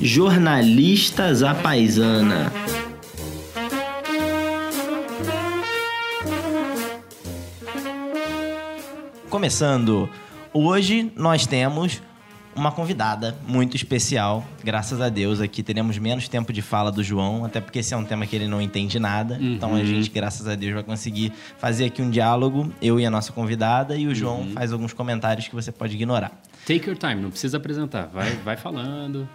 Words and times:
Jornalistas 0.00 1.42
à 1.42 1.54
Paisana. 1.54 2.52
Começando, 9.28 10.08
hoje 10.52 11.12
nós 11.16 11.46
temos 11.46 12.00
uma 12.54 12.70
convidada 12.70 13.36
muito 13.46 13.76
especial. 13.76 14.46
Graças 14.62 15.00
a 15.00 15.08
Deus, 15.08 15.40
aqui 15.40 15.64
teremos 15.64 15.98
menos 15.98 16.28
tempo 16.28 16.52
de 16.52 16.62
fala 16.62 16.92
do 16.92 17.02
João, 17.02 17.44
até 17.44 17.60
porque 17.60 17.80
esse 17.80 17.92
é 17.92 17.96
um 17.96 18.04
tema 18.04 18.24
que 18.24 18.36
ele 18.36 18.46
não 18.46 18.62
entende 18.62 19.00
nada. 19.00 19.34
Uhum. 19.34 19.54
Então 19.54 19.74
a 19.74 19.84
gente, 19.84 20.10
graças 20.10 20.46
a 20.46 20.54
Deus, 20.54 20.74
vai 20.74 20.84
conseguir 20.84 21.32
fazer 21.58 21.86
aqui 21.86 22.02
um 22.02 22.10
diálogo, 22.10 22.72
eu 22.80 23.00
e 23.00 23.06
a 23.06 23.10
nossa 23.10 23.32
convidada, 23.32 23.96
e 23.96 24.06
o 24.06 24.14
João 24.14 24.42
uhum. 24.42 24.52
faz 24.52 24.72
alguns 24.72 24.92
comentários 24.92 25.48
que 25.48 25.54
você 25.56 25.72
pode 25.72 25.94
ignorar. 25.94 26.32
Take 26.68 26.86
your 26.86 26.98
time, 26.98 27.14
não 27.14 27.30
precisa 27.30 27.56
apresentar, 27.56 28.10
vai, 28.12 28.30
vai 28.44 28.54
falando. 28.54 29.26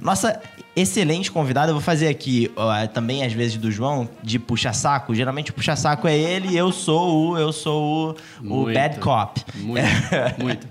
Nossa 0.00 0.40
excelente 0.76 1.30
convidada, 1.30 1.70
eu 1.70 1.74
vou 1.74 1.82
fazer 1.82 2.06
aqui 2.06 2.52
uh, 2.56 2.86
também, 2.88 3.24
às 3.24 3.32
vezes, 3.32 3.56
do 3.56 3.68
João, 3.68 4.08
de 4.22 4.38
puxa-saco. 4.38 5.12
Geralmente 5.12 5.50
o 5.50 5.54
puxa-saco 5.54 6.06
é 6.06 6.16
ele 6.16 6.50
e 6.50 6.56
eu 6.56 6.70
sou 6.70 7.30
o, 7.30 7.38
eu 7.38 7.52
sou 7.52 8.16
o, 8.40 8.62
o 8.62 8.72
bad 8.72 8.98
cop. 9.00 9.42
Muito, 9.56 9.86
muito. 10.38 10.68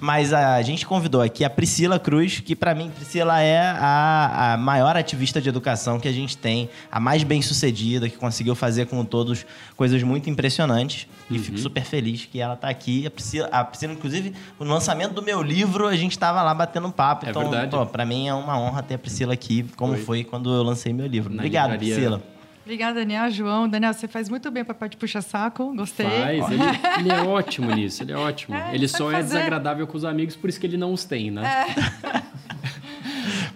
Mas 0.00 0.32
a 0.32 0.62
gente 0.62 0.86
convidou 0.86 1.20
aqui 1.20 1.44
a 1.44 1.50
Priscila 1.50 1.98
Cruz, 1.98 2.40
que 2.40 2.56
para 2.56 2.74
mim, 2.74 2.90
Priscila 2.90 3.40
é 3.42 3.60
a, 3.60 4.54
a 4.54 4.56
maior 4.56 4.96
ativista 4.96 5.42
de 5.42 5.48
educação 5.48 6.00
que 6.00 6.08
a 6.08 6.12
gente 6.12 6.36
tem, 6.38 6.70
a 6.90 6.98
mais 6.98 7.22
bem-sucedida, 7.22 8.08
que 8.08 8.16
conseguiu 8.16 8.54
fazer 8.54 8.86
com 8.86 9.04
todos 9.04 9.44
coisas 9.76 10.02
muito 10.02 10.30
impressionantes. 10.30 11.06
E 11.30 11.34
uhum. 11.34 11.42
fico 11.42 11.58
super 11.58 11.84
feliz 11.84 12.26
que 12.30 12.40
ela 12.40 12.56
tá 12.56 12.68
aqui. 12.68 13.06
A 13.06 13.10
Priscila, 13.10 13.48
a 13.48 13.64
Priscila, 13.64 13.92
inclusive, 13.92 14.34
no 14.58 14.66
lançamento 14.66 15.12
do 15.12 15.22
meu 15.22 15.33
livro, 15.42 15.86
a 15.86 15.96
gente 15.96 16.18
tava 16.18 16.42
lá 16.42 16.54
batendo 16.54 16.88
um 16.88 16.90
papo. 16.90 17.26
É 17.26 17.30
então, 17.30 17.42
verdade. 17.42 17.70
pô, 17.70 17.86
pra 17.86 18.04
mim 18.04 18.28
é 18.28 18.34
uma 18.34 18.58
honra 18.58 18.82
ter 18.82 18.94
a 18.94 18.98
Priscila 18.98 19.34
aqui, 19.34 19.64
como 19.76 19.94
foi, 19.94 20.02
foi 20.04 20.24
quando 20.24 20.52
eu 20.52 20.62
lancei 20.62 20.92
meu 20.92 21.06
livro. 21.06 21.30
Na 21.30 21.38
Obrigado, 21.38 21.72
livraria. 21.72 21.94
Priscila. 21.94 22.22
Obrigada, 22.64 23.00
Daniel. 23.00 23.30
João, 23.30 23.68
Daniel, 23.68 23.92
você 23.92 24.08
faz 24.08 24.30
muito 24.30 24.50
bem 24.50 24.62
o 24.62 24.66
papel 24.66 24.88
de 24.88 24.96
puxa-saco. 24.96 25.74
Gostei. 25.76 26.06
Faz. 26.06 26.50
Ele, 26.50 26.62
ele, 27.00 27.12
é 27.12 27.22
ótimo 27.22 27.70
nisso. 27.70 28.02
Ele 28.02 28.12
é 28.12 28.16
ótimo. 28.16 28.54
É, 28.64 28.74
ele 28.74 28.88
só 28.88 29.10
é 29.12 29.22
desagradável 29.22 29.86
com 29.86 29.96
os 29.96 30.04
amigos, 30.04 30.36
por 30.36 30.48
isso 30.48 30.58
que 30.58 30.66
ele 30.66 30.76
não 30.76 30.92
os 30.92 31.04
tem, 31.04 31.30
né? 31.30 31.42
É. 31.42 32.22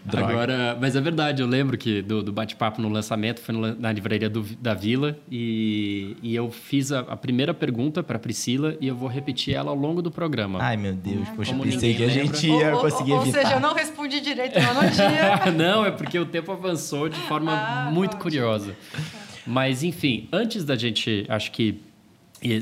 Droga. 0.09 0.33
Agora, 0.33 0.79
mas 0.81 0.97
é 0.97 1.01
verdade, 1.01 1.43
eu 1.43 1.47
lembro 1.47 1.77
que 1.77 2.01
do, 2.01 2.23
do 2.23 2.33
bate-papo 2.33 2.81
no 2.81 2.89
lançamento, 2.89 3.41
foi 3.41 3.55
no, 3.55 3.75
na 3.79 3.93
livraria 3.93 4.29
do, 4.29 4.43
da 4.43 4.75
Vila, 4.75 5.19
e, 5.31 6.17
e 6.23 6.35
eu 6.35 6.51
fiz 6.51 6.91
a, 6.91 7.01
a 7.01 7.17
primeira 7.17 7.53
pergunta 7.53 8.03
para 8.03 8.19
Priscila 8.19 8.77
e 8.81 8.89
eu 8.89 8.97
vou 8.97 9.09
repetir 9.09 9.55
ela 9.55 9.71
ao 9.71 9.77
longo 9.77 10.01
do 10.01 10.11
programa. 10.11 10.59
Ai, 10.63 10.77
meu 10.77 10.95
Deus, 10.95 11.29
poxa, 11.31 11.55
pensei 11.55 11.95
que 11.95 12.05
a 12.05 12.09
gente 12.09 12.47
ia 12.47 12.75
ou, 12.75 12.81
conseguir 12.81 13.13
ou, 13.13 13.23
evitar. 13.23 13.39
Ou 13.39 13.45
seja, 13.45 13.57
eu 13.57 13.61
não 13.61 13.75
respondi 13.75 14.21
direito 14.21 14.59
no 14.59 14.91
dia. 14.91 15.53
não, 15.57 15.85
é 15.85 15.91
porque 15.91 16.19
o 16.19 16.25
tempo 16.27 16.51
avançou 16.51 17.09
de 17.09 17.21
forma 17.21 17.53
ah, 17.53 17.91
muito 17.93 18.13
ótimo. 18.13 18.23
curiosa. 18.23 18.75
Mas, 19.47 19.83
enfim, 19.83 20.29
antes 20.33 20.65
da 20.65 20.77
gente, 20.77 21.27
acho 21.29 21.53
que 21.53 21.81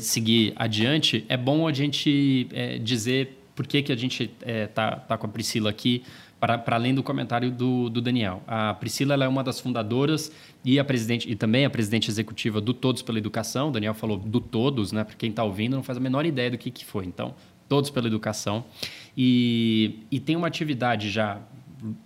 seguir 0.01 0.53
adiante, 0.57 1.25
é 1.29 1.37
bom 1.37 1.69
a 1.69 1.73
gente 1.73 2.49
é, 2.53 2.79
dizer 2.79 3.43
por 3.55 3.67
que, 3.67 3.83
que 3.83 3.93
a 3.93 3.97
gente 3.97 4.31
é, 4.43 4.67
tá, 4.67 4.97
tá 4.97 5.17
com 5.17 5.27
a 5.27 5.29
Priscila 5.29 5.71
aqui 5.71 6.03
para, 6.39 6.59
para 6.59 6.77
além 6.77 6.95
do 6.95 7.03
comentário 7.03 7.51
do, 7.51 7.89
do 7.89 8.01
Daniel. 8.01 8.43
A 8.47 8.75
Priscila 8.75 9.23
é 9.25 9.29
uma 9.29 9.43
das 9.43 9.59
fundadoras 9.61 10.31
e 10.65 10.79
a 10.79 10.85
presidente 10.85 11.31
e 11.31 11.35
também 11.35 11.65
a 11.65 11.71
presidente 11.71 12.11
executiva 12.11 12.61
do 12.61 12.75
Todos 12.75 13.03
pela 13.03 13.19
Educação. 13.19 13.69
O 13.69 13.71
Daniel 13.71 13.95
falou 13.95 14.19
do 14.19 14.41
Todos, 14.41 14.93
né? 14.93 15.05
Para 15.05 15.15
quem 15.15 15.31
está 15.31 15.43
ouvindo 15.43 15.77
não 15.77 15.83
faz 15.83 15.97
a 15.99 16.01
menor 16.01 16.27
ideia 16.27 16.51
do 16.51 16.59
que, 16.59 16.71
que 16.71 16.85
foi. 16.85 17.07
Então, 17.07 17.35
Todos 17.69 17.91
pela 17.91 18.07
Educação. 18.07 18.65
E, 19.17 20.01
e 20.11 20.21
tem 20.21 20.37
uma 20.37 20.47
atividade 20.47 21.11
já 21.11 21.41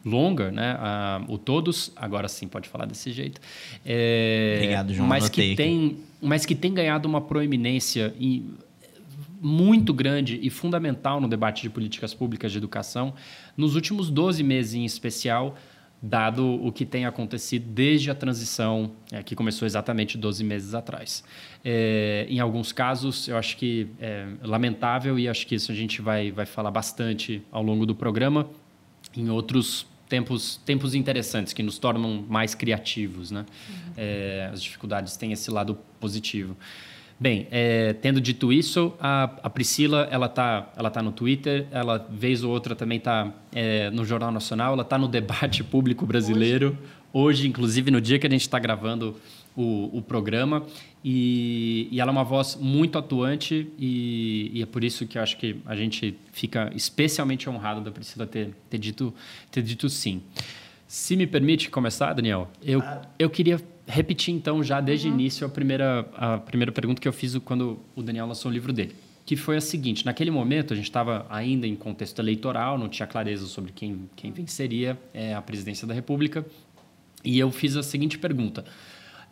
longa, 0.04 0.50
né? 0.50 0.76
o 1.28 1.38
Todos, 1.38 1.92
agora 1.96 2.28
sim 2.28 2.46
pode 2.48 2.68
falar 2.68 2.86
desse 2.86 3.12
jeito. 3.12 3.40
É, 3.84 4.54
Obrigado, 4.56 4.94
João. 4.94 5.08
Mas 5.08 5.28
que, 5.28 5.54
tem, 5.54 5.98
mas 6.20 6.44
que 6.44 6.54
tem 6.54 6.72
ganhado 6.72 7.08
uma 7.08 7.20
proeminência 7.20 8.14
muito 9.40 9.94
grande 9.94 10.38
e 10.42 10.50
fundamental 10.50 11.20
no 11.20 11.26
debate 11.26 11.62
de 11.62 11.70
políticas 11.70 12.12
públicas 12.12 12.52
de 12.52 12.58
educação 12.58 13.14
nos 13.60 13.74
últimos 13.74 14.10
12 14.10 14.42
meses 14.42 14.74
em 14.74 14.84
especial, 14.84 15.54
dado 16.02 16.46
o 16.64 16.72
que 16.72 16.86
tem 16.86 17.04
acontecido 17.04 17.66
desde 17.68 18.10
a 18.10 18.14
transição, 18.14 18.92
é, 19.12 19.22
que 19.22 19.36
começou 19.36 19.66
exatamente 19.66 20.16
12 20.16 20.42
meses 20.42 20.74
atrás. 20.74 21.22
É, 21.62 22.26
em 22.28 22.40
alguns 22.40 22.72
casos, 22.72 23.28
eu 23.28 23.36
acho 23.36 23.56
que 23.58 23.86
é 24.00 24.26
lamentável 24.42 25.18
e 25.18 25.28
acho 25.28 25.46
que 25.46 25.54
isso 25.54 25.70
a 25.70 25.74
gente 25.74 26.00
vai, 26.00 26.32
vai 26.32 26.46
falar 26.46 26.70
bastante 26.70 27.42
ao 27.52 27.62
longo 27.62 27.84
do 27.84 27.94
programa. 27.94 28.48
Em 29.14 29.28
outros, 29.28 29.86
tempos, 30.08 30.56
tempos 30.64 30.94
interessantes 30.94 31.52
que 31.52 31.62
nos 31.62 31.78
tornam 31.78 32.24
mais 32.28 32.54
criativos. 32.54 33.30
Né? 33.30 33.44
Uhum. 33.68 33.92
É, 33.96 34.50
as 34.50 34.62
dificuldades 34.62 35.16
têm 35.18 35.32
esse 35.32 35.50
lado 35.50 35.76
positivo. 36.00 36.56
Bem, 37.22 37.46
é, 37.50 37.92
tendo 37.92 38.18
dito 38.18 38.50
isso, 38.50 38.94
a, 38.98 39.24
a, 39.42 39.50
Priscila 39.50 40.08
ela 40.10 40.26
tá, 40.26 40.72
ela 40.74 40.88
tá 40.88 41.02
no 41.02 41.12
Twitter, 41.12 41.66
ela 41.70 41.98
vez 42.10 42.42
ou 42.42 42.50
outra 42.50 42.74
também 42.74 42.96
está 42.96 43.30
é, 43.52 43.90
no 43.90 44.06
Jornal 44.06 44.32
Nacional, 44.32 44.72
ela 44.72 44.80
está 44.80 44.96
no 44.96 45.06
debate 45.06 45.62
público 45.64 46.06
brasileiro. 46.06 46.68
Hoje, 47.12 47.40
Hoje 47.42 47.48
inclusive 47.48 47.90
no 47.90 48.00
dia 48.00 48.18
que 48.18 48.26
a 48.26 48.30
gente 48.30 48.40
está 48.40 48.58
gravando 48.58 49.16
o, 49.54 49.98
o 49.98 50.00
programa, 50.00 50.64
e, 51.04 51.88
e, 51.90 52.00
ela 52.00 52.10
é 52.10 52.12
uma 52.12 52.24
voz 52.24 52.56
muito 52.56 52.96
atuante 52.96 53.70
e, 53.78 54.50
e, 54.54 54.62
é 54.62 54.66
por 54.66 54.82
isso 54.82 55.06
que 55.06 55.18
eu 55.18 55.22
acho 55.22 55.36
que 55.36 55.56
a 55.66 55.76
gente 55.76 56.16
fica 56.32 56.70
especialmente 56.74 57.50
honrado 57.50 57.82
da 57.82 57.90
Priscila 57.90 58.26
ter, 58.26 58.54
ter, 58.70 58.78
dito, 58.78 59.12
ter 59.50 59.62
dito 59.62 59.90
sim. 59.90 60.22
Se 60.86 61.16
me 61.16 61.26
permite 61.26 61.68
começar, 61.68 62.14
Daniel, 62.14 62.50
eu, 62.62 62.82
eu 63.18 63.28
queria 63.28 63.60
repetir 63.90 64.34
então 64.34 64.62
já 64.62 64.80
desde 64.80 65.08
uhum. 65.08 65.14
o 65.14 65.20
início 65.20 65.46
a 65.46 65.50
primeira 65.50 66.08
a 66.16 66.38
primeira 66.38 66.72
pergunta 66.72 67.00
que 67.00 67.08
eu 67.08 67.12
fiz 67.12 67.36
quando 67.38 67.78
o 67.94 68.02
Daniel 68.02 68.26
lançou 68.26 68.50
o 68.50 68.54
livro 68.54 68.72
dele, 68.72 68.94
que 69.26 69.36
foi 69.36 69.56
a 69.56 69.60
seguinte: 69.60 70.06
naquele 70.06 70.30
momento 70.30 70.72
a 70.72 70.76
gente 70.76 70.86
estava 70.86 71.26
ainda 71.28 71.66
em 71.66 71.76
contexto 71.76 72.18
eleitoral, 72.18 72.78
não 72.78 72.88
tinha 72.88 73.06
clareza 73.06 73.46
sobre 73.46 73.72
quem 73.72 74.08
quem 74.16 74.32
venceria 74.32 74.98
é, 75.12 75.34
a 75.34 75.42
presidência 75.42 75.86
da 75.86 75.94
República, 75.94 76.46
e 77.24 77.38
eu 77.38 77.50
fiz 77.50 77.76
a 77.76 77.82
seguinte 77.82 78.18
pergunta. 78.18 78.64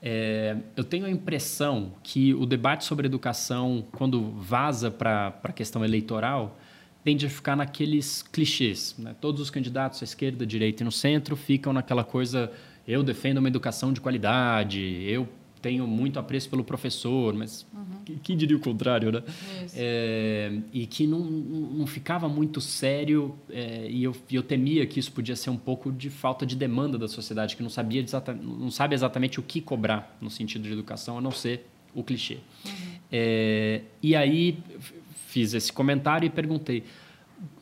É, 0.01 0.57
eu 0.77 0.85
tenho 0.85 1.07
a 1.07 1.11
impressão 1.11 1.93
que 2.03 2.33
o 2.35 2.47
debate 2.47 2.85
sobre 2.85 3.07
educação, 3.07 3.85
quando 3.93 4.31
vaza 4.31 4.91
para 4.91 5.35
a 5.43 5.53
questão 5.53 5.85
eleitoral, 5.85 6.57
tende 7.03 7.27
a 7.27 7.31
ficar 7.31 7.57
naqueles 7.57 8.23
clichês. 8.23 8.95
Né? 8.99 9.15
Todos 9.21 9.41
os 9.41 9.51
candidatos 9.51 10.01
à 10.03 10.05
esquerda, 10.05 10.45
à 10.45 10.47
direita 10.47 10.83
e 10.83 10.85
no 10.85 10.93
centro 10.93 11.35
ficam 11.37 11.73
naquela 11.73 12.05
coisa 12.05 12.53
eu 12.89 13.03
defendo 13.03 13.37
uma 13.37 13.49
educação 13.49 13.93
de 13.93 14.01
qualidade, 14.01 14.81
eu 15.07 15.29
tenho 15.61 15.87
muito 15.87 16.19
apreço 16.19 16.49
pelo 16.49 16.65
professor, 16.65 17.35
mas 17.35 17.67
uhum. 17.75 18.17
quem 18.23 18.35
diria 18.35 18.57
o 18.57 18.61
contrário, 18.61 19.13
né? 19.13 19.23
É, 19.75 20.53
e 20.73 20.87
que 20.87 21.07
não, 21.07 21.21
não 21.21 21.87
ficava 21.87 22.29
muito 22.29 22.63
sério 22.63 23.37
é, 23.51 23.87
e 23.91 24.03
eu, 24.03 24.17
eu 24.33 24.43
temia 24.43 24.87
que 24.87 24.99
isso 24.99 25.13
podia 25.13 25.37
ser 25.37 25.51
um 25.51 25.57
pouco 25.57 25.93
de 25.93 26.09
falta 26.09 26.47
de 26.47 26.57
demanda 26.57 26.97
da 26.97 27.09
sociedade, 27.09 27.57
que 27.57 27.63
não 27.63 27.69
sabia 27.69 28.03
não 28.41 28.71
sabe 28.71 28.95
exatamente 28.95 29.39
o 29.39 29.43
que 29.43 29.61
cobrar 29.61 30.17
no 30.21 30.31
sentido 30.31 30.63
de 30.63 30.73
educação, 30.73 31.19
a 31.19 31.21
não 31.21 31.33
ser 31.33 31.67
o 31.95 32.03
clichê. 32.03 32.39
Uhum. 32.65 32.71
É, 33.13 33.83
e 34.03 34.17
aí 34.17 34.59
fiz 35.27 35.53
esse 35.53 35.71
comentário 35.71 36.25
e 36.25 36.31
perguntei 36.31 36.85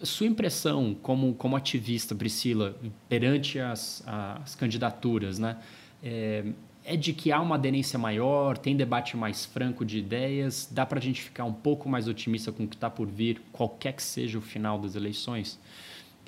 sua 0.03 0.27
impressão 0.27 0.95
como, 1.03 1.35
como 1.35 1.57
ativista, 1.57 2.15
Priscila, 2.15 2.77
perante 3.09 3.59
as, 3.59 4.03
as 4.07 4.55
candidaturas, 4.55 5.39
né? 5.39 5.59
É, 6.03 6.45
é, 6.85 6.97
de 6.97 7.13
que 7.13 7.33
há 7.33 7.41
uma 7.41 7.57
aderência 7.57 7.99
maior, 7.99 8.57
tem 8.57 8.77
debate 8.77 9.17
mais 9.17 9.45
franco 9.45 9.85
de 9.85 9.99
ideias, 9.99 10.69
dá 10.71 10.87
para 10.87 11.01
a 11.01 11.03
gente 11.03 11.21
ficar 11.21 11.45
um 11.45 11.53
pouco 11.53 11.89
mais 11.89 12.07
otimista 12.07 12.53
com 12.53 12.65
o 12.65 12.69
que 12.69 12.77
está 12.77 12.89
por 12.89 13.09
vir, 13.09 13.43
qualquer 13.53 13.93
que 13.93 14.03
seja 14.03 14.39
o 14.39 14.41
final 14.41 14.79
das 14.79 14.95
eleições? 14.95 15.59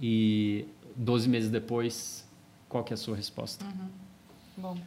E 0.02 0.66
12 0.96 1.28
meses 1.28 1.50
depois, 1.50 2.28
qual 2.68 2.82
que 2.82 2.92
é 2.92 2.94
a 2.94 2.96
sua 2.96 3.14
resposta? 3.14 3.64
Uhum. 3.64 3.88
Bom, 4.56 4.78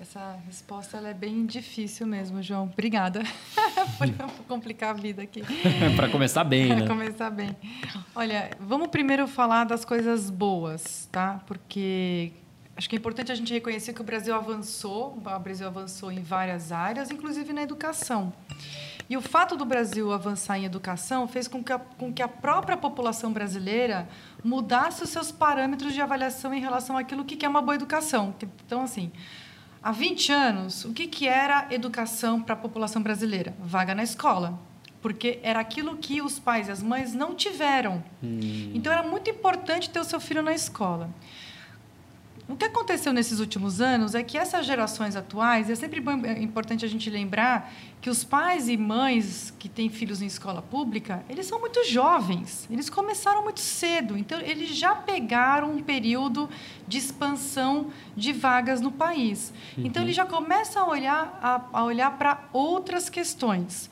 essa 0.00 0.38
resposta 0.46 0.96
ela 0.96 1.08
é 1.08 1.14
bem 1.14 1.44
difícil 1.44 2.06
mesmo, 2.06 2.42
João. 2.42 2.70
Obrigada 2.72 3.22
por 3.98 4.44
complicar 4.46 4.90
a 4.90 4.92
vida 4.92 5.22
aqui. 5.22 5.42
Para 5.96 6.08
começar 6.08 6.44
bem, 6.44 6.68
né? 6.68 6.76
Para 6.76 6.88
começar 6.88 7.30
bem. 7.30 7.56
Olha, 8.14 8.50
vamos 8.60 8.88
primeiro 8.88 9.26
falar 9.26 9.64
das 9.64 9.84
coisas 9.84 10.30
boas, 10.30 11.08
tá? 11.10 11.40
Porque 11.46 12.32
acho 12.76 12.88
que 12.88 12.94
é 12.94 12.98
importante 12.98 13.32
a 13.32 13.34
gente 13.34 13.52
reconhecer 13.52 13.92
que 13.92 14.00
o 14.00 14.04
Brasil 14.04 14.34
avançou, 14.34 15.16
o 15.16 15.38
Brasil 15.40 15.66
avançou 15.66 16.12
em 16.12 16.22
várias 16.22 16.70
áreas, 16.70 17.10
inclusive 17.10 17.52
na 17.52 17.62
educação. 17.62 18.32
E 19.10 19.16
o 19.16 19.22
fato 19.22 19.56
do 19.56 19.64
Brasil 19.64 20.12
avançar 20.12 20.58
em 20.58 20.64
educação 20.66 21.26
fez 21.26 21.48
com 21.48 21.64
que 21.64 21.72
a, 21.72 21.78
com 21.78 22.12
que 22.12 22.22
a 22.22 22.28
própria 22.28 22.76
população 22.76 23.32
brasileira 23.32 24.06
mudasse 24.44 25.02
os 25.02 25.08
seus 25.08 25.32
parâmetros 25.32 25.94
de 25.94 26.00
avaliação 26.00 26.52
em 26.52 26.60
relação 26.60 26.96
àquilo 26.96 27.24
que 27.24 27.44
é 27.44 27.48
uma 27.48 27.62
boa 27.62 27.74
educação. 27.74 28.34
Então, 28.66 28.82
assim, 28.82 29.10
Há 29.88 29.90
20 29.90 30.32
anos, 30.32 30.84
o 30.84 30.92
que, 30.92 31.06
que 31.06 31.26
era 31.26 31.66
educação 31.70 32.42
para 32.42 32.52
a 32.52 32.56
população 32.58 33.02
brasileira? 33.02 33.54
Vaga 33.58 33.94
na 33.94 34.02
escola. 34.02 34.60
porque 35.00 35.38
era 35.42 35.60
aquilo 35.60 35.96
que 35.96 36.20
os 36.20 36.38
pais 36.38 36.68
e 36.68 36.72
as 36.72 36.82
mães 36.82 37.14
não 37.14 37.34
tiveram. 37.34 38.04
Hum. 38.22 38.72
Então 38.74 38.92
era 38.92 39.02
muito 39.02 39.30
importante 39.30 39.88
ter 39.88 40.00
o 40.00 40.04
seu 40.04 40.20
filho 40.20 40.42
na 40.42 40.52
escola. 40.52 41.08
O 42.48 42.56
que 42.56 42.64
aconteceu 42.64 43.12
nesses 43.12 43.40
últimos 43.40 43.78
anos 43.78 44.14
é 44.14 44.22
que 44.22 44.38
essas 44.38 44.64
gerações 44.64 45.14
atuais, 45.14 45.68
é 45.68 45.74
sempre 45.74 46.02
é 46.24 46.42
importante 46.42 46.82
a 46.82 46.88
gente 46.88 47.10
lembrar 47.10 47.70
que 48.00 48.08
os 48.08 48.24
pais 48.24 48.70
e 48.70 48.76
mães 48.76 49.52
que 49.58 49.68
têm 49.68 49.90
filhos 49.90 50.22
em 50.22 50.26
escola 50.26 50.62
pública, 50.62 51.22
eles 51.28 51.44
são 51.44 51.60
muito 51.60 51.84
jovens, 51.84 52.66
eles 52.70 52.88
começaram 52.88 53.42
muito 53.44 53.60
cedo, 53.60 54.16
então 54.16 54.40
eles 54.40 54.70
já 54.70 54.94
pegaram 54.94 55.72
um 55.72 55.82
período 55.82 56.48
de 56.86 56.96
expansão 56.96 57.92
de 58.16 58.32
vagas 58.32 58.80
no 58.80 58.90
país. 58.90 59.52
Uhum. 59.76 59.84
Então 59.84 60.02
eles 60.02 60.16
já 60.16 60.24
começam 60.24 60.84
a 60.84 60.88
olhar, 60.88 61.38
a, 61.42 61.80
a 61.80 61.84
olhar 61.84 62.16
para 62.16 62.48
outras 62.54 63.10
questões 63.10 63.90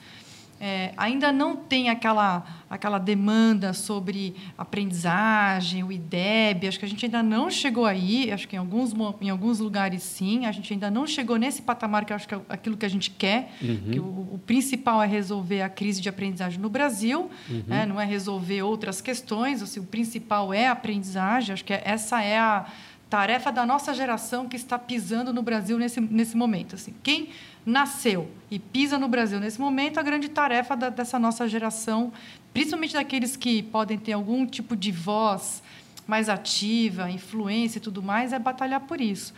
é, 0.58 0.92
ainda 0.96 1.30
não 1.30 1.54
tem 1.54 1.90
aquela, 1.90 2.44
aquela 2.68 2.98
demanda 2.98 3.74
sobre 3.74 4.34
aprendizagem, 4.56 5.84
o 5.84 5.92
IDEB. 5.92 6.66
Acho 6.66 6.78
que 6.78 6.84
a 6.84 6.88
gente 6.88 7.04
ainda 7.04 7.22
não 7.22 7.50
chegou 7.50 7.84
aí. 7.84 8.32
Acho 8.32 8.48
que 8.48 8.56
em 8.56 8.58
alguns, 8.58 8.94
em 9.20 9.28
alguns 9.28 9.58
lugares, 9.58 10.02
sim. 10.02 10.46
A 10.46 10.52
gente 10.52 10.72
ainda 10.72 10.90
não 10.90 11.06
chegou 11.06 11.36
nesse 11.36 11.60
patamar 11.60 12.04
que 12.04 12.12
acho 12.12 12.26
que 12.26 12.34
é 12.34 12.40
aquilo 12.48 12.76
que 12.76 12.86
a 12.86 12.88
gente 12.90 13.10
quer. 13.10 13.52
Uhum. 13.60 13.90
Que 13.92 14.00
o, 14.00 14.04
o, 14.04 14.40
principal 14.46 15.02
é 15.02 15.06
resolver 15.06 15.60
a 15.60 15.68
crise 15.68 16.00
de 16.00 16.08
aprendizagem 16.08 16.58
no 16.58 16.70
Brasil, 16.70 17.30
uhum. 17.48 17.64
né? 17.66 17.84
não 17.84 18.00
é 18.00 18.06
resolver 18.06 18.62
outras 18.62 19.00
questões. 19.00 19.62
Assim, 19.62 19.80
o 19.80 19.84
principal 19.84 20.54
é 20.54 20.68
a 20.68 20.72
aprendizagem. 20.72 21.52
Acho 21.52 21.64
que 21.64 21.72
essa 21.72 22.22
é 22.22 22.38
a 22.38 22.66
tarefa 23.10 23.52
da 23.52 23.64
nossa 23.66 23.92
geração 23.92 24.48
que 24.48 24.56
está 24.56 24.78
pisando 24.78 25.32
no 25.32 25.42
Brasil 25.42 25.78
nesse, 25.78 26.00
nesse 26.00 26.36
momento. 26.36 26.74
Assim, 26.74 26.94
quem 27.02 27.28
nasceu 27.66 28.30
e 28.48 28.60
pisa 28.60 28.96
no 28.96 29.08
Brasil 29.08 29.40
nesse 29.40 29.60
momento, 29.60 29.98
a 29.98 30.02
grande 30.02 30.28
tarefa 30.28 30.76
da, 30.76 30.88
dessa 30.88 31.18
nossa 31.18 31.48
geração, 31.48 32.12
principalmente 32.54 32.94
daqueles 32.94 33.36
que 33.36 33.60
podem 33.64 33.98
ter 33.98 34.12
algum 34.12 34.46
tipo 34.46 34.76
de 34.76 34.92
voz 34.92 35.62
mais 36.06 36.28
ativa, 36.28 37.10
influência 37.10 37.78
e 37.78 37.80
tudo 37.80 38.00
mais, 38.00 38.32
é 38.32 38.38
batalhar 38.38 38.80
por 38.82 39.00
isso. 39.00 39.34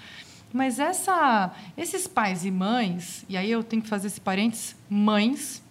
Mas 0.52 0.78
essa, 0.78 1.52
esses 1.76 2.06
pais 2.06 2.44
e 2.44 2.50
mães, 2.50 3.24
e 3.28 3.36
aí 3.36 3.50
eu 3.50 3.64
tenho 3.64 3.80
que 3.80 3.88
fazer 3.88 4.08
esse 4.08 4.20
parênteses, 4.20 4.76
mães, 4.88 5.62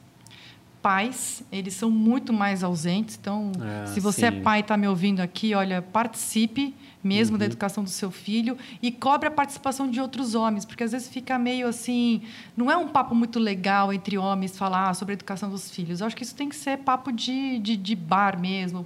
pais, 0.82 1.44
eles 1.52 1.76
são 1.76 1.92
muito 1.92 2.34
mais 2.34 2.64
ausentes. 2.64 3.18
Então, 3.20 3.52
ah, 3.60 3.88
se 3.88 4.00
você 4.00 4.26
é 4.26 4.32
sim. 4.32 4.38
é 4.38 4.42
pai 4.42 4.60
e 4.60 4.62
está 4.62 4.76
me 4.76 4.88
ouvindo 4.88 5.20
aqui, 5.20 5.54
olha, 5.54 5.82
participe 5.82 6.76
mesmo 7.08 7.36
uhum. 7.36 7.40
da 7.40 7.46
educação 7.46 7.84
do 7.84 7.90
seu 7.90 8.12
filho 8.12 8.58
e 8.82 8.92
cobre 8.92 9.28
a 9.28 9.32
participação 9.32 9.90
de 9.90 10.02
outros 10.02 10.36
homens, 10.36 10.66
porque 10.66 10.84
às 10.84 10.92
vezes 10.92 11.08
fica 11.08 11.40
meio 11.40 11.68
assim, 11.68 12.22
não 12.56 12.70
é 12.70 12.76
um 12.76 12.88
papo 12.88 13.16
muito 13.16 13.40
legal 13.40 13.94
entre 13.94 14.18
homens 14.18 14.58
falar 14.58 14.94
sobre 14.94 15.14
a 15.14 15.16
educação 15.16 15.50
dos 15.50 15.72
filhos. 15.72 16.02
Eu 16.02 16.08
acho 16.08 16.16
que 16.16 16.24
isso 16.24 16.36
tem 16.36 16.50
que 16.50 16.56
ser 16.56 16.78
papo 16.80 17.12
de, 17.12 17.60
de, 17.60 17.78
de 17.78 17.96
bar 17.96 18.40
mesmo, 18.40 18.86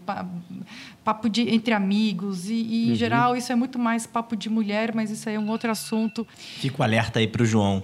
papo 1.03 1.29
de 1.29 1.49
entre 1.49 1.73
amigos 1.73 2.49
e, 2.49 2.53
e 2.53 2.85
uhum. 2.85 2.91
em 2.91 2.95
geral 2.95 3.35
isso 3.35 3.51
é 3.51 3.55
muito 3.55 3.79
mais 3.79 4.05
papo 4.05 4.35
de 4.35 4.49
mulher, 4.49 4.93
mas 4.93 5.09
isso 5.09 5.27
aí 5.27 5.35
é 5.35 5.39
um 5.39 5.49
outro 5.49 5.71
assunto. 5.71 6.27
Fico 6.35 6.83
alerta 6.83 7.19
aí 7.19 7.27
para 7.27 7.41
o 7.41 7.45
João. 7.45 7.83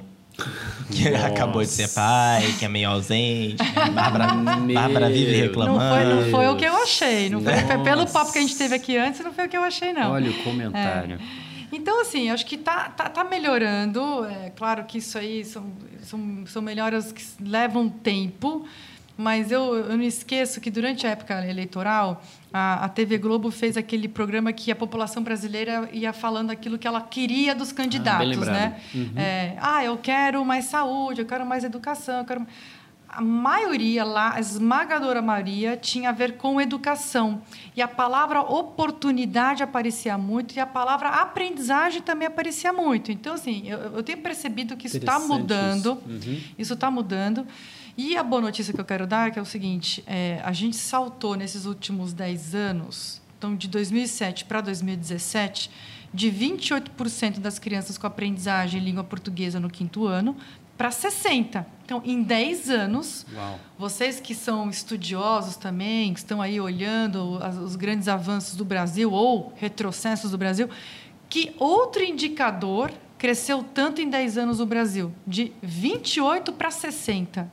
Que 0.92 1.10
Nossa. 1.10 1.28
acabou 1.28 1.62
de 1.62 1.70
ser 1.70 1.90
pai, 1.90 2.54
que 2.58 2.66
é 2.66 2.70
meio 2.70 2.90
ausente. 2.90 3.58
Bárbara, 3.94 4.28
Bárbara 4.74 5.10
vive 5.10 5.42
reclamando. 5.42 5.80
Não 5.80 5.90
foi, 5.90 6.06
não 6.06 6.32
foi, 6.32 6.48
o 6.48 6.56
que 6.56 6.66
eu 6.66 6.84
achei. 6.84 7.30
Não 7.30 7.42
foi, 7.42 7.54
foi, 7.56 7.78
pelo 7.84 8.08
papo 8.08 8.32
que 8.32 8.38
a 8.38 8.42
gente 8.42 8.56
teve 8.56 8.76
aqui 8.76 8.98
antes, 8.98 9.20
não 9.22 9.34
foi 9.34 9.46
o 9.46 9.50
que 9.50 9.58
eu 9.58 9.64
achei, 9.64 9.94
não. 9.94 10.12
Olha 10.12 10.32
o 10.32 10.44
comentário. 10.44 11.16
É. 11.16 11.48
Então, 11.72 12.02
assim, 12.02 12.30
acho 12.30 12.46
que 12.46 12.58
tá, 12.58 12.90
tá, 12.90 13.10
tá 13.10 13.24
melhorando. 13.24 14.26
É 14.26 14.52
claro 14.56 14.86
que 14.86 15.00
isso 15.00 15.18
aí 15.18 15.44
são, 15.44 15.66
são, 16.02 16.44
são 16.46 16.62
melhoras 16.62 17.12
que 17.12 17.24
levam 17.42 17.90
tempo. 17.90 18.66
Mas 19.18 19.52
eu, 19.52 19.76
eu 19.76 19.98
não 19.98 20.04
esqueço 20.04 20.62
que 20.62 20.70
durante 20.70 21.08
a 21.08 21.10
época 21.10 21.44
eleitoral, 21.48 22.22
a, 22.54 22.86
a 22.86 22.90
TV 22.90 23.18
Globo 23.18 23.50
fez 23.50 23.76
aquele 23.76 24.08
programa 24.08 24.54
que 24.54 24.72
a 24.72 24.76
população 24.76 25.24
brasileira 25.24 25.90
ia 25.92 26.14
falando 26.14 26.52
aquilo 26.52 26.78
que 26.78 26.88
ela 26.88 27.02
queria 27.02 27.56
dos 27.56 27.72
candidatos, 27.72 28.48
ah, 28.48 28.52
né? 28.52 28.82
Uhum. 28.94 29.12
É, 29.16 29.58
ah, 29.60 29.84
eu 29.84 29.98
quero 29.98 30.46
mais 30.46 30.66
saúde, 30.66 31.22
eu 31.22 31.26
quero 31.26 31.46
mais 31.46 31.64
educação, 31.64 32.20
eu 32.20 32.26
quero 32.26 32.46
a 33.18 33.22
maioria 33.22 34.04
lá, 34.04 34.36
a 34.36 34.40
esmagadora 34.40 35.24
maioria, 35.24 35.76
tinha 35.76 36.10
a 36.10 36.12
ver 36.12 36.38
com 36.38 36.62
educação. 36.62 37.42
E 37.76 37.82
a 37.82 37.88
palavra 37.88 38.42
oportunidade 38.42 39.64
aparecia 39.64 40.16
muito 40.20 40.56
e 40.56 40.60
a 40.60 40.68
palavra 40.68 41.10
aprendizagem 41.10 42.00
também 42.00 42.28
aparecia 42.28 42.72
muito. 42.72 43.12
Então, 43.12 43.34
assim, 43.34 43.68
eu, 43.68 43.80
eu 43.80 44.04
tenho 44.04 44.20
percebido 44.20 44.78
que 44.78 44.86
isso 44.86 44.98
está 44.98 45.18
mudando. 45.18 46.00
Isso 46.60 46.74
está 46.76 46.90
uhum. 46.90 46.94
mudando. 46.94 47.48
E 47.98 48.16
a 48.16 48.22
boa 48.22 48.40
notícia 48.40 48.72
que 48.72 48.80
eu 48.80 48.86
quero 48.86 49.08
dar 49.08 49.30
é 49.30 49.32
que 49.32 49.40
é 49.40 49.42
o 49.42 49.46
seguinte: 49.46 50.04
é, 50.06 50.40
a 50.44 50.54
gente 50.54 50.76
saltou 50.76 51.36
nesses 51.36 51.66
últimos 51.66 52.14
10 52.14 52.54
anos, 52.54 53.20
então 53.36 53.56
de 53.56 53.68
2007 53.68 54.46
para 54.46 54.62
2017, 54.62 55.72
de 56.14 56.32
28% 56.32 57.40
das 57.40 57.58
crianças 57.58 57.98
com 57.98 58.06
aprendizagem 58.06 58.80
em 58.80 58.84
língua 58.84 59.04
portuguesa 59.04 59.60
no 59.60 59.72
quinto 59.72 60.06
ano 60.06 60.38
para 60.78 60.90
60%. 60.90 61.66
Então, 61.84 62.02
em 62.04 62.22
10 62.22 62.70
anos, 62.70 63.26
Uau. 63.34 63.60
vocês 63.80 64.20
que 64.20 64.36
são 64.36 64.70
estudiosos 64.70 65.56
também, 65.56 66.14
que 66.14 66.20
estão 66.20 66.42
aí 66.42 66.60
olhando 66.60 67.40
os 67.64 67.78
grandes 67.78 68.10
avanços 68.10 68.58
do 68.58 68.66
Brasil 68.66 69.12
ou 69.12 69.54
retrocessos 69.56 70.32
do 70.32 70.38
Brasil, 70.38 70.70
que 71.30 71.56
outro 71.58 72.04
indicador 72.04 72.92
cresceu 73.18 73.64
tanto 73.74 74.02
em 74.02 74.10
10 74.10 74.38
anos 74.38 74.60
no 74.60 74.66
Brasil? 74.66 75.14
De 75.26 75.54
28 75.62 76.52
para 76.52 76.70
60. 76.70 77.50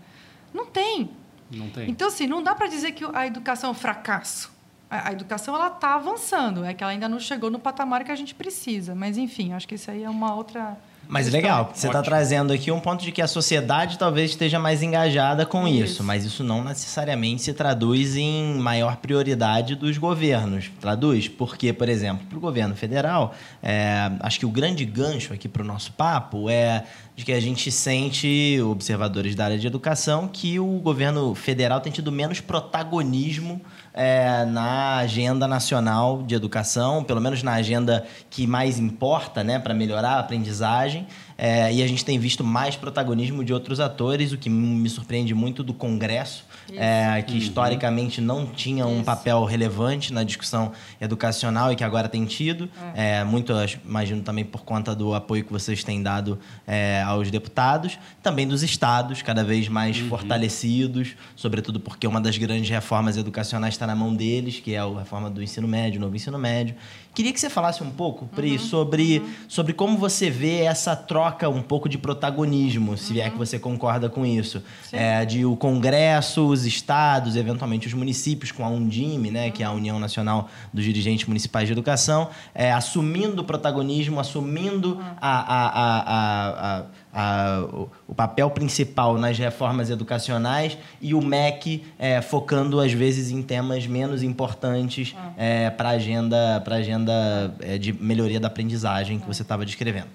Não 0.53 0.67
tem. 0.67 1.11
Não 1.50 1.70
tem. 1.70 1.88
Então, 1.88 2.09
assim, 2.09 2.27
não 2.27 2.43
dá 2.43 2.56
para 2.56 2.67
dizer 2.67 2.91
que 2.91 3.05
a 3.12 3.27
educação 3.27 3.69
é 3.69 3.70
um 3.70 3.77
fracasso. 3.77 4.53
A, 4.91 5.11
a 5.11 5.12
educação 5.12 5.55
ela 5.55 5.69
está 5.69 5.94
avançando, 5.94 6.65
é 6.65 6.75
que 6.75 6.82
ela 6.82 6.93
ainda 6.93 7.09
não 7.09 7.20
chegou 7.20 7.50
no 7.50 7.61
patamar 7.61 8.03
que 8.03 8.11
a 8.11 8.17
gente 8.17 8.35
precisa. 8.35 8.97
Mas, 8.97 9.17
enfim, 9.17 9.53
acho 9.53 9.67
que 9.69 9.77
isso 9.77 9.91
aí 9.91 10.03
é 10.03 10.11
uma 10.11 10.35
outra 10.35 10.77
mas 11.09 11.31
legal, 11.31 11.71
você 11.75 11.87
está 11.87 12.03
trazendo 12.03 12.53
aqui 12.53 12.71
um 12.71 12.81
ponto 12.81 13.05
de 13.05 13.12
que 13.12 13.23
a 13.23 13.27
sociedade 13.27 13.99
talvez 13.99 14.31
esteja 14.31 14.59
mais 14.59 14.83
engajada 14.83 15.45
com 15.45 15.67
isso. 15.67 15.85
isso. 15.85 16.05
mas 16.05 16.25
isso 16.25 16.43
não 16.43 16.65
necessariamente 16.65 17.43
se 17.43 17.53
traduz 17.53 18.17
em 18.17 18.55
maior 18.59 18.97
prioridade 18.97 19.75
dos 19.75 19.99
governos. 19.99 20.71
Traduz 20.81 21.29
porque, 21.29 21.73
por 21.73 21.89
exemplo, 21.89 22.27
para 22.27 22.39
o 22.39 22.41
governo 22.41 22.75
federal, 22.75 23.35
é, 23.62 24.11
acho 24.21 24.39
que 24.39 24.47
o 24.47 24.51
grande 24.51 24.85
gancho 24.85 25.33
aqui 25.33 25.49
para 25.49 25.62
o 25.62 25.65
nosso 25.65 25.93
papo 25.93 26.49
é 26.49 26.85
de 27.17 27.25
que 27.25 27.33
a 27.33 27.41
gente 27.41 27.71
sente, 27.71 28.61
observadores 28.62 29.35
da 29.35 29.45
área 29.45 29.59
de 29.59 29.67
educação, 29.67 30.27
que 30.27 30.59
o 30.59 30.79
governo 30.81 31.35
federal 31.35 31.81
tem 31.81 31.93
tido 31.93 32.11
menos 32.11 32.41
protagonismo 32.41 33.61
é, 33.94 34.44
na 34.44 34.96
agenda 34.96 35.46
nacional 35.46 36.24
de 36.24 36.34
educação, 36.34 37.05
pelo 37.05 37.20
menos 37.20 37.44
na 37.44 37.53
agenda 37.53 38.05
que 38.29 38.44
mais 38.44 38.81
importa 38.81 39.44
né, 39.44 39.60
para 39.60 39.72
melhorar 39.72 40.17
a 40.17 40.19
aprendizagem. 40.19 41.06
É, 41.39 41.72
e 41.72 41.82
a 41.82 41.86
gente 41.86 42.05
tem 42.05 42.19
visto 42.19 42.43
mais 42.43 42.74
protagonismo 42.74 43.44
de 43.44 43.53
outros 43.55 43.79
atores, 43.79 44.32
o 44.32 44.39
que 44.39 44.51
me 44.51 44.89
surpreende 44.91 45.32
muito 45.32 45.63
do 45.63 45.72
Congresso, 45.72 46.44
é, 46.73 47.23
que 47.23 47.33
uhum. 47.33 47.39
historicamente 47.39 48.21
não 48.21 48.47
tinha 48.47 48.87
um 48.87 48.97
Isso. 48.97 49.05
papel 49.05 49.44
relevante 49.44 50.13
na 50.13 50.23
discussão 50.23 50.73
educacional 51.01 51.73
e 51.73 51.77
que 51.77 51.85
agora 51.85 52.09
tem 52.09 52.25
tido. 52.25 52.69
É. 52.94 53.19
é 53.19 53.25
muito, 53.25 53.53
imagino, 53.85 54.23
também 54.23 54.44
por 54.44 54.65
conta 54.65 54.94
do 54.94 55.15
apoio 55.15 55.44
que 55.44 55.53
vocês 55.53 55.85
têm 55.85 56.03
dado 56.03 56.39
é, 56.67 57.03
aos 57.03 57.31
deputados, 57.31 57.99
também 58.23 58.47
dos 58.47 58.63
estados, 58.63 59.23
cada 59.23 59.44
vez 59.44 59.69
mais 59.69 60.01
uhum. 60.01 60.09
fortalecidos, 60.09 61.15
sobretudo 61.37 61.81
porque 61.81 62.06
uma 62.06 62.21
das 62.21 62.39
grandes 62.39 62.69
reformas 62.69 63.17
educacionais 63.17 63.75
está 63.75 63.87
na 63.87 63.94
mão 63.94 64.15
deles, 64.15 64.61
que 64.61 64.75
é 64.75 64.79
a 64.79 64.87
reforma 64.87 65.31
do 65.31 65.43
ensino 65.43 65.69
médio, 65.69 66.01
novo 66.01 66.15
ensino 66.17 66.39
médio. 66.39 66.75
Queria 67.15 67.33
que 67.33 67.39
você 67.39 67.49
falasse 67.49 67.83
um 67.83 67.91
pouco, 67.91 68.27
Pri, 68.27 68.53
uhum. 68.53 68.59
sobre, 68.59 69.19
uhum. 69.21 69.35
sobre 69.49 69.73
como 69.73 69.97
você 69.97 70.29
vê 70.29 70.63
essa 70.63 70.97
troca 70.97 71.49
um 71.49 71.63
pouco 71.63 71.89
de 71.89 71.97
protagonismo, 71.97 72.97
se 72.99 73.21
é 73.21 73.25
que 73.27 73.33
uhum. 73.33 73.39
você 73.39 73.59
concorda 73.59 74.11
com 74.11 74.27
isso. 74.27 74.63
É, 74.93 75.25
de 75.25 75.44
o 75.44 75.56
Congresso, 75.56 76.47
os 76.47 76.67
estados, 76.67 77.37
eventualmente 77.37 77.87
os 77.87 77.94
municípios, 77.94 78.51
com 78.51 78.65
a 78.65 78.69
Undime, 78.69 79.31
né, 79.31 79.51
que 79.51 79.63
é 79.63 79.67
a 79.67 79.71
uhum. 79.71 79.77
União 79.77 79.99
Nacional 80.01 80.49
dos 80.73 80.85
Dirigentes 80.85 81.27
Municipais 81.27 81.69
de 81.69 81.73
Educação, 81.73 82.29
é, 82.53 82.73
assumindo 82.73 83.43
o 83.43 83.44
protagonismo, 83.44 84.19
assumindo 84.19 84.94
uhum. 84.94 85.05
a, 85.21 85.55
a, 85.55 85.69
a, 85.69 86.79
a 86.81 86.85
a, 87.15 87.65
o, 88.09 88.15
papel 88.15 88.51
principal 88.51 89.17
nas 89.17 89.39
reformas 89.39 89.89
educacionais 89.89 90.77
e 91.01 91.15
o 91.15 91.23
MEC 91.23 91.85
é, 91.99 92.21
focando, 92.21 92.81
às 92.81 92.93
vezes, 92.93 93.31
em 93.31 93.43
temas 93.43 93.87
menos 93.87 94.23
importantes 94.23 95.15
ah. 95.17 95.33
é, 95.37 95.71
para 95.71 95.91
a 95.91 95.93
agenda, 95.93 96.61
pra 96.65 96.77
agenda 96.77 97.55
é, 97.61 97.79
de 97.79 97.93
melhoria 97.93 98.41
da 98.41 98.49
aprendizagem 98.49 99.21
que 99.21 99.27
você 99.27 99.43
estava 99.43 99.65
descrevendo. 99.65 100.09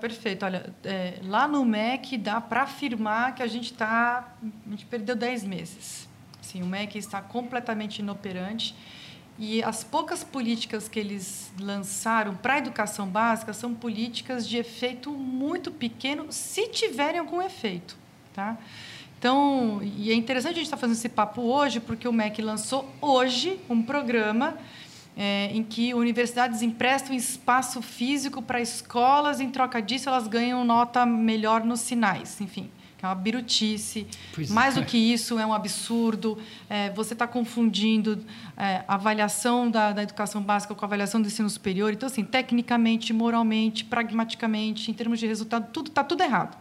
Perfeito. 0.00 0.44
Olha, 0.44 0.66
é, 0.84 1.14
lá 1.22 1.46
no 1.46 1.64
MEC 1.64 2.18
dá 2.18 2.40
para 2.40 2.62
afirmar 2.62 3.34
que 3.34 3.42
a 3.42 3.46
gente 3.46 3.70
está. 3.72 4.34
A 4.66 4.70
gente 4.70 4.84
perdeu 4.84 5.14
10 5.14 5.44
meses. 5.44 6.08
Sim, 6.40 6.62
o 6.62 6.66
MEC 6.66 6.98
está 6.98 7.20
completamente 7.20 8.00
inoperante. 8.00 8.74
E 9.38 9.62
as 9.62 9.84
poucas 9.84 10.24
políticas 10.24 10.88
que 10.88 10.98
eles 10.98 11.52
lançaram 11.60 12.34
para 12.34 12.54
a 12.54 12.58
educação 12.58 13.06
básica 13.06 13.52
são 13.52 13.74
políticas 13.74 14.48
de 14.48 14.56
efeito 14.56 15.10
muito 15.10 15.70
pequeno, 15.70 16.26
se 16.30 16.68
tiverem 16.68 17.20
algum 17.20 17.42
efeito. 17.42 17.96
Tá? 18.32 18.56
Então, 19.18 19.80
e 19.82 20.10
é 20.10 20.14
interessante 20.14 20.52
a 20.52 20.56
gente 20.56 20.64
estar 20.64 20.76
tá 20.76 20.80
fazendo 20.80 20.96
esse 20.96 21.08
papo 21.08 21.42
hoje, 21.42 21.80
porque 21.80 22.08
o 22.08 22.12
MEC 22.12 22.40
lançou 22.40 22.88
hoje 23.00 23.58
um 23.68 23.82
programa 23.82 24.56
é, 25.16 25.50
em 25.52 25.62
que 25.62 25.94
universidades 25.94 26.60
emprestam 26.60 27.14
espaço 27.14 27.80
físico 27.80 28.42
para 28.42 28.60
escolas, 28.60 29.40
em 29.40 29.50
troca 29.50 29.80
disso 29.80 30.08
elas 30.08 30.28
ganham 30.28 30.64
nota 30.64 31.06
melhor 31.06 31.64
nos 31.64 31.80
sinais, 31.80 32.40
enfim. 32.40 32.70
É 33.02 33.06
uma 33.06 33.14
birutice. 33.14 34.06
Pois 34.34 34.50
Mais 34.50 34.76
é. 34.76 34.80
do 34.80 34.86
que 34.86 34.96
isso, 34.96 35.38
é 35.38 35.46
um 35.46 35.52
absurdo. 35.52 36.38
É, 36.68 36.90
você 36.90 37.12
está 37.12 37.26
confundindo 37.26 38.24
é, 38.56 38.84
a 38.88 38.94
avaliação 38.94 39.70
da, 39.70 39.92
da, 39.92 40.02
educação 40.02 40.42
básica 40.42 40.74
com 40.74 40.84
a 40.84 40.88
avaliação 40.88 41.20
do 41.20 41.28
ensino 41.28 41.48
superior. 41.50 41.92
Então, 41.92 42.06
assim, 42.06 42.24
tecnicamente, 42.24 43.12
moralmente, 43.12 43.84
pragmaticamente, 43.84 44.90
em 44.90 44.94
termos 44.94 45.18
de 45.18 45.26
resultado, 45.26 45.70
tudo 45.72 45.88
está 45.88 46.02
tudo 46.02 46.22
errado. 46.22 46.56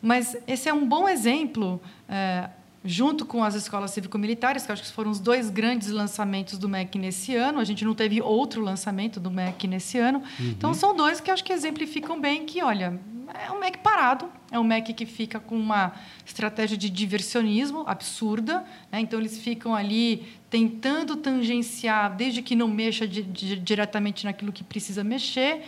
Mas 0.00 0.36
esse 0.46 0.68
é 0.68 0.72
um 0.72 0.86
bom 0.86 1.08
exemplo 1.08 1.80
é, 2.08 2.48
junto 2.84 3.26
com 3.26 3.44
as 3.44 3.54
escolas 3.54 3.90
cívico-militares, 3.90 4.64
que 4.64 4.72
acho 4.72 4.82
que 4.82 4.92
foram 4.92 5.10
os 5.10 5.20
dois 5.20 5.50
grandes 5.50 5.90
lançamentos 5.90 6.56
do 6.58 6.68
MEC 6.68 6.98
nesse 6.98 7.36
ano. 7.36 7.58
A 7.58 7.64
gente 7.64 7.84
não 7.84 7.94
teve 7.94 8.22
outro 8.22 8.62
lançamento 8.62 9.20
do 9.20 9.30
MEC 9.30 9.68
nesse 9.68 9.98
ano. 9.98 10.22
Uhum. 10.38 10.48
Então, 10.48 10.72
são 10.72 10.96
dois 10.96 11.20
que 11.20 11.30
acho 11.30 11.44
que 11.44 11.52
exemplificam 11.52 12.18
bem 12.18 12.46
que, 12.46 12.62
olha, 12.62 12.98
é 13.46 13.52
um 13.52 13.60
MEC 13.60 13.78
parado, 13.78 14.30
é 14.50 14.58
um 14.58 14.64
MEC 14.64 14.94
que 14.94 15.04
fica 15.04 15.38
com 15.38 15.56
uma 15.56 15.92
estratégia 16.24 16.76
de 16.76 16.88
diversionismo 16.88 17.84
absurda. 17.86 18.64
Né? 18.90 19.00
Então, 19.00 19.20
eles 19.20 19.38
ficam 19.38 19.74
ali 19.74 20.26
tentando 20.48 21.16
tangenciar, 21.16 22.16
desde 22.16 22.40
que 22.40 22.56
não 22.56 22.66
mexa 22.66 23.06
de, 23.06 23.22
de, 23.22 23.56
diretamente 23.56 24.24
naquilo 24.24 24.52
que 24.52 24.64
precisa 24.64 25.04
mexer, 25.04 25.62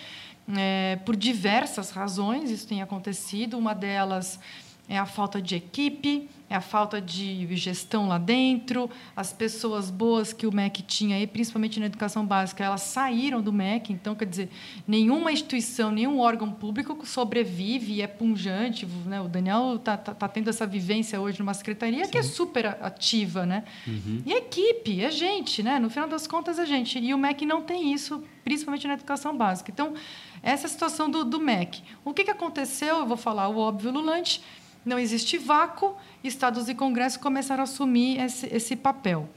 é, 0.57 0.99
por 1.05 1.15
diversas 1.15 1.91
razões 1.91 2.51
isso 2.51 2.67
tem 2.67 2.81
acontecido. 2.81 3.59
Uma 3.59 3.75
delas 3.75 4.41
é 4.89 4.99
a 4.99 5.07
falta 5.07 5.41
de 5.41 5.55
equipe, 5.55 6.29
é 6.53 6.57
a 6.57 6.61
falta 6.61 7.01
de 7.01 7.49
gestão 7.57 8.09
lá 8.09 8.19
dentro, 8.19 8.91
as 9.17 9.33
pessoas 9.33 9.91
boas 9.91 10.35
que 10.35 10.47
o 10.47 10.53
MEC 10.53 10.83
tinha, 10.83 11.19
e 11.19 11.27
principalmente 11.27 11.81
na 11.81 11.87
educação 11.87 12.27
básica, 12.27 12.63
elas 12.63 12.83
saíram 12.83 13.41
do 13.41 13.51
MEC, 13.51 13.91
então, 13.91 14.15
quer 14.15 14.27
dizer, 14.27 14.51
nenhuma 14.87 15.33
instituição, 15.33 15.91
nenhum 15.91 16.21
órgão 16.21 16.53
público 16.53 17.07
sobrevive 17.07 17.95
e 17.95 18.03
é 18.03 18.07
punjante. 18.07 18.85
Né? 19.07 19.19
O 19.23 19.29
Daniel 19.29 19.77
está 19.77 19.97
tá, 19.97 20.13
tá 20.13 20.29
tendo 20.29 20.51
essa 20.51 20.67
vivência 20.67 21.19
hoje 21.19 21.39
numa 21.39 21.55
secretaria 21.55 22.05
Sim. 22.05 22.11
que 22.11 22.19
é 22.19 22.23
super 22.23 22.67
ativa. 22.67 23.47
Né? 23.47 23.65
Uhum. 23.87 24.23
E 24.27 24.33
equipe, 24.35 25.03
é 25.03 25.11
gente, 25.11 25.63
né? 25.63 25.79
no 25.79 25.89
final 25.89 26.07
das 26.07 26.27
contas, 26.27 26.59
é 26.59 26.67
gente. 26.67 26.99
E 26.99 27.15
o 27.15 27.19
MEC 27.19 27.47
não 27.47 27.63
tem 27.63 27.95
isso, 27.95 28.23
principalmente 28.45 28.87
na 28.87 28.93
educação 28.93 29.35
básica. 29.35 29.71
Então, 29.71 29.95
essa 30.43 30.65
é 30.65 30.67
a 30.67 30.71
situação 30.71 31.11
do, 31.11 31.25
do 31.25 31.41
MEC. 31.41 31.83
O 32.05 32.13
que, 32.13 32.25
que 32.25 32.31
aconteceu? 32.31 32.99
Eu 32.99 33.07
vou 33.07 33.17
falar 33.17 33.49
o 33.49 33.57
óbvio 33.57 33.91
lulante 33.91 34.43
não 34.85 34.99
existe 34.99 35.39
vácuo, 35.39 35.97
estados 36.23 36.69
e 36.69 36.75
congressos 36.75 37.19
começaram 37.19 37.63
a 37.63 37.65
assumir 37.65 38.21
esse, 38.21 38.47
esse 38.47 38.77
papel. 38.77 39.29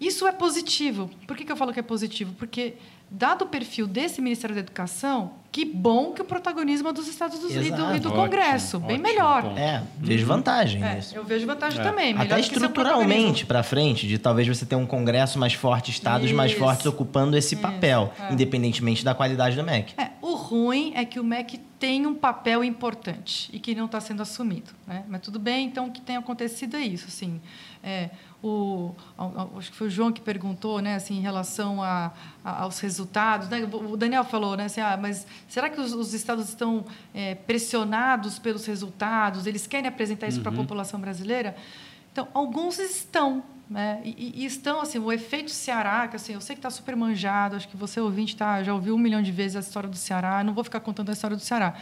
Isso 0.00 0.26
é 0.26 0.32
positivo. 0.32 1.10
Por 1.26 1.36
que, 1.36 1.44
que 1.44 1.50
eu 1.50 1.56
falo 1.56 1.72
que 1.72 1.80
é 1.80 1.82
positivo? 1.82 2.34
Porque, 2.38 2.74
dado 3.10 3.42
o 3.42 3.48
perfil 3.48 3.86
desse 3.86 4.20
Ministério 4.20 4.54
da 4.54 4.60
Educação, 4.60 5.32
que 5.50 5.64
bom 5.64 6.12
que 6.12 6.20
o 6.20 6.24
protagonismo 6.24 6.88
é 6.88 6.92
dos 6.92 7.08
Estados 7.08 7.42
Unidos 7.42 7.66
e 7.66 7.70
do, 7.70 7.96
e 7.96 8.00
do 8.00 8.12
Congresso. 8.12 8.76
Ótimo, 8.76 8.86
bem 8.86 8.96
ótimo, 8.96 9.08
melhor. 9.08 9.42
Bom. 9.42 9.58
É, 9.58 9.82
vejo 9.98 10.26
vantagem 10.26 10.84
é, 10.84 10.94
nisso. 10.96 11.16
Eu 11.16 11.24
vejo 11.24 11.46
vantagem 11.46 11.80
é. 11.80 11.82
também. 11.82 12.16
Até 12.18 12.38
estruturalmente 12.38 13.46
para 13.46 13.62
frente, 13.62 14.06
de 14.06 14.18
talvez 14.18 14.46
você 14.46 14.66
ter 14.66 14.76
um 14.76 14.86
Congresso 14.86 15.38
mais 15.38 15.54
forte, 15.54 15.90
estados 15.90 16.26
Isso. 16.26 16.36
mais 16.36 16.52
fortes 16.52 16.84
ocupando 16.84 17.36
esse 17.36 17.54
Isso. 17.54 17.62
papel, 17.62 18.12
é. 18.20 18.32
independentemente 18.32 19.04
da 19.04 19.14
qualidade 19.14 19.56
do 19.56 19.64
MEC. 19.64 19.94
É, 19.96 20.10
o 20.20 20.34
ruim 20.34 20.92
é 20.94 21.04
que 21.04 21.18
o 21.18 21.24
MEC 21.24 21.58
tem 21.78 22.06
um 22.06 22.14
papel 22.14 22.62
importante 22.62 23.48
e 23.52 23.58
que 23.58 23.74
não 23.74 23.86
está 23.86 24.00
sendo 24.00 24.20
assumido. 24.20 24.70
Né? 24.86 25.04
Mas 25.08 25.22
tudo 25.22 25.38
bem, 25.38 25.66
então 25.66 25.86
o 25.86 25.90
que 25.90 26.00
tem 26.00 26.16
acontecido 26.16 26.76
é 26.76 26.80
isso. 26.80 27.06
Assim, 27.08 27.40
é, 27.82 28.10
o, 28.42 28.94
acho 29.56 29.70
que 29.72 29.76
foi 29.76 29.88
o 29.88 29.90
João 29.90 30.12
que 30.12 30.20
perguntou, 30.20 30.80
né, 30.80 30.94
assim, 30.94 31.18
em 31.18 31.20
relação 31.20 31.82
a, 31.82 32.12
a, 32.44 32.62
aos 32.62 32.78
resultados. 32.78 33.48
Né? 33.48 33.68
O 33.72 33.96
Daniel 33.96 34.24
falou, 34.24 34.56
né, 34.56 34.66
assim, 34.66 34.80
ah, 34.80 34.96
mas 34.96 35.26
será 35.48 35.68
que 35.68 35.80
os, 35.80 35.92
os 35.92 36.14
estados 36.14 36.48
estão 36.48 36.84
é, 37.12 37.34
pressionados 37.34 38.38
pelos 38.38 38.64
resultados? 38.64 39.46
Eles 39.46 39.66
querem 39.66 39.88
apresentar 39.88 40.28
isso 40.28 40.38
uhum. 40.38 40.44
para 40.44 40.52
a 40.52 40.56
população 40.56 41.00
brasileira? 41.00 41.56
Então, 42.12 42.28
alguns 42.32 42.78
estão, 42.78 43.42
né? 43.68 44.00
E, 44.04 44.42
e, 44.42 44.46
estão 44.46 44.80
assim, 44.80 44.98
o 44.98 45.12
efeito 45.12 45.50
Ceará, 45.50 46.06
que 46.08 46.16
assim, 46.16 46.32
eu 46.32 46.40
sei 46.40 46.54
que 46.54 46.60
está 46.60 46.70
super 46.70 46.96
manjado, 46.96 47.56
acho 47.56 47.68
que 47.68 47.76
você 47.76 48.00
ouvinte 48.00 48.36
tá, 48.36 48.62
já 48.62 48.72
ouviu 48.72 48.94
um 48.94 48.98
milhão 48.98 49.20
de 49.20 49.30
vezes 49.30 49.56
a 49.56 49.60
história 49.60 49.88
do 49.88 49.96
Ceará, 49.96 50.42
não 50.42 50.54
vou 50.54 50.64
ficar 50.64 50.80
contando 50.80 51.10
a 51.10 51.12
história 51.12 51.36
do 51.36 51.42
Ceará. 51.42 51.74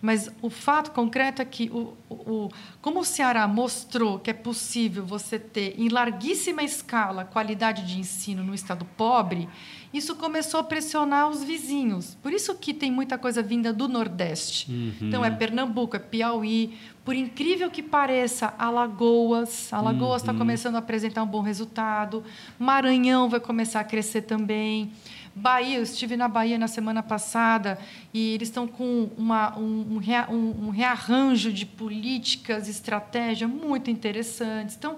Mas 0.00 0.30
o 0.40 0.48
fato 0.48 0.92
concreto 0.92 1.42
é 1.42 1.44
que, 1.44 1.68
o, 1.70 1.96
o, 2.08 2.48
como 2.80 3.00
o 3.00 3.04
Ceará 3.04 3.48
mostrou 3.48 4.18
que 4.18 4.30
é 4.30 4.32
possível 4.34 5.04
você 5.04 5.38
ter, 5.38 5.74
em 5.78 5.88
larguíssima 5.88 6.62
escala, 6.62 7.24
qualidade 7.24 7.84
de 7.84 7.98
ensino 7.98 8.44
no 8.44 8.54
estado 8.54 8.84
pobre, 8.96 9.48
isso 9.92 10.14
começou 10.14 10.60
a 10.60 10.62
pressionar 10.64 11.28
os 11.28 11.42
vizinhos. 11.42 12.16
Por 12.22 12.32
isso 12.32 12.54
que 12.54 12.74
tem 12.74 12.90
muita 12.90 13.16
coisa 13.18 13.42
vinda 13.42 13.72
do 13.72 13.88
Nordeste. 13.88 14.70
Uhum. 14.70 15.08
Então, 15.08 15.24
é 15.24 15.30
Pernambuco, 15.30 15.96
é 15.96 15.98
Piauí. 15.98 16.78
Por 17.04 17.16
incrível 17.16 17.70
que 17.70 17.82
pareça, 17.82 18.54
Alagoas. 18.58 19.72
Alagoas 19.72 20.22
está 20.22 20.32
uhum. 20.32 20.38
começando 20.38 20.74
a 20.76 20.78
apresentar 20.78 21.22
um 21.22 21.26
bom 21.26 21.40
resultado. 21.40 22.22
Maranhão 22.58 23.30
vai 23.30 23.40
começar 23.40 23.80
a 23.80 23.84
crescer 23.84 24.22
também. 24.22 24.92
Bahia, 25.38 25.76
eu 25.78 25.82
estive 25.82 26.16
na 26.16 26.26
Bahia 26.26 26.58
na 26.58 26.66
semana 26.66 27.02
passada 27.02 27.78
e 28.12 28.34
eles 28.34 28.48
estão 28.48 28.66
com 28.66 29.08
uma, 29.16 29.56
um, 29.56 30.00
um, 30.28 30.66
um 30.66 30.70
rearranjo 30.70 31.52
de 31.52 31.64
políticas, 31.64 32.68
estratégia 32.68 33.46
muito 33.46 33.90
interessantes. 33.90 34.76
Então, 34.76 34.96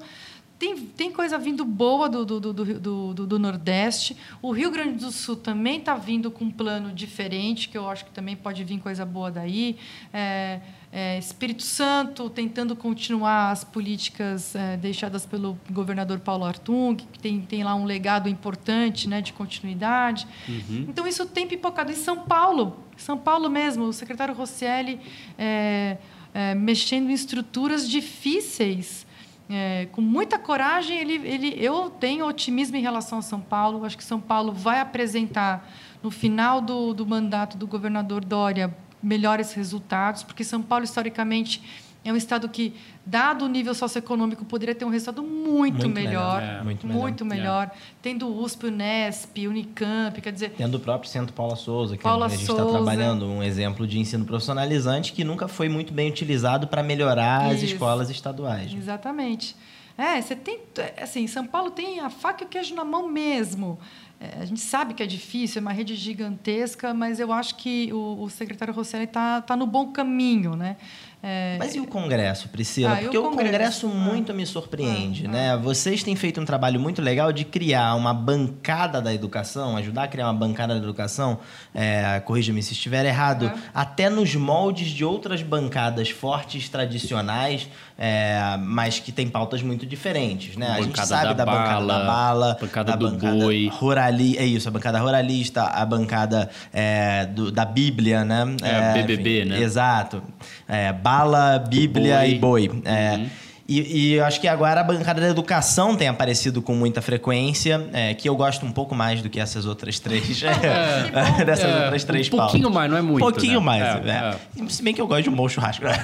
tem, 0.60 0.76
tem 0.76 1.10
coisa 1.10 1.38
vindo 1.38 1.64
boa 1.64 2.06
do, 2.06 2.22
do, 2.22 2.38
do, 2.38 2.52
do, 2.52 3.14
do, 3.14 3.26
do 3.26 3.38
Nordeste. 3.38 4.14
O 4.42 4.52
Rio 4.52 4.70
Grande 4.70 5.02
do 5.02 5.10
Sul 5.10 5.34
também 5.34 5.78
está 5.78 5.94
vindo 5.94 6.30
com 6.30 6.44
um 6.44 6.50
plano 6.50 6.92
diferente, 6.92 7.66
que 7.66 7.78
eu 7.78 7.88
acho 7.88 8.04
que 8.04 8.10
também 8.10 8.36
pode 8.36 8.62
vir 8.62 8.78
coisa 8.78 9.06
boa 9.06 9.30
daí. 9.30 9.78
É, 10.12 10.60
é, 10.92 11.18
Espírito 11.18 11.62
Santo 11.62 12.28
tentando 12.28 12.76
continuar 12.76 13.52
as 13.52 13.64
políticas 13.64 14.54
é, 14.54 14.76
deixadas 14.76 15.24
pelo 15.24 15.58
governador 15.70 16.18
Paulo 16.18 16.44
Artung, 16.44 16.94
que 16.94 17.18
tem, 17.18 17.40
tem 17.40 17.64
lá 17.64 17.74
um 17.74 17.86
legado 17.86 18.28
importante 18.28 19.08
né, 19.08 19.22
de 19.22 19.32
continuidade. 19.32 20.26
Uhum. 20.46 20.84
Então, 20.90 21.06
isso 21.06 21.24
tem 21.24 21.46
pipocado. 21.46 21.90
Em 21.90 21.96
São 21.96 22.18
Paulo, 22.18 22.76
São 22.98 23.16
Paulo 23.16 23.48
mesmo, 23.48 23.84
o 23.84 23.94
secretário 23.94 24.34
Rosselli 24.34 25.00
é, 25.38 25.96
é 26.34 26.54
mexendo 26.54 27.08
em 27.08 27.14
estruturas 27.14 27.88
difíceis 27.88 29.08
é, 29.50 29.88
com 29.90 30.00
muita 30.00 30.38
coragem, 30.38 30.96
ele, 30.96 31.14
ele, 31.26 31.54
eu 31.58 31.90
tenho 31.90 32.24
otimismo 32.24 32.76
em 32.76 32.80
relação 32.80 33.18
a 33.18 33.22
São 33.22 33.40
Paulo. 33.40 33.84
Acho 33.84 33.96
que 33.96 34.04
São 34.04 34.20
Paulo 34.20 34.52
vai 34.52 34.80
apresentar, 34.80 35.68
no 36.02 36.10
final 36.10 36.60
do, 36.60 36.94
do 36.94 37.04
mandato 37.04 37.56
do 37.56 37.66
governador 37.66 38.24
Dória, 38.24 38.74
melhores 39.02 39.52
resultados, 39.52 40.22
porque 40.22 40.44
São 40.44 40.62
Paulo, 40.62 40.84
historicamente, 40.84 41.89
é 42.02 42.12
um 42.12 42.16
estado 42.16 42.48
que, 42.48 42.74
dado 43.04 43.44
o 43.44 43.48
nível 43.48 43.74
socioeconômico, 43.74 44.44
poderia 44.44 44.74
ter 44.74 44.84
um 44.84 44.88
resultado 44.88 45.22
muito, 45.22 45.80
muito 45.80 45.88
melhor. 45.88 46.40
melhor 46.40 46.60
é. 46.60 46.64
Muito, 46.64 46.86
muito 46.86 47.24
melhor. 47.24 47.66
melhor. 47.66 47.70
Tendo 48.00 48.26
USP, 48.42 48.66
Unesp, 48.66 49.46
Unicamp, 49.46 50.20
quer 50.20 50.32
dizer... 50.32 50.50
Tendo 50.56 50.76
o 50.76 50.80
próprio 50.80 51.10
Centro 51.10 51.34
Paula 51.34 51.56
Souza, 51.56 51.96
que 51.96 52.02
Paula 52.02 52.26
a 52.26 52.28
gente 52.28 52.42
está 52.42 52.64
trabalhando, 52.64 53.26
um 53.26 53.42
exemplo 53.42 53.86
de 53.86 53.98
ensino 53.98 54.24
profissionalizante 54.24 55.12
que 55.12 55.24
nunca 55.24 55.46
foi 55.46 55.68
muito 55.68 55.92
bem 55.92 56.08
utilizado 56.10 56.66
para 56.68 56.82
melhorar 56.82 57.46
Isso. 57.46 57.64
as 57.64 57.70
escolas 57.70 58.08
estaduais. 58.08 58.72
Exatamente. 58.72 59.54
É, 59.98 60.22
você 60.22 60.34
tem... 60.34 60.60
Assim, 61.02 61.26
São 61.26 61.46
Paulo 61.46 61.70
tem 61.70 62.00
a 62.00 62.08
faca 62.08 62.44
e 62.44 62.46
o 62.46 62.48
queijo 62.48 62.74
na 62.74 62.84
mão 62.84 63.08
mesmo. 63.08 63.78
É, 64.20 64.42
a 64.42 64.44
gente 64.44 64.60
sabe 64.60 64.92
que 64.92 65.02
é 65.02 65.06
difícil, 65.06 65.60
é 65.60 65.62
uma 65.62 65.72
rede 65.72 65.96
gigantesca, 65.96 66.92
mas 66.92 67.18
eu 67.18 67.32
acho 67.32 67.56
que 67.56 67.90
o, 67.90 68.22
o 68.22 68.28
secretário 68.28 68.72
Rosselli 68.74 69.04
está 69.04 69.40
tá 69.40 69.56
no 69.56 69.66
bom 69.66 69.92
caminho, 69.92 70.54
né? 70.54 70.76
É... 71.22 71.56
Mas 71.58 71.74
e 71.74 71.80
o 71.80 71.86
Congresso, 71.86 72.48
Priscila? 72.48 72.92
Ah, 72.92 72.96
Porque 72.96 73.18
o 73.18 73.22
Congresso, 73.22 73.46
Congresso 73.50 73.88
muito 73.88 74.32
ah. 74.32 74.34
me 74.34 74.46
surpreende, 74.46 75.26
ah, 75.26 75.30
né? 75.30 75.52
Ah. 75.52 75.56
Vocês 75.56 76.02
têm 76.02 76.16
feito 76.16 76.40
um 76.40 76.44
trabalho 76.46 76.80
muito 76.80 77.02
legal 77.02 77.30
de 77.32 77.44
criar 77.44 77.94
uma 77.94 78.14
bancada 78.14 79.02
da 79.02 79.12
educação, 79.12 79.76
ajudar 79.76 80.04
a 80.04 80.08
criar 80.08 80.26
uma 80.26 80.34
bancada 80.34 80.74
da 80.74 80.80
educação, 80.80 81.38
é, 81.74 82.20
corrija-me 82.20 82.62
se 82.62 82.72
estiver 82.72 83.04
errado, 83.04 83.52
até 83.74 84.08
nos 84.08 84.34
moldes 84.34 84.88
de 84.88 85.04
outras 85.04 85.42
bancadas 85.42 86.08
fortes, 86.08 86.68
tradicionais, 86.68 87.68
é, 88.02 88.56
mas 88.58 88.98
que 88.98 89.12
tem 89.12 89.28
pautas 89.28 89.62
muito 89.62 89.84
diferentes, 89.84 90.56
né? 90.56 90.70
A, 90.70 90.80
gente 90.80 91.06
sabe 91.06 91.34
da, 91.34 91.44
da 91.44 91.44
bala, 91.44 91.58
bancada 91.58 91.86
da 91.86 92.04
bala, 92.06 92.58
bancada 92.58 92.96
do 92.96 93.10
bancada 93.10 93.36
boi. 93.36 93.68
Rurali, 93.70 94.38
é 94.38 94.46
isso, 94.46 94.66
a 94.66 94.70
bancada 94.70 94.98
ruralista, 94.98 95.64
a 95.64 95.84
bancada 95.84 96.48
é, 96.72 97.26
do, 97.26 97.52
da 97.52 97.66
Bíblia, 97.66 98.24
né? 98.24 98.56
É, 98.62 98.94
BBB, 98.94 99.40
enfim, 99.40 99.50
né? 99.50 99.60
Exato. 99.60 100.22
É, 100.66 100.94
bala, 100.94 101.58
Bíblia 101.58 102.20
boi. 102.20 102.30
e 102.30 102.38
boi. 102.38 102.82
É, 102.86 103.16
uhum. 103.16 103.30
E, 103.70 104.08
e 104.08 104.12
eu 104.14 104.24
acho 104.24 104.40
que 104.40 104.48
agora 104.48 104.80
a 104.80 104.82
bancada 104.82 105.20
da 105.20 105.28
educação 105.28 105.94
tem 105.94 106.08
aparecido 106.08 106.60
com 106.60 106.74
muita 106.74 107.00
frequência, 107.00 107.88
é, 107.92 108.12
que 108.14 108.28
eu 108.28 108.34
gosto 108.34 108.66
um 108.66 108.72
pouco 108.72 108.96
mais 108.96 109.22
do 109.22 109.30
que 109.30 109.38
essas 109.38 109.64
outras 109.64 110.00
três. 110.00 110.42
É, 110.50 111.44
dessas 111.46 111.70
é, 111.70 111.84
outras 111.84 112.02
três 112.02 112.26
Um 112.26 112.30
pouquinho 112.30 112.64
pautas. 112.64 112.74
mais, 112.74 112.90
não 112.90 112.98
é 112.98 113.02
muito. 113.02 113.24
Um 113.24 113.30
pouquinho 113.30 113.60
né? 113.60 113.66
mais, 113.66 113.82
É, 113.82 114.36
é, 114.58 114.64
é. 114.64 114.68
Se 114.68 114.82
bem 114.82 114.92
que 114.92 115.00
eu 115.00 115.06
gosto 115.06 115.22
de 115.22 115.30
um 115.30 115.36
bom 115.36 115.48
churrasco. 115.48 115.84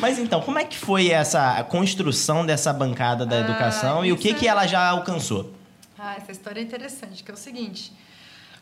Mas 0.00 0.18
então, 0.18 0.40
como 0.40 0.58
é 0.58 0.64
que 0.64 0.78
foi 0.78 1.10
essa 1.10 1.62
construção 1.64 2.46
dessa 2.46 2.72
bancada 2.72 3.26
da 3.26 3.36
Ah, 3.36 3.40
educação 3.40 4.04
e 4.06 4.10
o 4.12 4.16
que, 4.16 4.32
que 4.32 4.46
é- 4.46 4.50
ela 4.50 4.66
já 4.66 4.88
alcançou? 4.88 5.52
Ah, 5.98 6.14
essa 6.16 6.32
história 6.32 6.60
é 6.60 6.62
interessante, 6.62 7.22
que 7.22 7.30
é 7.30 7.34
o 7.34 7.36
seguinte. 7.36 7.92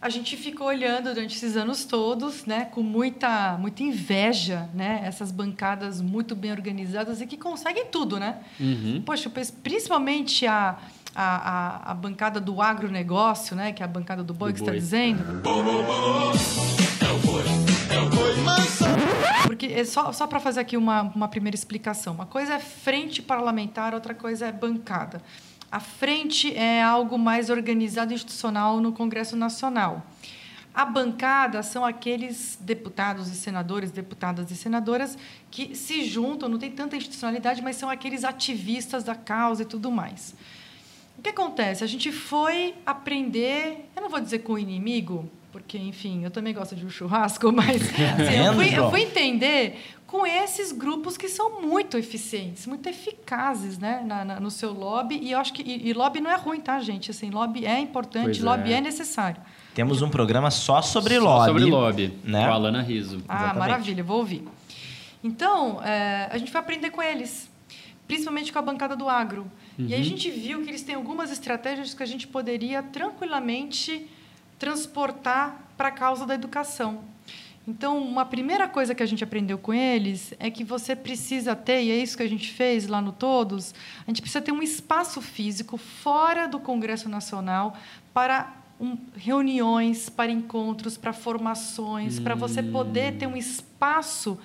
A 0.01 0.09
gente 0.09 0.37
ficou 0.37 0.67
olhando 0.67 1.13
durante 1.15 1.35
esses 1.37 1.57
anos 1.57 1.85
todos, 1.85 2.45
né, 2.45 2.67
com 2.67 2.83
muita, 2.83 3.57
muita 3.59 3.83
inveja, 3.83 4.69
né, 4.75 5.01
essas 5.05 5.33
bancadas 5.33 6.01
muito 6.01 6.37
bem 6.37 6.51
organizadas 6.53 7.21
e 7.21 7.27
que 7.27 7.37
conseguem 7.37 7.87
tudo, 7.87 8.19
né? 8.21 8.41
Uhum. 8.61 9.03
Poxa, 9.05 9.31
principalmente 9.63 10.47
a, 10.47 10.77
a, 11.15 11.91
a, 11.91 11.91
a 11.93 11.95
bancada 11.95 12.39
do 12.41 12.61
agronegócio, 12.61 13.57
né, 13.57 13.73
que 13.73 13.83
é 13.83 13.87
a 13.87 13.89
bancada 13.89 14.23
do 14.23 14.35
boi 14.35 14.53
Do 14.53 14.55
que 14.57 14.61
está 14.61 14.73
boi. 14.73 14.81
dizendo. 14.81 15.25
Porque 19.45 19.67
é 19.67 19.85
só, 19.85 20.13
só 20.13 20.27
para 20.27 20.41
fazer 20.41 20.61
aqui 20.61 20.77
uma, 20.77 21.03
uma 21.03 21.29
primeira 21.29 21.55
explicação. 21.55 22.13
Uma 22.15 22.27
coisa 22.27 22.55
é 22.55 22.59
frente 22.59 23.23
parlamentar, 23.23 23.95
outra 23.95 24.15
coisa 24.15 24.47
é 24.47 24.53
bancada. 24.53 25.23
A 25.71 25.81
frente 25.81 26.55
é 26.57 26.83
algo 26.83 27.19
mais 27.19 27.51
organizado 27.51 28.13
e 28.13 28.15
institucional 28.15 28.81
no 28.81 28.93
Congresso 28.93 29.37
Nacional. 29.37 30.07
A 30.77 30.85
bancada 30.85 31.63
são 31.63 31.85
aqueles 31.85 32.59
deputados 32.61 33.29
e 33.29 33.35
senadores, 33.35 33.91
deputadas 33.91 34.51
e 34.51 34.57
senadoras 34.57 35.17
que 35.51 35.75
se 35.75 36.05
juntam, 36.05 36.51
não 36.51 36.59
tem 36.59 36.71
tanta 36.71 36.97
institucionalidade, 36.97 37.63
mas 37.63 37.77
são 37.77 37.89
aqueles 37.89 38.25
ativistas 38.25 39.03
da 39.03 39.15
causa 39.15 39.63
e 39.63 39.65
tudo 39.65 39.91
mais. 39.91 40.35
O 41.19 41.23
que 41.23 41.31
acontece? 41.31 41.83
A 41.83 41.87
gente 41.87 42.13
foi 42.13 42.75
aprender, 42.85 43.89
eu 43.97 44.03
não 44.03 44.11
vou 44.11 44.21
dizer 44.21 44.41
com 44.41 44.53
o 44.53 44.59
inimigo, 44.59 45.31
porque, 45.51 45.79
enfim, 45.79 46.23
eu 46.23 46.31
também 46.31 46.53
gosto 46.53 46.77
de 46.77 46.85
um 46.85 46.91
churrasco, 46.91 47.51
mas 47.57 47.81
assim, 47.81 48.45
eu, 48.45 48.53
fui, 48.53 48.79
eu 48.79 48.91
fui 48.91 49.01
entender 49.01 49.83
com 50.17 50.27
esses 50.27 50.73
grupos 50.73 51.17
que 51.19 51.29
são 51.29 51.61
muito 51.61 51.99
eficientes, 51.99 52.67
muito 52.67 52.89
eficazes 52.89 53.77
né, 53.77 54.03
na, 54.05 54.25
na- 54.25 54.41
no 54.41 54.51
seu 54.51 54.73
lobby. 54.73 55.19
E 55.23 55.33
eu 55.33 55.39
acho 55.39 55.53
que 55.53 55.63
e, 55.63 55.89
e 55.89 55.93
lobby 55.93 56.21
não 56.21 56.31
é 56.31 56.37
ruim, 56.37 56.59
tá, 56.59 56.81
gente? 56.81 57.11
Assim, 57.11 57.29
lobby 57.29 57.67
é 57.67 57.79
importante, 57.79 58.25
Pois 58.25 58.41
é. 58.41 58.45
lobby 58.45 58.73
é 58.73 58.81
necessário. 58.81 59.41
Temos 59.75 60.01
um 60.01 60.09
programa 60.09 60.51
só 60.51 60.81
sobre 60.81 61.17
Só 61.17 61.23
lobby. 61.25 61.47
Sobre 61.47 61.65
lobby, 61.67 62.19
né? 62.25 62.47
com 62.47 62.51
a 62.51 62.55
Alana 62.55 62.81
Riso. 62.83 63.23
Ah, 63.29 63.35
Exatamente. 63.35 63.59
maravilha, 63.59 64.03
vou 64.03 64.17
ouvir. 64.19 64.43
Então, 65.23 65.83
é, 65.83 66.29
a 66.33 66.39
gente 66.39 66.51
foi 66.51 66.61
aprender 66.61 66.91
com 66.91 67.03
eles, 67.03 67.51
principalmente 68.09 68.51
com 68.53 68.59
a 68.59 68.63
bancada 68.63 68.97
do 68.97 69.09
agro. 69.11 69.51
E 69.79 69.93
aí 69.93 70.01
a 70.01 70.05
gente 70.05 70.31
viu 70.31 70.63
que 70.63 70.71
eles 70.71 70.83
têm 70.83 70.95
algumas 70.95 71.31
estratégias 71.31 71.93
que 71.93 72.03
a 72.03 72.07
gente 72.07 72.27
poderia 72.27 72.83
tranquilamente 72.83 74.09
transportar 74.59 75.63
para 75.77 75.89
a 75.89 75.93
causa 75.93 76.25
da 76.25 76.35
educação. 76.35 77.01
Então, 77.67 77.99
uma 77.99 78.25
primeira 78.25 78.69
coisa 78.69 78.95
que 78.95 79.03
a 79.03 79.07
gente 79.07 79.25
aprendeu 79.25 79.59
com 79.59 79.75
eles 79.75 80.33
é 80.39 80.51
que 80.51 80.63
você 80.63 80.95
precisa 80.95 81.57
ter, 81.57 81.83
e 81.83 81.91
é 81.91 81.97
isso 81.97 82.17
que 82.17 82.23
a 82.23 82.29
gente 82.29 82.53
fez 82.53 82.87
lá 82.87 83.01
no 83.03 83.11
Todos, 83.11 83.75
a 84.07 84.11
gente 84.11 84.23
precisa 84.23 84.41
ter 84.41 84.53
um 84.53 84.63
espaço 84.63 85.21
físico 85.21 85.77
fora 85.77 86.47
do 86.47 86.61
Congresso 86.61 87.09
Nacional 87.09 87.77
para 88.15 88.55
um, 88.79 88.97
reuniões, 89.17 90.09
para 90.09 90.31
encontros, 90.31 90.97
para 90.97 91.13
formações, 91.13 92.21
para 92.21 92.37
você 92.37 92.63
poder 92.63 93.17
ter 93.17 93.27
um 93.27 93.37
espaço 93.37 94.39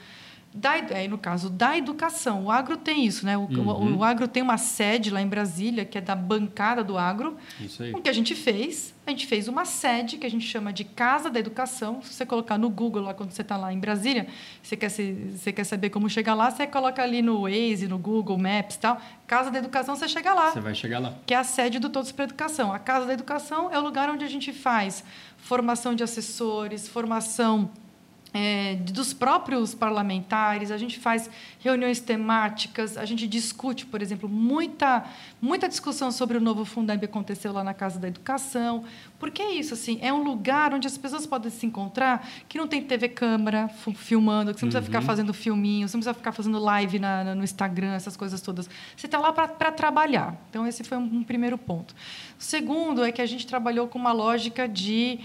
da, 0.53 0.77
é, 0.77 1.07
no 1.07 1.17
caso 1.17 1.49
da 1.49 1.77
educação. 1.77 2.45
O 2.45 2.51
agro 2.51 2.75
tem 2.75 3.05
isso, 3.05 3.25
né? 3.25 3.37
O, 3.37 3.43
o- 3.43 3.97
o 3.97 4.03
agro 4.03 4.27
tem 4.27 4.43
uma 4.43 4.57
sede 4.57 5.09
lá 5.09 5.21
em 5.21 5.27
Brasília, 5.27 5.85
que 5.85 5.97
é 5.97 6.01
da 6.01 6.13
bancada 6.15 6.83
do 6.83 6.97
agro. 6.97 7.37
Isso 7.59 7.81
aí. 7.83 7.93
O 7.93 8.01
que 8.01 8.09
a 8.09 8.13
gente 8.13 8.35
fez? 8.35 8.93
A 9.07 9.11
gente 9.11 9.25
fez 9.27 9.47
uma 9.47 9.63
sede 9.65 10.17
que 10.17 10.25
a 10.25 10.29
gente 10.29 10.45
chama 10.45 10.73
de 10.73 10.83
Casa 10.83 11.29
da 11.29 11.39
Educação. 11.39 12.01
Se 12.03 12.13
você 12.13 12.25
colocar 12.25 12.57
no 12.57 12.69
Google, 12.69 13.01
lá 13.01 13.13
quando 13.13 13.31
você 13.31 13.41
está 13.41 13.55
lá 13.55 13.71
em 13.73 13.79
Brasília, 13.79 14.27
você 14.61 14.75
quer, 14.75 14.89
se, 14.89 15.13
você 15.37 15.51
quer 15.53 15.63
saber 15.63 15.89
como 15.89 16.09
chegar 16.09 16.33
lá, 16.33 16.51
você 16.51 16.67
coloca 16.67 17.01
ali 17.01 17.21
no 17.21 17.43
Waze, 17.43 17.87
no 17.87 17.97
Google 17.97 18.37
Maps 18.37 18.75
e 18.75 18.79
tal. 18.79 19.01
Casa 19.25 19.49
da 19.49 19.57
Educação, 19.57 19.95
você 19.95 20.07
chega 20.09 20.33
lá 20.33 20.51
Você 20.51 20.59
vai 20.59 20.75
chegar 20.75 20.99
lá. 20.99 21.13
que 21.25 21.33
é 21.33 21.37
a 21.37 21.43
sede 21.45 21.79
do 21.79 21.89
Todos 21.89 22.11
para 22.11 22.25
a 22.25 22.27
Educação. 22.27 22.73
A 22.73 22.77
Casa 22.79 23.05
da 23.05 23.13
Educação 23.13 23.71
é 23.71 23.79
o 23.79 23.81
lugar 23.81 24.09
onde 24.09 24.25
a 24.25 24.27
gente 24.29 24.51
faz 24.51 25.03
formação 25.37 25.95
de 25.95 26.03
assessores, 26.03 26.87
formação 26.87 27.71
é, 28.33 28.75
dos 28.75 29.11
próprios 29.13 29.75
parlamentares, 29.75 30.71
a 30.71 30.77
gente 30.77 30.97
faz 30.99 31.29
reuniões 31.59 31.99
temáticas, 31.99 32.97
a 32.97 33.03
gente 33.03 33.27
discute, 33.27 33.85
por 33.85 34.01
exemplo, 34.01 34.29
muita, 34.29 35.03
muita 35.41 35.67
discussão 35.67 36.11
sobre 36.11 36.37
o 36.37 36.41
novo 36.41 36.63
Fundeb 36.63 37.03
aconteceu 37.03 37.51
lá 37.51 37.61
na 37.63 37.73
Casa 37.73 37.99
da 37.99 38.07
Educação. 38.07 38.85
Porque 39.19 39.41
é 39.41 39.51
isso, 39.53 39.73
assim, 39.73 39.99
é 40.01 40.11
um 40.13 40.23
lugar 40.23 40.73
onde 40.73 40.87
as 40.87 40.97
pessoas 40.97 41.25
podem 41.27 41.51
se 41.51 41.65
encontrar, 41.65 42.25
que 42.47 42.57
não 42.57 42.67
tem 42.67 42.81
TV 42.81 43.09
câmera 43.09 43.67
filmando, 43.95 44.53
que 44.53 44.59
você 44.59 44.65
não 44.65 44.71
precisa 44.71 44.85
ficar 44.85 45.01
fazendo 45.01 45.33
filminho, 45.33 45.87
você 45.87 45.97
não 45.97 45.99
precisa 46.01 46.13
ficar 46.13 46.31
fazendo 46.31 46.57
live 46.57 46.99
na- 46.99 47.23
na- 47.25 47.35
no 47.35 47.43
Instagram, 47.43 47.93
essas 47.93 48.15
coisas 48.17 48.39
todas. 48.41 48.69
Você 48.95 49.07
está 49.07 49.19
lá 49.19 49.31
para 49.33 49.71
trabalhar. 49.71 50.35
Então, 50.49 50.65
esse 50.65 50.83
foi 50.83 50.97
um, 50.97 51.03
um 51.17 51.23
primeiro 51.23 51.57
ponto. 51.57 51.93
O 52.39 52.43
segundo 52.43 53.03
é 53.03 53.11
que 53.11 53.21
a 53.21 53.25
gente 53.25 53.45
trabalhou 53.45 53.87
com 53.87 53.99
uma 53.99 54.11
lógica 54.13 54.67
de 54.67 55.19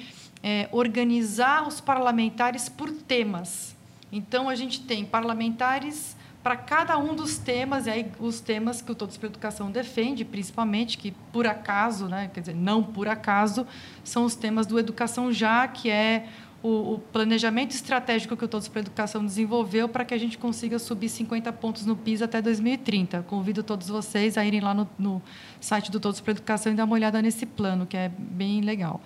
é, 0.48 0.68
organizar 0.70 1.66
os 1.66 1.80
parlamentares 1.80 2.68
por 2.68 2.92
temas. 2.92 3.74
Então, 4.12 4.48
a 4.48 4.54
gente 4.54 4.80
tem 4.80 5.04
parlamentares 5.04 6.16
para 6.40 6.56
cada 6.56 6.96
um 6.96 7.16
dos 7.16 7.36
temas, 7.36 7.88
e 7.88 7.90
aí 7.90 8.12
os 8.20 8.38
temas 8.38 8.80
que 8.80 8.92
o 8.92 8.94
Todos 8.94 9.16
para 9.16 9.26
a 9.26 9.30
Educação 9.30 9.72
defende, 9.72 10.24
principalmente, 10.24 10.98
que 10.98 11.10
por 11.32 11.48
acaso, 11.48 12.06
né, 12.06 12.30
quer 12.32 12.38
dizer, 12.38 12.54
não 12.54 12.80
por 12.80 13.08
acaso, 13.08 13.66
são 14.04 14.24
os 14.24 14.36
temas 14.36 14.68
do 14.68 14.78
Educação 14.78 15.32
Já, 15.32 15.66
que 15.66 15.90
é 15.90 16.28
o, 16.62 16.94
o 16.94 16.98
planejamento 17.00 17.72
estratégico 17.72 18.36
que 18.36 18.44
o 18.44 18.48
Todos 18.48 18.68
para 18.68 18.78
a 18.78 18.82
Educação 18.82 19.26
desenvolveu 19.26 19.88
para 19.88 20.04
que 20.04 20.14
a 20.14 20.18
gente 20.18 20.38
consiga 20.38 20.78
subir 20.78 21.08
50 21.08 21.52
pontos 21.54 21.84
no 21.84 21.96
PIS 21.96 22.22
até 22.22 22.40
2030. 22.40 23.24
Convido 23.24 23.64
todos 23.64 23.88
vocês 23.88 24.38
a 24.38 24.44
irem 24.44 24.60
lá 24.60 24.72
no, 24.72 24.88
no 24.96 25.20
site 25.60 25.90
do 25.90 25.98
Todos 25.98 26.20
para 26.20 26.30
a 26.30 26.34
Educação 26.34 26.72
e 26.72 26.76
dar 26.76 26.84
uma 26.84 26.94
olhada 26.94 27.20
nesse 27.20 27.44
plano, 27.44 27.84
que 27.84 27.96
é 27.96 28.08
bem 28.16 28.60
legal. 28.60 29.00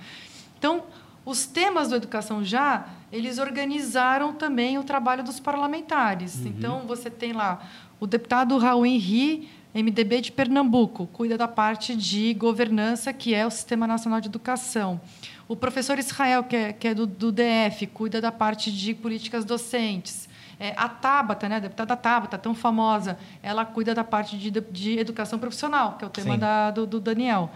Então, 0.61 0.85
os 1.24 1.46
temas 1.46 1.88
do 1.88 1.96
Educação 1.96 2.44
Já, 2.44 2.87
eles 3.12 3.38
organizaram 3.38 4.33
também 4.33 4.78
o 4.78 4.85
trabalho 4.85 5.22
dos 5.22 5.38
parlamentares. 5.38 6.44
Então, 6.46 6.87
você 6.87 7.11
tem 7.11 7.33
lá 7.33 7.61
o 7.98 8.06
deputado 8.06 8.56
Raul 8.56 8.87
Henri, 8.87 9.48
MDB 9.74 10.20
de 10.20 10.33
Pernambuco, 10.33 11.06
cuida 11.09 11.37
da 11.37 11.46
parte 11.46 11.94
de 11.94 12.35
governança, 12.35 13.12
que 13.12 13.35
é 13.35 13.46
o 13.46 13.50
Sistema 13.50 13.87
Nacional 13.87 14.20
de 14.20 14.28
Educação. 14.28 15.00
O 15.46 15.54
professor 15.54 15.98
Israel, 15.98 16.44
que 16.44 16.56
é, 16.56 16.72
que 16.72 16.88
é 16.88 16.94
do, 16.94 17.06
do 17.06 17.30
DF, 17.30 17.87
cuida 17.88 18.20
da 18.20 18.33
parte 18.33 18.72
de 18.72 18.94
políticas 18.94 19.44
docentes. 19.44 20.28
É, 20.59 20.74
a 20.76 20.88
Tabata, 20.88 21.48
né, 21.48 21.56
a 21.56 21.61
deputada 21.61 21.96
Tabata, 21.96 22.38
tão 22.38 22.54
famosa, 22.54 23.18
ela 23.42 23.64
cuida 23.64 23.94
da 23.94 24.04
parte 24.04 24.37
de, 24.37 24.50
de 24.50 24.98
educação 24.98 25.38
profissional, 25.38 25.96
que 25.96 26.04
é 26.04 26.06
o 26.06 26.11
tema 26.11 26.37
da, 26.37 26.70
do, 26.70 26.87
do 26.87 27.00
Daniel. 27.00 27.50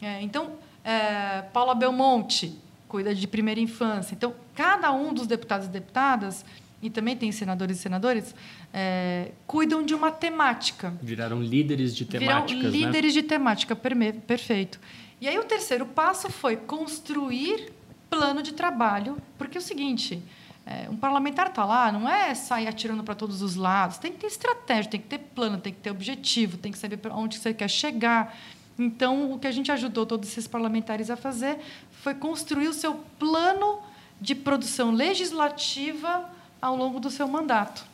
É, 0.00 0.20
então, 0.22 0.52
é, 0.84 1.42
Paula 1.52 1.74
Belmonte 1.74 2.58
cuida 2.90 3.14
de 3.14 3.26
primeira 3.28 3.60
infância. 3.60 4.14
Então, 4.16 4.34
cada 4.52 4.90
um 4.90 5.14
dos 5.14 5.28
deputados 5.28 5.68
e 5.68 5.70
deputadas, 5.70 6.44
e 6.82 6.90
também 6.90 7.16
tem 7.16 7.30
senadores 7.30 7.78
e 7.78 7.80
senadores, 7.80 8.34
é, 8.74 9.30
cuidam 9.46 9.84
de 9.84 9.94
uma 9.94 10.10
temática. 10.10 10.92
Viraram 11.00 11.40
líderes 11.40 11.94
de 11.94 12.04
temáticas, 12.04 12.50
Viram 12.50 12.70
né? 12.70 12.86
líderes 12.86 13.12
de 13.12 13.22
temática, 13.22 13.76
perfeito. 13.76 14.80
E 15.20 15.28
aí 15.28 15.38
o 15.38 15.44
terceiro 15.44 15.86
passo 15.86 16.28
foi 16.30 16.56
construir 16.56 17.72
plano 18.08 18.42
de 18.42 18.52
trabalho, 18.54 19.18
porque 19.38 19.56
é 19.56 19.60
o 19.60 19.62
seguinte, 19.62 20.20
é, 20.66 20.90
um 20.90 20.96
parlamentar 20.96 21.46
está 21.46 21.64
lá, 21.64 21.92
não 21.92 22.08
é 22.08 22.34
sair 22.34 22.66
atirando 22.66 23.04
para 23.04 23.14
todos 23.14 23.40
os 23.40 23.54
lados, 23.54 23.98
tem 23.98 24.10
que 24.10 24.18
ter 24.18 24.26
estratégia, 24.26 24.90
tem 24.90 25.00
que 25.00 25.06
ter 25.06 25.18
plano, 25.18 25.58
tem 25.58 25.72
que 25.72 25.78
ter 25.78 25.90
objetivo, 25.92 26.56
tem 26.56 26.72
que 26.72 26.78
saber 26.78 26.96
para 26.96 27.14
onde 27.14 27.38
você 27.38 27.54
quer 27.54 27.70
chegar. 27.70 28.36
Então, 28.78 29.32
o 29.32 29.38
que 29.38 29.46
a 29.46 29.52
gente 29.52 29.70
ajudou 29.70 30.06
todos 30.06 30.28
esses 30.28 30.46
parlamentares 30.46 31.10
a 31.10 31.16
fazer 31.16 31.58
foi 32.02 32.14
construir 32.14 32.68
o 32.68 32.72
seu 32.72 32.94
plano 33.18 33.80
de 34.20 34.34
produção 34.34 34.90
legislativa 34.90 36.28
ao 36.60 36.76
longo 36.76 36.98
do 37.00 37.10
seu 37.10 37.28
mandato. 37.28 37.84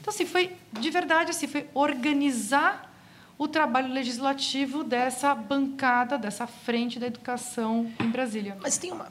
Então, 0.00 0.12
assim, 0.12 0.26
foi 0.26 0.52
de 0.72 0.90
verdade 0.90 1.30
assim, 1.30 1.46
foi 1.46 1.66
organizar 1.74 2.92
o 3.38 3.46
trabalho 3.46 3.92
legislativo 3.92 4.82
dessa 4.82 5.34
bancada, 5.34 6.16
dessa 6.16 6.46
frente 6.46 6.98
da 6.98 7.06
educação 7.06 7.92
em 8.00 8.08
Brasília. 8.08 8.56
Mas 8.62 8.78
tem 8.78 8.92
uma, 8.92 9.08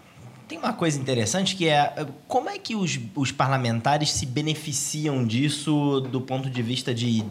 tem 0.47 0.57
uma 0.57 0.73
coisa 0.73 0.99
interessante 0.99 1.55
que 1.55 1.67
é 1.67 2.07
como 2.27 2.49
é 2.49 2.57
que 2.57 2.75
os, 2.75 2.99
os 3.13 3.31
parlamentares 3.31 4.11
se 4.11 4.25
beneficiam 4.25 5.25
disso 5.25 6.01
do 6.01 6.19
ponto 6.19 6.49
de 6.49 6.61
vista 6.61 6.93
de 6.93 7.23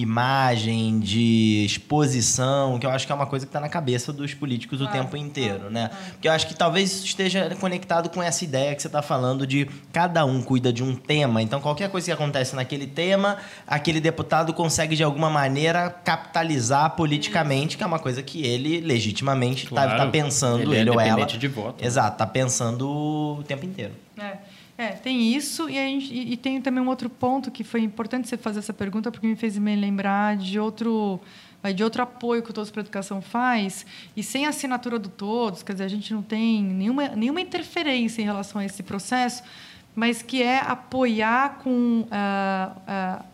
imagem, 0.00 0.98
de 1.00 1.64
exposição, 1.66 2.78
que 2.78 2.86
eu 2.86 2.90
acho 2.90 3.06
que 3.06 3.12
é 3.12 3.14
uma 3.14 3.26
coisa 3.26 3.44
que 3.46 3.50
está 3.50 3.60
na 3.60 3.68
cabeça 3.68 4.12
dos 4.12 4.32
políticos 4.34 4.80
o 4.80 4.84
Ah, 4.84 4.88
tempo 4.88 5.16
inteiro, 5.16 5.64
ah, 5.66 5.70
né? 5.70 5.90
ah. 5.92 5.96
Porque 6.12 6.28
eu 6.28 6.32
acho 6.32 6.46
que 6.46 6.54
talvez 6.54 6.90
isso 6.92 7.04
esteja 7.04 7.54
conectado 7.60 8.08
com 8.08 8.22
essa 8.22 8.44
ideia 8.44 8.74
que 8.74 8.80
você 8.82 8.88
está 8.88 9.02
falando 9.02 9.46
de 9.46 9.68
cada 9.92 10.24
um 10.24 10.40
cuida 10.42 10.72
de 10.72 10.82
um 10.82 10.94
tema. 10.94 11.42
Então, 11.42 11.60
qualquer 11.60 11.90
coisa 11.90 12.06
que 12.06 12.12
acontece 12.12 12.54
naquele 12.54 12.86
tema, 12.86 13.36
aquele 13.66 14.00
deputado 14.00 14.52
consegue, 14.52 14.96
de 14.96 15.02
alguma 15.02 15.28
maneira, 15.30 15.90
capitalizar 15.90 16.90
politicamente, 16.96 17.76
que 17.76 17.82
é 17.82 17.86
uma 17.86 17.98
coisa 17.98 18.22
que 18.22 18.44
ele, 18.44 18.80
legitimamente, 18.80 19.64
está 19.64 19.84
Claro, 19.88 20.10
pensando, 20.10 20.62
ele 20.62 20.76
é 20.76 20.80
ele, 20.80 20.90
ou 20.90 21.00
ela. 21.00 21.26
de 21.26 21.48
voto, 21.48 21.80
né? 21.82 21.86
Exato, 21.86 22.12
está 22.12 22.26
pensando 22.26 22.88
o 23.38 23.42
tempo 23.46 23.64
inteiro. 23.64 23.92
É, 24.18 24.36
é, 24.78 24.90
tem 24.92 25.34
isso 25.34 25.68
e, 25.68 25.74
gente- 25.74 26.14
e- 26.14 26.36
tem 26.36 26.62
também 26.62 26.82
um 26.82 26.88
outro 26.88 27.10
ponto 27.10 27.50
que 27.50 27.64
foi 27.64 27.80
importante 27.82 28.28
você 28.28 28.36
fazer 28.38 28.60
essa 28.60 28.72
pergunta 28.72 29.10
porque 29.10 29.26
me 29.26 29.34
fez 29.36 29.58
me 29.58 29.74
lembrar 29.76 30.36
de 30.36 30.58
outro 30.58 31.20
de 31.74 31.82
outro 31.82 32.00
apoio 32.04 32.40
que 32.40 32.50
o 32.50 32.54
Todos 32.54 32.70
para 32.70 32.80
a 32.80 32.84
Educação 32.84 33.20
faz 33.20 33.84
e 34.16 34.22
sem 34.22 34.46
assinatura 34.46 34.96
do 34.96 35.08
Todos, 35.08 35.64
quer 35.64 35.72
dizer, 35.72 35.84
a 35.84 35.88
gente 35.88 36.14
não 36.14 36.22
tem 36.22 36.62
nenhuma, 36.62 37.08
nenhuma 37.08 37.40
interferência 37.40 38.22
em 38.22 38.24
relação 38.24 38.60
a 38.60 38.64
esse 38.64 38.80
processo, 38.84 39.42
mas 39.94 40.22
que 40.22 40.40
é 40.40 40.60
apoiar 40.60 41.58
com 41.64 42.06
ah, 42.12 42.72
a- 42.86 43.24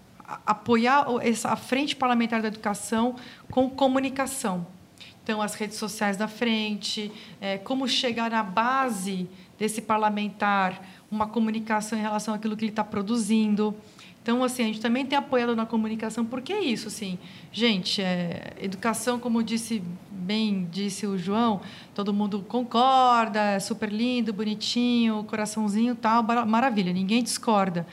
apoiar 0.46 1.04
a 1.44 1.54
frente 1.56 1.94
parlamentar 1.94 2.40
da 2.40 2.48
educação 2.48 3.14
com 3.50 3.68
comunicação. 3.68 4.66
Então, 5.22 5.42
as 5.42 5.54
redes 5.54 5.76
sociais 5.76 6.16
da 6.16 6.26
frente, 6.26 7.12
é, 7.42 7.58
como 7.58 7.86
chegar 7.86 8.30
na 8.30 8.42
base 8.42 9.28
desse 9.58 9.82
parlamentar 9.82 10.82
uma 11.14 11.26
comunicação 11.26 11.98
em 11.98 12.02
relação 12.02 12.34
àquilo 12.34 12.56
que 12.56 12.64
ele 12.64 12.72
está 12.72 12.84
produzindo. 12.84 13.74
Então, 14.22 14.42
assim, 14.42 14.62
a 14.62 14.66
gente 14.66 14.80
também 14.80 15.04
tem 15.04 15.18
apoiado 15.18 15.54
na 15.54 15.66
comunicação, 15.66 16.24
porque 16.24 16.52
é 16.52 16.60
isso, 16.62 16.88
assim, 16.88 17.18
gente, 17.52 18.00
é, 18.00 18.54
educação, 18.58 19.18
como 19.18 19.42
disse 19.42 19.82
bem 20.10 20.66
disse 20.72 21.06
o 21.06 21.18
João, 21.18 21.60
todo 21.94 22.10
mundo 22.14 22.42
concorda, 22.48 23.38
é 23.40 23.60
super 23.60 23.92
lindo, 23.92 24.32
bonitinho, 24.32 25.22
coraçãozinho, 25.24 25.94
tal, 25.94 26.22
maravilha, 26.46 26.92
ninguém 26.92 27.22
discorda. 27.22 27.86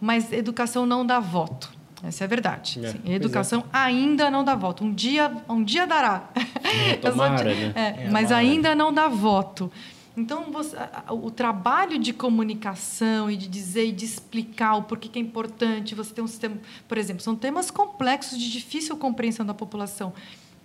Mas 0.00 0.32
educação 0.32 0.86
não 0.86 1.04
dá 1.04 1.18
voto. 1.18 1.72
Essa 2.02 2.24
é 2.24 2.26
a 2.26 2.28
verdade. 2.28 2.84
É, 2.84 2.88
Assim, 2.88 3.00
é. 3.06 3.14
educação 3.14 3.64
ainda 3.72 4.30
não 4.30 4.44
dá 4.44 4.54
voto. 4.54 4.84
Um 4.84 4.92
dia, 4.92 5.32
um 5.48 5.64
dia 5.64 5.86
dará. 5.86 6.28
Sou 7.02 7.10
tomara, 7.10 7.44
né? 7.44 7.72
é, 7.74 7.80
É, 7.80 8.10
mas 8.10 8.28
tomara. 8.28 8.36
ainda 8.36 8.74
não 8.74 8.92
dá 8.92 9.08
voto. 9.08 9.72
Então, 10.16 10.52
você- 10.52 10.76
o 11.10 11.30
trabalho 11.30 11.98
de 11.98 12.12
comunicação 12.12 13.28
e 13.30 13.36
de 13.36 13.48
dizer 13.48 13.86
e 13.86 13.92
de 13.92 14.04
explicar 14.04 14.76
o 14.76 14.82
porquê 14.84 15.08
que 15.08 15.18
é 15.18 15.22
importante 15.22 15.94
você 15.94 16.14
ter 16.14 16.22
um 16.22 16.26
sistema. 16.28 16.56
Por 16.86 16.96
exemplo, 16.98 17.22
são 17.22 17.34
temas 17.34 17.70
complexos 17.70 18.38
de 18.38 18.50
difícil 18.50 18.96
compreensão 18.96 19.44
da 19.44 19.54
população. 19.54 20.12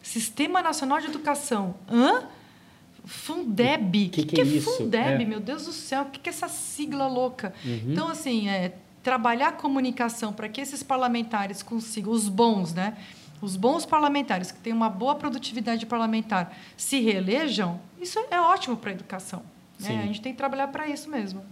Sistema 0.03 0.62
Nacional 0.62 0.99
de 0.99 1.07
Educação. 1.07 1.75
Hã? 1.89 2.23
Fundeb. 3.05 4.09
Que 4.09 4.21
O 4.21 4.25
que 4.25 4.35
que, 4.35 4.41
é 4.41 4.43
é 4.43 4.47
isso? 4.47 4.77
Fundeb? 4.77 5.23
É. 5.23 5.25
Meu 5.25 5.39
Deus 5.39 5.65
do 5.65 5.71
céu, 5.71 6.03
o 6.03 6.05
que 6.05 6.19
que 6.19 6.29
é 6.29 6.31
essa 6.31 6.47
sigla 6.47 7.07
louca? 7.07 7.53
Uhum. 7.65 7.81
Então, 7.91 8.07
assim, 8.07 8.47
é, 8.49 8.75
trabalhar 9.01 9.47
a 9.49 9.51
comunicação 9.51 10.31
para 10.31 10.47
que 10.47 10.62
esses 10.62 10.83
parlamentares 10.83 11.63
consigam, 11.63 12.12
os 12.12 12.29
bons, 12.29 12.73
né? 12.73 12.95
Os 13.41 13.55
bons 13.55 13.85
parlamentares 13.85 14.51
que 14.51 14.59
têm 14.59 14.73
uma 14.73 14.89
boa 14.89 15.15
produtividade 15.15 15.85
parlamentar 15.85 16.55
se 16.75 16.99
reelejam, 16.99 17.79
isso 18.01 18.19
é 18.31 18.39
ótimo 18.39 18.77
para 18.77 18.91
a 18.91 18.93
educação. 18.93 19.43
né? 19.79 19.99
A 20.03 20.05
gente 20.07 20.21
tem 20.21 20.31
que 20.31 20.38
trabalhar 20.38 20.67
para 20.67 20.88
isso 20.88 21.09
mesmo. 21.09 21.43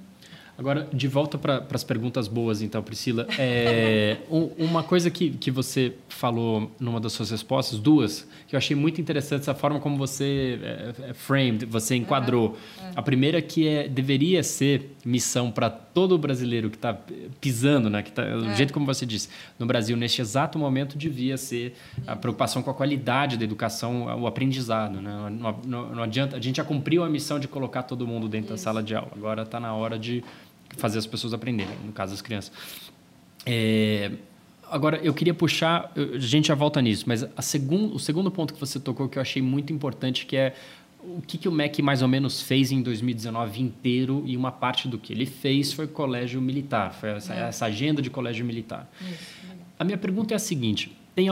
Agora, 0.57 0.87
de 0.91 1.07
volta 1.07 1.37
para 1.37 1.63
as 1.71 1.83
perguntas 1.83 2.27
boas, 2.27 2.61
então, 2.63 2.81
Priscila. 2.81 3.27
É, 3.37 4.17
um- 4.31 4.49
uma 4.57 4.81
coisa 4.83 5.11
que, 5.11 5.29
que 5.29 5.51
você 5.51 5.93
falou 6.09 6.71
numa 6.79 6.99
das 6.99 7.13
suas 7.13 7.29
respostas, 7.29 7.77
duas, 7.79 8.27
que 8.47 8.55
eu 8.55 8.57
achei 8.57 8.75
muito 8.75 8.99
interessante, 8.99 9.47
a 9.49 9.53
forma 9.53 9.79
como 9.79 9.97
você 9.97 10.59
é, 10.63 10.93
é, 11.09 11.13
framed, 11.13 11.65
você 11.65 11.95
enquadrou. 11.95 12.57
A 12.95 13.01
primeira 13.03 13.39
que 13.41 13.67
é, 13.67 13.87
deveria 13.87 14.41
ser 14.41 14.95
missão 15.05 15.51
para 15.51 15.69
todo 15.69 16.17
brasileiro 16.17 16.69
que 16.71 16.75
está 16.75 16.97
pisando, 17.39 17.89
né? 17.89 18.01
Que 18.01 18.11
tá, 18.11 18.23
Do 18.23 18.49
É. 18.49 18.55
jeito 18.55 18.73
como 18.73 18.85
você 18.85 19.05
disse, 19.05 19.29
no 19.59 19.65
Brasil, 19.67 19.95
neste 19.95 20.21
exato 20.21 20.57
momento, 20.57 20.97
devia 20.97 21.37
ser 21.37 21.75
a 22.07 22.15
preocupação 22.15 22.63
com 22.63 22.71
a 22.71 22.73
qualidade 22.73 23.37
da 23.37 23.43
educação, 23.43 24.05
o 24.21 24.25
aprendizado. 24.25 24.99
Né? 25.01 25.29
Não, 25.39 25.59
não- 25.65 25.95
não 25.95 26.03
adianta, 26.03 26.35
a 26.35 26.41
gente 26.41 26.57
já 26.57 26.63
cumpriu 26.63 27.03
a 27.03 27.09
missão 27.09 27.39
de 27.39 27.47
colocar 27.47 27.83
todo 27.83 28.07
mundo 28.07 28.27
dentro 28.27 28.49
da 28.49 28.57
sala 28.57 28.81
de 28.81 28.95
aula. 28.95 29.11
Agora 29.15 29.43
está 29.43 29.59
na 29.59 29.73
hora 29.75 29.99
de 29.99 30.23
fazer 30.77 30.99
as 30.99 31.07
pessoas 31.07 31.33
aprenderem, 31.33 31.75
no 31.85 31.91
caso 31.91 32.13
das 32.13 32.21
crianças. 32.21 32.51
É, 33.45 34.11
agora, 34.69 34.97
eu 34.97 35.13
queria 35.13 35.33
puxar, 35.33 35.91
a 35.95 36.19
gente 36.19 36.47
já 36.47 36.55
volta 36.55 36.81
nisso, 36.81 37.05
mas 37.07 37.23
a 37.35 37.41
segun, 37.41 37.93
o 37.93 37.99
segundo 37.99 38.29
ponto 38.31 38.53
que 38.53 38.59
você 38.59 38.79
tocou 38.79 39.07
que 39.07 39.17
eu 39.17 39.21
achei 39.21 39.41
muito 39.41 39.71
importante, 39.71 40.25
que 40.25 40.35
é 40.35 40.55
o 41.03 41.21
que, 41.21 41.37
que 41.37 41.47
o 41.47 41.51
MEC 41.51 41.81
mais 41.81 42.01
ou 42.01 42.07
menos 42.07 42.41
fez 42.41 42.71
em 42.71 42.81
2019 42.81 43.61
inteiro 43.61 44.23
e 44.25 44.35
uma 44.35 44.51
parte 44.51 44.87
do 44.87 44.97
que 44.97 45.13
ele 45.13 45.25
fez 45.25 45.71
foi 45.71 45.87
colégio 45.87 46.41
militar, 46.41 46.93
foi 46.93 47.09
essa, 47.11 47.33
É. 47.33 47.47
essa 47.47 47.65
agenda 47.65 48.01
de 48.01 48.09
colégio 48.09 48.45
militar. 48.45 48.91
A 49.79 49.83
minha 49.83 49.97
pergunta 49.97 50.33
é 50.33 50.35
a 50.35 50.39
seguinte: 50.39 50.91
tem, 51.15 51.27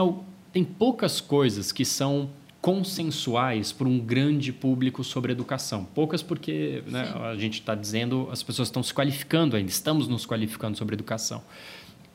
tem 0.52 0.64
poucas 0.64 1.20
coisas 1.20 1.72
que 1.72 1.84
são 1.84 2.30
consensuais 2.66 3.70
para 3.70 3.86
um 3.86 3.96
grande 3.96 4.52
público 4.52 5.04
sobre 5.04 5.30
educação. 5.30 5.84
Poucas 5.84 6.20
porque 6.20 6.82
né, 6.88 7.14
a 7.22 7.36
gente 7.36 7.60
está 7.60 7.76
dizendo, 7.76 8.28
as 8.32 8.42
pessoas 8.42 8.66
estão 8.66 8.82
se 8.82 8.92
qualificando 8.92 9.54
ainda, 9.54 9.70
estamos 9.70 10.08
nos 10.08 10.26
qualificando 10.26 10.76
sobre 10.76 10.96
educação. 10.96 11.44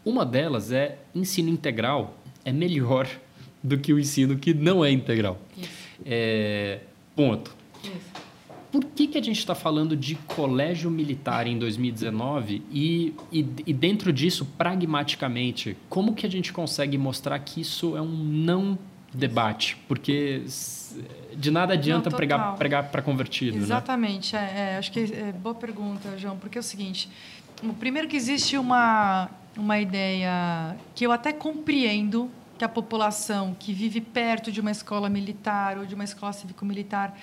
Uma 0.03 0.25
delas 0.25 0.69
é 0.73 0.97
ensino 1.15 1.47
integral 1.47 2.17
é 2.43 2.51
melhor 2.51 3.07
do 3.63 3.77
que 3.77 3.93
o 3.93 3.99
ensino 3.99 4.37
que 4.37 4.53
não 4.53 4.83
é 4.83 4.91
integral. 4.91 5.39
É, 6.05 6.81
ponto. 7.15 7.55
isso. 7.81 8.11
Por 8.73 8.83
que, 8.83 9.07
que 9.07 9.17
a 9.17 9.21
gente 9.21 9.39
está 9.39 9.55
falando 9.55 9.95
de 9.95 10.15
colégio 10.15 10.91
militar 10.91 11.47
em 11.47 11.57
2019 11.57 12.61
e, 12.69 13.13
e, 13.31 13.39
e 13.67 13.73
dentro 13.73 14.11
disso, 14.11 14.45
pragmaticamente, 14.57 15.77
como 15.87 16.13
que 16.13 16.25
a 16.25 16.29
gente 16.29 16.51
consegue 16.51 16.97
mostrar 16.97 17.39
que 17.39 17.61
isso 17.61 17.95
é 17.95 18.01
um 18.01 18.07
não 18.07 18.77
debate? 19.13 19.77
Porque 19.87 20.45
de 21.35 21.51
nada 21.51 21.73
adianta 21.73 22.09
Não, 22.09 22.17
pregar 22.17 22.55
pregar 22.55 22.89
para 22.89 23.01
convertido, 23.01 23.57
né? 23.57 23.63
Exatamente. 23.63 24.35
É, 24.35 24.73
é, 24.73 24.77
acho 24.77 24.91
que 24.91 24.99
é 24.99 25.31
boa 25.31 25.55
pergunta, 25.55 26.17
João, 26.17 26.37
porque 26.37 26.57
é 26.57 26.61
o 26.61 26.63
seguinte: 26.63 27.09
o 27.63 27.73
primeiro 27.73 28.07
que 28.07 28.15
existe 28.15 28.57
uma, 28.57 29.29
uma 29.57 29.79
ideia 29.79 30.75
que 30.95 31.05
eu 31.05 31.11
até 31.11 31.31
compreendo 31.31 32.29
que 32.57 32.65
a 32.65 32.69
população 32.69 33.55
que 33.57 33.73
vive 33.73 34.01
perto 34.01 34.51
de 34.51 34.61
uma 34.61 34.71
escola 34.71 35.09
militar 35.09 35.77
ou 35.77 35.85
de 35.85 35.95
uma 35.95 36.03
escola 36.03 36.31
cívico-militar 36.31 37.17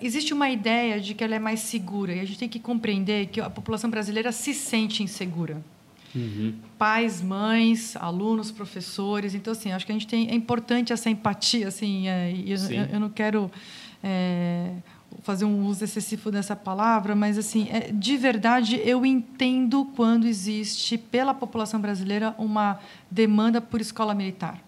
existe 0.00 0.32
uma 0.32 0.50
ideia 0.50 1.00
de 1.00 1.14
que 1.14 1.22
ela 1.22 1.34
é 1.34 1.38
mais 1.38 1.60
segura 1.60 2.14
e 2.14 2.20
a 2.20 2.24
gente 2.24 2.38
tem 2.38 2.48
que 2.48 2.58
compreender 2.58 3.26
que 3.26 3.40
a 3.40 3.50
população 3.50 3.90
brasileira 3.90 4.32
se 4.32 4.54
sente 4.54 5.02
insegura 5.02 5.62
Uhum. 6.14 6.54
pais, 6.78 7.20
mães, 7.22 7.94
alunos, 7.96 8.50
professores. 8.50 9.34
Então, 9.34 9.52
assim, 9.52 9.72
acho 9.72 9.84
que 9.84 9.92
a 9.92 9.94
gente 9.94 10.06
tem 10.06 10.28
é 10.30 10.34
importante 10.34 10.92
essa 10.92 11.10
empatia, 11.10 11.68
assim. 11.68 12.08
é, 12.08 12.32
eu, 12.46 12.56
eu- 12.70 12.84
eu 12.94 13.00
não 13.00 13.08
quero 13.10 13.50
é, 14.02 14.72
fazer 15.22 15.44
um 15.44 15.66
uso 15.66 15.82
excessivo 15.84 16.30
dessa 16.30 16.54
palavra, 16.56 17.14
mas 17.14 17.36
assim, 17.36 17.68
é, 17.70 17.90
de 17.92 18.16
verdade, 18.16 18.80
eu 18.84 19.04
entendo 19.04 19.84
quando 19.96 20.26
existe 20.26 20.96
pela 20.96 21.34
população 21.34 21.80
brasileira 21.80 22.34
uma 22.38 22.78
demanda 23.10 23.60
por 23.60 23.80
escola 23.80 24.14
militar. 24.14 24.62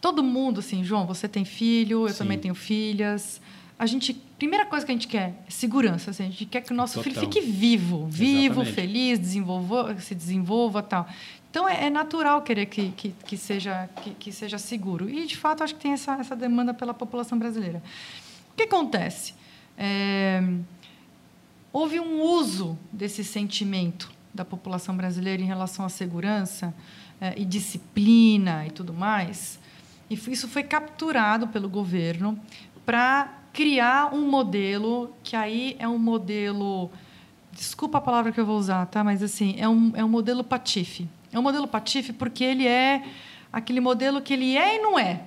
Todo 0.00 0.22
mundo, 0.22 0.58
assim, 0.60 0.82
João, 0.82 1.06
você 1.06 1.28
tem 1.28 1.44
filho, 1.44 2.06
eu 2.08 2.12
Sim. 2.12 2.18
também 2.18 2.38
tenho 2.38 2.54
filhas. 2.54 3.40
A 3.82 3.86
gente, 3.86 4.14
primeira 4.14 4.64
coisa 4.64 4.86
que 4.86 4.92
a 4.92 4.94
gente 4.94 5.08
quer 5.08 5.34
é 5.44 5.50
segurança. 5.50 6.12
Assim, 6.12 6.22
a 6.22 6.26
gente 6.26 6.46
quer 6.46 6.60
que 6.60 6.72
o 6.72 6.76
nosso 6.76 7.02
filho 7.02 7.16
Total. 7.16 7.32
fique 7.32 7.44
vivo, 7.44 8.06
vivo, 8.06 8.60
Exatamente. 8.60 8.72
feliz, 8.74 9.18
desenvolva, 9.18 9.98
se 9.98 10.14
desenvolva, 10.14 10.84
tal. 10.84 11.04
Então 11.50 11.68
é, 11.68 11.86
é 11.86 11.90
natural 11.90 12.42
querer 12.42 12.66
que, 12.66 12.92
que, 12.92 13.08
que 13.26 13.36
seja 13.36 13.88
que, 13.96 14.10
que 14.14 14.30
seja 14.30 14.56
seguro. 14.56 15.10
E 15.10 15.26
de 15.26 15.36
fato 15.36 15.64
acho 15.64 15.74
que 15.74 15.80
tem 15.80 15.94
essa, 15.94 16.12
essa 16.12 16.36
demanda 16.36 16.72
pela 16.72 16.94
população 16.94 17.36
brasileira. 17.36 17.82
O 18.52 18.56
que 18.56 18.62
acontece? 18.62 19.34
É, 19.76 20.40
houve 21.72 21.98
um 21.98 22.20
uso 22.22 22.78
desse 22.92 23.24
sentimento 23.24 24.12
da 24.32 24.44
população 24.44 24.96
brasileira 24.96 25.42
em 25.42 25.46
relação 25.46 25.84
à 25.84 25.88
segurança 25.88 26.72
eh, 27.20 27.34
e 27.36 27.44
disciplina 27.44 28.64
e 28.64 28.70
tudo 28.70 28.94
mais. 28.94 29.58
E 30.08 30.14
isso 30.14 30.46
foi 30.46 30.62
capturado 30.62 31.48
pelo 31.48 31.68
governo 31.68 32.38
para 32.86 33.41
criar 33.52 34.14
um 34.14 34.28
modelo 34.28 35.12
que 35.22 35.36
aí 35.36 35.76
é 35.78 35.86
um 35.86 35.98
modelo 35.98 36.90
desculpa 37.52 37.98
a 37.98 38.00
palavra 38.00 38.32
que 38.32 38.40
eu 38.40 38.46
vou 38.46 38.56
usar, 38.58 38.86
tá? 38.86 39.04
Mas 39.04 39.22
assim 39.22 39.54
é 39.58 39.68
um 39.68 39.92
é 39.94 40.04
um 40.04 40.08
modelo 40.08 40.42
patife. 40.42 41.06
É 41.32 41.38
um 41.38 41.42
modelo 41.42 41.66
patife 41.68 42.12
porque 42.12 42.42
ele 42.44 42.66
é 42.66 43.02
aquele 43.52 43.80
modelo 43.80 44.20
que 44.22 44.32
ele 44.32 44.56
é 44.56 44.76
e 44.76 44.78
não 44.82 44.98
é. 44.98 45.22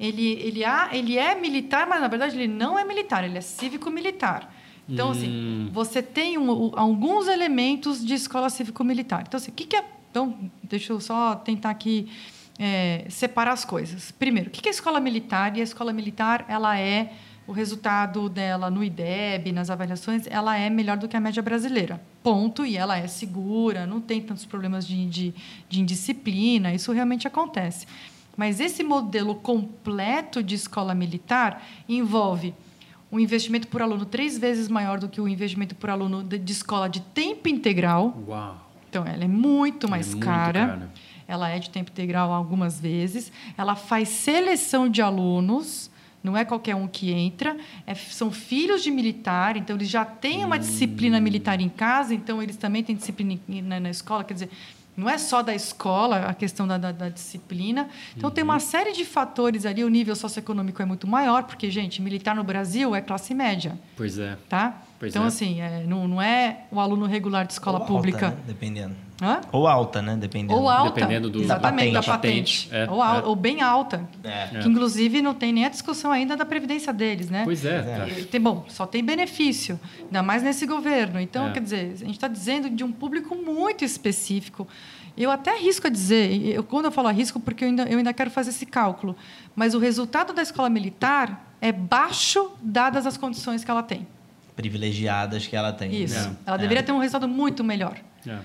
Ele 0.00 0.32
ele, 0.32 0.64
há, 0.64 0.90
ele 0.92 1.18
é 1.18 1.34
militar, 1.34 1.86
mas 1.86 2.00
na 2.00 2.08
verdade 2.08 2.36
ele 2.36 2.48
não 2.48 2.78
é 2.78 2.84
militar. 2.84 3.24
Ele 3.24 3.36
é 3.36 3.40
cívico-militar. 3.40 4.54
Então, 4.88 5.08
Hum. 5.08 5.10
assim, 5.10 5.70
você 5.70 6.00
tem 6.00 6.38
um- 6.38 6.72
alguns 6.74 7.28
elementos 7.28 8.02
de 8.02 8.14
escola 8.14 8.48
cívico-militar. 8.48 9.24
Então, 9.28 9.36
assim, 9.36 9.50
o 9.50 9.54
que, 9.54 9.66
que 9.66 9.76
é. 9.76 9.84
Então, 10.10 10.34
deixa 10.62 10.94
eu 10.94 11.00
só 11.00 11.34
tentar 11.36 11.68
aqui 11.70 12.08
é, 12.58 13.04
separar 13.10 13.52
as 13.52 13.64
coisas. 13.64 14.10
Primeiro, 14.12 14.48
o 14.48 14.50
que 14.50 14.66
é 14.66 14.70
a 14.70 14.74
escola 14.74 14.98
militar? 14.98 15.54
E 15.56 15.60
a 15.60 15.62
escola 15.64 15.92
militar, 15.92 16.44
ela 16.48 16.76
é 16.78 17.12
o 17.48 17.52
resultado 17.52 18.28
dela 18.28 18.70
no 18.70 18.84
IDEB, 18.84 19.52
nas 19.52 19.70
avaliações, 19.70 20.26
ela 20.26 20.54
é 20.58 20.68
melhor 20.68 20.98
do 20.98 21.08
que 21.08 21.16
a 21.16 21.20
média 21.20 21.42
brasileira. 21.42 21.98
Ponto. 22.22 22.66
E 22.66 22.76
ela 22.76 22.98
é 22.98 23.06
segura, 23.06 23.86
não 23.86 24.02
tem 24.02 24.20
tantos 24.20 24.44
problemas 24.44 24.86
de, 24.86 25.06
de, 25.06 25.34
de 25.66 25.80
indisciplina, 25.80 26.74
isso 26.74 26.92
realmente 26.92 27.26
acontece. 27.26 27.86
Mas 28.36 28.60
esse 28.60 28.84
modelo 28.84 29.34
completo 29.34 30.42
de 30.42 30.54
escola 30.54 30.94
militar 30.94 31.66
envolve 31.88 32.54
um 33.10 33.18
investimento 33.18 33.66
por 33.66 33.80
aluno 33.80 34.04
três 34.04 34.36
vezes 34.36 34.68
maior 34.68 35.00
do 35.00 35.08
que 35.08 35.18
o 35.18 35.26
investimento 35.26 35.74
por 35.74 35.88
aluno 35.88 36.22
de, 36.22 36.52
escola 36.52 36.86
de 36.86 37.00
tempo 37.00 37.48
integral. 37.48 38.14
Uau! 38.28 38.70
Então, 38.90 39.06
ela 39.06 39.24
é 39.24 39.28
muito 39.28 39.88
mais 39.88 40.08
é 40.08 40.10
muito 40.10 40.24
cara. 40.24 40.66
cara. 40.66 40.92
Ela 41.26 41.48
é 41.48 41.58
de 41.58 41.70
tempo 41.70 41.90
integral 41.90 42.30
algumas 42.30 42.78
vezes. 42.78 43.32
Ela 43.56 43.74
faz 43.74 44.10
seleção 44.10 44.86
de 44.86 45.00
alunos 45.00 45.90
não 46.22 46.36
é 46.36 46.44
qualquer 46.44 46.74
um 46.74 46.86
que 46.86 47.10
entra. 47.12 47.56
É, 47.86 47.94
são 47.94 48.30
filhos 48.30 48.82
de 48.82 48.90
militar, 48.90 49.56
então 49.56 49.76
eles 49.76 49.88
já 49.88 50.04
têm 50.04 50.44
uma 50.44 50.58
disciplina 50.58 51.20
militar 51.20 51.60
em 51.60 51.68
casa, 51.68 52.14
então 52.14 52.42
eles 52.42 52.56
também 52.56 52.82
têm 52.82 52.96
disciplina 52.96 53.40
na, 53.62 53.80
na 53.80 53.90
escola. 53.90 54.24
Quer 54.24 54.34
dizer, 54.34 54.50
não 54.98 55.08
é 55.08 55.16
só 55.16 55.42
da 55.42 55.54
escola 55.54 56.26
a 56.26 56.34
questão 56.34 56.66
da, 56.66 56.76
da, 56.76 56.90
da 56.90 57.08
disciplina. 57.08 57.88
Então, 58.16 58.28
uhum. 58.28 58.34
tem 58.34 58.42
uma 58.42 58.58
série 58.58 58.92
de 58.92 59.04
fatores 59.04 59.64
ali. 59.64 59.84
O 59.84 59.88
nível 59.88 60.16
socioeconômico 60.16 60.82
é 60.82 60.84
muito 60.84 61.06
maior, 61.06 61.44
porque, 61.44 61.70
gente, 61.70 62.02
militar 62.02 62.34
no 62.34 62.42
Brasil 62.42 62.96
é 62.96 63.00
classe 63.00 63.32
média. 63.32 63.78
Pois 63.96 64.18
é. 64.18 64.36
Tá? 64.48 64.82
Pois 64.98 65.12
então, 65.12 65.24
é. 65.24 65.28
assim, 65.28 65.60
é, 65.60 65.84
não, 65.86 66.08
não 66.08 66.20
é 66.20 66.62
o 66.72 66.80
aluno 66.80 67.06
regular 67.06 67.46
de 67.46 67.52
escola 67.52 67.78
Ou 67.78 67.86
pública. 67.86 68.26
Alta, 68.26 68.36
né? 68.38 68.42
Dependendo. 68.46 68.96
Hã? 69.22 69.40
Ou 69.52 69.66
alta, 69.66 70.00
né? 70.02 70.16
Dependendo. 70.16 70.58
Ou 70.60 70.68
alta. 70.68 70.92
Dependendo 70.94 71.30
do- 71.30 71.40
Exatamente, 71.42 71.92
da 71.92 72.00
da 72.00 72.06
patente. 72.06 72.68
patente. 72.68 72.68
É, 72.72 72.90
ou, 72.90 73.00
al- 73.02 73.18
é. 73.20 73.22
ou 73.24 73.36
bem 73.36 73.62
alta. 73.62 74.08
É. 74.24 74.46
Que, 74.60 74.68
inclusive, 74.68 75.22
não 75.22 75.34
tem 75.34 75.52
nem 75.52 75.64
a 75.66 75.68
discussão 75.68 76.10
ainda 76.10 76.36
da 76.36 76.44
previdência 76.44 76.92
deles, 76.92 77.28
né? 77.30 77.42
Pois 77.44 77.64
é. 77.64 77.76
É. 78.20 78.24
Tem, 78.24 78.40
bom, 78.40 78.64
só 78.68 78.86
tem 78.86 79.04
benefício, 79.04 79.78
ainda 80.04 80.22
mais 80.22 80.42
nesse 80.42 80.66
governo. 80.66 81.20
Então, 81.20 81.48
É. 81.48 81.52
quer 81.52 81.60
dizer, 81.62 81.92
a 81.94 82.04
gente 82.04 82.12
está 82.12 82.28
dizendo 82.28 82.68
de 82.70 82.82
um 82.84 82.90
público 82.92 83.34
muito 83.36 83.84
específico. 83.84 84.66
Eu 85.16 85.30
até 85.32 85.50
arrisco 85.52 85.86
a 85.88 85.90
dizer, 85.90 86.30
eu, 86.46 86.62
quando 86.62 86.84
eu 86.86 86.92
falo 86.92 87.08
arrisco, 87.08 87.40
porque 87.40 87.64
eu 87.64 87.68
ainda, 87.68 87.82
eu 87.84 87.98
ainda 87.98 88.12
quero 88.12 88.30
fazer 88.30 88.50
esse 88.50 88.64
cálculo, 88.66 89.16
mas 89.54 89.74
o 89.74 89.78
resultado 89.80 90.32
da 90.32 90.42
escola 90.42 90.70
militar 90.70 91.52
é 91.60 91.72
baixo, 91.72 92.52
dadas 92.62 93.04
as 93.04 93.16
condições 93.16 93.64
que 93.64 93.70
ela 93.70 93.82
tem. 93.82 94.06
Privilegiadas 94.58 95.46
que 95.46 95.54
ela 95.54 95.72
tem. 95.72 95.94
Isso. 96.02 96.28
né? 96.28 96.36
Ela 96.44 96.56
É. 96.56 96.58
deveria 96.58 96.82
ter 96.82 96.90
um 96.90 96.98
resultado 96.98 97.28
muito 97.28 97.62
melhor. 97.62 97.96
É. 98.26 98.38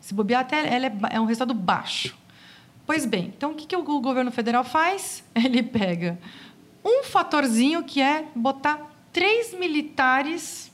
Se 0.00 0.14
bobear, 0.14 0.40
até 0.40 0.74
ela 0.74 0.86
é, 0.86 0.92
é 1.10 1.20
um 1.20 1.26
resultado 1.26 1.52
baixo. 1.52 2.16
Pois 2.86 3.04
bem, 3.04 3.34
então 3.36 3.50
o 3.50 3.54
que, 3.54 3.66
que 3.66 3.76
o 3.76 3.82
governo 4.00 4.30
federal 4.32 4.64
faz? 4.64 5.22
Ele 5.36 5.62
pega 5.62 6.18
um 6.82 7.04
fatorzinho 7.04 7.84
que 7.84 8.00
é 8.00 8.24
botar 8.34 8.80
três 9.12 9.52
militares 9.52 10.72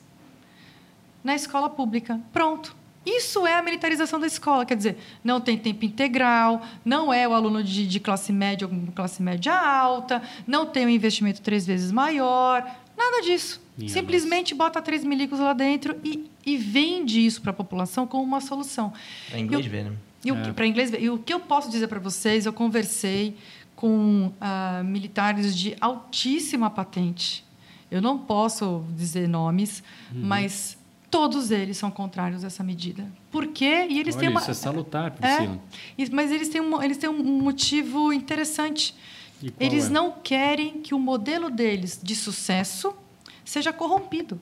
na 1.24 1.34
escola 1.34 1.68
pública. 1.68 2.20
Pronto. 2.32 2.76
Isso 3.04 3.44
é 3.48 3.56
a 3.56 3.62
militarização 3.62 4.20
da 4.20 4.28
escola. 4.28 4.64
Quer 4.64 4.76
dizer, 4.76 4.96
não 5.24 5.40
tem 5.40 5.58
tempo 5.58 5.84
integral, 5.84 6.62
não 6.84 7.12
é 7.12 7.26
o 7.26 7.34
aluno 7.34 7.64
de, 7.64 7.84
de 7.86 7.98
classe 7.98 8.32
média 8.32 8.66
ou 8.68 8.92
classe 8.94 9.20
média 9.20 9.52
alta, 9.52 10.22
não 10.46 10.66
tem 10.66 10.86
um 10.86 10.88
investimento 10.88 11.42
três 11.42 11.66
vezes 11.66 11.90
maior, 11.90 12.62
nada 12.96 13.22
disso. 13.22 13.60
Minha 13.76 13.90
Simplesmente 13.90 14.54
bota 14.54 14.80
três 14.80 15.02
milicos 15.04 15.38
lá 15.40 15.52
dentro 15.52 15.96
e, 16.04 16.30
e 16.46 16.56
vende 16.56 17.24
isso 17.24 17.42
para 17.42 17.50
a 17.50 17.54
população 17.54 18.06
como 18.06 18.22
uma 18.22 18.40
solução. 18.40 18.92
Pra 19.28 19.38
inglês 19.38 19.64
Eu- 19.66 19.70
ver, 19.72 19.84
né? 19.84 19.92
O 20.26 20.28
É. 20.36 20.42
que- 20.42 20.52
para 20.52 20.66
inglês, 20.66 20.90
ver. 20.90 21.02
e 21.02 21.10
o 21.10 21.18
que 21.18 21.34
eu 21.34 21.40
posso 21.40 21.68
dizer 21.70 21.86
para 21.88 21.98
vocês, 22.00 22.46
eu 22.46 22.52
conversei 22.52 23.36
com 23.76 24.32
ah, 24.40 24.82
militares 24.84 25.56
de 25.56 25.76
altíssima 25.80 26.70
patente. 26.70 27.44
Eu 27.90 28.00
não 28.00 28.16
posso 28.18 28.84
dizer 28.96 29.28
nomes, 29.28 29.82
Uhum. 30.12 30.20
mas 30.22 30.78
todos 31.10 31.50
eles 31.50 31.76
são 31.76 31.90
contrários 31.90 32.42
a 32.42 32.46
essa 32.46 32.62
medida. 32.64 33.06
Por 33.30 33.48
quê? 33.48 33.86
E 33.90 34.00
eles 34.00 34.14
Olha, 34.14 34.20
têm 34.20 34.28
uma 34.30 34.40
isso 34.40 34.50
é 34.50 34.54
salutar, 34.54 35.06
é, 35.06 35.10
Priscila. 35.10 35.60
e- 35.98 36.10
mas 36.10 36.30
eles 36.32 36.48
têm, 36.48 36.60
um, 36.60 36.82
eles 36.82 36.96
têm 36.96 37.10
um 37.10 37.22
motivo 37.42 38.12
interessante. 38.12 38.94
E 39.42 39.50
qual 39.50 39.68
Eles 39.70 39.86
é? 39.86 39.90
não 39.90 40.12
querem 40.12 40.80
que 40.80 40.94
o 40.94 40.98
modelo 40.98 41.50
deles 41.50 42.00
de 42.02 42.14
sucesso 42.16 42.94
seja 43.44 43.72
corrompido. 43.72 44.40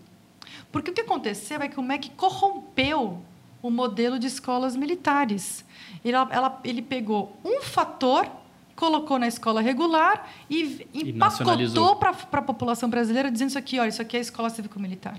Porque 0.71 0.91
o 0.91 0.95
que 0.95 1.01
aconteceu 1.01 1.61
é 1.61 1.69
que 1.69 1.79
o 1.79 1.83
MEC 1.83 2.11
corrompeu 2.17 3.21
o 3.63 3.71
modelo 3.71 4.19
de 4.19 4.27
escolas 4.27 4.75
militares. 4.77 5.65
Ele, 6.05 6.17
ela- 6.17 6.61
ele 6.65 6.83
pegou 6.83 7.37
um 7.45 7.61
fator, 7.63 8.27
colocou 8.75 9.19
na 9.19 9.29
escola 9.29 9.61
regular 9.61 10.29
e 10.51 10.87
E 10.93 11.13
empacotou 11.77 11.97
para 11.97 12.39
a 12.41 12.43
população 12.43 12.89
brasileira, 12.89 13.31
dizendo 13.31 13.51
isso 13.51 13.59
aqui, 13.59 13.79
olha, 13.79 13.89
isso 13.91 14.03
aqui 14.03 14.17
é 14.17 14.19
a 14.19 14.23
escola 14.23 14.51
cívico-militar. 14.51 15.19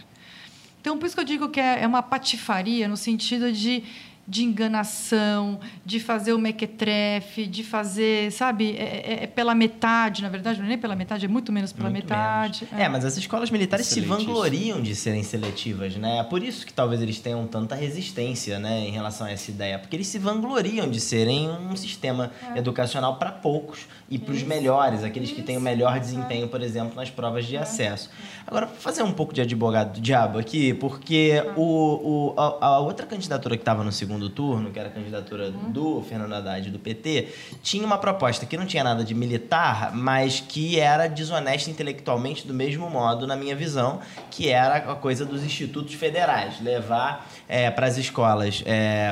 Então, 0.82 0.98
por 0.98 1.06
isso 1.06 1.16
que 1.16 1.22
eu 1.22 1.26
digo 1.26 1.48
que 1.50 1.60
é 1.62 1.82
é 1.84 1.88
uma 1.88 2.04
patifaria 2.04 2.88
no 2.90 2.98
sentido 2.98 3.54
de, 3.54 3.84
de 4.28 4.44
enganação, 4.44 5.60
de 5.86 6.00
fazer 6.00 6.34
o 6.34 6.40
mequetrefe, 6.40 7.46
de 7.46 7.64
fazer, 7.64 8.32
sabe, 8.32 8.76
é, 8.78 8.84
é- 9.20 9.24
é 9.24 9.28
pela 9.28 9.54
metade, 9.54 10.22
na 10.22 10.30
verdade, 10.30 10.60
não 10.60 10.66
é 10.66 10.70
nem 10.70 10.78
pela 10.78 10.96
metade, 10.96 11.26
é 11.26 11.28
muito 11.28 11.52
menos 11.52 11.74
pela 11.74 11.90
Muito 11.90 12.04
metade. 12.04 12.66
menos. 12.72 12.86
É. 12.86 12.90
mas 12.90 13.04
as 13.06 13.18
escolas 13.18 13.52
militares 13.52 13.86
se 13.88 14.00
vangloriam 14.02 14.82
de 14.82 14.96
serem 14.96 15.24
seletivas, 15.24 15.96
né? 15.96 16.20
É 16.20 16.24
por 16.24 16.42
isso 16.44 16.66
que 16.66 16.72
talvez 16.74 17.02
eles 17.02 17.20
tenham 17.20 17.46
tanta 17.48 17.76
resistência, 17.76 18.60
né, 18.60 18.88
em 18.88 18.92
relação 18.92 19.28
a 19.28 19.32
essa 19.32 19.50
ideia, 19.52 19.78
porque 19.80 19.96
eles 19.96 20.08
se 20.08 20.18
vangloriam 20.20 20.90
de 20.90 21.00
serem 21.02 21.50
um 21.50 21.76
sistema 21.76 22.32
educacional 22.56 23.18
para 23.18 23.32
poucos 23.32 23.88
e 24.10 24.18
para 24.18 24.34
os 24.34 24.42
É. 24.42 24.46
Melhores, 24.46 25.04
aqueles 25.04 25.32
que 25.32 25.42
têm 25.42 25.58
o 25.58 25.62
melhor 25.62 25.98
É. 25.98 26.00
desempenho, 26.00 26.48
por 26.48 26.62
exemplo, 26.62 26.96
nas 26.96 27.10
provas 27.10 27.46
de 27.46 27.58
acesso. 27.58 28.10
Agora, 28.46 28.68
vou 28.68 28.76
fazer 28.76 29.02
um 29.02 29.12
pouco 29.12 29.34
de 29.34 29.42
advogado 29.42 29.94
do 29.96 30.02
diabo 30.02 30.38
aqui, 30.38 30.74
porque 30.76 31.42
Ah. 31.44 31.54
o, 31.60 32.34
o- 32.36 32.40
a, 32.40 32.68
a 32.68 32.80
outra 32.80 33.06
candidatura 33.08 33.56
que 33.58 33.62
estava 33.62 33.84
no 33.84 33.92
segundo 33.92 34.13
turno, 34.30 34.72
que 34.72 34.80
era 34.80 34.90
a 34.90 34.92
candidatura 34.92 35.50
Uhum. 35.50 35.72
do 35.72 36.02
Fernando 36.04 36.34
Haddad 36.34 36.70
do 36.72 36.80
PT, 36.80 37.28
tinha 37.62 37.86
uma 37.86 37.98
proposta 37.98 38.46
que 38.46 38.58
não 38.58 38.66
tinha 38.66 38.84
nada 38.84 39.04
de 39.04 39.14
militar, 39.14 39.92
mas 39.94 40.40
que 40.40 40.80
era 40.80 41.08
desonesta 41.08 41.70
intelectualmente 41.70 42.46
do 42.48 42.54
mesmo 42.54 42.90
modo, 42.90 43.26
na 43.28 43.36
minha 43.36 43.56
visão, 43.56 44.00
que 44.32 44.50
era 44.50 44.76
a 44.78 44.96
coisa 44.96 45.26
dos 45.26 45.44
institutos 45.44 45.94
federais, 45.94 46.60
levar 46.62 47.28
para 47.76 47.88
as 47.88 47.98
escolas, 47.98 48.64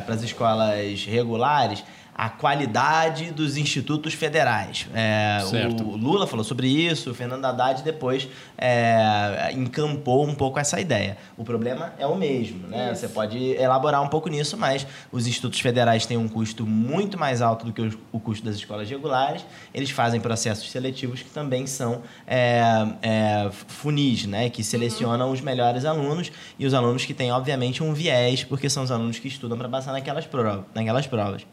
para 0.06 0.16
as 0.16 0.24
escolas 0.24 1.06
regulares 1.06 1.84
a 2.14 2.30
qualidade 2.30 3.32
dos 3.32 3.58
institutos 3.58 4.14
federais. 4.14 4.88
É, 4.94 5.40
Certo. 5.50 5.84
o 5.84 5.96
Lula 5.98 6.28
falou 6.28 6.44
sobre 6.44 6.68
isso, 6.68 7.12
o 7.12 7.14
Fernando 7.16 7.46
Haddad 7.46 7.82
depois 7.84 8.28
é, 8.58 9.52
encampou 9.54 10.26
um 10.28 10.36
pouco 10.36 10.60
essa 10.60 10.80
ideia. 10.80 11.18
O 11.38 11.44
problema 11.44 11.94
é 11.98 12.06
o 12.06 12.16
mesmo, 12.16 12.68
né? 12.68 12.92
Isso. 12.92 13.02
Você 13.02 13.08
pode 13.08 13.38
elaborar 13.54 14.02
um 14.04 14.08
pouco 14.08 14.30
nisso, 14.30 14.56
mas 14.58 14.86
os 15.12 15.26
institutos 15.26 15.60
federais 15.60 16.06
têm 16.06 16.18
um 16.18 16.28
custo 16.28 16.66
muito 16.66 17.18
mais 17.18 17.42
alto 17.42 17.66
do 17.66 17.74
que 17.74 17.82
os- 17.82 17.98
o 18.12 18.20
custo 18.20 18.46
das 18.46 18.56
escolas 18.56 18.90
regulares. 18.90 19.46
Eles 19.74 19.90
fazem 19.90 20.20
processos 20.22 20.70
seletivos 20.70 21.22
que 21.22 21.30
também 21.30 21.66
são 21.66 22.02
é, 22.28 22.62
é, 23.02 23.50
funis, 23.68 24.26
né? 24.26 24.50
Que 24.50 24.64
selecionam 24.64 25.32
os 25.32 25.42
melhores 25.42 25.86
alunos 25.86 26.32
e 26.60 26.66
os 26.66 26.74
alunos 26.74 27.04
que 27.06 27.14
têm, 27.14 27.32
obviamente, 27.32 27.82
um 27.82 27.94
viés, 27.94 28.44
porque 28.44 28.70
são 28.70 28.84
os 28.84 28.92
alunos 28.92 29.18
que 29.18 29.28
estudam 29.28 29.58
para 29.58 29.68
passar 29.70 29.92
naquelas, 29.92 30.26
prova- 30.26 30.66
naquelas 30.76 31.08
provas. 31.08 31.46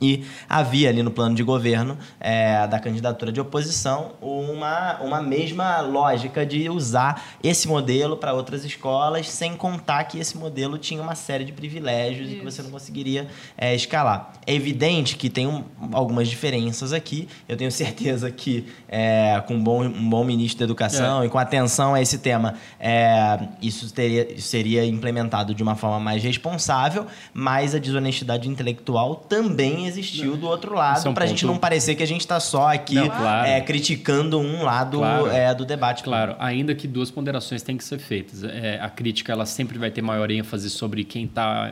E 0.00 0.24
havia 0.48 0.88
ali 0.88 1.02
no 1.02 1.10
plano 1.10 1.34
de 1.34 1.42
governo 1.42 1.96
é, 2.20 2.66
da 2.66 2.78
candidatura 2.78 3.32
de 3.32 3.40
oposição 3.40 4.12
uma, 4.20 4.98
uma 5.00 5.22
mesma 5.22 5.80
lógica 5.80 6.44
de 6.44 6.68
usar 6.68 7.22
esse 7.42 7.66
modelo 7.66 8.16
para 8.16 8.32
outras 8.34 8.64
escolas, 8.64 9.28
sem 9.28 9.56
contar 9.56 10.04
que 10.04 10.18
esse 10.18 10.36
modelo 10.36 10.76
tinha 10.78 11.00
uma 11.02 11.14
série 11.14 11.44
de 11.44 11.52
privilégios 11.52 12.30
e 12.30 12.36
que 12.36 12.44
você 12.44 12.60
Isso. 12.60 12.64
não 12.64 12.70
conseguiria 12.70 13.26
é, 13.56 13.74
escalar. 13.74 14.32
É 14.46 14.54
evidente 14.54 15.16
que 15.16 15.30
tem 15.30 15.46
um- 15.46 15.64
algumas 15.92 16.28
diferenças 16.28 16.92
aqui. 16.92 17.28
Eu 17.48 17.56
tenho 17.56 17.72
certeza 17.72 18.30
que 18.30 18.66
é, 18.88 19.42
com 19.46 19.54
um 19.54 19.62
bom, 19.62 19.82
um 19.84 20.08
bom 20.10 20.24
ministro 20.24 20.58
da 20.58 20.64
Educação 20.64 21.24
e 21.24 21.28
com 21.28 21.38
atenção 21.38 21.94
a 21.94 22.02
esse 22.02 22.18
tema, 22.18 22.54
é, 22.78 23.38
isso 23.62 23.92
teria, 23.92 24.32
isso 24.32 24.48
seria 24.48 24.84
implementado 24.84 25.54
de 25.54 25.62
uma 25.62 25.74
forma 25.74 25.98
mais 26.00 26.22
responsável, 26.22 27.06
mas 27.32 27.74
a 27.74 27.78
desonestidade 27.78 28.48
intelectual 28.48 29.16
também 29.16 29.85
existiu 29.86 30.36
do 30.36 30.46
outro 30.46 30.74
lado, 30.74 31.08
é 31.08 31.12
para 31.12 31.24
a 31.24 31.26
gente 31.26 31.42
ponto- 31.42 31.52
não 31.52 31.58
parecer 31.58 31.94
que 31.94 32.02
a 32.02 32.06
gente 32.06 32.20
está 32.20 32.38
só 32.40 32.68
aqui 32.72 32.94
Não, 32.94 33.08
claro. 33.08 33.46
é, 33.48 33.60
criticando 33.60 34.38
um 34.38 34.62
lado 34.62 34.98
Claro. 34.98 35.26
é, 35.28 35.54
do 35.54 35.64
debate. 35.64 36.02
Claro, 36.02 36.34
ainda 36.38 36.74
que 36.74 36.86
duas 36.86 37.10
ponderações 37.10 37.62
têm 37.62 37.76
que 37.76 37.84
ser 37.84 37.98
feitas. 37.98 38.42
É, 38.44 38.78
a 38.80 38.88
crítica 38.90 39.32
ela 39.32 39.46
sempre 39.46 39.78
vai 39.78 39.90
ter 39.90 40.02
maior 40.02 40.30
ênfase 40.30 40.68
sobre 40.70 41.04
quem 41.04 41.24
está 41.24 41.70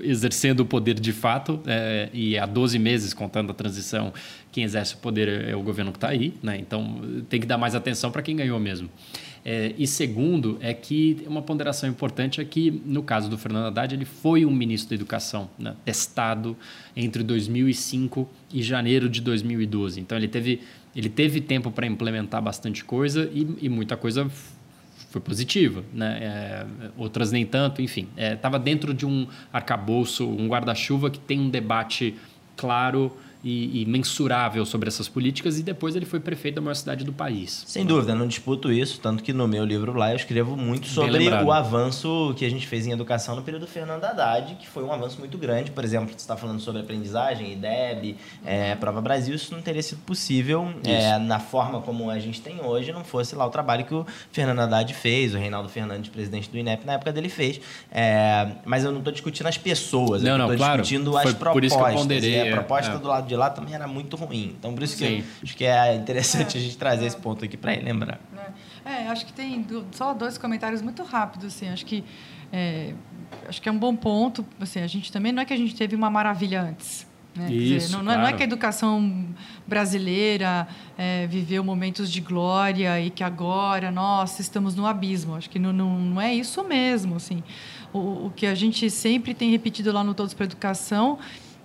exercendo 0.00 0.60
o 0.60 0.66
poder 0.66 0.94
de 0.98 1.12
fato, 1.12 1.60
é, 1.66 2.08
e 2.12 2.38
há 2.38 2.46
12 2.46 2.78
meses, 2.78 3.14
contando 3.14 3.50
a 3.50 3.54
transição, 3.54 4.12
quem 4.50 4.64
exerce 4.64 4.94
o 4.94 4.98
poder 4.98 5.48
é 5.48 5.56
o 5.56 5.62
governo 5.62 5.90
que 5.92 5.96
está 5.96 6.08
aí, 6.08 6.34
né? 6.42 6.56
então 6.58 7.00
tem 7.28 7.40
que 7.40 7.46
dar 7.46 7.56
mais 7.58 7.74
atenção 7.74 8.10
para 8.10 8.22
quem 8.22 8.36
ganhou 8.36 8.58
mesmo. 8.60 8.88
É, 9.44 9.74
e 9.76 9.86
segundo, 9.86 10.56
é 10.60 10.72
que 10.72 11.24
uma 11.26 11.42
ponderação 11.42 11.88
importante 11.88 12.40
é 12.40 12.44
que, 12.44 12.70
no 12.84 13.02
caso 13.02 13.28
do 13.28 13.36
Fernando 13.36 13.66
Haddad, 13.66 13.94
ele 13.94 14.04
foi 14.04 14.44
um 14.44 14.52
ministro 14.52 14.90
da 14.90 14.94
Educação, 14.94 15.50
né, 15.58 15.74
testado 15.84 16.56
entre 16.96 17.22
2005 17.22 18.28
e 18.52 18.62
janeiro 18.62 19.08
de 19.08 19.20
2012. 19.20 20.00
Então, 20.00 20.16
ele 20.16 20.28
teve, 20.28 20.60
ele 20.94 21.08
teve 21.08 21.40
tempo 21.40 21.70
para 21.70 21.86
implementar 21.86 22.40
bastante 22.40 22.84
coisa 22.84 23.28
e, 23.32 23.46
e 23.62 23.68
muita 23.68 23.96
coisa 23.96 24.30
foi 25.10 25.20
positiva, 25.20 25.84
né? 25.92 26.18
É, 26.22 26.66
outras 26.96 27.30
nem 27.30 27.44
tanto, 27.44 27.82
enfim. 27.82 28.08
Estava 28.16 28.56
é, 28.56 28.60
dentro 28.60 28.94
de 28.94 29.04
um 29.04 29.26
arcabouço, 29.52 30.26
um 30.26 30.48
guarda-chuva 30.48 31.10
que 31.10 31.18
tem 31.18 31.38
um 31.38 31.50
debate 31.50 32.14
claro 32.56 33.14
e, 33.44 33.82
e, 33.82 33.86
mensurável 33.86 34.64
sobre 34.64 34.88
essas 34.88 35.08
políticas 35.08 35.58
e 35.58 35.62
depois 35.62 35.96
ele 35.96 36.06
foi 36.06 36.20
prefeito 36.20 36.56
da 36.56 36.60
maior 36.60 36.74
cidade 36.74 37.04
do 37.04 37.12
país. 37.12 37.64
Sem 37.66 37.84
dúvida, 37.84 38.14
não 38.14 38.26
disputo 38.26 38.70
isso, 38.70 39.00
tanto 39.00 39.22
que 39.22 39.32
no 39.32 39.48
meu 39.48 39.64
livro 39.64 39.92
lá 39.92 40.10
eu 40.10 40.16
escrevo 40.16 40.56
muito 40.56 40.86
sobre 40.86 41.28
o 41.28 41.52
avanço 41.52 42.34
que 42.36 42.44
a 42.44 42.50
gente 42.50 42.66
fez 42.66 42.86
em 42.86 42.92
educação 42.92 43.34
no 43.34 43.42
período 43.42 43.66
Fernando 43.66 44.04
Haddad, 44.04 44.54
que 44.54 44.68
foi 44.68 44.84
um 44.84 44.92
avanço 44.92 45.18
muito 45.18 45.36
grande. 45.36 45.70
Por 45.70 45.82
exemplo, 45.82 46.10
você 46.10 46.16
está 46.16 46.36
falando 46.36 46.60
sobre 46.60 46.82
aprendizagem, 46.82 47.52
IDEB, 47.52 48.16
é, 48.44 48.74
Prova 48.76 49.00
Brasil, 49.00 49.34
isso 49.34 49.52
não 49.52 49.60
teria 49.60 49.82
sido 49.82 50.00
possível 50.02 50.72
é, 50.84 51.18
na 51.18 51.40
forma 51.40 51.80
como 51.80 52.10
a 52.10 52.18
gente 52.18 52.40
tem 52.40 52.60
hoje, 52.60 52.92
não 52.92 53.04
fosse 53.04 53.34
lá 53.34 53.44
o 53.44 53.50
trabalho 53.50 53.84
que 53.84 53.94
o 53.94 54.06
Fernando 54.30 54.60
Haddad 54.60 54.94
fez, 54.94 55.34
o 55.34 55.38
Reinaldo 55.38 55.68
Fernandes, 55.68 56.10
presidente 56.10 56.48
do 56.48 56.56
INEP, 56.56 56.86
na 56.86 56.94
época 56.94 57.12
dele 57.12 57.28
fez. 57.28 57.60
É, 57.90 58.52
mas 58.64 58.84
eu 58.84 58.92
não 58.92 58.98
estou 58.98 59.12
discutindo 59.12 59.46
as 59.46 59.58
pessoas, 59.58 60.22
não, 60.22 60.36
eu 60.36 60.42
estou 60.42 60.56
claro. 60.56 60.82
discutindo 60.82 61.16
as 61.16 61.22
foi 61.24 61.34
propostas. 61.34 61.52
Por 61.52 61.64
isso 61.64 61.76
que 61.76 61.82
eu 61.82 61.94
ponderei, 61.94 62.48
a 62.48 62.52
proposta 62.52 62.92
é. 62.92 62.98
do 62.98 63.08
lado 63.08 63.31
de 63.32 63.36
lá 63.36 63.48
também 63.48 63.74
era 63.74 63.88
muito 63.88 64.14
ruim. 64.16 64.54
Então, 64.58 64.74
por 64.74 64.82
isso 64.82 64.96
que 64.96 65.04
eu, 65.04 65.24
acho 65.42 65.56
que 65.56 65.64
é 65.64 65.94
interessante 65.94 66.56
é, 66.56 66.60
a 66.60 66.62
gente 66.62 66.76
trazer 66.76 67.04
é. 67.04 67.06
esse 67.06 67.16
ponto 67.16 67.44
aqui 67.44 67.56
para 67.56 67.72
lembrar. 67.72 68.20
É, 68.84 69.08
acho 69.08 69.24
que 69.24 69.32
tem 69.32 69.66
só 69.92 70.12
dois 70.12 70.36
comentários 70.36 70.82
muito 70.82 71.02
rápidos. 71.02 71.54
Assim, 71.54 71.68
acho 71.68 71.86
que 71.86 72.04
é, 72.52 72.92
acho 73.48 73.62
que 73.62 73.68
é 73.68 73.72
um 73.72 73.78
bom 73.78 73.96
ponto. 73.96 74.44
Assim, 74.60 74.80
a 74.80 74.86
gente 74.86 75.10
também 75.10 75.32
não 75.32 75.42
é 75.42 75.44
que 75.46 75.52
a 75.54 75.56
gente 75.56 75.74
teve 75.74 75.96
uma 75.96 76.10
maravilha 76.10 76.60
antes. 76.60 77.10
Né? 77.34 77.50
Isso, 77.50 77.86
dizer, 77.86 77.96
não, 77.96 78.04
claro. 78.04 78.20
não, 78.20 78.28
é 78.28 78.32
que 78.34 78.42
a 78.42 78.44
educação 78.44 79.26
brasileira 79.66 80.68
é, 80.98 81.26
viveu 81.26 81.64
momentos 81.64 82.12
de 82.12 82.20
glória 82.20 83.00
e 83.00 83.08
que 83.08 83.24
agora, 83.24 83.90
nossa, 83.90 84.42
estamos 84.42 84.74
no 84.74 84.86
abismo. 84.86 85.34
Acho 85.34 85.48
que 85.48 85.58
não, 85.58 85.72
não, 85.72 85.98
não 85.98 86.20
é 86.20 86.34
isso 86.34 86.62
mesmo. 86.62 87.16
Assim. 87.16 87.42
O, 87.94 88.26
o 88.26 88.32
que 88.36 88.46
a 88.46 88.54
gente 88.54 88.90
sempre 88.90 89.32
tem 89.32 89.50
repetido 89.50 89.90
lá 89.90 90.04
no 90.04 90.12
Todos 90.12 90.34
para 90.34 90.44
a 90.44 90.48
Educação 90.48 91.18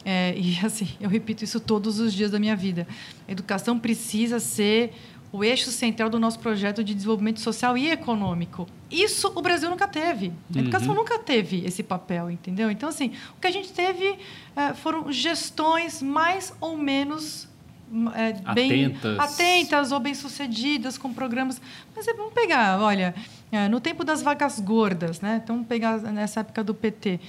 é, 0.10 0.34
e 0.38 0.58
assim, 0.66 0.88
eu 1.02 1.10
repito 1.10 1.44
isso 1.44 1.60
todos 1.60 2.00
os 2.00 2.14
dias 2.14 2.32
da 2.32 2.40
minha 2.40 2.56
vida. 2.56 2.88
A 3.28 3.32
educação 3.32 3.78
precisa 3.78 4.40
ser 4.40 4.94
o 5.34 5.44
eixo 5.44 5.70
central 5.70 6.10
do 6.10 6.18
nosso 6.18 6.40
projeto 6.40 6.82
de 6.82 6.96
desenvolvimento 6.96 7.42
social 7.42 7.78
e 7.78 7.92
econômico. 7.92 8.66
Isso 8.90 9.30
o 9.36 9.42
Brasil 9.42 9.70
nunca 9.70 9.86
teve. 9.86 10.32
A 10.56 10.60
educação 10.60 10.92
uhum. 10.92 10.96
nunca 10.96 11.20
teve 11.20 11.66
esse 11.66 11.84
papel, 11.84 12.32
entendeu? 12.32 12.72
Então, 12.72 12.88
assim, 12.88 13.12
o 13.38 13.42
que 13.42 13.48
a 13.48 13.52
gente 13.52 13.74
teve 13.74 14.18
é, 14.56 14.74
foram 14.74 15.12
gestões 15.12 16.02
mais 16.02 16.54
ou 16.62 16.78
menos 16.78 17.46
é, 18.16 18.54
bem 18.54 18.86
atentas. 18.86 19.20
atentas 19.20 19.92
ou 19.92 20.00
bem-sucedidas 20.00 20.98
com 20.98 21.14
programas. 21.14 21.62
Mas 21.94 22.08
é, 22.08 22.14
vamos 22.14 22.34
pegar, 22.34 22.80
olha, 22.80 23.14
é, 23.52 23.68
no 23.68 23.82
tempo 23.82 24.06
das 24.06 24.22
vagas 24.22 24.58
gordas, 24.62 25.20
né? 25.20 25.42
Então, 25.44 25.58
vamos 25.58 25.68
pegar 25.68 25.98
nessa 25.98 26.40
época 26.40 26.64
do 26.64 26.74
PT. 26.74 27.20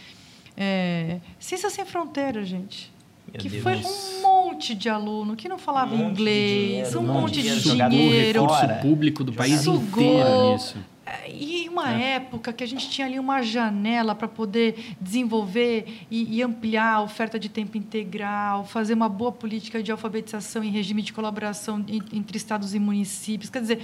É, 0.61 1.21
Ciência 1.39 1.71
Sem 1.71 1.85
Fronteiras, 1.85 2.49
gente. 2.49 2.93
Meu 3.33 3.41
que 3.41 3.49
Deus. 3.49 3.63
foi 3.63 3.77
um 3.77 4.23
monte 4.23 4.75
de 4.75 4.89
aluno 4.89 5.37
que 5.37 5.49
não 5.49 5.59
falava 5.59 5.95
um 5.95 6.11
inglês, 6.11 6.91
dinheiro, 6.91 7.01
um 7.01 7.03
monte 7.03 7.35
de 7.35 7.43
dinheiro. 7.43 7.91
dinheiro. 7.91 8.43
O 8.43 8.47
recurso 8.47 8.81
público 8.81 9.23
do 9.23 9.33
país 9.33 9.61
Sugou. 9.61 10.03
inteiro 10.03 10.53
nisso. 10.53 10.79
E 11.29 11.69
uma 11.69 11.95
é. 11.95 12.15
época 12.17 12.53
que 12.53 12.65
a 12.65 12.67
gente 12.67 12.91
tinha 12.91 13.07
ali 13.07 13.19
uma 13.19 13.41
janela 13.41 14.15
para 14.15 14.27
poder 14.27 14.97
desenvolver 15.01 16.07
e, 16.11 16.37
e, 16.37 16.43
ampliar 16.43 16.95
a 16.95 17.03
oferta 17.03 17.39
de 17.39 17.49
tempo 17.49 17.79
integral, 17.79 18.65
fazer 18.65 18.95
uma 18.95 19.09
boa 19.09 19.33
política 19.33 19.83
de 19.83 19.93
alfabetização 19.93 20.63
em 20.65 20.71
regime 20.71 21.01
de 21.01 21.13
colaboração 21.13 21.85
entre 22.13 22.37
estados 22.37 22.75
e 22.75 22.79
municípios. 22.79 23.49
Quer 23.49 23.61
dizer, 23.61 23.81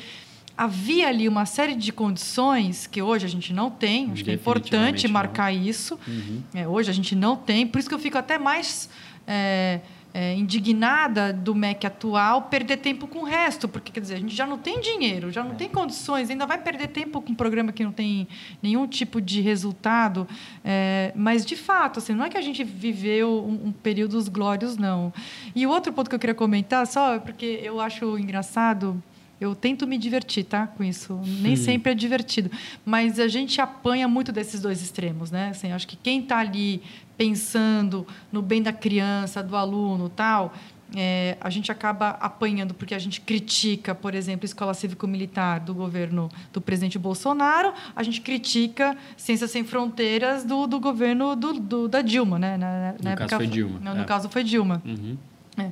havia 0.56 1.08
ali 1.08 1.28
uma 1.28 1.46
série 1.46 1.74
de 1.74 1.92
condições 1.92 2.86
que 2.86 3.02
hoje 3.02 3.26
a 3.26 3.28
gente 3.28 3.52
não 3.52 3.70
tem. 3.70 4.10
Acho 4.12 4.24
que 4.24 4.30
é 4.30 4.34
importante 4.34 5.08
marcar 5.08 5.52
não. 5.52 5.60
isso. 5.60 5.98
Uhum. 6.06 6.42
É, 6.54 6.66
hoje 6.66 6.90
a 6.90 6.94
gente 6.94 7.14
não 7.14 7.36
tem. 7.36 7.66
Por 7.66 7.78
isso 7.78 7.88
que 7.88 7.94
eu 7.94 7.98
fico 7.98 8.16
até 8.16 8.38
mais 8.38 8.88
é, 9.26 9.80
é, 10.14 10.32
indignada 10.36 11.32
do 11.32 11.56
MEC 11.56 11.86
atual 11.88 12.42
perder 12.42 12.76
tempo 12.76 13.08
com 13.08 13.20
o 13.20 13.24
resto, 13.24 13.66
porque 13.66 13.90
quer 13.90 13.98
dizer 13.98 14.14
a 14.14 14.18
gente 14.20 14.34
já 14.34 14.46
não 14.46 14.56
tem 14.56 14.80
dinheiro, 14.80 15.32
já 15.32 15.42
não 15.42 15.52
é. 15.52 15.54
tem 15.54 15.68
condições, 15.68 16.30
ainda 16.30 16.46
vai 16.46 16.58
perder 16.58 16.86
tempo 16.86 17.20
com 17.20 17.32
um 17.32 17.34
programa 17.34 17.72
que 17.72 17.82
não 17.82 17.90
tem 17.90 18.28
nenhum 18.62 18.86
tipo 18.86 19.20
de 19.20 19.40
resultado. 19.40 20.26
É, 20.64 21.12
mas 21.16 21.44
de 21.44 21.56
fato, 21.56 21.98
assim, 21.98 22.14
não 22.14 22.24
é 22.24 22.30
que 22.30 22.38
a 22.38 22.42
gente 22.42 22.62
viveu 22.62 23.44
um, 23.44 23.68
um 23.68 23.72
períodos 23.72 24.28
glórios, 24.28 24.76
não. 24.76 25.12
E 25.52 25.66
o 25.66 25.70
outro 25.70 25.92
ponto 25.92 26.08
que 26.08 26.14
eu 26.14 26.20
queria 26.20 26.34
comentar, 26.34 26.86
só 26.86 27.18
porque 27.18 27.58
eu 27.60 27.80
acho 27.80 28.16
engraçado 28.16 29.02
eu 29.40 29.54
tento 29.54 29.86
me 29.86 29.98
divertir, 29.98 30.44
tá? 30.44 30.66
Com 30.66 30.84
isso. 30.84 31.20
Nem 31.40 31.56
sempre 31.56 31.92
é 31.92 31.94
divertido. 31.94 32.50
Mas 32.84 33.18
a 33.18 33.28
gente 33.28 33.60
apanha 33.60 34.06
muito 34.06 34.32
desses 34.32 34.60
dois 34.60 34.80
extremos, 34.82 35.30
né? 35.30 35.48
Assim, 35.50 35.72
acho 35.72 35.86
que 35.86 35.96
quem 35.96 36.20
está 36.20 36.38
ali 36.38 36.82
pensando 37.16 38.06
no 38.32 38.42
bem 38.42 38.62
da 38.62 38.72
criança, 38.72 39.42
do 39.42 39.56
aluno 39.56 40.08
tal, 40.08 40.54
é, 40.96 41.36
a 41.40 41.50
gente 41.50 41.72
acaba 41.72 42.10
apanhando 42.20 42.72
porque 42.74 42.94
a 42.94 42.98
gente 42.98 43.20
critica, 43.20 43.94
por 43.94 44.14
exemplo, 44.14 44.44
a 44.44 44.46
escola 44.46 44.74
cívico-militar 44.74 45.60
do 45.60 45.74
governo 45.74 46.30
do 46.52 46.60
presidente 46.60 46.98
Bolsonaro, 46.98 47.72
a 47.94 48.02
gente 48.02 48.20
critica 48.20 48.96
Ciências 49.16 49.50
Sem 49.50 49.64
Fronteiras 49.64 50.44
do, 50.44 50.66
do 50.66 50.78
governo 50.78 51.34
do, 51.34 51.54
do, 51.54 51.88
da 51.88 52.00
Dilma, 52.00 52.38
né? 52.38 52.56
Na, 52.56 52.66
na 52.68 52.94
no 53.02 53.08
época, 53.10 53.28
caso 53.28 53.36
foi 53.36 53.46
Dilma. 53.46 53.80
No, 53.80 53.94
no 53.94 54.02
é. 54.02 54.04
caso 54.04 54.28
foi 54.28 54.44
Dilma. 54.44 54.82
Uhum. 54.84 55.16
É. 55.56 55.70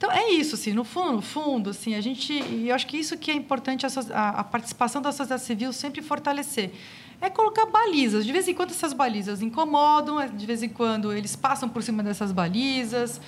Então 0.00 0.10
é 0.10 0.30
isso, 0.30 0.54
assim, 0.54 0.72
no 0.72 0.82
fundo, 0.82 1.12
no 1.12 1.20
fundo, 1.20 1.68
assim, 1.68 1.94
a 1.94 2.00
gente, 2.00 2.32
e 2.32 2.70
eu 2.70 2.74
acho 2.74 2.86
que 2.86 2.96
isso 2.96 3.18
que 3.18 3.30
é 3.30 3.34
importante 3.34 3.84
a, 3.84 4.28
a 4.30 4.42
participação 4.42 5.02
da 5.02 5.12
sociedade 5.12 5.42
civil 5.42 5.74
sempre 5.74 6.00
fortalecer 6.00 6.72
é 7.20 7.28
colocar 7.28 7.66
balizas. 7.66 8.24
De 8.24 8.32
vez 8.32 8.48
em 8.48 8.54
quando 8.54 8.70
essas 8.70 8.94
balizas 8.94 9.42
incomodam, 9.42 10.18
é, 10.18 10.26
de 10.26 10.46
vez 10.46 10.62
em 10.62 10.70
quando 10.70 11.12
eles 11.12 11.36
passam 11.36 11.68
por 11.68 11.82
cima 11.82 12.02
dessas 12.02 12.32
balizas, 12.32 13.20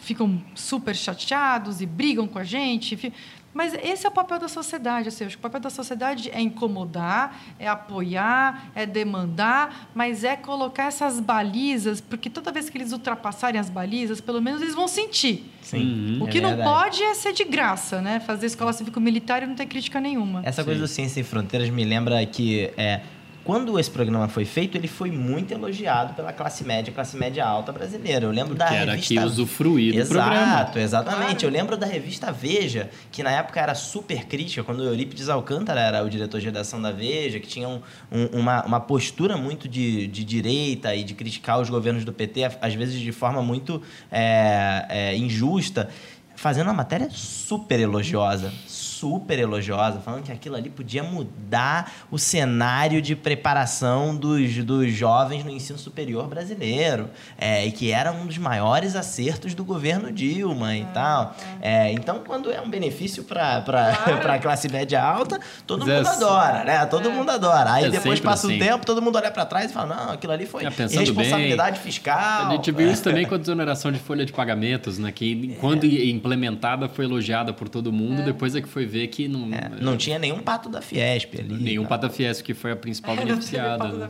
ficam 0.00 0.42
super 0.52 0.96
chateados 0.96 1.80
e 1.80 1.86
brigam 1.86 2.26
com 2.26 2.40
a 2.40 2.44
gente. 2.44 3.12
Mas 3.56 3.72
esse 3.72 4.04
é 4.04 4.08
o 4.10 4.12
papel 4.12 4.38
da 4.38 4.48
sociedade. 4.48 5.08
Assim, 5.08 5.24
acho 5.24 5.36
que 5.36 5.40
o 5.40 5.42
papel 5.42 5.60
da 5.62 5.70
sociedade 5.70 6.30
é 6.30 6.38
incomodar, 6.42 7.40
é 7.58 7.66
apoiar, 7.66 8.70
é 8.74 8.84
demandar, 8.84 9.88
mas 9.94 10.24
é 10.24 10.36
colocar 10.36 10.84
essas 10.84 11.18
balizas, 11.18 11.98
porque 11.98 12.28
toda 12.28 12.52
vez 12.52 12.68
que 12.68 12.76
eles 12.76 12.92
ultrapassarem 12.92 13.58
as 13.58 13.70
balizas, 13.70 14.20
pelo 14.20 14.42
menos 14.42 14.60
eles 14.60 14.74
vão 14.74 14.86
sentir. 14.86 15.50
Sim, 15.62 16.18
o 16.20 16.28
é 16.28 16.30
que 16.30 16.36
é 16.36 16.40
não 16.42 16.62
pode 16.62 17.02
é 17.02 17.14
ser 17.14 17.32
de 17.32 17.44
graça, 17.44 18.02
né? 18.02 18.20
Fazer 18.20 18.44
escola 18.44 18.74
cívico-militar 18.74 19.42
e 19.42 19.46
não 19.46 19.54
ter 19.54 19.64
crítica 19.64 19.98
nenhuma. 20.02 20.42
Essa 20.44 20.60
Sim. 20.60 20.66
coisa 20.66 20.80
do 20.82 20.86
Ciência 20.86 21.14
Sem 21.14 21.24
Fronteiras 21.24 21.70
me 21.70 21.82
lembra 21.82 22.24
que 22.26 22.70
é, 22.76 23.00
quando 23.46 23.78
esse 23.78 23.90
programa 23.90 24.26
foi 24.26 24.44
feito, 24.44 24.76
ele 24.76 24.88
foi 24.88 25.08
muito 25.08 25.54
elogiado 25.54 26.14
pela 26.14 26.32
classe 26.32 26.64
média, 26.64 26.92
classe 26.92 27.16
média 27.16 27.46
alta 27.46 27.70
brasileira. 27.70 28.26
Eu 28.26 28.32
lembro 28.32 28.56
da 28.56 28.66
era 28.66 28.90
revista... 28.90 29.14
que 29.14 29.20
usufruir 29.20 29.94
do 29.94 30.00
Exato, 30.00 30.20
programa. 30.20 30.70
exatamente. 30.74 31.20
Claro. 31.20 31.46
Eu 31.46 31.50
lembro 31.50 31.76
da 31.76 31.86
revista 31.86 32.32
Veja, 32.32 32.90
que 33.12 33.22
na 33.22 33.30
época 33.30 33.60
era 33.60 33.74
super 33.76 34.26
crítica, 34.26 34.64
quando 34.64 34.80
o 34.80 34.84
Eurípides 34.84 35.28
Alcântara 35.28 35.80
era 35.80 36.04
o 36.04 36.10
diretor 36.10 36.40
de 36.40 36.46
redação 36.46 36.82
da 36.82 36.90
Veja, 36.90 37.38
que 37.38 37.46
tinha 37.46 37.68
um, 37.68 37.80
um, 38.10 38.40
uma, 38.40 38.64
uma 38.64 38.80
postura 38.80 39.36
muito 39.36 39.68
de, 39.68 40.08
de 40.08 40.24
direita 40.24 40.92
e 40.96 41.04
de 41.04 41.14
criticar 41.14 41.60
os 41.60 41.70
governos 41.70 42.04
do 42.04 42.12
PT, 42.12 42.50
às 42.60 42.74
vezes 42.74 42.98
de 42.98 43.12
forma 43.12 43.40
muito 43.42 43.80
é, 44.10 44.86
é, 44.88 45.16
injusta 45.16 45.88
fazendo 46.36 46.66
uma 46.66 46.74
matéria 46.74 47.08
super 47.10 47.80
elogiosa, 47.80 48.52
super 48.98 49.38
elogiosa, 49.38 50.00
falando 50.00 50.24
que 50.24 50.32
aquilo 50.32 50.56
ali 50.56 50.70
podia 50.70 51.02
mudar 51.02 51.92
o 52.10 52.18
cenário 52.18 53.02
de 53.02 53.14
preparação 53.14 54.16
dos, 54.16 54.64
dos 54.64 54.92
jovens 54.92 55.44
no 55.44 55.50
ensino 55.50 55.78
superior 55.78 56.26
brasileiro, 56.26 57.10
é, 57.36 57.66
e 57.66 57.72
que 57.72 57.90
era 57.90 58.10
um 58.10 58.26
dos 58.26 58.38
maiores 58.38 58.96
acertos 58.96 59.54
do 59.54 59.64
governo 59.64 60.10
Dilma 60.10 60.74
e 60.74 60.82
ah, 60.82 60.90
tal. 60.94 61.36
É. 61.60 61.88
é, 61.88 61.92
então, 61.92 62.22
quando 62.26 62.50
é 62.50 62.60
um 62.60 62.70
benefício 62.70 63.22
para 63.24 63.62
claro. 63.62 64.32
a 64.32 64.38
classe 64.38 64.68
média 64.70 65.02
alta, 65.02 65.38
todo 65.66 65.86
Mas 65.86 65.88
mundo 65.88 66.06
é, 66.06 66.10
adora, 66.10 66.64
né? 66.64 66.86
Todo 66.86 67.08
é. 67.08 67.12
mundo 67.12 67.30
adora. 67.30 67.72
Aí 67.72 67.84
é 67.84 67.90
depois 67.90 68.18
passa 68.18 68.46
assim. 68.46 68.56
o 68.56 68.58
tempo, 68.58 68.86
todo 68.86 69.02
mundo 69.02 69.16
olha 69.16 69.30
para 69.30 69.44
trás 69.44 69.70
e 69.70 69.74
fala, 69.74 69.94
não, 69.94 70.12
aquilo 70.12 70.32
ali 70.32 70.46
foi 70.46 70.64
responsabilidade 70.64 71.76
bem, 71.76 71.82
fiscal. 71.82 72.46
A 72.46 72.50
gente 72.52 72.72
viu 72.72 72.90
isso 72.90 73.02
também 73.02 73.26
com 73.26 73.34
a 73.34 73.38
desoneração 73.38 73.92
de 73.92 73.98
folha 73.98 74.24
de 74.24 74.32
pagamentos, 74.32 74.98
né? 74.98 75.12
Que 75.12 75.56
quando 75.60 75.84
implementada 75.84 76.88
foi 76.88 77.04
elogiada 77.04 77.52
por 77.52 77.68
todo 77.68 77.92
mundo, 77.92 78.22
depois 78.22 78.54
é 78.54 78.62
que 78.62 78.68
foi 78.68 78.85
ver 78.86 79.08
que 79.08 79.28
não. 79.28 79.52
É, 79.52 79.70
não 79.80 79.96
tinha 79.96 80.18
nenhum 80.18 80.40
pato 80.40 80.68
da 80.68 80.80
Fiesp 80.80 81.38
ali. 81.38 81.54
Nenhum 81.54 81.84
pato 81.84 82.06
da 82.06 82.12
Fiesp, 82.12 82.44
que 82.44 82.54
foi 82.54 82.72
a 82.72 82.76
principal 82.76 83.14
beneficiada. 83.16 83.88
Né? 83.88 84.08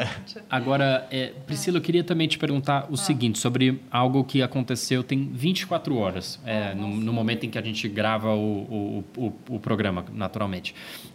Agora, 0.48 1.06
é, 1.10 1.32
Priscila, 1.46 1.78
eu 1.78 1.82
queria 1.82 2.04
também 2.04 2.28
te 2.28 2.38
perguntar 2.38 2.86
o 2.90 2.94
ah. 2.94 2.96
seguinte 2.96 3.38
sobre 3.38 3.80
algo 3.90 4.24
que 4.24 4.42
aconteceu 4.42 5.02
tem 5.02 5.30
24 5.32 5.96
horas, 5.96 6.40
é, 6.44 6.70
ah, 6.70 6.74
no, 6.74 6.88
no, 6.88 7.12
momento 7.12 7.44
em 7.44 7.50
que 7.50 7.58
a 7.58 7.62
gente 7.62 7.88
grava 7.88 8.34
o, 8.34 9.04
o, 9.16 9.20
o, 9.48 9.56
o 9.56 9.60
programa, 9.60 10.04
naturalmente. 10.12 10.74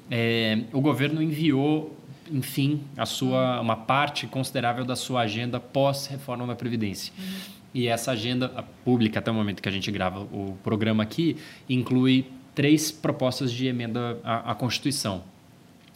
É, 0.09 0.59
o 0.73 0.81
governo 0.81 1.21
enviou 1.21 1.97
enfim, 2.31 2.81
a 2.95 3.05
sua 3.05 3.59
uma 3.59 3.75
parte 3.75 4.25
considerável 4.25 4.85
da 4.85 4.95
sua 4.95 5.21
agenda 5.21 5.59
pós-reforma 5.59 6.47
da 6.47 6.55
Previdência. 6.55 7.13
Uhum. 7.17 7.61
E 7.73 7.87
essa 7.87 8.11
agenda 8.11 8.49
pública, 8.83 9.19
até 9.19 9.31
o 9.31 9.33
momento 9.33 9.61
que 9.61 9.69
a 9.69 9.71
gente 9.71 9.89
grava 9.91 10.21
o 10.21 10.57
programa 10.63 11.03
aqui, 11.03 11.37
inclui 11.69 12.25
três 12.53 12.91
propostas 12.91 13.51
de 13.51 13.67
emenda 13.67 14.19
à, 14.23 14.51
à 14.51 14.55
Constituição. 14.55 15.23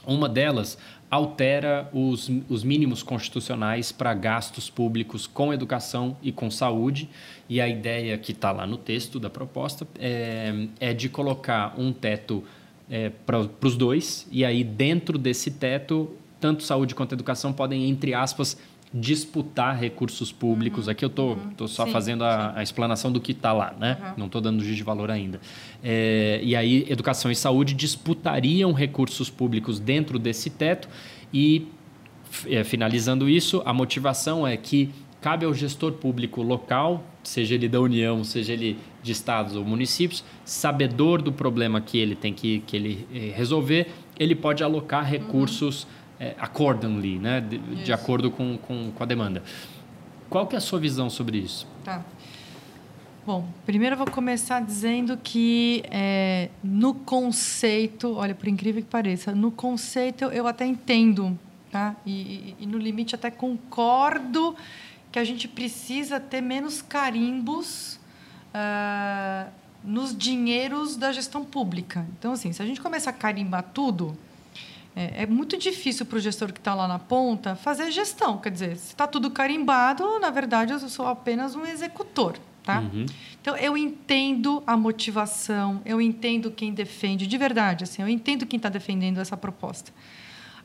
Uma 0.06 0.30
delas 0.30 0.78
altera 1.10 1.90
os, 1.94 2.30
os 2.50 2.64
mínimos 2.64 3.02
constitucionais 3.04 3.92
para 3.92 4.14
gastos 4.14 4.70
públicos 4.70 5.28
com 5.28 5.54
educação 5.54 6.18
e 6.22 6.32
com 6.32 6.50
saúde. 6.52 7.10
E 7.48 7.62
a 7.62 7.68
ideia 7.68 8.18
que 8.18 8.32
está 8.32 8.52
lá 8.52 8.68
no 8.68 8.78
texto 8.78 9.20
da 9.20 9.30
proposta 9.30 9.88
é, 10.00 10.68
é 10.80 10.94
de 10.94 11.10
colocar 11.10 11.74
um 11.78 11.94
teto 11.94 12.44
é, 12.90 13.10
para 13.26 13.40
os 13.40 13.76
dois, 13.76 14.28
e 14.32 14.46
aí 14.46 14.64
dentro 14.64 15.18
desse 15.18 15.50
teto, 15.52 16.16
tanto 16.40 16.62
saúde 16.64 16.94
quanto 16.94 17.14
educação 17.14 17.52
podem, 17.52 17.90
entre 17.90 18.14
aspas, 18.14 18.58
disputar 18.98 19.78
recursos 19.78 20.32
públicos. 20.32 20.86
Uhum, 20.86 20.92
Aqui 20.92 21.04
eu 21.04 21.08
estou 21.08 21.34
uhum, 21.34 21.50
tô 21.58 21.68
só 21.68 21.86
sim, 21.86 21.92
fazendo 21.92 22.24
a, 22.24 22.54
a, 22.56 22.64
explanação 22.64 23.12
do 23.12 23.20
que 23.20 23.34
está 23.34 23.52
lá, 23.52 23.76
né? 23.78 23.98
Uhum. 24.00 24.14
Não 24.20 24.26
estou 24.28 24.40
dando 24.40 24.64
juízo 24.64 24.78
de 24.78 24.84
valor 24.84 25.12
ainda. 25.12 25.42
É, 25.84 26.40
e 26.42 26.56
aí, 26.56 26.86
educação 26.90 27.30
e 27.30 27.36
saúde 27.36 27.74
disputariam 27.74 28.72
recursos 28.72 29.30
públicos 29.30 29.82
dentro 29.82 30.18
desse 30.18 30.50
teto 30.50 30.88
e, 31.34 31.68
é, 32.48 32.64
finalizando 32.64 33.28
isso, 33.28 33.62
a 33.66 33.74
motivação 33.74 34.48
é 34.48 34.56
que 34.56 34.90
cabe 35.20 35.46
ao 35.46 35.54
gestor 35.54 35.94
público 35.94 36.42
local, 36.42 37.04
seja 37.22 37.56
ele 37.56 37.68
da 37.68 37.82
União, 37.82 38.24
seja 38.24 38.54
ele 38.54 38.78
de 39.04 39.12
estados 39.12 39.58
ou 39.58 39.66
municípios, 39.66 40.24
sabedor 40.46 41.22
do 41.22 41.34
problema 41.34 41.82
que 41.82 41.98
ele 41.98 42.16
tem 42.16 42.34
que, 42.34 42.60
que 42.60 42.78
ele 42.78 43.06
é, 43.14 43.34
resolver, 43.36 43.88
ele 44.18 44.36
pode 44.36 44.64
alocar 44.64 45.04
recursos 45.04 45.84
uhum 45.84 46.05
é, 46.20 46.36
accordingly, 46.40 47.20
né? 47.20 47.42
de, 47.42 47.58
de 47.58 47.94
acordo 47.94 48.32
com, 48.32 48.58
com, 48.58 48.92
com, 48.92 49.04
a 49.04 49.06
demanda. 49.06 49.44
Qual 50.30 50.48
que 50.48 50.56
é 50.56 50.58
a 50.58 50.62
sua 50.62 50.80
visão 50.80 51.10
sobre 51.10 51.38
isso? 51.38 51.68
Tá. 51.84 52.04
Bom, 53.26 53.48
primeiro 53.66 53.94
eu 53.94 53.98
vou 53.98 54.10
começar 54.12 54.62
dizendo 54.62 55.18
que 55.18 55.84
é, 55.90 56.50
no 56.64 56.94
conceito, 56.94 58.16
olha, 58.16 58.36
por 58.36 58.48
incrível 58.48 58.82
que 58.82 58.88
pareça, 58.88 59.34
no 59.34 59.52
conceito 59.52 60.26
eu 60.26 60.46
até 60.48 60.66
entendo, 60.66 61.38
tá? 61.72 61.96
E, 62.06 62.12
e, 62.12 62.56
e 62.60 62.66
no 62.68 62.78
limite 62.78 63.16
até 63.16 63.32
concordo 63.32 64.56
que 65.12 65.18
a 65.18 65.24
gente 65.24 65.48
precisa 65.48 66.20
ter 66.20 66.42
menos 66.42 66.82
carimbos 66.82 68.00
uh, 68.54 69.50
nos 69.84 70.16
dinheiros 70.16 70.96
da 70.96 71.12
gestão 71.12 71.44
pública. 71.46 72.06
Então, 72.20 72.34
assim, 72.34 72.52
se 72.52 72.62
a 72.62 72.66
gente 72.66 72.82
começar 72.82 73.12
a 73.12 73.14
carimbar 73.14 73.64
tudo, 73.74 74.18
é, 74.96 75.24
é 75.24 75.26
muito 75.26 75.58
difícil 75.58 76.06
para 76.06 76.18
o 76.18 76.22
gestor 76.22 76.54
que 76.54 76.60
está 76.60 76.74
lá 76.74 76.88
na 76.88 76.98
ponta 76.98 77.56
fazer 77.56 77.92
gestão. 77.92 78.38
Quer 78.38 78.52
dizer, 78.52 78.78
se 78.78 78.88
está 78.88 79.06
tudo 79.06 79.30
carimbado, 79.30 80.20
na 80.20 80.30
verdade, 80.30 80.72
eu 80.72 80.80
sou 80.80 81.06
apenas 81.06 81.56
um 81.56 81.66
executor. 81.66 82.38
Tá? 82.64 82.80
Uhum. 82.80 83.06
Então, 83.40 83.56
eu 83.58 83.78
entendo 83.78 84.64
a 84.66 84.76
motivação, 84.76 85.82
eu 85.86 86.02
entendo 86.02 86.50
quem 86.50 86.74
defende, 86.74 87.28
de 87.28 87.38
verdade, 87.38 87.84
assim, 87.84 88.02
eu 88.02 88.10
entendo 88.10 88.44
quem 88.44 88.58
está 88.58 88.70
defendendo 88.70 89.20
essa 89.20 89.38
proposta. 89.38 89.92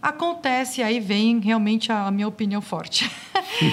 Acontece, 0.00 0.82
aí 0.82 0.98
vem 0.98 1.40
realmente 1.40 1.92
a, 1.92 2.06
a 2.06 2.10
minha 2.10 2.26
opinião 2.26 2.62
forte. 2.62 3.10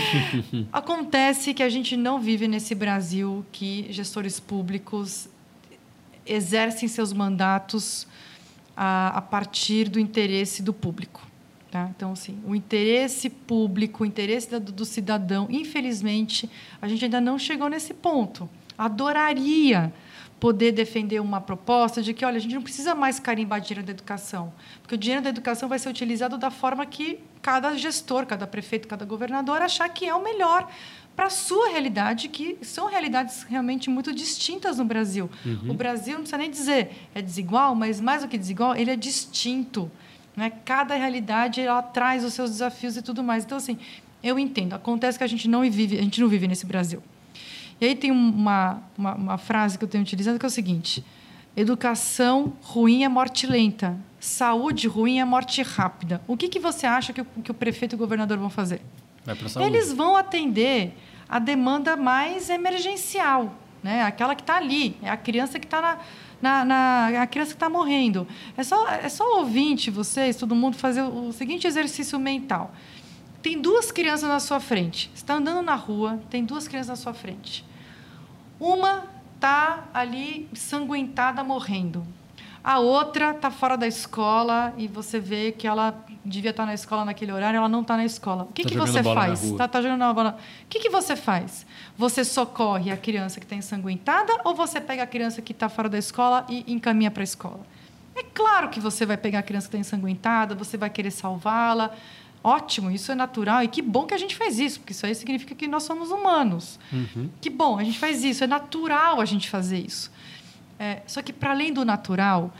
Acontece 0.73 1.53
que 1.53 1.63
a 1.63 1.69
gente 1.69 1.95
não 1.95 2.19
vive 2.19 2.49
nesse 2.49 2.75
Brasil 2.75 3.45
que 3.49 3.87
gestores 3.91 4.41
públicos 4.41 5.29
exercem 6.25 6.89
seus 6.89 7.13
mandatos 7.13 8.05
a, 8.77 9.17
a 9.17 9.21
partir 9.21 9.89
do 9.89 9.99
interesse 9.99 10.61
do 10.61 10.71
público. 10.71 11.25
Tá? 11.71 11.89
Então, 11.95 12.11
assim, 12.11 12.39
o 12.45 12.55
interesse 12.55 13.29
público, 13.29 14.03
o 14.03 14.05
interesse 14.05 14.49
do, 14.49 14.71
do 14.71 14.85
cidadão, 14.85 15.47
infelizmente, 15.49 16.49
a 16.79 16.87
gente 16.87 17.03
ainda 17.03 17.19
não 17.19 17.39
chegou 17.39 17.67
nesse 17.67 17.93
ponto. 17.93 18.47
Adoraria 18.77 19.91
poder 20.39 20.71
defender 20.71 21.19
uma 21.19 21.41
proposta 21.41 22.01
de 22.01 22.13
que, 22.13 22.23
olha, 22.23 22.37
a 22.37 22.39
gente 22.39 22.53
não 22.53 22.61
precisa 22.61 22.93
mais 22.93 23.19
carimbar 23.19 23.59
dinheiro 23.59 23.83
da 23.83 23.91
educação, 23.91 24.53
porque 24.81 24.93
o 24.93 24.97
dinheiro 24.97 25.23
da 25.23 25.29
educação 25.29 25.67
vai 25.67 25.79
ser 25.79 25.89
utilizado 25.89 26.37
da 26.37 26.51
forma 26.51 26.85
que 26.85 27.19
cada 27.41 27.75
gestor, 27.75 28.25
cada 28.25 28.45
prefeito, 28.45 28.87
cada 28.87 29.03
governador 29.03 29.61
achar 29.61 29.89
que 29.89 30.05
é 30.05 30.13
o 30.13 30.23
melhor 30.23 30.69
para 31.17 31.25
a 31.25 31.29
sua 31.31 31.69
realidade, 31.69 32.27
que 32.27 32.59
são 32.61 32.87
realidades 32.87 33.41
realmente 33.41 33.89
muito 33.89 34.13
distintas 34.13 34.77
no 34.77 34.85
Brasil. 34.85 35.27
Uhum. 35.43 35.71
O 35.71 35.73
Brasil, 35.73 36.13
não 36.13 36.19
precisa 36.19 36.37
nem 36.37 36.51
dizer, 36.51 37.09
é 37.15 37.23
desigual, 37.23 37.73
mas 37.73 37.99
mais 37.99 38.21
do 38.21 38.27
que 38.27 38.37
desigual, 38.37 38.75
ele 38.75 38.91
é 38.91 38.95
distinto. 38.95 39.89
Né? 40.35 40.51
Cada 40.63 40.93
realidade 40.93 41.59
ela 41.59 41.81
traz 41.81 42.23
os 42.23 42.35
seus 42.35 42.51
desafios 42.51 42.95
e 42.97 43.01
tudo 43.01 43.23
mais. 43.23 43.43
Então, 43.43 43.57
assim, 43.57 43.79
eu 44.21 44.37
entendo. 44.37 44.73
Acontece 44.73 45.17
que 45.17 45.23
a 45.23 45.27
gente 45.27 45.47
não 45.47 45.61
vive, 45.61 45.97
a 45.97 46.03
gente 46.03 46.21
não 46.21 46.27
vive 46.27 46.47
nesse 46.47 46.67
Brasil. 46.67 47.01
E 47.81 47.85
aí 47.87 47.95
tem 47.95 48.11
uma, 48.11 48.83
uma, 48.95 49.15
uma 49.15 49.37
frase 49.39 49.75
que 49.75 49.83
eu 49.83 49.89
tenho 49.89 50.03
utilizado 50.03 50.37
que 50.37 50.45
é 50.45 50.47
o 50.47 50.51
seguinte: 50.51 51.03
educação 51.55 52.53
ruim 52.61 53.03
é 53.03 53.09
morte 53.09 53.47
lenta, 53.47 53.97
saúde 54.19 54.87
ruim 54.87 55.19
é 55.19 55.25
morte 55.25 55.63
rápida. 55.63 56.21
O 56.27 56.37
que, 56.37 56.47
que 56.47 56.59
você 56.59 56.85
acha 56.85 57.11
que 57.11 57.21
o, 57.21 57.25
que 57.25 57.49
o 57.49 57.55
prefeito 57.55 57.93
e 57.93 57.95
o 57.95 57.97
governador 57.97 58.37
vão 58.37 58.51
fazer? 58.51 58.81
Eles 59.65 59.91
vão 59.91 60.15
atender 60.15 60.93
a 61.27 61.39
demanda 61.39 61.97
mais 61.97 62.49
emergencial, 62.49 63.53
né? 63.83 64.03
aquela 64.03 64.33
que 64.33 64.41
está 64.41 64.55
ali, 64.55 64.95
é 65.01 65.09
a 65.09 65.17
criança 65.17 65.59
que 65.59 65.65
está 65.65 65.81
na, 65.81 65.97
na, 66.41 66.65
na, 66.65 67.21
a 67.23 67.27
criança 67.27 67.51
que 67.51 67.55
está 67.55 67.69
morrendo. 67.69 68.27
É 68.55 68.63
só, 68.63 68.87
é 68.87 69.09
só 69.09 69.39
ouvinte, 69.39 69.91
vocês, 69.91 70.35
todo 70.35 70.55
mundo, 70.55 70.77
fazer 70.77 71.01
o 71.01 71.31
seguinte 71.33 71.67
exercício 71.67 72.17
mental. 72.17 72.73
Tem 73.41 73.59
duas 73.61 73.91
crianças 73.91 74.27
na 74.27 74.39
sua 74.39 74.59
frente. 74.59 75.09
Você 75.13 75.23
está 75.23 75.35
andando 75.35 75.61
na 75.61 75.75
rua, 75.75 76.19
tem 76.29 76.43
duas 76.43 76.67
crianças 76.67 76.89
na 76.89 76.95
sua 76.95 77.13
frente. 77.13 77.65
Uma 78.59 79.05
está 79.35 79.87
ali 79.93 80.49
sanguentada, 80.53 81.43
morrendo. 81.43 82.05
A 82.67 82.79
outra 82.79 83.31
está 83.31 83.49
fora 83.49 83.77
da 83.77 83.87
escola 83.87 84.73
e 84.77 84.89
você 84.89 85.21
vê 85.21 85.53
que 85.53 85.65
ela 85.65 86.03
devia 86.25 86.49
estar 86.51 86.63
tá 86.63 86.67
na 86.67 86.73
escola 86.73 87.05
naquele 87.05 87.31
horário, 87.31 87.55
ela 87.55 87.69
não 87.69 87.79
está 87.79 87.95
na 87.95 88.03
escola. 88.03 88.43
O 88.43 88.47
que, 88.47 88.63
tá 88.63 88.67
que 88.67 88.75
você 88.75 89.01
faz? 89.01 89.41
Está 89.41 89.69
tá 89.69 89.81
jogando 89.81 90.01
a 90.01 90.13
bola. 90.13 90.37
O 90.65 90.67
que, 90.67 90.81
que 90.81 90.89
você 90.89 91.15
faz? 91.15 91.65
Você 91.97 92.25
socorre 92.25 92.91
a 92.91 92.97
criança 92.97 93.39
que 93.39 93.45
está 93.45 93.55
ensanguentada 93.55 94.33
ou 94.43 94.53
você 94.53 94.81
pega 94.81 95.03
a 95.03 95.07
criança 95.07 95.41
que 95.41 95.53
está 95.53 95.69
fora 95.69 95.87
da 95.87 95.97
escola 95.97 96.45
e 96.49 96.65
encaminha 96.67 97.09
para 97.09 97.23
a 97.23 97.23
escola? 97.23 97.61
É 98.13 98.21
claro 98.21 98.67
que 98.67 98.81
você 98.81 99.05
vai 99.05 99.15
pegar 99.15 99.39
a 99.39 99.43
criança 99.43 99.69
que 99.69 99.77
está 99.77 99.95
ensanguentada, 99.95 100.53
você 100.53 100.75
vai 100.75 100.89
querer 100.89 101.11
salvá-la. 101.11 101.91
Ótimo, 102.43 102.91
isso 102.91 103.13
é 103.13 103.15
natural 103.15 103.63
e 103.63 103.69
que 103.69 103.81
bom 103.81 104.05
que 104.05 104.13
a 104.13 104.17
gente 104.17 104.35
faz 104.35 104.59
isso, 104.59 104.81
porque 104.81 104.91
isso 104.91 105.05
aí 105.05 105.15
significa 105.15 105.55
que 105.55 105.69
nós 105.69 105.83
somos 105.83 106.11
humanos. 106.11 106.77
Uhum. 106.91 107.29
Que 107.39 107.49
bom, 107.49 107.79
a 107.79 107.83
gente 107.85 107.97
faz 107.97 108.25
isso, 108.25 108.43
é 108.43 108.47
natural 108.47 109.21
a 109.21 109.25
gente 109.25 109.49
fazer 109.49 109.79
isso. 109.79 110.11
É, 110.79 111.01
só 111.07 111.21
que, 111.21 111.33
para 111.33 111.51
além 111.51 111.73
do 111.73 111.83
natural, 111.83 112.53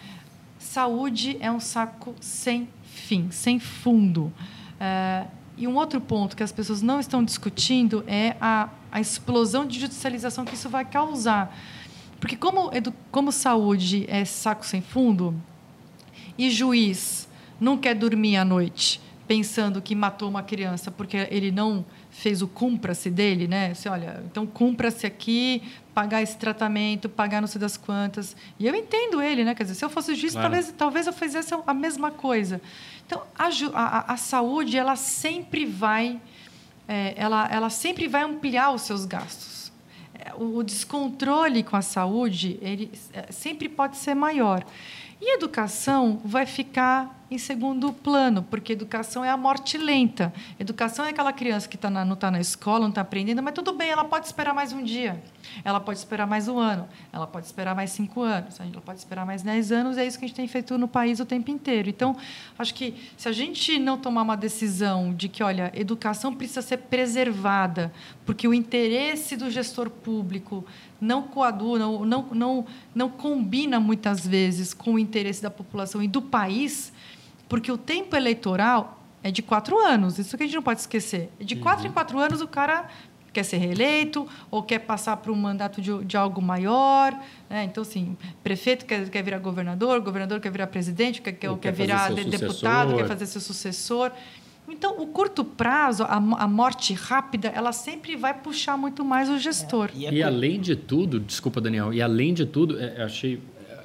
saúde 0.58 1.38
é 1.40 1.52
um 1.52 1.60
saco 1.60 2.16
sem 2.20 2.68
fim, 2.84 3.30
sem 3.32 3.60
fundo. 3.60 4.34
É, 4.80 5.26
e 5.58 5.68
um 5.68 5.76
outro 5.76 6.00
ponto 6.00 6.36
que 6.36 6.44
as 6.44 6.52
pessoas 6.52 6.82
não 6.82 7.00
estão 7.00 7.24
discutindo 7.24 8.04
é 8.08 8.36
a, 8.40 8.70
a 8.92 9.00
explosão 9.00 9.66
de 9.66 9.80
judicialização 9.80 10.46
que 10.46 10.56
isso 10.56 10.70
vai 10.70 10.86
causar. 10.86 11.56
Porque, 12.20 12.36
como, 12.36 12.72
como 13.12 13.32
saúde 13.32 14.06
é 14.08 14.26
saco 14.26 14.66
sem 14.66 14.82
fundo, 14.82 15.36
e 16.38 16.50
juiz 16.50 17.28
não 17.60 17.78
quer 17.78 17.96
dormir 17.96 18.38
à 18.38 18.46
noite 18.46 19.02
pensando 19.28 19.82
que 19.82 19.94
matou 19.94 20.30
uma 20.30 20.42
criança 20.42 20.90
porque 20.90 21.28
ele 21.30 21.52
não 21.52 21.86
fez 22.10 22.42
o 22.42 22.48
cumpra-se 22.48 23.10
dele, 23.10 23.48
né? 23.48 23.74
Você, 23.74 23.90
olha, 23.90 24.24
então 24.26 24.48
cumpra-se 24.48 25.06
aqui, 25.06 25.62
pagar 25.98 26.22
esse 26.22 26.38
tratamento, 26.38 27.10
pagar 27.10 27.42
não 27.42 27.48
sei 27.48 27.60
das 27.60 27.76
quantas. 27.76 28.36
E 28.60 28.68
eu 28.68 28.76
entendo 28.76 29.20
ele, 29.20 29.44
né? 29.44 29.56
Quer 29.56 29.64
dizer, 29.64 29.74
se 29.74 29.84
eu 29.84 29.90
fosse 29.90 30.14
juiz, 30.14 30.34
claro. 30.34 30.48
talvez, 30.48 30.74
talvez 30.78 31.08
eu 31.08 31.14
fizesse 31.14 31.56
a 31.66 31.74
mesma 31.74 32.12
coisa. 32.12 32.62
Então, 33.04 33.24
a, 33.36 33.48
a, 33.74 34.14
a 34.14 34.16
saúde, 34.16 34.78
ela 34.78 34.96
sempre 34.96 35.66
vai, 35.66 36.22
é, 36.88 37.16
ela, 37.18 37.48
ela 37.52 37.72
sempre 37.72 38.08
vai 38.08 38.22
ampliar 38.22 38.76
os 38.76 38.84
seus 38.84 39.06
gastos. 39.06 39.72
É, 40.14 40.36
o, 40.36 40.58
o 40.58 40.64
descontrole 40.64 41.64
com 41.64 41.76
a 41.76 41.82
saúde, 41.82 42.60
ele 42.62 42.92
é, 43.12 43.32
sempre 43.32 43.68
pode 43.68 43.98
ser 43.98 44.14
maior. 44.14 44.64
E 45.20 45.32
a 45.32 45.34
educação 45.34 46.22
vai 46.24 46.46
ficar 46.46 47.17
em 47.30 47.38
segundo 47.38 47.92
plano, 47.92 48.42
porque 48.42 48.72
educação 48.74 49.24
é 49.24 49.30
a 49.30 49.36
morte 49.36 49.78
lenta. 49.78 50.34
Educação 50.58 51.06
é 51.06 51.10
aquela 51.10 51.34
criança 51.34 51.68
que 51.68 51.78
tá 51.78 51.90
na, 51.90 52.06
não 52.06 52.14
está 52.14 52.32
na 52.32 52.40
escola, 52.40 52.82
não 52.82 52.90
está 52.90 53.02
aprendendo, 53.02 53.44
mas 53.44 53.54
tudo 53.54 53.74
bem, 53.74 53.90
ela 53.90 54.06
pode 54.06 54.26
esperar 54.26 54.54
mais 54.54 54.72
um 54.72 54.82
dia, 54.82 55.22
ela 55.64 55.80
pode 55.80 56.00
esperar 56.00 56.26
mais 56.26 56.48
um 56.48 56.58
ano, 56.58 56.88
ela 57.12 57.28
pode 57.28 57.46
esperar 57.46 57.76
mais 57.76 57.92
cinco 57.92 58.22
anos, 58.22 58.60
ela 58.60 58.82
pode 58.82 59.00
esperar 59.00 59.26
mais 59.26 59.44
dez 59.44 59.72
anos, 59.72 59.98
é 59.98 60.06
isso 60.06 60.18
que 60.18 60.26
a 60.26 60.28
gente 60.28 60.38
tem 60.38 60.48
feito 60.48 60.78
no 60.78 60.88
país 60.88 61.20
o 61.20 61.26
tempo 61.26 61.52
inteiro. 61.52 61.90
Então, 61.90 62.16
acho 62.58 62.74
que 62.74 62.94
se 63.18 63.28
a 63.28 63.32
gente 63.32 63.78
não 63.78 63.98
tomar 63.98 64.22
uma 64.22 64.38
decisão 64.38 65.14
de 65.14 65.28
que, 65.28 65.44
olha, 65.44 65.72
educação 65.76 66.34
precisa 66.34 66.62
ser 66.62 66.78
preservada, 66.78 67.92
porque 68.26 68.48
o 68.48 68.54
interesse 68.54 69.36
do 69.36 69.50
gestor 69.50 69.90
público 69.90 70.66
não 71.00 71.24
coaduna, 71.24 71.86
não, 71.86 72.06
não, 72.06 72.26
não, 72.32 72.66
não 72.96 73.10
combina 73.10 73.80
muitas 73.80 74.26
vezes 74.26 74.74
com 74.74 74.94
o 74.94 75.00
interesse 75.00 75.42
da 75.42 75.50
população 75.50 76.02
e 76.02 76.08
do 76.08 76.22
país, 76.22 76.92
porque 77.48 77.72
o 77.72 77.78
tempo 77.78 78.16
eleitoral 78.16 79.02
é 79.24 79.32
de 79.32 79.42
quatro 79.42 79.78
anos, 79.80 80.20
isso 80.20 80.38
que 80.38 80.44
a 80.44 80.46
gente 80.46 80.56
não 80.56 80.64
pode 80.64 80.82
esquecer. 80.82 81.30
De 81.40 81.56
quatro 81.56 81.84
uhum. 81.84 81.90
em 81.90 81.94
quatro 81.94 82.20
anos 82.20 82.42
o 82.42 82.48
cara 82.48 82.88
quer 83.38 83.44
ser 83.44 83.58
reeleito 83.58 84.28
ou 84.50 84.64
quer 84.64 84.80
passar 84.80 85.18
para 85.18 85.32
um 85.32 85.36
mandato 85.36 85.80
de, 85.80 86.04
de 86.06 86.18
algo 86.18 86.42
maior. 86.42 87.14
Né? 87.50 87.66
Então, 87.66 87.84
assim, 87.84 88.18
prefeito 88.44 88.86
quer, 88.86 89.08
quer 89.10 89.22
virar 89.22 89.38
governador, 89.38 90.00
governador 90.00 90.40
quer 90.40 90.52
virar 90.52 90.68
presidente, 90.68 91.22
quer, 91.22 91.34
quer, 91.34 91.56
quer 91.58 91.72
virar 91.72 92.12
deputado, 92.14 92.96
quer 92.96 93.08
fazer 93.08 93.26
seu 93.28 93.42
sucessor. 93.42 94.12
Então, 94.68 95.00
o 95.00 95.08
curto 95.08 95.46
prazo, 95.46 96.04
a, 96.04 96.16
a, 96.16 96.48
morte 96.48 96.94
rápida, 96.94 97.48
ela 97.50 97.72
sempre 97.72 98.18
vai 98.18 98.34
puxar 98.34 98.76
muito 98.76 99.06
mais 99.06 99.30
o 99.30 99.38
gestor. 99.38 99.92
É, 99.94 99.98
e, 99.98 100.06
é 100.06 100.14
e, 100.16 100.24
além 100.24 100.60
de 100.60 100.76
tudo, 100.76 101.20
desculpa, 101.22 101.62
Daniel, 101.62 101.94
e 101.94 102.02
além 102.02 102.34
de 102.34 102.46
tudo, 102.46 102.78
é, 102.78 102.96
eu 102.98 103.06
achei 103.06 103.40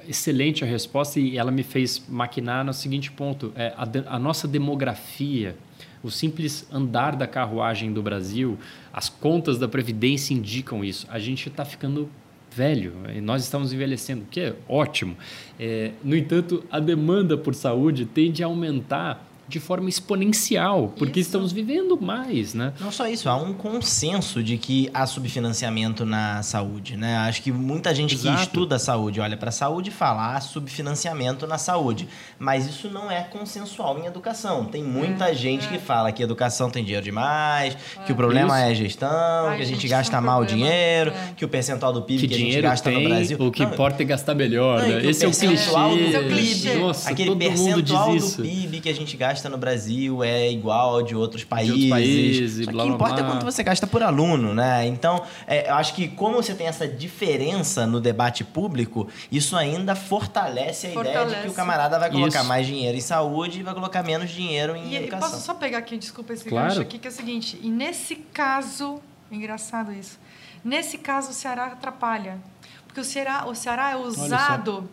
excelente 0.07 0.63
a 0.63 0.67
resposta 0.67 1.19
e 1.19 1.37
ela 1.37 1.51
me 1.51 1.63
fez 1.63 2.03
maquinar 2.07 2.63
no 2.63 2.73
seguinte 2.73 3.11
ponto: 3.11 3.51
é, 3.55 3.73
a, 3.75 4.15
a 4.15 4.19
nossa 4.19 4.47
demografia, 4.47 5.55
o 6.03 6.09
simples 6.11 6.67
andar 6.71 7.15
da 7.15 7.27
carruagem 7.27 7.93
do 7.93 8.01
Brasil, 8.01 8.57
as 8.91 9.09
contas 9.09 9.57
da 9.57 9.67
Previdência 9.67 10.33
indicam 10.33 10.83
isso. 10.83 11.07
A 11.09 11.19
gente 11.19 11.49
está 11.49 11.63
ficando 11.65 12.09
velho, 12.51 12.93
nós 13.23 13.43
estamos 13.43 13.73
envelhecendo, 13.73 14.23
o 14.23 14.27
que 14.27 14.39
é 14.39 14.55
ótimo. 14.69 15.17
É, 15.59 15.91
no 16.03 16.15
entanto, 16.15 16.63
a 16.69 16.79
demanda 16.79 17.35
por 17.35 17.55
saúde 17.55 18.05
tende 18.05 18.43
a 18.43 18.45
aumentar 18.45 19.27
de 19.53 19.59
forma 19.59 19.87
exponencial, 19.87 20.91
porque 20.97 21.19
isso. 21.19 21.29
estamos 21.29 21.51
vivendo 21.51 21.95
mais, 22.01 22.55
né? 22.55 22.73
Não 22.79 22.91
só 22.91 23.07
isso, 23.07 23.29
há 23.29 23.35
um 23.35 23.53
consenso 23.53 24.41
de 24.41 24.57
que 24.57 24.89
há 24.91 25.05
subfinanciamento 25.05 26.05
na 26.07 26.41
saúde, 26.41 26.97
né? 26.97 27.17
Acho 27.17 27.43
que 27.43 27.51
muita 27.51 27.93
gente 27.93 28.15
Exato. 28.15 28.35
que 28.35 28.43
estuda 28.43 28.77
a 28.77 28.79
saúde 28.79 29.21
olha 29.21 29.37
para 29.37 29.49
a 29.49 29.51
saúde 29.51 29.91
e 29.91 29.93
fala 29.93 30.35
há 30.35 30.41
subfinanciamento 30.41 31.45
na 31.45 31.59
saúde, 31.59 32.09
mas 32.39 32.65
isso 32.65 32.89
não 32.89 33.11
é 33.11 33.21
consensual 33.21 33.99
em 33.99 34.07
educação. 34.07 34.65
Tem 34.65 34.83
muita 34.83 35.29
é, 35.29 35.35
gente 35.35 35.67
é. 35.67 35.69
que 35.69 35.77
fala 35.77 36.11
que 36.11 36.23
educação 36.23 36.67
tem 36.71 36.83
dinheiro 36.83 37.05
demais, 37.05 37.77
é. 37.95 38.05
que 38.05 38.11
o 38.11 38.15
problema 38.15 38.57
isso. 38.57 38.67
é 38.67 38.71
a 38.71 38.73
gestão, 38.73 39.47
Ai, 39.49 39.57
que 39.57 39.61
a 39.61 39.65
gente, 39.65 39.81
gente 39.81 39.87
gasta 39.87 40.19
mal 40.19 40.41
o 40.41 40.45
dinheiro, 40.47 41.11
é. 41.11 41.33
que 41.37 41.45
o 41.45 41.47
percentual 41.47 41.93
do 41.93 42.01
PIB 42.01 42.21
que, 42.21 42.27
que 42.27 42.33
a 42.33 42.37
gente 42.37 42.59
gasta 42.59 42.89
tem, 42.89 43.03
no 43.03 43.09
Brasil... 43.09 43.37
O 43.39 43.51
que 43.51 43.63
não, 43.63 43.71
importa 43.71 44.01
é 44.01 44.05
gastar 44.05 44.33
melhor, 44.33 44.81
não, 44.81 44.87
né? 44.87 45.05
Esse 45.05 45.25
é 45.25 45.27
o 45.27 45.31
clichê. 45.31 45.71
Do 45.71 46.35
PIB, 46.35 46.79
Nossa, 46.79 47.11
Aquele 47.11 47.35
percentual 47.35 48.15
do 48.15 48.31
PIB 48.41 48.79
que 48.79 48.89
a 48.89 48.95
gente 48.95 49.15
gasta 49.15 49.42
gasta 49.43 49.49
no 49.49 49.57
Brasil 49.57 50.23
é 50.23 50.49
igual 50.49 51.01
de 51.03 51.15
outros 51.15 51.43
países. 51.43 51.75
De 51.75 51.81
outros 51.83 51.89
países, 51.89 52.65
Só 52.65 52.71
blá, 52.71 52.83
que 52.83 52.89
blá, 52.89 52.95
importa 52.95 53.15
blá. 53.15 53.25
é 53.25 53.31
quanto 53.31 53.45
você 53.45 53.63
gasta 53.63 53.87
por 53.87 54.01
aluno, 54.01 54.53
né? 54.53 54.85
Então, 54.87 55.23
é, 55.45 55.69
eu 55.69 55.75
acho 55.75 55.93
que 55.93 56.07
como 56.07 56.35
você 56.35 56.53
tem 56.53 56.67
essa 56.67 56.87
diferença 56.87 57.85
no 57.85 57.99
debate 57.99 58.43
público, 58.43 59.07
isso 59.31 59.55
ainda 59.55 59.95
fortalece 59.95 60.87
a 60.87 60.91
fortalece. 60.91 61.25
ideia 61.25 61.35
de 61.35 61.41
que 61.43 61.49
o 61.49 61.53
camarada 61.53 61.99
vai 61.99 62.09
colocar 62.09 62.39
isso. 62.39 62.47
mais 62.47 62.65
dinheiro 62.65 62.97
em 62.97 63.01
saúde 63.01 63.59
e 63.59 63.63
vai 63.63 63.73
colocar 63.73 64.03
menos 64.03 64.29
dinheiro 64.31 64.75
em 64.75 64.89
e, 64.89 64.95
educação. 64.95 65.29
Posso 65.29 65.43
só 65.43 65.53
pegar 65.53 65.79
aqui, 65.79 65.97
desculpa 65.97 66.33
esse 66.33 66.47
claro. 66.47 66.69
gancho 66.69 66.81
aqui, 66.81 66.97
que 66.97 67.07
é 67.07 67.11
o 67.11 67.13
seguinte, 67.13 67.59
e 67.61 67.69
nesse 67.69 68.15
caso, 68.15 68.99
engraçado 69.31 69.91
isso, 69.91 70.19
nesse 70.63 70.97
caso 70.97 71.31
o 71.31 71.33
Ceará 71.33 71.65
atrapalha, 71.65 72.37
porque 72.85 73.01
o 73.01 73.03
Ceará, 73.03 73.45
o 73.47 73.55
Ceará 73.55 73.91
é 73.91 73.95
usado 73.95 74.87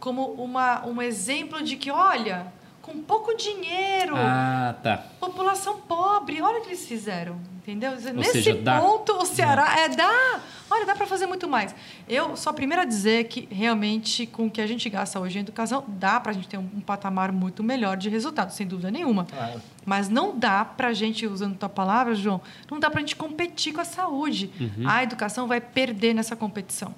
como 0.00 0.32
uma, 0.32 0.84
um 0.86 1.00
exemplo 1.00 1.62
de 1.62 1.76
que, 1.76 1.90
olha, 1.90 2.52
com 2.82 3.00
pouco 3.00 3.34
dinheiro. 3.36 4.14
Ah, 4.16 4.74
tá. 4.82 4.98
População 5.20 5.78
pobre, 5.78 6.42
olha 6.42 6.58
o 6.58 6.62
que 6.62 6.70
eles 6.70 6.84
fizeram, 6.84 7.38
entendeu? 7.56 7.92
Ou 7.92 8.12
Nesse 8.14 8.42
seja, 8.42 8.54
ponto, 8.80 9.12
dá. 9.14 9.18
o 9.20 9.24
Ceará 9.24 9.80
é 9.80 9.88
dá. 9.88 10.40
Olha, 10.68 10.84
dá 10.84 10.96
para 10.96 11.06
fazer 11.06 11.26
muito 11.26 11.46
mais. 11.46 11.74
Eu 12.08 12.36
sou 12.36 12.50
a 12.50 12.54
primeira 12.54 12.82
a 12.82 12.84
dizer 12.84 13.24
que 13.24 13.46
realmente 13.50 14.26
com 14.26 14.46
o 14.46 14.50
que 14.50 14.60
a 14.60 14.66
gente 14.66 14.88
gasta 14.90 15.20
hoje 15.20 15.38
em 15.38 15.42
educação, 15.42 15.84
dá 15.86 16.18
para 16.18 16.32
a 16.32 16.34
gente 16.34 16.48
ter 16.48 16.58
um, 16.58 16.68
um, 16.74 16.80
patamar 16.80 17.30
muito 17.30 17.62
melhor 17.62 17.96
de 17.96 18.08
resultado, 18.08 18.50
sem 18.50 18.66
dúvida 18.66 18.90
nenhuma. 18.90 19.26
Claro. 19.26 19.62
Mas 19.86 20.08
não 20.08 20.36
dá 20.36 20.64
para 20.64 20.88
a 20.88 20.92
gente, 20.92 21.26
usando 21.26 21.56
tua 21.56 21.68
palavra, 21.68 22.14
João, 22.14 22.40
não 22.70 22.80
dá 22.80 22.90
para 22.90 22.98
a 22.98 23.02
gente 23.02 23.14
competir 23.14 23.72
com 23.72 23.80
a 23.80 23.84
saúde. 23.84 24.50
Uhum. 24.58 24.88
A 24.88 25.02
educação 25.02 25.46
vai 25.46 25.60
perder 25.60 26.14
nessa 26.14 26.34
competição 26.34 26.92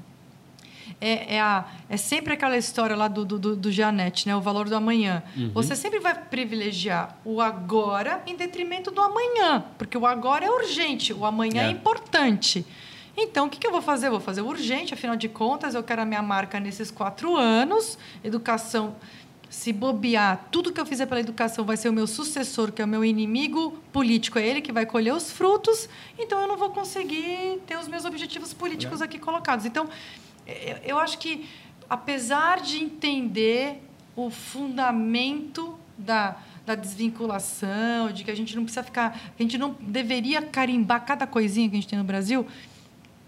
é, 1.05 1.35
é, 1.35 1.41
a, 1.41 1.67
é 1.91 1.99
sempre 1.99 2.33
aquela 2.33 2.57
história 2.57 2.97
lá 2.97 3.09
do, 3.09 3.27
do, 3.27 3.55
do 3.55 3.71
Janete, 3.71 4.27
né? 4.27 4.35
o 4.35 4.41
valor 4.41 4.71
do 4.71 4.75
amanhã. 4.75 5.23
Uhum. 5.37 5.51
Você 5.53 5.77
sempre 5.77 6.01
vai 6.01 6.15
privilegiar 6.15 7.19
o 7.27 7.43
agora 7.43 8.23
em 8.27 8.35
detrimento 8.35 8.91
do 8.91 9.03
amanhã, 9.03 9.65
porque 9.77 9.99
o 9.99 10.07
agora 10.07 10.47
é 10.47 10.51
urgente, 10.51 11.13
o 11.13 11.27
amanhã 11.27 11.65
é, 11.65 11.67
é 11.67 11.71
importante. 11.71 12.65
Então, 13.15 13.47
o 13.47 13.51
que, 13.51 13.59
que 13.59 13.67
eu 13.67 13.71
vou 13.71 13.83
fazer? 13.83 14.07
Eu 14.07 14.13
vou 14.13 14.21
fazer 14.21 14.41
urgente, 14.41 14.95
afinal 14.95 15.15
de 15.15 15.29
contas, 15.29 15.75
eu 15.75 15.83
quero 15.83 16.01
a 16.01 16.05
minha 16.07 16.23
marca 16.23 16.59
nesses 16.59 16.91
quatro 16.91 17.37
anos, 17.37 17.99
educação 18.25 18.97
se 19.55 19.73
bobear, 19.73 20.49
tudo 20.51 20.73
que 20.73 20.81
eu 20.81 20.85
fizer 20.85 21.07
pela 21.07 21.21
educação 21.21 21.65
vai 21.65 21.77
ser 21.77 21.89
o 21.89 21.93
meu 21.93 22.09
sucessor, 22.09 22.73
que 22.73 22.83
é 22.83 22.85
o 22.85 22.89
meu 22.89 23.05
inimigo 23.05 23.79
político, 23.93 24.37
é 24.37 24.45
ele 24.45 24.61
que 24.61 24.73
vai 24.73 24.85
colher 24.85 25.15
os 25.15 25.31
frutos, 25.31 25.89
então 26.19 26.41
eu 26.43 26.49
não 26.49 26.57
vou 26.57 26.71
conseguir 26.71 27.63
ter 27.65 27.79
os 27.79 27.87
meus 27.87 28.05
objetivos 28.05 28.53
políticos 28.53 29.01
é. 29.01 29.05
aqui 29.05 29.17
colocados. 29.17 29.65
Então, 29.65 29.89
eu 30.85 30.99
acho 30.99 31.19
que, 31.19 31.47
apesar 31.89 32.61
de 32.61 32.79
entender 32.79 33.83
o 34.17 34.31
fundamento 34.31 35.79
da, 35.97 36.37
da 36.65 36.75
desvinculação, 36.75 38.11
de 38.13 38.25
que 38.25 38.31
a 38.31 38.35
gente 38.35 38.55
não 38.55 38.65
precisa 38.65 38.83
ficar, 38.83 39.33
a 39.39 39.43
gente 39.43 39.59
não 39.59 39.77
deveria 39.81 40.43
carimbar 40.43 41.05
cada 41.05 41.27
coisinha 41.27 41.69
que 41.69 41.77
a 41.77 41.81
gente 41.81 41.89
tem 41.89 41.99
no 41.99 42.05
Brasil, 42.05 42.47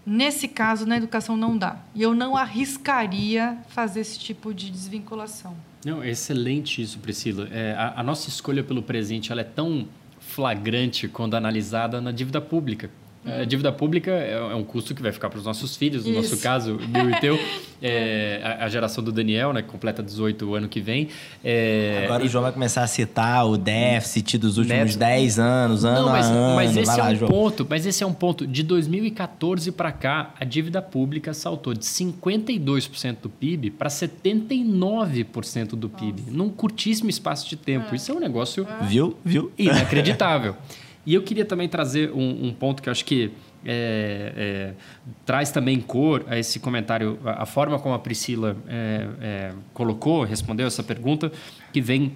nesse 0.05 0.47
caso, 0.47 0.85
na 0.85 0.97
educação 0.97 1.35
não 1.35 1.57
dá. 1.57 1.77
E 1.93 2.01
eu 2.01 2.13
não 2.13 2.37
arriscaria 2.37 3.57
fazer 3.67 4.01
esse 4.01 4.17
tipo 4.17 4.53
de 4.53 4.69
desvinculação. 4.69 5.55
Não, 5.85 6.01
é 6.01 6.09
excelente 6.09 6.81
isso, 6.81 6.99
Priscila. 6.99 7.47
É, 7.51 7.73
a, 7.73 7.99
a 7.99 8.03
nossa 8.03 8.29
escolha 8.29 8.63
pelo 8.63 8.81
presente 8.81 9.31
ela 9.31 9.41
é 9.41 9.43
tão 9.43 9.87
flagrante 10.19 11.07
quando 11.07 11.35
analisada 11.35 12.01
na 12.01 12.11
dívida 12.11 12.41
pública. 12.41 12.89
A 13.25 13.43
dívida 13.43 13.71
pública 13.71 14.11
é, 14.11 14.33
é 14.33 14.55
um 14.55 14.63
custo 14.63 14.95
que 14.95 15.01
vai 15.01 15.11
ficar 15.11 15.29
para 15.29 15.39
os 15.39 15.45
nossos 15.45 15.75
filhos, 15.75 16.05
no 16.05 16.11
Isso. 16.11 16.21
nosso 16.21 16.37
caso, 16.41 16.79
meu 16.87 17.09
e 17.09 17.19
teu, 17.19 17.37
é, 17.81 18.39
a, 18.41 18.65
a, 18.65 18.69
geração 18.69 19.03
do 19.03 19.11
Daniel, 19.11 19.51
né, 19.51 19.61
que 19.61 19.67
completa 19.67 20.01
18 20.01 20.45
o 20.45 20.55
ano 20.55 20.69
que 20.69 20.79
vem. 20.79 21.09
É, 21.43 22.03
Agora 22.05 22.23
e... 22.23 22.27
o 22.27 22.29
João 22.29 22.43
vai 22.43 22.53
começar 22.53 22.83
a 22.83 22.87
citar 22.87 23.45
o 23.45 23.57
déficit 23.57 24.37
dos 24.37 24.57
últimos 24.57 24.95
Neto. 24.95 24.99
10 24.99 25.39
anos, 25.39 25.83
ano 25.83 26.05
Não, 26.05 26.09
mas, 26.09 26.25
a 26.25 26.29
ano. 26.29 26.55
Mas 26.55 26.77
esse, 26.77 26.99
é 26.99 27.03
lá, 27.03 27.09
um 27.09 27.17
ponto, 27.27 27.67
mas 27.69 27.85
esse 27.85 28.03
é 28.03 28.07
um 28.07 28.13
ponto. 28.13 28.47
De 28.47 28.63
2014 28.63 29.71
para 29.73 29.91
cá, 29.91 30.33
a 30.39 30.45
dívida 30.45 30.81
pública 30.81 31.33
saltou 31.33 31.73
de 31.73 31.83
52% 31.83 33.17
do 33.23 33.29
PIB 33.29 33.71
para 33.71 33.89
79% 33.89 35.75
do 35.75 35.89
PIB, 35.89 36.21
Nossa. 36.21 36.37
num 36.37 36.49
curtíssimo 36.49 37.09
espaço 37.09 37.49
de 37.49 37.57
tempo. 37.57 37.87
É. 37.91 37.95
Isso 37.95 38.11
é 38.11 38.15
um 38.15 38.19
negócio... 38.19 38.65
Viu? 38.83 39.17
Viu? 39.25 39.51
Inacreditável. 39.57 40.55
E 41.07 41.13
eu 41.13 41.23
queria 41.23 41.45
também 41.45 41.69
trazer 41.69 42.11
um, 42.11 42.47
um 42.47 42.53
ponto 42.53 42.83
que 42.83 42.89
eu 42.89 42.91
acho 42.91 43.05
que 43.05 43.31
é, 43.65 44.33
é, 44.35 44.73
traz 45.25 45.49
também 45.51 45.79
cor 45.79 46.25
a 46.27 46.37
esse 46.37 46.59
comentário, 46.59 47.17
a, 47.23 47.43
a 47.43 47.45
forma 47.45 47.79
como 47.79 47.95
a 47.95 47.99
Priscila 47.99 48.57
é, 48.67 49.07
é, 49.21 49.51
colocou, 49.73 50.25
respondeu 50.25 50.67
essa 50.67 50.83
pergunta, 50.83 51.31
que 51.71 51.79
vem 51.79 52.11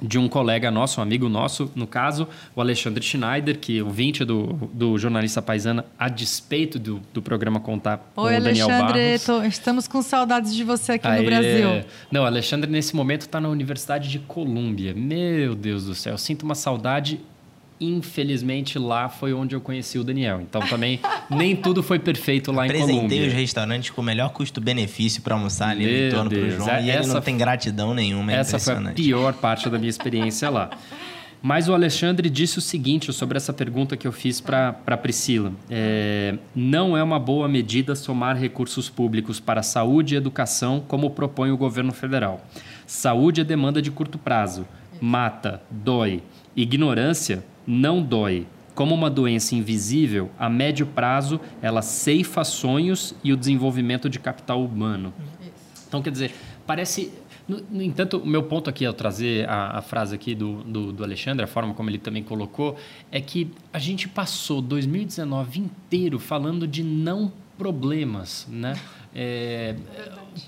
de 0.00 0.16
um 0.16 0.28
colega 0.28 0.70
nosso, 0.70 1.00
um 1.00 1.02
amigo 1.02 1.28
nosso, 1.28 1.72
no 1.74 1.88
caso, 1.88 2.28
o 2.54 2.60
Alexandre 2.60 3.02
Schneider, 3.02 3.58
que 3.58 3.80
é 3.80 3.82
ouvinte 3.82 4.24
do, 4.24 4.70
do 4.72 4.96
jornalista 4.96 5.42
paisana, 5.42 5.84
a 5.98 6.08
despeito 6.08 6.78
do, 6.78 7.02
do 7.12 7.20
programa 7.20 7.58
Contar 7.58 8.12
Oi, 8.16 8.32
com 8.32 8.40
o 8.40 8.44
Daniel 8.44 8.70
Alexandre, 8.70 9.18
tô, 9.18 9.42
estamos 9.42 9.88
com 9.88 10.00
saudades 10.00 10.54
de 10.54 10.62
você 10.62 10.92
aqui 10.92 11.06
Aê. 11.06 11.18
no 11.18 11.26
Brasil. 11.26 11.84
Não, 12.12 12.24
Alexandre, 12.24 12.70
nesse 12.70 12.94
momento, 12.94 13.22
está 13.22 13.40
na 13.40 13.48
Universidade 13.48 14.08
de 14.08 14.20
Colômbia. 14.20 14.94
Meu 14.94 15.56
Deus 15.56 15.84
do 15.84 15.96
céu, 15.96 16.16
sinto 16.16 16.44
uma 16.44 16.54
saudade 16.54 17.20
infelizmente 17.80 18.78
lá 18.78 19.08
foi 19.08 19.32
onde 19.32 19.54
eu 19.54 19.60
conheci 19.60 19.98
o 19.98 20.04
Daniel. 20.04 20.40
Então 20.40 20.60
também 20.60 21.00
nem 21.30 21.56
tudo 21.56 21.82
foi 21.82 21.98
perfeito 21.98 22.52
lá 22.52 22.66
em 22.66 22.70
Colômbia. 22.70 22.94
Apresentei 22.94 23.26
os 23.26 23.32
restaurantes 23.32 23.90
com 23.90 24.00
o 24.00 24.04
melhor 24.04 24.30
custo-benefício 24.30 25.22
para 25.22 25.34
almoçar 25.34 25.70
ali 25.70 25.84
Meu 25.84 26.00
no 26.00 26.08
entorno 26.08 26.30
Deus. 26.30 26.54
pro 26.54 26.56
João 26.64 26.76
é, 26.76 26.82
e 26.82 26.90
ele 26.90 27.06
não 27.06 27.20
tem 27.20 27.36
gratidão 27.36 27.94
nenhuma. 27.94 28.32
É 28.32 28.36
essa 28.36 28.58
foi 28.58 28.74
a 28.74 28.92
pior 28.92 29.32
parte 29.34 29.68
da 29.70 29.78
minha 29.78 29.90
experiência 29.90 30.50
lá. 30.50 30.70
Mas 31.42 31.70
o 31.70 31.72
Alexandre 31.72 32.28
disse 32.28 32.58
o 32.58 32.60
seguinte 32.60 33.10
sobre 33.14 33.38
essa 33.38 33.50
pergunta 33.50 33.96
que 33.96 34.06
eu 34.06 34.12
fiz 34.12 34.42
para 34.42 34.76
a 34.86 34.96
Priscila. 34.96 35.52
É, 35.70 36.36
não 36.54 36.94
é 36.94 37.02
uma 37.02 37.18
boa 37.18 37.48
medida 37.48 37.94
somar 37.94 38.36
recursos 38.36 38.90
públicos 38.90 39.40
para 39.40 39.62
saúde 39.62 40.14
e 40.14 40.18
educação, 40.18 40.84
como 40.86 41.08
propõe 41.08 41.50
o 41.50 41.56
governo 41.56 41.94
federal. 41.94 42.44
Saúde 42.86 43.40
é 43.40 43.44
demanda 43.44 43.80
de 43.80 43.90
curto 43.90 44.18
prazo 44.18 44.66
mata, 45.00 45.62
dói. 45.70 46.22
Ignorância 46.54 47.42
não 47.66 48.02
dói. 48.02 48.46
Como 48.74 48.94
uma 48.94 49.10
doença 49.10 49.54
invisível, 49.54 50.30
a 50.38 50.48
médio 50.48 50.86
prazo 50.86 51.40
ela 51.60 51.82
ceifa 51.82 52.44
sonhos 52.44 53.14
e 53.22 53.32
o 53.32 53.36
desenvolvimento 53.36 54.08
de 54.08 54.18
capital 54.18 54.64
humano. 54.64 55.12
Então, 55.86 56.00
quer 56.00 56.10
dizer, 56.10 56.32
parece. 56.66 57.12
No, 57.48 57.60
no 57.68 57.82
entanto, 57.82 58.18
o 58.18 58.26
meu 58.26 58.44
ponto 58.44 58.70
aqui 58.70 58.86
ao 58.86 58.92
trazer 58.92 59.48
a, 59.48 59.78
a 59.78 59.82
frase 59.82 60.14
aqui 60.14 60.36
do, 60.36 60.62
do, 60.62 60.92
do, 60.92 61.02
Alexandre, 61.02 61.42
a 61.44 61.48
forma 61.48 61.74
como 61.74 61.90
ele 61.90 61.98
também 61.98 62.22
colocou, 62.22 62.76
é 63.10 63.20
que 63.20 63.50
a 63.72 63.78
gente 63.78 64.08
passou 64.08 64.62
2019 64.62 65.58
inteiro 65.58 66.20
falando 66.20 66.66
de 66.66 66.84
não 66.84 67.32
problemas, 67.58 68.46
né? 68.48 68.78
É, 69.14 69.74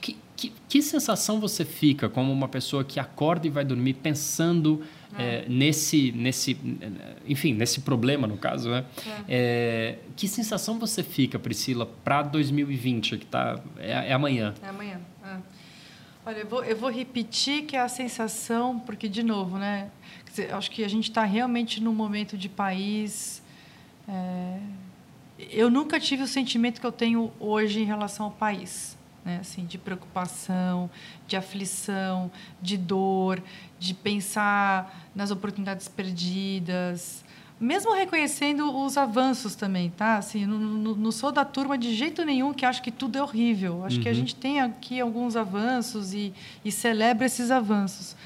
que, 0.00 0.16
que, 0.36 0.52
que, 0.68 0.80
sensação 0.80 1.40
você 1.40 1.64
fica 1.64 2.08
como 2.08 2.32
uma 2.32 2.46
pessoa 2.48 2.84
que 2.84 3.00
acorda 3.00 3.48
e 3.48 3.50
vai 3.50 3.64
dormir 3.64 3.94
pensando 3.94 4.82
é, 5.18 5.44
nesse, 5.48 6.12
nesse, 6.12 6.56
enfim, 7.26 7.54
nesse 7.54 7.80
problema 7.80 8.26
no 8.26 8.36
caso, 8.36 8.70
né? 8.70 8.84
É. 9.06 9.24
é 9.28 9.98
que 10.16 10.26
sensação 10.26 10.78
você 10.78 11.02
fica, 11.02 11.38
Priscila, 11.38 11.86
para 11.86 12.22
2020 12.22 13.18
que 13.18 13.26
tá 13.26 13.60
é, 13.78 13.90
é 13.90 14.12
amanhã? 14.12 14.54
É 14.62 14.68
amanhã. 14.68 15.00
É. 15.24 15.36
Olha, 16.24 16.38
eu 16.38 16.46
vou, 16.46 16.64
eu 16.64 16.76
vou 16.76 16.90
repetir 16.90 17.64
que 17.64 17.76
é 17.76 17.80
a 17.80 17.88
sensação, 17.88 18.78
porque 18.78 19.08
de 19.08 19.22
novo, 19.22 19.58
né? 19.58 19.90
Dizer, 20.24 20.54
acho 20.54 20.70
que 20.70 20.84
a 20.84 20.88
gente 20.88 21.10
está 21.10 21.24
realmente 21.24 21.82
num 21.82 21.94
momento 21.94 22.38
de 22.38 22.48
país. 22.48 23.42
Eu 25.50 25.68
nunca 25.68 25.98
tive 25.98 26.22
o 26.22 26.26
sentimento 26.26 26.80
que 26.80 26.86
eu 26.86 26.92
tenho 26.92 27.32
hoje 27.40 27.80
em 27.80 27.84
relação 27.84 28.26
ao 28.26 28.32
país 28.32 28.96
né? 29.24 29.38
assim, 29.40 29.64
de 29.64 29.78
preocupação, 29.78 30.90
de 31.26 31.36
aflição, 31.36 32.30
de 32.60 32.76
dor, 32.76 33.42
de 33.78 33.94
pensar 33.94 35.10
nas 35.14 35.30
oportunidades 35.30 35.88
perdidas, 35.88 37.24
mesmo 37.62 37.94
reconhecendo 37.94 38.76
os 38.76 38.96
avanços 38.96 39.54
também, 39.54 39.88
tá? 39.90 40.16
Assim, 40.16 40.44
não, 40.46 40.58
não, 40.58 40.94
não 40.96 41.12
sou 41.12 41.30
da 41.30 41.44
turma 41.44 41.78
de 41.78 41.94
jeito 41.94 42.24
nenhum 42.24 42.52
que 42.52 42.66
acha 42.66 42.82
que 42.82 42.90
tudo 42.90 43.16
é 43.16 43.22
horrível. 43.22 43.84
Acho 43.84 43.98
uhum. 43.98 44.02
que 44.02 44.08
a 44.08 44.10
uhum. 44.10 44.18
gente 44.18 44.34
tem 44.34 44.60
aqui 44.60 45.00
alguns 45.00 45.36
avanços 45.36 46.12
e, 46.12 46.34
e 46.64 46.72
celebra 46.72 47.24
esses 47.24 47.52
avanços. 47.52 48.16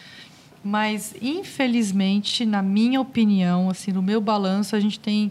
Mas, 0.64 1.14
infelizmente, 1.20 2.46
na 2.46 2.62
minha 2.62 2.98
opinião, 2.98 3.68
assim, 3.68 3.92
no 3.92 4.00
meu 4.00 4.22
balanço, 4.22 4.74
a 4.74 4.80
gente 4.80 4.98
tem 4.98 5.30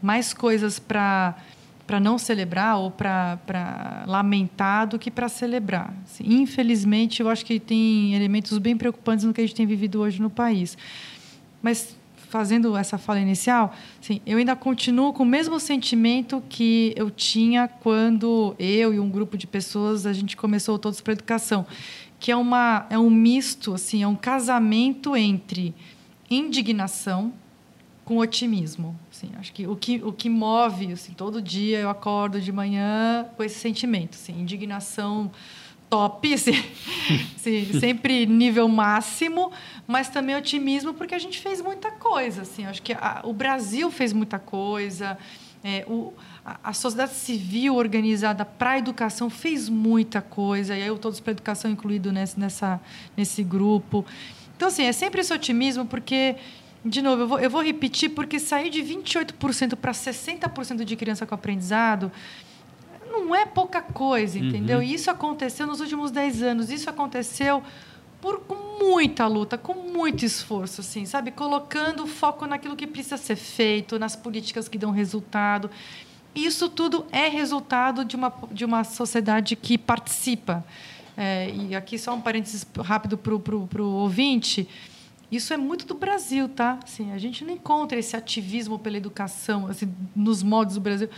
mais 0.00 0.32
coisas 0.32 0.78
para 0.78 1.36
para 1.90 1.98
não 1.98 2.18
celebrar 2.18 2.78
ou 2.78 2.88
para 2.88 4.04
lamentar 4.06 4.86
do 4.86 4.96
que 4.96 5.10
para 5.10 5.28
celebrar. 5.28 5.92
Assim, 6.04 6.22
infelizmente, 6.24 7.20
eu 7.20 7.28
acho 7.28 7.44
que 7.44 7.58
tem 7.58 8.14
elementos 8.14 8.56
bem 8.58 8.76
preocupantes 8.76 9.24
no 9.24 9.34
que 9.34 9.40
a 9.40 9.44
gente 9.44 9.56
tem 9.56 9.66
vivido 9.66 10.00
hoje 10.00 10.22
no 10.22 10.30
país. 10.30 10.78
Mas, 11.60 11.96
fazendo 12.28 12.76
essa 12.76 12.96
fala 12.96 13.18
inicial, 13.18 13.74
assim, 14.00 14.20
eu 14.24 14.38
ainda 14.38 14.54
continuo 14.54 15.12
com 15.12 15.24
o 15.24 15.26
mesmo 15.26 15.58
sentimento 15.58 16.40
que 16.48 16.94
eu 16.94 17.10
tinha 17.10 17.66
quando 17.66 18.54
eu 18.56 18.94
e 18.94 19.00
um 19.00 19.10
grupo 19.10 19.36
de 19.36 19.48
pessoas 19.48 20.06
a 20.06 20.12
gente 20.12 20.36
começou 20.36 20.78
todos 20.78 21.00
para 21.00 21.10
a 21.12 21.14
educação, 21.14 21.66
que 22.20 22.30
é, 22.30 22.36
uma, 22.36 22.86
é 22.88 22.96
um 23.00 23.10
misto, 23.10 23.74
assim, 23.74 24.00
é 24.00 24.06
um 24.06 24.14
casamento 24.14 25.16
entre 25.16 25.74
indignação 26.30 27.32
com 28.10 28.16
otimismo. 28.16 28.98
Assim, 29.08 29.30
acho 29.38 29.52
que 29.52 29.68
o 29.68 29.76
que, 29.76 30.02
o 30.02 30.12
que 30.12 30.28
move, 30.28 30.94
assim, 30.94 31.12
todo 31.12 31.40
dia 31.40 31.78
eu 31.78 31.88
acordo 31.88 32.40
de 32.40 32.50
manhã 32.50 33.24
com 33.36 33.44
esse 33.44 33.60
sentimento, 33.60 34.16
assim, 34.16 34.32
indignação 34.32 35.30
top, 35.88 36.34
assim, 36.34 36.60
assim, 37.36 37.78
sempre 37.78 38.26
nível 38.26 38.66
máximo, 38.66 39.52
mas 39.86 40.08
também 40.08 40.34
otimismo 40.34 40.92
porque 40.92 41.14
a 41.14 41.20
gente 41.20 41.38
fez 41.38 41.60
muita 41.60 41.92
coisa. 41.92 42.42
Assim, 42.42 42.66
acho 42.66 42.82
que 42.82 42.94
a, 42.94 43.20
o 43.22 43.32
Brasil 43.32 43.88
fez 43.92 44.12
muita 44.12 44.40
coisa, 44.40 45.16
é, 45.62 45.84
o, 45.86 46.12
a, 46.44 46.58
a, 46.64 46.72
sociedade 46.72 47.12
civil 47.12 47.76
organizada 47.76 48.44
para 48.44 48.70
a 48.70 48.78
educação 48.78 49.30
fez 49.30 49.68
muita 49.68 50.20
coisa, 50.20 50.76
e 50.76 50.82
aí 50.82 50.88
eu 50.88 50.98
todos 50.98 51.20
para 51.20 51.30
a 51.30 51.34
educação 51.34 51.70
incluído 51.70 52.10
nesse, 52.10 52.40
nessa, 52.40 52.80
nesse 53.16 53.44
grupo. 53.44 54.04
Então, 54.56 54.66
assim, 54.66 54.82
é 54.82 54.92
sempre 54.92 55.20
esse 55.20 55.32
otimismo, 55.32 55.86
porque 55.86 56.34
de 56.84 57.02
novo, 57.02 57.22
eu 57.22 57.28
vou, 57.28 57.40
eu 57.40 57.50
vou 57.50 57.62
repetir, 57.62 58.10
porque 58.10 58.38
sair 58.38 58.70
de 58.70 58.82
28% 58.82 59.76
para 59.76 59.92
60% 59.92 60.84
de 60.84 60.96
criança 60.96 61.26
com 61.26 61.34
aprendizado 61.34 62.10
não 63.10 63.34
é 63.34 63.44
pouca 63.44 63.82
coisa, 63.82 64.38
uhum. 64.38 64.46
entendeu? 64.46 64.78
Uhum. 64.78 64.84
E 64.84 64.94
isso 64.94 65.10
aconteceu 65.10 65.66
nos 65.66 65.80
últimos 65.80 66.10
10 66.10 66.42
anos. 66.42 66.70
Isso 66.70 66.88
aconteceu 66.88 67.62
por 68.20 68.40
com 68.40 68.84
muita 68.84 69.26
luta, 69.26 69.58
com 69.58 69.74
muito 69.74 70.24
esforço, 70.24 70.80
assim, 70.80 71.04
sabe? 71.04 71.30
Colocando 71.30 72.06
foco 72.06 72.46
naquilo 72.46 72.76
que 72.76 72.86
precisa 72.86 73.16
ser 73.16 73.36
feito, 73.36 73.98
nas 73.98 74.14
políticas 74.14 74.68
que 74.68 74.78
dão 74.78 74.90
resultado. 74.90 75.70
Isso 76.34 76.68
tudo 76.68 77.04
é 77.10 77.28
resultado 77.28 78.04
de 78.04 78.16
uma, 78.16 78.32
de 78.52 78.64
uma 78.64 78.84
sociedade 78.84 79.56
que 79.56 79.76
participa. 79.76 80.64
É, 81.16 81.50
e 81.50 81.74
aqui 81.74 81.98
só 81.98 82.14
um 82.14 82.20
parênteses 82.20 82.66
rápido 82.78 83.18
para 83.18 83.34
o 83.34 83.86
ouvinte. 83.86 84.68
Isso 85.30 85.52
é 85.52 85.56
muito 85.56 85.86
do 85.86 85.94
Brasil, 85.94 86.48
tá? 86.48 86.78
Assim, 86.82 87.12
a 87.12 87.18
gente 87.18 87.44
não 87.44 87.54
encontra 87.54 87.98
esse 87.98 88.16
ativismo 88.16 88.78
pela 88.78 88.96
educação 88.96 89.66
assim, 89.66 89.92
nos 90.14 90.42
modos 90.42 90.74
do 90.74 90.80
Brasil 90.80 91.08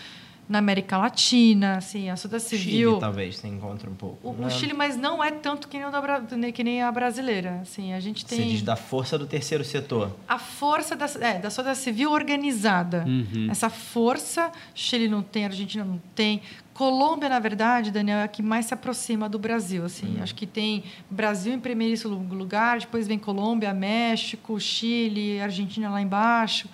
na 0.48 0.58
América 0.58 0.98
Latina, 0.98 1.78
assim, 1.78 2.10
a 2.10 2.16
sociedade 2.16 2.44
civil. 2.44 2.90
Chile, 2.90 3.00
talvez, 3.00 3.36
você 3.38 3.48
encontra 3.48 3.88
um 3.88 3.94
pouco. 3.94 4.28
O, 4.28 4.44
o 4.44 4.50
Chile, 4.50 4.74
mas 4.74 4.96
não 4.96 5.22
é 5.24 5.30
tanto 5.30 5.68
que 5.68 5.78
nem, 5.78 5.90
da, 5.90 6.52
que 6.52 6.64
nem 6.64 6.82
a 6.82 6.92
brasileira. 6.92 7.60
Assim, 7.62 7.94
a 7.94 8.00
gente 8.00 8.26
tem. 8.26 8.38
Você 8.38 8.44
diz 8.44 8.62
da 8.62 8.76
força 8.76 9.18
do 9.18 9.26
terceiro 9.26 9.64
setor. 9.64 10.14
A 10.28 10.38
força 10.38 10.94
da, 10.94 11.06
é, 11.20 11.38
da 11.38 11.48
sociedade 11.48 11.78
civil 11.78 12.12
organizada. 12.12 13.04
Uhum. 13.06 13.48
Essa 13.50 13.70
força, 13.70 14.52
Chile 14.74 15.08
não 15.08 15.22
tem, 15.22 15.46
Argentina 15.46 15.84
não 15.84 16.00
tem. 16.14 16.42
Colômbia, 16.74 17.28
na 17.28 17.38
verdade, 17.38 17.90
Daniel, 17.90 18.18
é 18.18 18.22
a 18.24 18.28
que 18.28 18.42
mais 18.42 18.66
se 18.66 18.74
aproxima 18.74 19.28
do 19.28 19.38
Brasil. 19.38 19.84
Assim. 19.84 20.16
Uhum. 20.16 20.22
Acho 20.22 20.34
que 20.34 20.46
tem 20.46 20.84
Brasil 21.10 21.52
em 21.52 21.60
primeiríssimo 21.60 22.14
lugar, 22.34 22.80
depois 22.80 23.06
vem 23.06 23.18
Colômbia, 23.18 23.74
México, 23.74 24.58
Chile, 24.58 25.40
Argentina 25.40 25.90
lá 25.90 26.00
embaixo. 26.00 26.68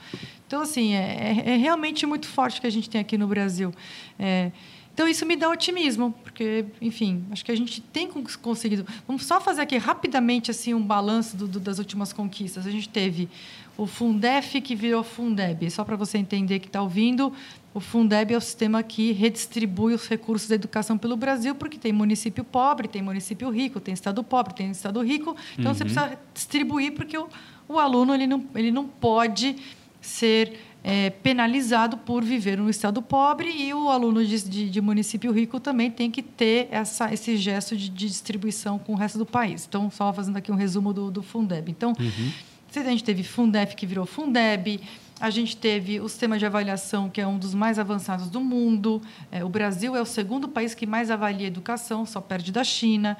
Então, 0.47 0.63
assim, 0.63 0.95
é, 0.95 1.43
é, 1.47 1.51
é 1.55 1.57
realmente 1.57 2.07
muito 2.07 2.27
forte 2.27 2.61
que 2.61 2.67
a 2.67 2.71
gente 2.71 2.89
tem 2.89 3.01
aqui 3.01 3.19
no 3.19 3.27
Brasil. 3.27 3.73
É, 4.19 4.51
então, 4.95 5.07
isso 5.07 5.25
me 5.25 5.37
dá 5.37 5.49
otimismo, 5.49 6.13
porque, 6.25 6.65
enfim, 6.81 7.25
acho 7.31 7.45
que 7.45 7.53
a 7.53 7.57
gente 7.57 7.81
tem 7.81 8.09
conseguido. 8.43 8.85
Vamos 9.07 9.27
só 9.27 9.41
fazer 9.41 9.63
aqui 9.63 9.77
rapidamente 9.77 10.51
assim 10.51 10.75
um 10.75 10.83
balanço 10.83 11.37
do, 11.37 11.47
do, 11.47 11.61
das 11.61 11.79
últimas 11.79 12.13
conquistas. 12.13 12.67
A 12.67 12.71
gente 12.71 12.89
teve 12.89 13.29
o 13.77 13.87
Fundef 13.87 14.61
que 14.61 14.75
virou 14.75 15.05
Fundeb. 15.05 15.71
Só 15.71 15.85
para 15.85 15.95
você 15.95 16.19
entender 16.19 16.59
que 16.59 16.67
está 16.67 16.83
ouvindo, 16.83 17.33
o 17.79 17.81
Fundeb 17.81 18.35
é 18.35 18.37
o 18.37 18.41
sistema 18.41 18.83
que 18.83 19.13
redistribui 19.13 19.95
os 19.95 20.09
recursos 20.09 20.49
da 20.49 20.57
educação 20.57 20.99
pelo 20.99 21.17
Brasil, 21.17 21.55
porque 21.55 21.79
tem 21.79 21.93
município 21.93 22.43
pobre, 22.43 22.89
tem 22.89 23.01
município 23.01 23.49
rico, 23.51 23.79
tem 23.79 23.95
estado 23.95 24.23
pobre, 24.25 24.53
tem 24.53 24.71
estado 24.71 25.01
rico. 25.01 25.37
Então, 25.53 25.71
uhum. 25.71 25.75
você 25.75 25.85
precisa 25.85 26.19
distribuir, 26.35 26.93
porque 26.93 27.17
o, 27.17 27.29
o 27.69 27.79
aluno 27.79 28.13
ele 28.13 28.27
não, 28.27 28.45
ele 28.55 28.73
não 28.73 28.85
pode 28.85 29.57
ser 30.01 30.59
é, 30.83 31.11
penalizado 31.11 31.97
por 31.99 32.25
viver 32.25 32.59
num 32.59 32.69
estado 32.69 33.01
pobre 33.01 33.49
e 33.49 33.73
o 33.73 33.89
aluno 33.89 34.25
de, 34.25 34.43
de, 34.43 34.71
de 34.71 34.81
município 34.81 35.31
rico 35.31 35.61
também 35.61 35.89
tem 35.89 36.11
que 36.11 36.23
ter 36.23 36.67
essa, 36.73 37.13
esse 37.15 37.37
gesto 37.37 37.77
de, 37.77 37.89
de, 37.89 38.09
distribuição 38.09 38.77
com 38.77 38.95
o 38.95 38.97
resto 38.97 39.19
do 39.19 39.27
país. 39.27 39.67
Então, 39.69 39.89
só 39.89 40.13
fazendo 40.13 40.37
aqui 40.37 40.51
um 40.51 40.57
resumo 40.57 40.93
do, 40.93 41.13
do 41.13 41.23
Fundeb. 41.23 41.71
Então, 41.71 41.93
uhum. 41.99 42.33
a 42.75 42.91
gente 42.91 43.05
teve 43.05 43.23
Fundef, 43.23 43.77
que 43.77 43.87
virou 43.87 44.05
Fundeb, 44.05 44.81
a 45.21 45.31
gente 45.31 45.57
teve 45.57 46.01
o 46.01 46.09
sistema 46.09 46.39
de 46.39 46.47
avaliação, 46.47 47.09
que 47.09 47.21
é 47.21 47.27
um 47.27 47.39
dos 47.39 47.55
mais 47.55 47.79
avançados 47.79 48.29
do 48.31 48.41
mundo. 48.41 49.03
É, 49.31 49.45
o 49.45 49.49
Brasil 49.49 49.97
é 49.97 50.01
o 50.01 50.07
segundo 50.07 50.49
país 50.49 50.75
que 50.75 50.87
mais 50.87 51.11
avalia 51.11 51.47
a 51.47 51.49
educação, 51.49 52.07
só 52.07 52.21
perde 52.21 52.53
da 52.53 52.65
China 52.65 53.17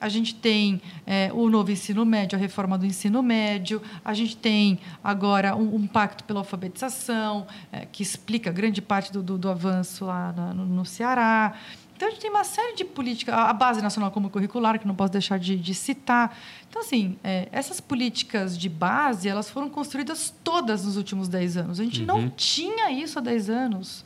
a 0.00 0.08
gente 0.08 0.34
tem 0.34 0.80
é, 1.06 1.30
o 1.32 1.48
novo 1.50 1.70
ensino 1.70 2.04
médio, 2.06 2.36
a 2.36 2.40
reforma 2.40 2.78
do 2.78 2.86
ensino 2.86 3.22
médio, 3.22 3.82
a 4.02 4.14
gente 4.14 4.36
tem 4.36 4.78
agora 5.04 5.54
um, 5.54 5.74
um 5.74 5.86
pacto 5.86 6.24
pela 6.24 6.40
alfabetização, 6.40 7.46
é, 7.70 7.84
que 7.84 8.02
explica 8.02 8.50
grande 8.50 8.80
parte 8.80 9.12
do, 9.12 9.22
do, 9.22 9.36
do 9.36 9.50
avanço 9.50 10.06
lá 10.06 10.32
no, 10.32 10.64
no, 10.64 10.84
Ceará. 10.86 11.54
Então, 12.00 12.08
a 12.08 12.12
gente 12.12 12.22
tem 12.22 12.30
uma 12.30 12.44
série 12.44 12.74
de 12.74 12.82
políticas, 12.82 13.34
a 13.34 13.52
Base 13.52 13.82
Nacional 13.82 14.10
Comum 14.10 14.30
Curricular, 14.30 14.78
que 14.78 14.88
não 14.88 14.94
posso 14.94 15.12
deixar 15.12 15.38
de, 15.38 15.54
de 15.54 15.74
citar. 15.74 16.34
Então, 16.66 16.80
assim, 16.80 17.18
é, 17.22 17.46
essas 17.52 17.78
políticas 17.78 18.56
de 18.56 18.70
base, 18.70 19.28
elas 19.28 19.50
foram 19.50 19.68
construídas 19.68 20.32
todas 20.42 20.82
nos 20.82 20.96
últimos 20.96 21.28
10 21.28 21.58
anos. 21.58 21.78
A 21.78 21.84
gente 21.84 22.00
uhum. 22.00 22.06
não 22.06 22.30
tinha 22.30 22.90
isso 22.90 23.18
há 23.18 23.20
10 23.22 23.50
anos. 23.50 24.02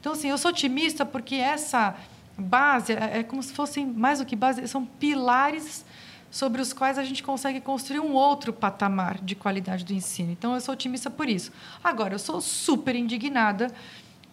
Então, 0.00 0.12
assim, 0.12 0.30
eu 0.30 0.38
sou 0.38 0.52
otimista 0.52 1.04
porque 1.04 1.34
essa 1.34 1.94
base, 2.38 2.94
é, 2.94 3.18
é 3.18 3.22
como 3.22 3.42
se 3.42 3.52
fossem, 3.52 3.84
mais 3.84 4.20
do 4.20 4.24
que 4.24 4.34
base, 4.34 4.66
são 4.66 4.86
pilares 4.86 5.84
sobre 6.30 6.62
os 6.62 6.72
quais 6.72 6.96
a 6.96 7.04
gente 7.04 7.22
consegue 7.22 7.60
construir 7.60 8.00
um 8.00 8.14
outro 8.14 8.54
patamar 8.54 9.18
de 9.22 9.34
qualidade 9.34 9.84
do 9.84 9.92
ensino. 9.92 10.32
Então, 10.32 10.54
eu 10.54 10.62
sou 10.62 10.72
otimista 10.72 11.10
por 11.10 11.28
isso. 11.28 11.52
Agora, 11.82 12.14
eu 12.14 12.18
sou 12.18 12.40
super 12.40 12.96
indignada 12.96 13.70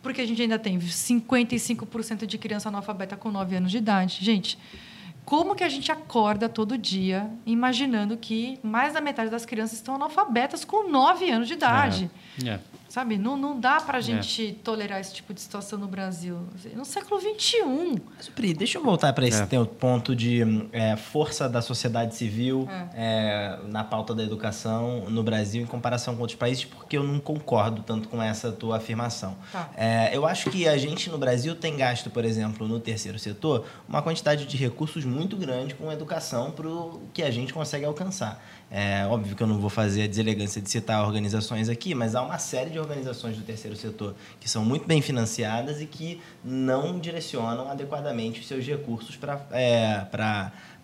porque 0.01 0.21
a 0.21 0.27
gente 0.27 0.41
ainda 0.41 0.57
tem 0.57 0.77
55% 0.79 2.25
de 2.25 2.37
criança 2.37 2.69
analfabeta 2.69 3.15
com 3.15 3.31
9 3.31 3.55
anos 3.55 3.71
de 3.71 3.77
idade. 3.77 4.17
Gente, 4.21 4.57
como 5.23 5.55
que 5.55 5.63
a 5.63 5.69
gente 5.69 5.91
acorda 5.91 6.49
todo 6.49 6.77
dia 6.77 7.29
imaginando 7.45 8.17
que 8.17 8.59
mais 8.63 8.93
da 8.93 9.01
metade 9.01 9.29
das 9.29 9.45
crianças 9.45 9.77
estão 9.77 9.95
analfabetas 9.95 10.65
com 10.65 10.89
9 10.89 11.29
anos 11.29 11.47
de 11.47 11.53
idade? 11.53 12.09
É. 12.43 12.49
É. 12.49 12.59
Sabe, 12.91 13.17
não, 13.17 13.37
não 13.37 13.57
dá 13.57 13.79
para 13.79 13.99
a 13.99 14.01
gente 14.01 14.49
é. 14.49 14.63
tolerar 14.65 14.99
esse 14.99 15.13
tipo 15.13 15.33
de 15.33 15.39
situação 15.39 15.79
no 15.79 15.87
Brasil. 15.87 16.37
No 16.75 16.83
século 16.83 17.21
XXI. 17.21 18.01
Mas, 18.17 18.27
Pri, 18.27 18.53
deixa 18.53 18.79
eu 18.79 18.83
voltar 18.83 19.13
para 19.13 19.25
esse 19.25 19.41
é. 19.41 19.45
teu 19.45 19.65
ponto 19.65 20.13
de 20.13 20.41
é, 20.73 20.97
força 20.97 21.47
da 21.47 21.61
sociedade 21.61 22.13
civil 22.17 22.67
é. 22.69 22.89
é. 22.93 23.59
na 23.69 23.85
pauta 23.85 24.13
da 24.13 24.21
educação 24.21 25.09
no 25.09 25.23
Brasil 25.23 25.63
em 25.63 25.65
comparação 25.65 26.15
com 26.15 26.19
outros 26.19 26.37
países, 26.37 26.65
porque 26.65 26.97
eu 26.97 27.03
não 27.03 27.17
concordo 27.17 27.81
tanto 27.81 28.09
com 28.09 28.21
essa 28.21 28.51
tua 28.51 28.75
afirmação. 28.75 29.37
Tá. 29.53 29.69
É, 29.77 30.09
eu 30.13 30.25
acho 30.25 30.49
que 30.49 30.67
a 30.67 30.77
gente 30.77 31.09
no 31.09 31.17
Brasil 31.17 31.55
tem 31.55 31.77
gasto, 31.77 32.09
por 32.09 32.25
exemplo, 32.25 32.67
no 32.67 32.77
terceiro 32.77 33.17
setor, 33.17 33.65
uma 33.87 34.01
quantidade 34.01 34.45
de 34.45 34.57
recursos 34.57 35.05
muito 35.05 35.37
grande 35.37 35.75
com 35.75 35.89
educação 35.89 36.51
para 36.51 36.67
o 36.67 37.03
que 37.13 37.23
a 37.23 37.31
gente 37.31 37.53
consegue 37.53 37.85
alcançar. 37.85 38.43
É 38.73 39.05
óbvio 39.05 39.35
que 39.35 39.43
eu 39.43 39.47
não 39.47 39.59
vou 39.59 39.69
fazer 39.69 40.03
a 40.03 40.07
deselegância 40.07 40.61
de 40.61 40.69
citar 40.69 41.05
organizações 41.05 41.67
aqui, 41.67 41.93
mas 41.93 42.15
há 42.15 42.21
uma 42.21 42.37
série 42.37 42.69
de 42.69 42.79
organizações 42.79 43.35
do 43.35 43.43
terceiro 43.43 43.75
setor 43.75 44.15
que 44.39 44.49
são 44.49 44.63
muito 44.63 44.87
bem 44.87 45.01
financiadas 45.01 45.81
e 45.81 45.85
que 45.85 46.21
não 46.41 46.97
direcionam 46.97 47.69
adequadamente 47.69 48.39
os 48.39 48.47
seus 48.47 48.65
recursos 48.65 49.17
para 49.17 49.41
é, 49.51 50.05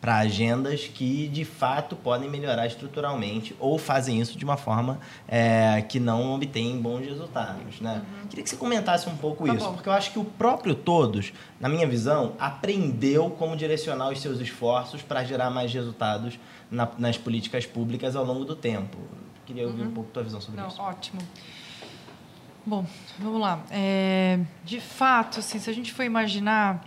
agendas 0.01 0.85
que 0.85 1.29
de 1.29 1.45
fato 1.45 1.95
podem 1.95 2.29
melhorar 2.29 2.67
estruturalmente 2.67 3.55
ou 3.57 3.77
fazem 3.77 4.19
isso 4.19 4.37
de 4.37 4.43
uma 4.43 4.57
forma 4.57 4.99
é, 5.25 5.81
que 5.81 5.97
não 5.97 6.35
obtém 6.35 6.77
bons 6.81 7.05
resultados. 7.05 7.79
Né? 7.79 8.01
Uhum. 8.21 8.27
Queria 8.27 8.43
que 8.43 8.49
você 8.49 8.57
comentasse 8.57 9.07
um 9.07 9.15
pouco 9.15 9.47
tá 9.47 9.55
isso, 9.55 9.65
bom. 9.65 9.73
porque 9.75 9.87
eu 9.87 9.93
acho 9.93 10.11
que 10.11 10.19
o 10.19 10.25
próprio 10.25 10.75
Todos, 10.75 11.31
na 11.57 11.69
minha 11.69 11.87
visão, 11.87 12.33
aprendeu 12.37 13.29
como 13.29 13.55
direcionar 13.55 14.09
os 14.09 14.21
seus 14.21 14.41
esforços 14.41 15.01
para 15.01 15.23
gerar 15.23 15.49
mais 15.49 15.73
resultados 15.73 16.37
na, 16.69 16.89
nas 16.97 17.17
políticas 17.17 17.65
públicas 17.65 18.15
ao 18.15 18.25
longo 18.25 18.45
do 18.45 18.55
tempo. 18.55 18.97
Queria 19.45 19.65
ouvir 19.65 19.83
uhum. 19.83 19.87
um 19.87 19.91
pouco 19.91 20.09
a 20.09 20.13
tua 20.13 20.23
visão 20.23 20.41
sobre 20.41 20.59
Não, 20.59 20.67
isso. 20.67 20.81
Ótimo. 20.81 21.21
Bom, 22.65 22.85
vamos 23.17 23.39
lá. 23.39 23.63
É, 23.71 24.39
de 24.65 24.81
fato, 24.81 25.39
assim, 25.39 25.57
se 25.57 25.69
a 25.69 25.73
gente 25.73 25.93
for 25.93 26.03
imaginar 26.03 26.83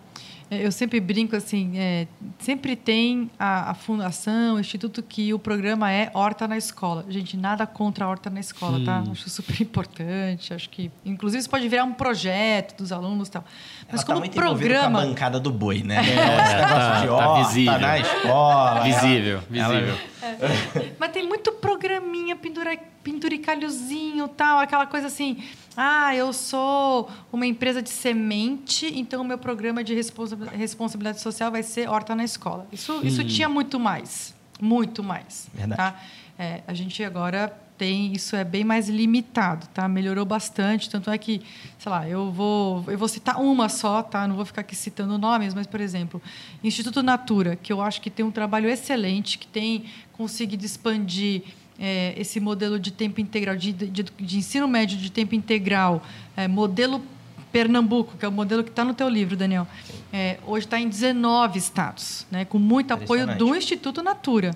é, 0.50 0.66
eu 0.66 0.72
sempre 0.72 0.98
brinco 0.98 1.36
assim, 1.36 1.78
é, 1.78 2.08
sempre 2.40 2.74
tem 2.74 3.30
a, 3.38 3.70
a, 3.70 3.74
fundação, 3.74 4.56
o 4.56 4.60
instituto 4.60 5.00
que 5.00 5.32
o 5.32 5.38
programa 5.38 5.92
é 5.92 6.10
horta 6.12 6.48
na 6.48 6.58
escola. 6.58 7.06
Gente, 7.08 7.36
nada 7.36 7.64
contra 7.68 8.04
a 8.04 8.08
horta 8.08 8.28
na 8.28 8.40
escola, 8.40 8.84
tá? 8.84 9.04
Acho 9.08 9.30
super 9.30 9.58
importante. 9.62 10.52
Acho 10.52 10.68
que, 10.68 10.90
inclusive, 11.06 11.38
isso 11.38 11.48
pode 11.48 11.68
virar 11.68 11.84
um 11.84 11.92
projeto 11.92 12.76
dos 12.76 12.90
alunos, 12.90 13.28
tal. 13.28 13.44
Mas 13.90 14.00
Ela 14.00 14.04
como 14.04 14.18
tá 14.18 14.20
muito 14.20 14.34
programa, 14.34 14.98
com 15.00 15.04
a 15.04 15.08
bancada 15.08 15.40
do 15.40 15.50
boi, 15.50 15.82
né? 15.82 15.96
É, 15.96 16.00
é 16.00 16.42
esse 16.42 16.54
negócio 16.54 16.78
tá, 16.78 17.00
de 17.00 17.06
tá 17.06 17.12
horta 17.14 17.42
tá 17.42 17.48
visível. 17.48 17.78
na 17.78 17.98
escola. 17.98 18.80
Visível, 18.82 19.40
visível. 19.50 19.94
É. 20.22 20.92
Mas 20.98 21.10
tem 21.12 21.26
muito 21.26 21.52
programinha, 21.52 22.36
pendura, 22.36 22.78
penduricalhozinho, 23.02 24.28
tal, 24.28 24.58
aquela 24.58 24.86
coisa 24.86 25.06
assim 25.06 25.42
ah, 25.76 26.14
eu 26.14 26.32
sou 26.32 27.08
uma 27.32 27.46
empresa 27.46 27.80
de 27.80 27.90
semente, 27.90 28.86
então 28.98 29.22
o 29.22 29.24
meu 29.24 29.38
programa 29.38 29.84
de 29.84 29.94
responsabilidade 29.94 31.20
social 31.20 31.50
vai 31.50 31.62
ser 31.62 31.88
horta 31.88 32.14
na 32.14 32.24
escola. 32.24 32.66
Isso, 32.72 33.00
isso 33.02 33.22
hum. 33.22 33.26
tinha 33.26 33.48
muito 33.48 33.78
mais, 33.78 34.34
muito 34.60 35.02
mais. 35.02 35.48
Verdade. 35.54 35.76
Tá? 35.78 36.00
É, 36.38 36.62
a 36.66 36.74
gente 36.74 37.02
agora 37.04 37.56
tem, 37.80 38.12
isso 38.12 38.36
é 38.36 38.44
bem 38.44 38.62
mais 38.62 38.90
limitado, 38.90 39.66
tá? 39.68 39.88
Melhorou 39.88 40.26
bastante, 40.26 40.90
tanto 40.90 41.10
é 41.10 41.16
que, 41.16 41.40
sei 41.78 41.90
lá, 41.90 42.06
eu 42.06 42.30
vou, 42.30 42.84
eu 42.86 42.98
vou 42.98 43.08
citar 43.08 43.40
uma 43.40 43.70
só, 43.70 44.02
tá? 44.02 44.28
Não 44.28 44.36
vou 44.36 44.44
ficar 44.44 44.60
aqui 44.60 44.76
citando 44.76 45.16
nomes, 45.16 45.54
mas, 45.54 45.66
por 45.66 45.80
exemplo, 45.80 46.20
Instituto 46.62 47.02
Natura, 47.02 47.56
que 47.56 47.72
eu 47.72 47.80
acho 47.80 48.02
que 48.02 48.10
tem 48.10 48.22
um 48.22 48.30
trabalho 48.30 48.68
excelente, 48.68 49.38
que 49.38 49.46
tem 49.46 49.86
conseguido 50.12 50.62
expandir 50.62 51.42
é, 51.78 52.12
esse 52.18 52.38
modelo 52.38 52.78
de 52.78 52.90
tempo 52.90 53.18
integral, 53.18 53.56
de, 53.56 53.72
de, 53.72 54.02
de 54.02 54.36
ensino 54.36 54.68
médio 54.68 54.98
de 54.98 55.10
tempo 55.10 55.34
integral, 55.34 56.02
é, 56.36 56.46
modelo 56.46 57.02
Pernambuco, 57.50 58.14
que 58.18 58.26
é 58.26 58.28
o 58.28 58.32
modelo 58.32 58.62
que 58.62 58.68
está 58.68 58.84
no 58.84 58.92
teu 58.92 59.08
livro, 59.08 59.38
Daniel, 59.38 59.66
é, 60.12 60.38
hoje 60.46 60.66
está 60.66 60.78
em 60.78 60.86
19 60.86 61.58
estados, 61.58 62.26
né, 62.30 62.44
com 62.44 62.58
muito 62.58 62.92
apoio 62.92 63.26
do 63.38 63.56
Instituto 63.56 64.02
Natura. 64.02 64.50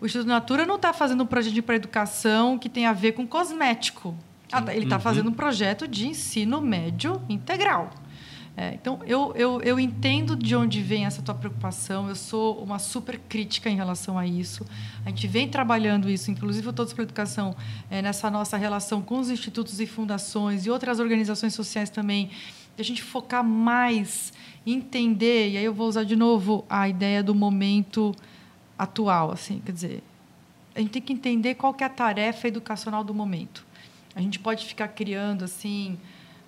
O 0.00 0.06
Instituto 0.06 0.28
Natura 0.28 0.66
não 0.66 0.76
está 0.76 0.92
fazendo 0.92 1.22
um 1.22 1.26
projeto 1.26 1.62
para 1.62 1.76
educação 1.76 2.58
que 2.58 2.68
tem 2.68 2.86
a 2.86 2.92
ver 2.92 3.12
com 3.12 3.26
cosmético. 3.26 4.14
Ah, 4.52 4.62
tá, 4.62 4.74
ele 4.74 4.84
está 4.84 4.96
uhum. 4.96 5.02
fazendo 5.02 5.30
um 5.30 5.32
projeto 5.32 5.88
de 5.88 6.06
ensino 6.06 6.60
médio 6.60 7.20
integral. 7.28 7.90
É, 8.56 8.74
então, 8.74 9.00
eu, 9.04 9.32
eu, 9.34 9.60
eu 9.62 9.80
entendo 9.80 10.36
de 10.36 10.54
onde 10.54 10.80
vem 10.80 11.06
essa 11.06 11.20
tua 11.20 11.34
preocupação, 11.34 12.08
eu 12.08 12.14
sou 12.14 12.62
uma 12.62 12.78
super 12.78 13.18
crítica 13.18 13.68
em 13.68 13.74
relação 13.74 14.16
a 14.16 14.24
isso. 14.24 14.64
A 15.04 15.08
gente 15.08 15.26
vem 15.26 15.48
trabalhando 15.48 16.08
isso, 16.08 16.30
inclusive 16.30 16.68
o 16.68 16.72
Todos 16.72 16.92
para 16.92 17.02
a 17.02 17.06
Educação, 17.06 17.56
é, 17.90 18.00
nessa 18.00 18.30
nossa 18.30 18.56
relação 18.56 19.02
com 19.02 19.18
os 19.18 19.28
institutos 19.28 19.80
e 19.80 19.86
fundações 19.86 20.66
e 20.66 20.70
outras 20.70 21.00
organizações 21.00 21.52
sociais 21.52 21.90
também, 21.90 22.30
de 22.76 22.82
a 22.82 22.84
gente 22.84 23.02
focar 23.02 23.42
mais, 23.42 24.32
entender, 24.64 25.50
e 25.50 25.56
aí 25.56 25.64
eu 25.64 25.74
vou 25.74 25.88
usar 25.88 26.04
de 26.04 26.14
novo 26.14 26.64
a 26.70 26.88
ideia 26.88 27.24
do 27.24 27.34
momento 27.34 28.14
atual, 28.78 29.30
assim, 29.30 29.60
quer 29.64 29.72
dizer, 29.72 30.02
a 30.74 30.80
gente 30.80 30.90
tem 30.90 31.02
que 31.02 31.12
entender 31.12 31.54
qual 31.54 31.72
que 31.72 31.84
é 31.84 31.86
a 31.86 31.90
tarefa 31.90 32.48
educacional 32.48 33.04
do 33.04 33.14
momento. 33.14 33.64
A 34.14 34.20
gente 34.20 34.38
pode 34.38 34.64
ficar 34.64 34.88
criando, 34.88 35.44
assim, 35.44 35.98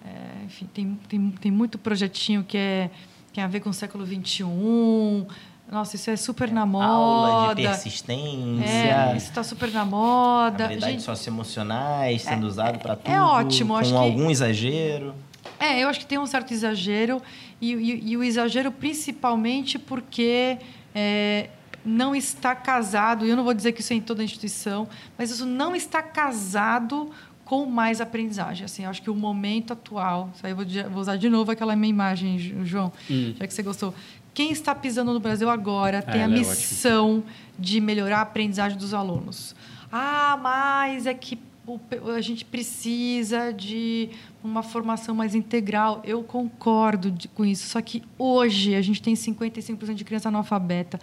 é, 0.05 0.45
enfim, 0.45 0.69
tem, 0.73 0.99
tem, 1.09 1.31
tem 1.31 1.51
muito 1.51 1.79
projetinho 1.79 2.45
que 2.45 2.57
é, 2.57 2.91
tem 3.33 3.43
a 3.43 3.47
ver 3.47 3.61
com 3.61 3.71
o 3.71 3.73
século 3.73 4.07
XXI. 4.07 4.45
Nossa, 5.71 5.97
isso 5.97 6.11
é 6.11 6.17
super 6.17 6.49
é, 6.49 6.53
na 6.53 6.65
moda. 6.65 6.87
Aula 6.87 7.55
de 7.55 7.63
persistência. 7.63 8.65
É, 8.65 9.17
isso 9.17 9.29
está 9.29 9.43
super 9.43 9.71
na 9.73 9.85
moda. 9.85 10.67
Habilidades 10.67 10.95
Gente, 10.95 11.03
socioemocionais 11.03 12.23
sendo 12.23 12.47
é, 12.47 12.49
usado 12.49 12.79
para 12.79 12.93
é 12.93 12.97
tudo. 12.97 13.11
É 13.11 13.21
ótimo. 13.21 13.75
Com 13.75 13.81
acho 13.81 13.97
algum 13.97 14.27
que, 14.27 14.33
exagero. 14.33 15.15
É, 15.59 15.83
eu 15.83 15.89
acho 15.89 16.01
que 16.01 16.07
tem 16.07 16.19
um 16.19 16.27
certo 16.27 16.53
exagero. 16.53 17.21
E, 17.61 17.73
e, 17.73 18.11
e 18.11 18.17
o 18.17 18.23
exagero 18.23 18.71
principalmente 18.71 19.77
porque 19.79 20.59
é, 20.95 21.51
não 21.87 22.15
está 22.15 22.55
casado, 22.55 23.25
e 23.25 23.31
eu 23.31 23.37
não 23.37 23.45
vou 23.45 23.55
dizer 23.55 23.73
que 23.73 23.81
isso 23.81 23.93
é 23.93 23.97
em 23.97 24.01
toda 24.01 24.21
a 24.21 24.25
instituição, 24.25 24.89
mas 25.17 25.31
isso 25.31 25.47
não 25.47 25.75
está 25.75 26.03
casado 26.03 27.11
com 27.45 27.65
mais 27.65 28.01
aprendizagem. 28.01 28.65
Assim, 28.65 28.85
acho 28.85 29.01
que 29.01 29.09
o 29.09 29.15
momento 29.15 29.73
atual, 29.73 30.31
aí 30.43 30.53
vou, 30.53 30.65
vou, 30.91 31.01
usar 31.01 31.17
de 31.17 31.31
novo 31.31 31.53
aquela 31.53 31.77
minha 31.77 31.91
imagem, 31.91 32.65
João, 32.65 32.93
hum. 33.09 33.35
já 33.39 33.47
que 33.47 33.55
você 33.55 33.63
gostou. 33.63 33.95
Quem 34.35 34.51
está 34.51 34.75
pisando 34.75 35.15
no 35.15 35.21
Brasil 35.21 35.49
agora 35.49 36.03
tem 36.03 36.21
a 36.21 36.25
é 36.25 36.29
missão 36.29 37.23
é 37.27 37.31
de 37.59 37.81
melhorar 37.81 38.19
a 38.19 38.23
aprendizagem 38.23 38.77
dos 38.77 38.93
alunos. 38.93 39.55
Ah, 39.91 40.39
mas 40.43 41.07
é 41.07 41.15
que 41.15 41.39
a 42.15 42.21
gente 42.21 42.45
precisa 42.45 43.53
de 43.53 44.11
uma 44.47 44.63
formação 44.63 45.15
mais 45.15 45.35
integral. 45.35 46.01
Eu 46.05 46.23
concordo 46.23 47.11
de, 47.11 47.29
com 47.29 47.45
isso. 47.45 47.69
Só 47.69 47.81
que 47.83 48.03
hoje 48.19 48.75
a 48.75 48.81
gente 48.81 49.03
tem 49.03 49.15
55% 49.15 49.95
de 49.95 50.05
criança 50.05 50.29
analfabeta. 50.29 50.99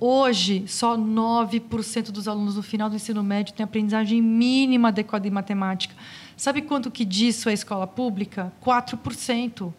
Hoje, 0.00 0.64
só 0.66 0.96
9% 0.96 2.10
dos 2.10 2.28
alunos 2.28 2.56
no 2.56 2.62
final 2.62 2.88
do 2.88 2.96
ensino 2.96 3.22
médio 3.22 3.54
têm 3.54 3.64
aprendizagem 3.64 4.22
mínima 4.22 4.88
adequada 4.88 5.26
em 5.26 5.30
matemática. 5.30 5.94
Sabe 6.36 6.62
quanto 6.62 6.90
que 6.90 7.04
disso 7.04 7.48
é 7.48 7.52
escola 7.52 7.86
pública? 7.86 8.52
4%. 8.64 9.72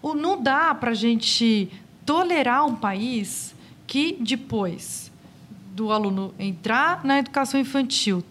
O, 0.00 0.14
não 0.14 0.40
dá 0.40 0.74
para 0.74 0.92
a 0.92 0.94
gente 0.94 1.70
tolerar 2.04 2.64
um 2.64 2.74
país 2.74 3.54
que 3.86 4.16
depois 4.20 5.12
do 5.74 5.90
aluno 5.90 6.34
entrar 6.38 7.04
na 7.04 7.18
educação 7.18 7.58
infantil, 7.58 8.22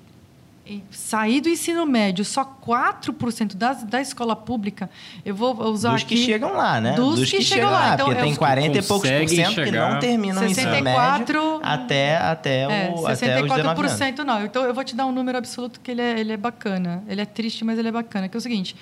sair 0.90 1.42
do 1.42 1.50
ensino 1.50 1.86
médio, 1.86 2.24
só 2.24 2.46
4% 2.66 3.56
das, 3.56 3.84
da 3.84 4.00
escola 4.00 4.36
pública, 4.36 4.90
eu 5.26 5.36
vou 5.36 5.54
usar 5.66 5.94
dos 5.94 6.04
aqui... 6.04 6.16
que 6.16 6.26
chegam 6.26 6.54
lá, 6.54 6.80
né? 6.80 6.94
Dos, 6.94 7.20
dos 7.20 7.30
que, 7.30 7.38
que, 7.38 7.44
chegam 7.44 7.72
lá. 7.72 7.94
Então, 7.94 8.06
porque 8.06 8.22
tem 8.22 8.36
40 8.36 8.78
e 8.78 8.82
poucos 8.82 9.10
por 9.10 9.30
cento 9.30 9.64
que 9.64 9.72
não 9.72 10.00
terminam 10.00 10.48
64, 10.48 10.48
o 10.48 10.52
ensino 10.52 10.84
médio 10.84 11.62
até, 11.64 12.18
até, 12.18 12.68
o, 12.68 13.08
é, 13.08 13.14
64% 13.14 14.14
até 14.14 14.24
não. 14.24 14.46
Então, 14.46 14.64
eu 14.64 14.74
vou 14.74 14.84
te 14.84 14.96
dar 14.96 15.06
um 15.06 15.12
número 15.12 15.38
absoluto 15.38 15.80
que 15.80 15.92
ele 15.92 16.02
é, 16.02 16.20
ele 16.20 16.34
é 16.34 16.38
bacana. 16.38 17.04
Ele 17.08 17.22
é 17.22 17.26
triste, 17.26 17.64
mas 17.64 17.78
ele 17.78 17.88
é 17.88 17.92
bacana. 17.92 18.28
Que 18.28 18.38
é 18.38 18.40
o 18.40 18.42
seguinte, 18.42 18.76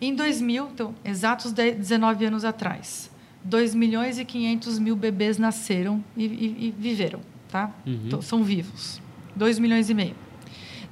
em 0.00 0.14
2000, 0.14 0.70
então, 0.72 0.94
exatos 1.04 1.52
19 1.52 2.24
anos 2.24 2.44
atrás, 2.44 3.10
2 3.44 3.74
milhões 3.74 4.18
e 4.18 4.24
500 4.24 4.78
mil 4.78 4.96
bebês 4.96 5.38
nasceram 5.38 6.02
e, 6.16 6.24
e, 6.24 6.66
e 6.68 6.74
viveram, 6.78 7.20
tá? 7.48 7.70
Uhum. 7.86 8.00
Então, 8.06 8.22
são 8.22 8.42
vivos. 8.42 9.00
2 9.36 9.58
milhões 9.58 9.90
e 9.90 9.94
meio. 9.94 10.14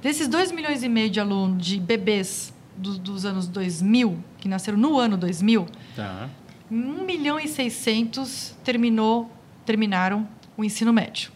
Desses 0.01 0.27
2 0.27 0.51
milhões 0.51 0.81
e 0.81 0.89
meio 0.89 1.09
de 1.09 1.19
alunos, 1.19 1.65
de 1.65 1.79
bebês 1.79 2.53
do, 2.77 2.97
dos 2.97 3.25
anos 3.25 3.47
2000, 3.47 4.17
que 4.37 4.47
nasceram 4.47 4.77
no 4.77 4.97
ano 4.97 5.17
2000, 5.17 5.67
tá. 5.95 6.29
1 6.71 7.05
milhão 7.05 7.39
e 7.39 7.47
600 7.47 8.55
terminou, 8.63 9.29
terminaram 9.65 10.27
o 10.55 10.63
ensino 10.63 10.93
médio. 10.93 11.31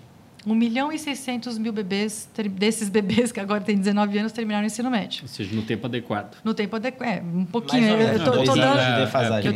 1 0.46 0.54
milhão 0.54 0.92
e 0.92 1.00
600 1.00 1.58
mil 1.58 1.72
bebês, 1.72 2.30
desses 2.52 2.90
bebês 2.90 3.32
que 3.32 3.40
agora 3.40 3.62
têm 3.62 3.78
19 3.78 4.18
anos, 4.18 4.32
terminaram 4.32 4.64
o 4.64 4.68
ensino 4.68 4.90
médio. 4.90 5.24
Ou 5.24 5.28
seja, 5.28 5.56
no 5.56 5.62
tempo 5.62 5.88
adequado. 5.88 6.38
No 6.44 6.54
tempo 6.54 6.76
adequado. 6.76 7.10
É, 7.10 7.22
um 7.22 7.46
pouquinho. 7.46 7.82
Mais 7.82 7.94
ou 7.94 7.98
menos, 7.98 8.20
eu 8.20 8.26
tô 8.26 8.32
anos 8.32 8.56
dando, 8.56 8.96
de 8.96 9.06
defasagem. 9.06 9.46
eu 9.46 9.54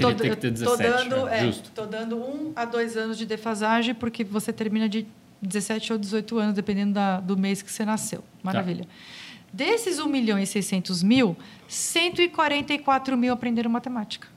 17, 0.52 1.10
dando, 1.10 1.28
é, 1.28 1.48
é, 1.48 1.86
dando 1.90 2.18
um 2.18 2.52
a 2.56 2.66
dois 2.66 2.96
anos 2.96 3.18
de 3.18 3.26
defasagem, 3.26 3.94
porque 3.94 4.24
você 4.24 4.54
termina 4.54 4.88
de 4.88 5.06
17 5.42 5.94
ou 5.94 6.00
18 6.00 6.38
anos, 6.38 6.56
dependendo 6.56 6.94
da, 6.94 7.20
do 7.20 7.38
mês 7.38 7.62
que 7.62 7.72
você 7.72 7.86
nasceu. 7.86 8.24
Maravilha. 8.44 8.88
Desses 9.52 10.00
1 10.00 10.08
milhão 10.08 10.38
e 10.38 10.46
600 10.46 11.02
mil, 11.04 11.38
144 11.68 13.18
mil 13.18 13.34
aprenderam 13.34 13.70
matemática. 13.70 14.28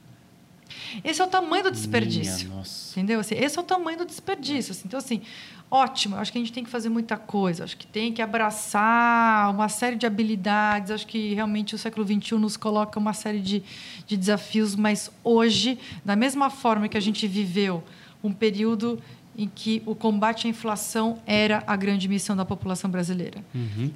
Esse 1.03 1.21
é 1.21 1.25
o 1.25 1.27
tamanho 1.27 1.63
do 1.63 1.71
desperdício. 1.71 2.49
Minha. 2.49 2.63
Entendeu? 2.91 3.19
Assim, 3.19 3.35
esse 3.35 3.57
é 3.57 3.61
o 3.61 3.63
tamanho 3.63 3.97
do 3.97 4.05
desperdício. 4.05 4.71
assim. 4.71 4.83
Então, 4.85 4.97
assim, 4.97 5.21
ótimo. 5.69 6.15
Acho 6.15 6.31
que 6.31 6.37
a 6.37 6.41
gente 6.41 6.53
tem 6.53 6.63
que 6.63 6.69
fazer 6.69 6.89
muita 6.89 7.17
coisa. 7.17 7.63
Acho 7.63 7.77
que 7.77 7.87
tem 7.87 8.11
que 8.13 8.21
abraçar 8.21 9.51
uma 9.51 9.69
série 9.69 9.95
de 9.95 10.05
habilidades. 10.05 10.91
Acho 10.91 11.07
que 11.07 11.33
realmente 11.33 11.75
o 11.75 11.77
século 11.77 12.05
XXI 12.05 12.35
nos 12.35 12.57
coloca 12.57 12.99
uma 12.99 13.13
série 13.13 13.39
de, 13.39 13.63
de 14.05 14.17
desafios. 14.17 14.75
Mas 14.75 15.11
hoje, 15.23 15.77
da 16.03 16.15
mesma 16.15 16.49
forma 16.49 16.87
que 16.87 16.97
a 16.97 17.01
gente 17.01 17.27
viveu 17.27 17.83
um 18.23 18.31
período 18.31 19.01
em 19.37 19.47
que 19.53 19.81
o 19.85 19.95
combate 19.95 20.45
à 20.45 20.49
inflação 20.49 21.17
era 21.25 21.63
a 21.65 21.75
grande 21.75 22.07
missão 22.07 22.35
da 22.35 22.43
população 22.45 22.89
brasileira. 22.91 23.43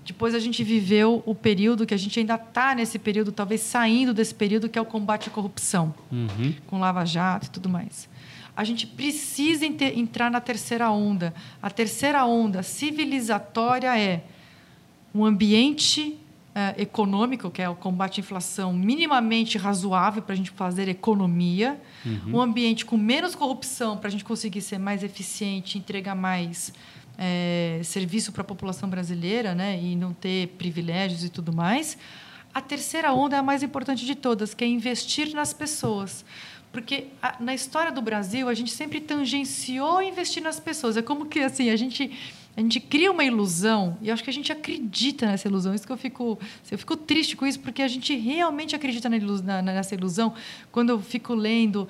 Depois 0.05 0.33
a 0.33 0.39
gente 0.39 0.63
viveu 0.63 1.21
o 1.25 1.35
período 1.35 1.85
que 1.85 1.93
a 1.93 1.97
gente 1.97 2.19
ainda 2.19 2.35
está 2.35 2.73
nesse 2.73 2.97
período, 2.97 3.31
talvez 3.31 3.61
saindo 3.61 4.13
desse 4.13 4.33
período, 4.33 4.69
que 4.69 4.79
é 4.79 4.81
o 4.81 4.85
combate 4.85 5.27
à 5.29 5.31
corrupção 5.31 5.93
Uhum. 6.11 6.53
com 6.67 6.79
Lava 6.79 7.05
Jato 7.05 7.47
e 7.47 7.49
tudo 7.49 7.67
mais. 7.69 8.07
A 8.55 8.63
gente 8.63 8.87
precisa 8.87 9.65
entrar 9.65 10.31
na 10.31 10.39
terceira 10.39 10.89
onda. 10.89 11.33
A 11.61 11.69
terceira 11.69 12.25
onda 12.25 12.63
civilizatória 12.63 13.97
é 13.99 14.23
um 15.13 15.25
ambiente 15.25 16.17
eh, 16.55 16.75
econômico, 16.83 17.51
que 17.51 17.61
é 17.61 17.67
o 17.69 17.75
combate 17.75 18.19
à 18.19 18.21
inflação, 18.21 18.71
minimamente 18.73 19.57
razoável 19.57 20.21
para 20.21 20.33
a 20.33 20.37
gente 20.37 20.51
fazer 20.51 20.87
economia, 20.87 21.77
um 22.33 22.39
ambiente 22.39 22.85
com 22.85 22.97
menos 22.97 23.35
corrupção 23.35 23.97
para 23.97 24.07
a 24.07 24.11
gente 24.11 24.23
conseguir 24.23 24.61
ser 24.61 24.77
mais 24.79 25.03
eficiente, 25.03 25.77
entregar 25.77 26.15
mais 26.15 26.71
eh, 27.17 27.81
serviço 27.83 28.31
para 28.31 28.41
a 28.41 28.45
população 28.45 28.87
brasileira 28.89 29.53
né, 29.55 29.79
e 29.81 29.95
não 29.95 30.13
ter 30.13 30.47
privilégios 30.57 31.23
e 31.23 31.29
tudo 31.29 31.51
mais. 31.53 31.97
A 32.53 32.61
terceira 32.61 33.13
onda 33.13 33.35
é 33.35 33.39
a 33.39 33.43
mais 33.43 33.61
importante 33.63 34.05
de 34.05 34.15
todas, 34.15 34.53
que 34.53 34.63
é 34.63 34.67
investir 34.67 35.33
nas 35.33 35.53
pessoas. 35.53 36.23
Porque 36.71 37.05
a- 37.21 37.35
na 37.39 37.53
história 37.53 37.91
do 37.91 38.01
Brasil, 38.01 38.47
a 38.49 38.53
gente 38.53 38.71
sempre 38.71 38.99
tangenciou 39.01 40.01
investir 40.01 40.41
nas 40.43 40.59
pessoas. 40.59 40.95
É 40.97 41.01
como 41.01 41.25
que 41.25 41.39
assim, 41.39 41.69
a 41.69 41.75
gente 41.75 42.11
a 42.57 42.61
gente 42.61 42.79
cria 42.79 43.11
uma 43.11 43.23
ilusão 43.23 43.97
e 44.01 44.09
acho 44.09 44.23
que 44.23 44.29
a 44.29 44.33
gente 44.33 44.49
acredita 44.49 45.25
nessa 45.25 45.47
ilusão. 45.47 45.75
Isso 45.75 45.85
que 45.85 45.91
eu 45.91 45.97
fico, 45.97 46.39
eu 46.71 46.77
fico 46.77 46.95
triste 46.95 47.35
com 47.35 47.45
isso 47.45 47.59
porque 47.59 47.81
a 47.81 47.87
gente 47.87 48.15
realmente 48.15 48.73
acredita 48.73 49.09
nessa 49.09 49.93
ilusão 49.93 50.33
quando 50.71 50.89
eu 50.91 51.01
fico 51.01 51.33
lendo 51.33 51.87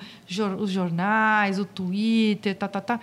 os 0.58 0.70
jornais, 0.70 1.60
o 1.60 1.64
Twitter, 1.64 2.56
tá, 2.56 2.66
tá, 2.66 2.80
tá. 2.80 3.00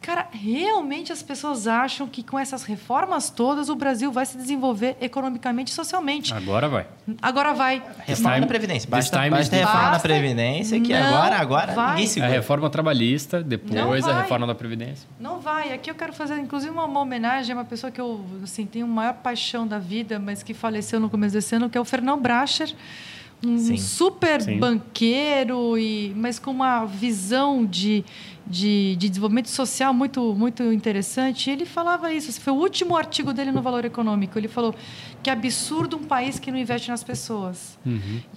Cara, 0.00 0.28
realmente 0.32 1.12
as 1.12 1.22
pessoas 1.22 1.66
acham 1.66 2.06
que 2.06 2.22
com 2.22 2.38
essas 2.38 2.62
reformas 2.64 3.30
todas 3.30 3.68
o 3.68 3.74
Brasil 3.74 4.10
vai 4.12 4.24
se 4.26 4.36
desenvolver 4.36 4.96
economicamente 5.00 5.72
e 5.72 5.74
socialmente. 5.74 6.32
Agora 6.34 6.68
vai. 6.68 6.86
Agora 7.22 7.52
vai. 7.54 7.82
Reforma 8.06 8.30
time- 8.34 8.40
da 8.40 8.46
Previdência. 8.46 8.88
Basta, 8.90 9.16
time 9.18 9.30
basta 9.30 9.56
reforma 9.56 9.90
da. 9.90 9.98
Previdência, 9.98 10.80
que 10.80 10.92
Não 10.92 11.06
agora, 11.06 11.36
agora 11.38 11.72
vai. 11.72 11.88
ninguém 11.90 12.04
A 12.04 12.08
segura. 12.08 12.32
reforma 12.32 12.70
trabalhista, 12.70 13.42
depois 13.42 14.06
a 14.06 14.20
reforma 14.22 14.46
da 14.46 14.54
Previdência. 14.54 15.08
Não 15.20 15.40
vai. 15.40 15.72
Aqui 15.72 15.90
eu 15.90 15.94
quero 15.94 16.12
fazer, 16.12 16.38
inclusive, 16.38 16.70
uma, 16.72 16.84
uma 16.84 17.00
homenagem 17.00 17.52
a 17.52 17.58
uma 17.58 17.64
pessoa 17.64 17.90
que 17.90 18.00
eu 18.00 18.24
assim, 18.42 18.66
tenho 18.66 18.86
maior 18.86 19.14
paixão 19.14 19.66
da 19.66 19.78
vida, 19.78 20.18
mas 20.18 20.42
que 20.42 20.54
faleceu 20.54 20.98
no 21.00 21.08
começo 21.10 21.34
desse 21.34 21.54
ano, 21.54 21.68
que 21.70 21.76
é 21.76 21.80
o 21.80 21.84
Fernão 21.84 22.20
Bracher. 22.20 22.72
Um 23.44 23.58
Sim. 23.58 23.76
super 23.76 24.40
Sim. 24.40 24.58
banqueiro, 24.58 25.76
e, 25.76 26.12
mas 26.16 26.38
com 26.38 26.50
uma 26.50 26.86
visão 26.86 27.66
de, 27.66 28.02
de, 28.46 28.96
de 28.96 29.08
desenvolvimento 29.08 29.48
social 29.48 29.92
muito, 29.92 30.34
muito 30.34 30.62
interessante. 30.72 31.50
E 31.50 31.52
ele 31.52 31.66
falava 31.66 32.12
isso. 32.12 32.30
esse 32.30 32.40
Foi 32.40 32.52
o 32.52 32.56
último 32.56 32.96
artigo 32.96 33.32
dele 33.32 33.50
no 33.50 33.60
Valor 33.60 33.84
Econômico. 33.84 34.38
Ele 34.38 34.48
falou 34.48 34.74
que 35.22 35.28
é 35.28 35.32
absurdo 35.32 35.96
um 35.96 36.04
país 36.04 36.38
que 36.38 36.50
não 36.50 36.58
investe 36.58 36.88
nas 36.90 37.02
pessoas. 37.02 37.78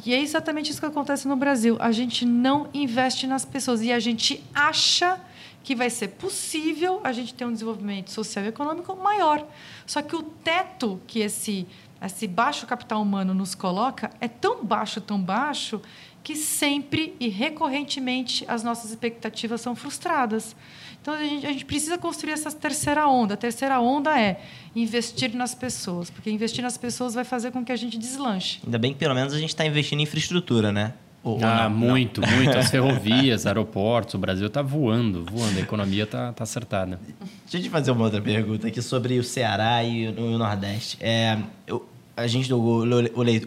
E 0.05 0.13
é 0.13 0.19
exatamente 0.19 0.71
isso 0.71 0.79
que 0.79 0.85
acontece 0.85 1.27
no 1.27 1.35
Brasil. 1.35 1.77
A 1.79 1.91
gente 1.91 2.25
não 2.25 2.67
investe 2.73 3.27
nas 3.27 3.45
pessoas 3.45 3.81
e 3.81 3.91
a 3.91 3.99
gente 3.99 4.43
acha 4.53 5.19
que 5.63 5.75
vai 5.75 5.89
ser 5.89 6.09
possível 6.09 7.01
a 7.03 7.11
gente 7.11 7.33
ter 7.33 7.45
um 7.45 7.53
desenvolvimento 7.53 8.09
social 8.09 8.45
e 8.45 8.47
econômico 8.47 8.95
maior. 8.95 9.45
Só 9.85 10.01
que 10.01 10.15
o 10.15 10.23
teto 10.23 10.99
que 11.05 11.19
esse, 11.19 11.67
esse 12.01 12.27
baixo 12.27 12.65
capital 12.65 13.01
humano 13.01 13.33
nos 13.33 13.53
coloca 13.53 14.09
é 14.19 14.27
tão 14.27 14.63
baixo, 14.63 14.99
tão 15.01 15.21
baixo, 15.21 15.81
que 16.23 16.35
sempre 16.35 17.15
e 17.19 17.27
recorrentemente 17.29 18.43
as 18.47 18.63
nossas 18.63 18.89
expectativas 18.91 19.61
são 19.61 19.75
frustradas. 19.75 20.55
Então, 21.01 21.13
a 21.13 21.23
gente, 21.23 21.45
a 21.45 21.51
gente 21.51 21.65
precisa 21.65 21.97
construir 21.97 22.33
essa 22.33 22.51
terceira 22.51 23.07
onda. 23.07 23.33
A 23.33 23.37
terceira 23.37 23.79
onda 23.79 24.19
é 24.19 24.41
investir 24.75 25.33
nas 25.33 25.55
pessoas, 25.55 26.09
porque 26.09 26.29
investir 26.29 26.61
nas 26.61 26.77
pessoas 26.77 27.13
vai 27.13 27.23
fazer 27.23 27.51
com 27.51 27.63
que 27.63 27.71
a 27.71 27.75
gente 27.75 27.97
deslanche. 27.97 28.59
Ainda 28.65 28.77
bem 28.77 28.91
que 28.93 28.99
pelo 28.99 29.15
menos 29.15 29.33
a 29.33 29.39
gente 29.39 29.49
está 29.49 29.65
investindo 29.65 29.99
em 29.99 30.03
infraestrutura, 30.03 30.71
né? 30.71 30.93
Ou- 31.23 31.39
Ah, 31.43 31.63
não? 31.69 31.77
muito, 31.77 32.21
muito. 32.21 32.57
As 32.57 32.69
ferrovias, 32.71 33.45
aeroportos, 33.45 34.13
o 34.13 34.17
Brasil 34.17 34.47
está 34.47 34.61
voando, 34.61 35.25
voando. 35.31 35.57
A 35.57 35.61
economia 35.61 36.03
está 36.03 36.33
tá 36.33 36.43
acertada. 36.43 36.99
Deixa 37.43 37.57
eu 37.57 37.61
te 37.63 37.69
fazer 37.69 37.91
uma 37.91 38.03
outra 38.05 38.21
pergunta 38.21 38.67
aqui 38.67 38.81
sobre 38.81 39.17
o 39.19 39.23
Ceará 39.23 39.83
e 39.83 40.07
o, 40.09 40.11
o 40.35 40.37
Nordeste. 40.37 40.97
É, 40.99 41.37
eu- 41.65 41.87
a 42.19 42.27
gente, 42.27 42.53
o, 42.53 42.57
o, 42.57 42.85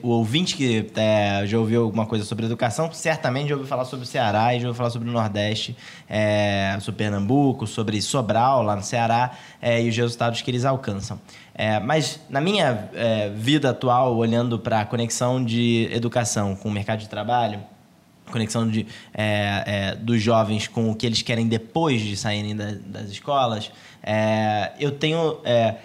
o 0.03 0.09
ouvinte 0.09 0.57
que 0.57 0.91
é, 0.97 1.43
já 1.47 1.59
ouviu 1.59 1.83
alguma 1.85 2.07
coisa 2.07 2.25
sobre 2.25 2.47
educação, 2.47 2.91
certamente 2.93 3.49
já 3.49 3.55
ouviu 3.55 3.69
falar 3.69 3.85
sobre 3.85 4.05
o 4.05 4.09
Ceará 4.09 4.55
e 4.55 4.61
já 4.61 4.67
ouviu 4.69 4.79
falar 4.79 4.91
sobre 4.91 5.09
o 5.09 5.13
Nordeste, 5.13 5.77
é, 6.09 6.77
sobre 6.81 7.05
Pernambuco, 7.05 7.67
sobre 7.67 8.01
Sobral, 8.01 8.63
lá 8.63 8.75
no 8.75 8.83
Ceará, 8.83 9.33
é, 9.61 9.83
e 9.83 9.89
os 9.89 9.97
resultados 9.97 10.41
que 10.41 10.51
eles 10.51 10.65
alcançam. 10.65 11.21
É, 11.55 11.79
mas 11.81 12.19
na 12.31 12.41
minha 12.41 12.89
é, 12.95 13.29
vida 13.31 13.71
atual, 13.71 14.17
olhando 14.17 14.59
para 14.59 14.81
a 14.81 14.85
conexão 14.87 15.45
de 15.45 15.89
educação 15.93 16.57
com 16.57 16.69
o 16.69 16.73
mercado 16.73 17.01
de 17.01 17.09
trabalho, 17.09 17.61
conexão 18.31 18.67
de, 18.67 18.87
é, 19.13 19.95
dos 19.97 20.23
jovens 20.23 20.67
com 20.67 20.91
o 20.91 20.95
que 20.95 21.05
eles 21.05 21.21
querem 21.21 21.47
depois 21.47 22.01
de 22.01 22.17
saírem 22.17 22.57
da- 22.57 22.73
das 22.87 23.11
escolas, 23.11 23.71
eu 24.81 24.91
tenho 24.93 25.39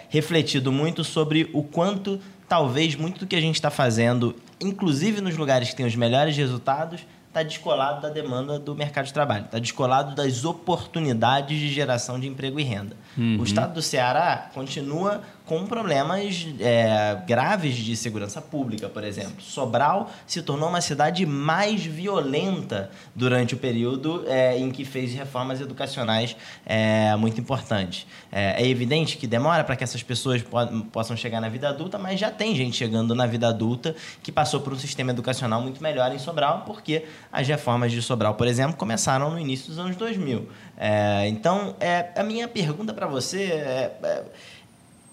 refletido 0.08 0.72
muito 0.72 1.04
sobre 1.04 1.50
o 1.52 1.62
quanto, 1.62 2.18
talvez, 2.48 2.94
muito 2.96 3.20
do 3.20 3.26
que 3.26 3.36
a 3.36 3.40
gente 3.40 3.56
está 3.56 3.70
fazendo, 3.70 4.34
inclusive 4.60 5.20
nos 5.20 5.36
lugares 5.36 5.70
que 5.70 5.76
têm 5.76 5.86
os 5.86 5.94
melhores 5.94 6.36
resultados, 6.36 7.00
está 7.28 7.42
descolado 7.42 8.00
da 8.00 8.08
demanda 8.08 8.58
do 8.58 8.74
mercado 8.74 9.04
de 9.04 9.12
trabalho, 9.12 9.44
está 9.44 9.58
descolado 9.58 10.14
das 10.14 10.44
oportunidades 10.44 11.58
de 11.58 11.68
geração 11.68 12.18
de 12.18 12.26
emprego 12.26 12.58
e 12.58 12.62
renda. 12.62 12.96
O 13.38 13.44
estado 13.44 13.74
do 13.74 13.82
Ceará 13.82 14.50
continua 14.54 15.20
com 15.48 15.66
problemas 15.66 16.46
é, 16.60 17.16
graves 17.26 17.74
de 17.74 17.96
segurança 17.96 18.40
pública, 18.42 18.86
por 18.88 19.02
exemplo. 19.02 19.40
Sobral 19.40 20.10
se 20.26 20.42
tornou 20.42 20.68
uma 20.68 20.82
cidade 20.82 21.24
mais 21.24 21.82
violenta 21.84 22.90
durante 23.14 23.54
o 23.54 23.56
período 23.56 24.24
é, 24.28 24.58
em 24.58 24.70
que 24.70 24.84
fez 24.84 25.14
reformas 25.14 25.58
educacionais 25.60 26.36
é, 26.66 27.16
muito 27.16 27.40
importantes. 27.40 28.06
É, 28.30 28.62
é 28.62 28.68
evidente 28.68 29.16
que 29.16 29.26
demora 29.26 29.64
para 29.64 29.74
que 29.74 29.82
essas 29.82 30.02
pessoas 30.02 30.42
po- 30.42 30.84
possam 30.92 31.16
chegar 31.16 31.40
na 31.40 31.48
vida 31.48 31.68
adulta, 31.70 31.96
mas 31.96 32.20
já 32.20 32.30
tem 32.30 32.54
gente 32.54 32.76
chegando 32.76 33.14
na 33.14 33.24
vida 33.24 33.48
adulta 33.48 33.96
que 34.22 34.30
passou 34.30 34.60
por 34.60 34.74
um 34.74 34.78
sistema 34.78 35.12
educacional 35.12 35.62
muito 35.62 35.82
melhor 35.82 36.12
em 36.12 36.18
Sobral, 36.18 36.64
porque 36.66 37.06
as 37.32 37.48
reformas 37.48 37.90
de 37.90 38.02
Sobral, 38.02 38.34
por 38.34 38.46
exemplo, 38.46 38.76
começaram 38.76 39.30
no 39.30 39.38
início 39.38 39.68
dos 39.68 39.78
anos 39.78 39.96
2000. 39.96 40.46
É, 40.76 41.26
então, 41.26 41.74
é, 41.80 42.10
a 42.14 42.22
minha 42.22 42.46
pergunta 42.46 42.92
para 42.92 43.06
você 43.06 43.44
é, 43.44 43.96
é 44.02 44.22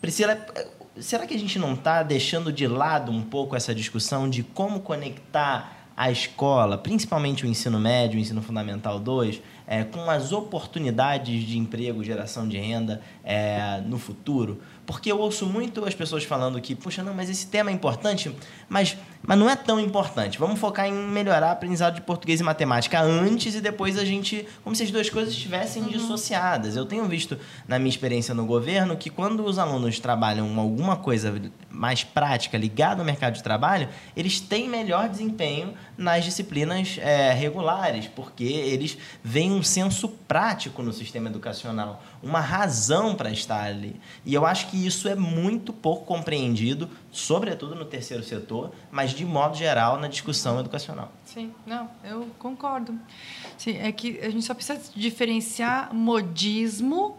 Priscila, 0.01 0.45
será 0.99 1.25
que 1.25 1.33
a 1.33 1.39
gente 1.39 1.57
não 1.59 1.73
está 1.73 2.03
deixando 2.03 2.51
de 2.51 2.67
lado 2.67 3.11
um 3.11 3.21
pouco 3.21 3.55
essa 3.55 3.73
discussão 3.73 4.29
de 4.29 4.43
como 4.43 4.79
conectar 4.81 5.75
a 5.97 6.11
escola, 6.11 6.77
principalmente 6.77 7.45
o 7.45 7.47
ensino 7.47 7.79
médio, 7.79 8.17
o 8.17 8.21
ensino 8.21 8.41
fundamental 8.41 8.99
2, 8.99 9.41
é, 9.65 9.83
com 9.85 10.09
as 10.09 10.33
oportunidades 10.33 11.43
de 11.43 11.57
emprego, 11.57 12.03
geração 12.03 12.47
de 12.47 12.57
renda 12.57 13.01
é, 13.23 13.81
no 13.85 13.97
futuro? 13.97 14.61
Porque 14.85 15.09
eu 15.09 15.19
ouço 15.19 15.45
muito 15.45 15.85
as 15.85 15.95
pessoas 15.95 16.25
falando 16.25 16.59
que, 16.59 16.75
puxa, 16.75 17.01
não, 17.01 17.13
mas 17.13 17.29
esse 17.29 17.47
tema 17.47 17.69
é 17.69 17.73
importante, 17.73 18.35
mas, 18.67 18.97
mas 19.27 19.37
não 19.37 19.49
é 19.49 19.55
tão 19.55 19.79
importante. 19.79 20.37
Vamos 20.37 20.59
focar 20.59 20.87
em 20.87 20.93
melhorar 20.93 21.49
o 21.49 21.51
aprendizado 21.51 21.95
de 21.95 22.01
português 22.01 22.39
e 22.39 22.43
matemática 22.43 23.01
antes 23.01 23.55
e 23.55 23.61
depois 23.61 23.97
a 23.97 24.05
gente. 24.05 24.47
Como 24.63 24.75
se 24.75 24.83
as 24.83 24.91
duas 24.91 25.09
coisas 25.09 25.33
estivessem 25.33 25.83
dissociadas. 25.83 26.75
Eu 26.75 26.85
tenho 26.85 27.05
visto, 27.05 27.37
na 27.67 27.77
minha 27.77 27.89
experiência 27.89 28.33
no 28.33 28.45
governo, 28.45 28.95
que 28.97 29.09
quando 29.09 29.45
os 29.45 29.57
alunos 29.57 29.99
trabalham 29.99 30.59
alguma 30.59 30.95
coisa 30.95 31.33
mais 31.69 32.03
prática 32.03 32.57
ligada 32.57 33.01
ao 33.01 33.05
mercado 33.05 33.33
de 33.33 33.43
trabalho, 33.43 33.89
eles 34.15 34.39
têm 34.39 34.69
melhor 34.69 35.09
desempenho 35.09 35.73
nas 35.97 36.23
disciplinas 36.23 36.97
é, 36.99 37.33
regulares, 37.33 38.07
porque 38.07 38.43
eles 38.43 38.97
veem 39.23 39.51
um 39.51 39.63
senso 39.63 40.07
prático 40.07 40.81
no 40.81 40.93
sistema 40.93 41.29
educacional, 41.29 42.03
uma 42.23 42.39
razão 42.39 43.15
para 43.15 43.29
estar 43.29 43.63
ali. 43.63 43.95
E 44.25 44.33
eu 44.33 44.45
acho 44.45 44.67
que 44.67 44.85
isso 44.85 45.07
é 45.07 45.15
muito 45.15 45.73
pouco 45.73 46.05
compreendido, 46.05 46.89
sobretudo 47.15 47.75
no 47.75 47.85
terceiro 47.85 48.23
setor, 48.23 48.71
mas 48.91 49.11
de 49.11 49.25
modo 49.25 49.55
geral 49.55 49.97
na 49.97 50.07
discussão 50.07 50.59
educacional. 50.59 51.11
Sim, 51.23 51.53
não, 51.65 51.89
eu 52.03 52.27
concordo. 52.37 52.97
Sim, 53.57 53.77
é 53.77 53.91
que 53.91 54.19
a 54.19 54.29
gente 54.29 54.45
só 54.45 54.53
precisa 54.53 54.81
diferenciar 54.93 55.93
modismo 55.93 57.17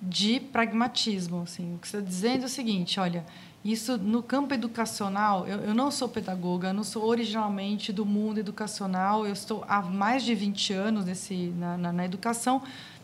de 0.00 0.38
pragmatismo. 0.38 1.42
Assim. 1.42 1.74
O 1.74 1.78
que 1.78 1.88
você 1.88 1.96
está 1.96 2.08
dizendo 2.08 2.42
é 2.44 2.46
o 2.46 2.48
seguinte, 2.48 3.00
olha, 3.00 3.26
isso 3.64 3.98
no 3.98 4.22
campo 4.22 4.54
educacional, 4.54 5.48
eu, 5.48 5.58
eu 5.62 5.74
não 5.74 5.90
sou 5.90 6.08
pedagoga, 6.08 6.68
eu 6.68 6.74
não 6.74 6.84
sou 6.84 7.04
originalmente 7.04 7.92
do 7.92 8.06
mundo 8.06 8.38
educacional, 8.38 9.26
eu 9.26 9.32
estou 9.32 9.64
há 9.68 9.82
mais 9.82 10.22
de 10.22 10.32
20 10.32 10.72
anos 10.74 11.04
nesse, 11.04 11.52
na, 11.58 11.76
na, 11.76 11.92
na 11.92 12.04
educação, 12.04 12.62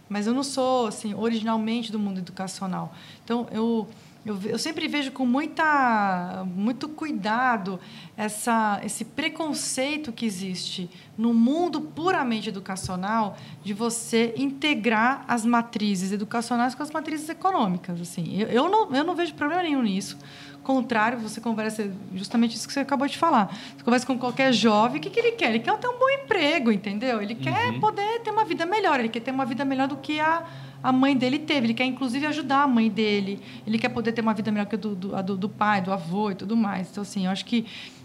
mas 0.09 0.29
eu 0.29 0.33
não 0.33 0.45
sou 0.45 0.87
assim 0.87 1.12
originalmente 1.12 1.91
do 1.91 1.99
mundo 1.99 2.19
educacional. 2.19 2.95
Então, 3.25 3.49
eu 3.51 3.89
eu, 4.25 4.39
eu, 4.45 4.59
sempre 4.59 4.89
vejo 4.89 5.12
com 5.12 5.27
muita, 5.27 6.47
muito 6.47 6.89
cuidado 6.89 7.79
essa, 8.16 8.81
esse 8.83 9.05
preconceito 9.05 10.12
que 10.12 10.25
existe 10.25 10.89
no 11.16 11.35
mundo 11.35 11.81
puramente 11.81 12.49
educacional 12.49 13.37
de 13.62 13.75
você 13.75 14.33
integrar 14.37 15.25
as 15.29 15.45
matrizes 15.45 16.11
educacionais 16.11 16.75
com 16.75 16.83
as 16.83 16.91
matrizes 16.91 17.29
econômicas. 17.29 18.01
Assim, 18.01 18.41
eu, 18.41 18.49
eu, 18.49 18.68
não, 18.70 18.95
eu 18.95 19.05
não 19.05 19.14
vejo 19.14 19.35
problema 19.35 19.62
nenhum 19.62 19.83
nisso. 19.83 20.16
Contrário, 20.62 21.18
você 21.18 21.43
conversa 21.43 21.93
justamente 22.14 22.57
isso 22.57 22.66
que 22.66 22.72
você 22.72 22.81
acabou 22.81 23.07
de 23.07 23.18
falar. 23.18 23.55
Você 23.77 23.85
conversa 23.85 24.07
com 24.07 24.18
qualquer 24.18 24.51
jovem, 24.55 24.99
o 24.99 25.03
que, 25.03 25.11
que 25.11 25.20
ele 25.20 25.33
quer? 25.33 25.51
Ele 25.51 25.59
quer 25.59 25.77
ter 25.77 25.89
um 25.89 25.99
bom 25.99 26.09
emprego, 26.09 26.72
entendeu? 26.72 27.20
Ele 27.20 27.35
uhum. 27.35 27.41
quer 27.41 27.79
poder 27.79 28.20
ter 28.20 28.31
uma 28.31 28.47
vida 28.47 28.64
melhor, 28.64 28.99
ele 28.99 29.11
quer 29.11 29.20
ter 29.20 29.31
uma 29.31 29.45
vida 29.45 29.62
melhor 29.66 29.87
do 29.87 29.99
que 29.99 30.18
a 30.18 30.43
a 30.85 30.93
mãe 30.93 31.16
dele 31.16 31.39
teve. 31.39 31.68
Ele 31.68 31.74
quer, 31.74 31.87
inclusive, 31.87 32.26
ajudar 32.26 32.64
a 32.64 32.66
mãe 32.66 32.91
dele. 32.91 33.41
Ele 33.66 33.78
quer 33.78 33.89
poder 33.89 34.12
ter 34.12 34.20
uma 34.20 34.35
vida 34.35 34.53
melhor 34.53 34.66
que 34.66 34.74
a 34.74 34.78
do, 34.78 34.95
do, 34.95 35.16
a 35.16 35.22
do, 35.22 35.35
do 35.35 35.49
pai, 35.49 35.80
do 35.80 35.91
avô 35.91 36.30
e 36.30 36.35
tudo 36.35 36.55
mais. 36.55 36.91
Então, 36.91 37.01
assim, 37.01 37.24
eu 37.24 37.30
acho 37.30 37.47
que 37.47 37.64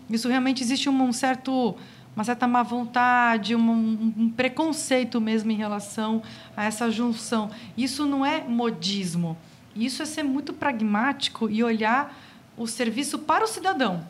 isso 0.09 0.29
realmente 0.29 0.63
existe 0.63 0.87
um, 0.87 1.03
um 1.03 1.11
certo 1.11 1.75
uma 2.15 2.23
certa 2.23 2.47
má 2.47 2.63
vontade, 2.63 3.55
um, 3.55 4.13
um, 4.17 4.29
preconceito 4.29 5.21
mesmo 5.21 5.51
em 5.51 5.55
relação 5.55 6.21
a 6.55 6.63
essa 6.63 6.89
junção. 6.89 7.51
Isso 7.77 8.05
não 8.05 8.25
é 8.25 8.43
modismo. 8.45 9.37
Isso 9.75 10.01
é 10.01 10.05
ser 10.05 10.23
muito 10.23 10.53
pragmático 10.53 11.49
e 11.49 11.61
olhar 11.61 12.17
o 12.57 12.65
serviço 12.65 13.19
para 13.19 13.43
o 13.43 13.47
cidadão. 13.47 14.05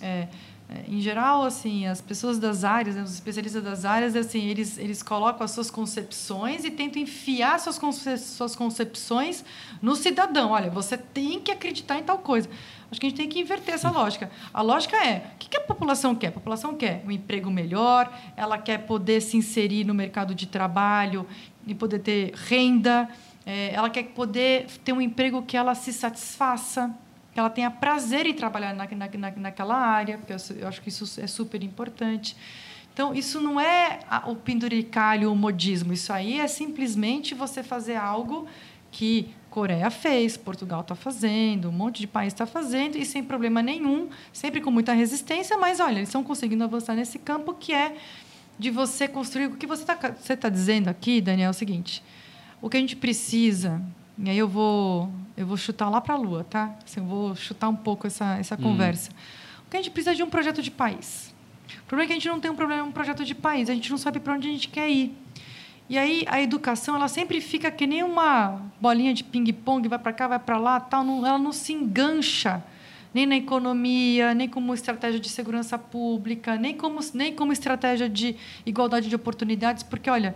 É, 0.00 0.28
em 0.88 1.00
geral, 1.00 1.44
assim, 1.44 1.86
as 1.86 2.00
pessoas 2.00 2.38
das 2.38 2.64
áreas, 2.64 2.96
né, 2.96 3.02
os 3.02 3.12
especialistas 3.12 3.62
das 3.62 3.84
áreas, 3.84 4.16
assim, 4.16 4.46
eles, 4.46 4.78
eles 4.78 5.02
colocam 5.02 5.44
as 5.44 5.50
suas 5.50 5.70
concepções 5.70 6.64
e 6.64 6.70
tentam 6.70 7.00
enfiar 7.00 7.60
suas, 7.60 7.78
conce 7.78 8.16
suas 8.18 8.56
concepções 8.56 9.44
no 9.82 9.94
cidadão. 9.94 10.50
Olha, 10.50 10.70
você 10.70 10.96
tem 10.96 11.38
que 11.40 11.50
acreditar 11.50 11.98
em 11.98 12.02
tal 12.02 12.18
coisa. 12.18 12.48
Acho 12.90 13.00
que 13.00 13.06
a 13.06 13.08
gente 13.08 13.18
tem 13.18 13.28
que 13.28 13.40
inverter 13.40 13.74
essa 13.74 13.90
lógica. 13.90 14.30
A 14.52 14.62
lógica 14.62 14.96
é: 14.96 15.32
o 15.34 15.38
que 15.38 15.56
a 15.56 15.60
população 15.60 16.14
quer? 16.14 16.28
A 16.28 16.32
população 16.32 16.74
quer 16.74 17.02
um 17.06 17.10
emprego 17.10 17.50
melhor, 17.50 18.12
ela 18.36 18.56
quer 18.56 18.78
poder 18.78 19.20
se 19.20 19.36
inserir 19.36 19.84
no 19.84 19.92
mercado 19.92 20.34
de 20.34 20.46
trabalho 20.46 21.26
e 21.66 21.74
poder 21.74 21.98
ter 22.00 22.32
renda, 22.34 23.08
é, 23.46 23.74
ela 23.74 23.90
quer 23.90 24.04
poder 24.04 24.66
ter 24.84 24.92
um 24.92 25.00
emprego 25.00 25.42
que 25.42 25.56
ela 25.56 25.74
se 25.74 25.92
satisfaça 25.92 26.94
que 27.34 27.40
ela 27.40 27.50
tenha 27.50 27.68
prazer 27.68 28.26
em 28.26 28.32
trabalhar 28.32 28.72
na, 28.72 28.86
na, 28.86 29.30
naquela 29.36 29.74
área, 29.76 30.16
porque 30.16 30.32
eu, 30.32 30.68
acho 30.68 30.80
que 30.80 30.88
isso 30.88 31.20
é 31.20 31.26
super 31.26 31.64
importante. 31.64 32.36
Então, 32.92 33.12
isso 33.12 33.40
não 33.40 33.60
é 33.60 33.98
o 34.24 34.36
penduricalho, 34.36 35.32
o 35.32 35.34
modismo. 35.34 35.92
Isso 35.92 36.12
aí 36.12 36.38
é 36.38 36.46
simplesmente 36.46 37.34
você 37.34 37.60
fazer 37.60 37.96
algo 37.96 38.46
que 38.92 39.34
Coreia 39.50 39.90
fez, 39.90 40.36
Portugal 40.36 40.82
está 40.82 40.94
fazendo, 40.94 41.68
um 41.68 41.72
monte 41.72 42.00
de 42.00 42.06
país 42.06 42.32
está 42.32 42.46
fazendo, 42.46 42.96
e 42.96 43.04
sem 43.04 43.22
problema 43.22 43.60
nenhum, 43.60 44.08
sempre 44.32 44.60
com 44.60 44.70
muita 44.70 44.92
resistência, 44.92 45.58
mas 45.58 45.80
olha, 45.80 45.96
eles 45.96 46.08
estão 46.08 46.22
conseguindo 46.22 46.62
avançar 46.62 46.94
nesse 46.94 47.18
campo 47.18 47.54
que 47.54 47.72
é 47.72 47.96
de 48.56 48.70
você 48.70 49.08
construir. 49.08 49.46
O 49.46 49.56
que 49.56 49.66
você 49.66 49.82
está 49.82 49.96
tá 50.36 50.48
dizendo 50.48 50.88
aqui, 50.88 51.20
Daniel, 51.20 51.48
é 51.48 51.50
o 51.50 51.54
seguinte: 51.54 52.00
o 52.62 52.70
que 52.70 52.76
a 52.76 52.80
gente 52.80 52.94
precisa 52.94 53.82
e 54.18 54.30
aí 54.30 54.38
eu 54.38 54.48
vou, 54.48 55.10
eu 55.36 55.46
vou 55.46 55.56
chutar 55.56 55.88
lá 55.88 56.00
para 56.00 56.14
a 56.14 56.16
lua, 56.16 56.44
tá? 56.44 56.74
Assim, 56.84 57.00
eu 57.00 57.06
vou 57.06 57.34
chutar 57.34 57.68
um 57.68 57.76
pouco 57.76 58.06
essa, 58.06 58.36
essa 58.36 58.54
hum. 58.54 58.58
conversa. 58.58 59.10
Porque 59.64 59.76
a 59.76 59.82
gente 59.82 59.90
precisa 59.90 60.14
de 60.14 60.22
um 60.22 60.30
projeto 60.30 60.62
de 60.62 60.70
país. 60.70 61.34
O 61.80 61.86
problema 61.86 62.04
é 62.04 62.06
que 62.06 62.12
a 62.12 62.16
gente 62.16 62.28
não 62.28 62.40
tem 62.40 62.50
um 62.50 62.54
problema 62.54 62.82
um 62.82 62.92
projeto 62.92 63.24
de 63.24 63.34
país, 63.34 63.68
a 63.68 63.74
gente 63.74 63.90
não 63.90 63.98
sabe 63.98 64.20
para 64.20 64.34
onde 64.34 64.48
a 64.48 64.50
gente 64.50 64.68
quer 64.68 64.88
ir. 64.88 65.16
E 65.88 65.98
aí 65.98 66.24
a 66.28 66.40
educação, 66.40 66.94
ela 66.94 67.08
sempre 67.08 67.40
fica 67.40 67.70
que 67.70 67.86
nem 67.86 68.02
uma 68.02 68.62
bolinha 68.80 69.12
de 69.12 69.22
ping-pong, 69.22 69.86
vai 69.88 69.98
para 69.98 70.12
cá, 70.12 70.28
vai 70.28 70.38
para 70.38 70.56
lá, 70.56 70.80
tal, 70.80 71.04
não, 71.04 71.26
ela 71.26 71.38
não 71.38 71.52
se 71.52 71.72
engancha 71.72 72.62
nem 73.12 73.26
na 73.26 73.36
economia, 73.36 74.34
nem 74.34 74.48
como 74.48 74.74
estratégia 74.74 75.20
de 75.20 75.28
segurança 75.28 75.78
pública, 75.78 76.56
nem 76.56 76.74
como, 76.74 76.98
nem 77.14 77.32
como 77.32 77.52
estratégia 77.52 78.08
de 78.08 78.34
igualdade 78.66 79.08
de 79.08 79.14
oportunidades, 79.14 79.84
porque, 79.84 80.10
olha, 80.10 80.34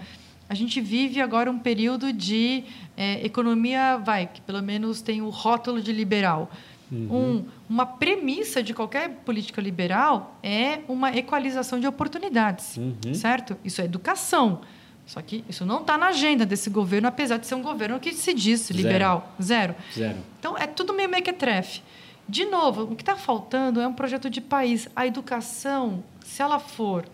a 0.49 0.55
gente 0.55 0.81
vive 0.81 1.21
agora 1.21 1.51
um 1.51 1.59
período 1.59 2.13
de 2.13 2.65
é, 2.97 3.25
economia, 3.25 3.99
vai, 3.99 4.27
que 4.27 4.41
pelo 4.41 4.63
menos 4.63 5.03
tem 5.03 5.21
o 5.21 5.29
rótulo 5.29 5.81
de 5.83 5.93
liberal. 5.93 6.51
Uhum. 6.91 7.09
Um, 7.11 7.45
uma 7.69 7.85
premissa 7.85 8.63
de 8.63 8.73
qualquer 8.73 9.11
política 9.27 9.61
liberal 9.61 10.39
é 10.43 10.81
uma 10.89 11.15
equalização 11.15 11.79
de 11.79 11.87
oportunidades, 11.87 12.79
uhum. 12.79 13.15
certo? 13.15 13.57
Isso 13.63 13.83
é 13.83 13.85
educação. 13.85 14.63
Só 15.07 15.23
que 15.23 15.45
isso 15.49 15.65
não 15.65 15.81
está 15.81 15.97
na 15.97 16.09
agenda 16.09 16.45
desse 16.45 16.69
governo, 16.69 17.09
apesar 17.09 17.39
de 17.39 17.47
ser 17.47 17.55
um 17.55 17.63
governo 17.63 17.99
que 17.99 18.13
se 18.13 18.33
diz 18.35 18.71
liberal. 18.71 19.35
Zero. 19.41 19.75
Zero. 19.93 20.11
Zero. 20.11 20.19
Então, 20.39 20.57
é 20.57 20.67
tudo 20.67 20.93
meio 20.93 21.09
mequetrefe. 21.09 21.83
De 22.29 22.45
novo, 22.45 22.83
o 22.83 22.95
que 22.95 23.03
está 23.03 23.17
faltando 23.17 23.81
é 23.81 23.89
um 23.89 23.93
projeto 23.95 24.29
de 24.29 24.41
país. 24.41 24.87
A 24.95 25.07
educação, 25.07 26.05
se 26.23 26.43
ela 26.43 26.59
for 26.59 27.07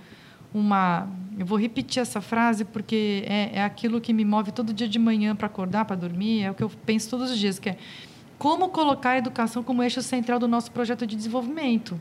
uma. 0.54 1.08
Eu 1.36 1.44
vou 1.44 1.58
repetir 1.58 2.00
essa 2.00 2.20
frase 2.20 2.64
porque 2.64 3.24
é, 3.26 3.58
é 3.58 3.64
aquilo 3.64 4.00
que 4.00 4.12
me 4.12 4.24
move 4.24 4.52
todo 4.52 4.72
dia 4.72 4.88
de 4.88 5.00
manhã 5.00 5.34
para 5.34 5.48
acordar, 5.48 5.84
para 5.84 5.96
dormir, 5.96 6.42
é 6.42 6.50
o 6.50 6.54
que 6.54 6.62
eu 6.62 6.70
penso 6.86 7.10
todos 7.10 7.32
os 7.32 7.38
dias, 7.38 7.58
que 7.58 7.70
é 7.70 7.76
como 8.38 8.68
colocar 8.68 9.10
a 9.10 9.18
educação 9.18 9.62
como 9.64 9.82
eixo 9.82 10.00
central 10.00 10.38
do 10.38 10.46
nosso 10.46 10.70
projeto 10.70 11.06
de 11.06 11.16
desenvolvimento. 11.16 12.00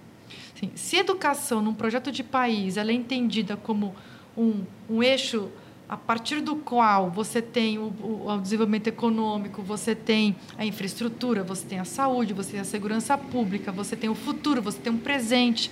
Assim, 0.55 0.71
se 0.75 0.97
educação, 0.97 1.61
num 1.61 1.73
projeto 1.73 2.11
de 2.11 2.23
país, 2.23 2.77
ela 2.77 2.91
é 2.91 2.93
entendida 2.93 3.57
como 3.57 3.95
um, 4.37 4.61
um 4.87 5.01
eixo 5.01 5.49
a 5.89 5.97
partir 5.97 6.41
do 6.41 6.55
qual 6.55 7.09
você 7.09 7.41
tem 7.41 7.77
o, 7.77 7.93
o, 8.01 8.25
o, 8.27 8.41
desenvolvimento 8.41 8.87
econômico, 8.87 9.61
você 9.61 9.93
tem 9.93 10.35
a 10.57 10.65
infraestrutura, 10.65 11.43
você 11.43 11.67
tem 11.67 11.79
a 11.79 11.85
saúde, 11.85 12.33
você 12.33 12.51
tem 12.51 12.59
a 12.59 12.63
segurança 12.63 13.17
pública, 13.17 13.71
você 13.71 13.95
tem 13.95 14.09
o 14.09 14.15
futuro, 14.15 14.61
você 14.61 14.79
tem 14.79 14.91
um 14.91 14.97
presente. 14.97 15.69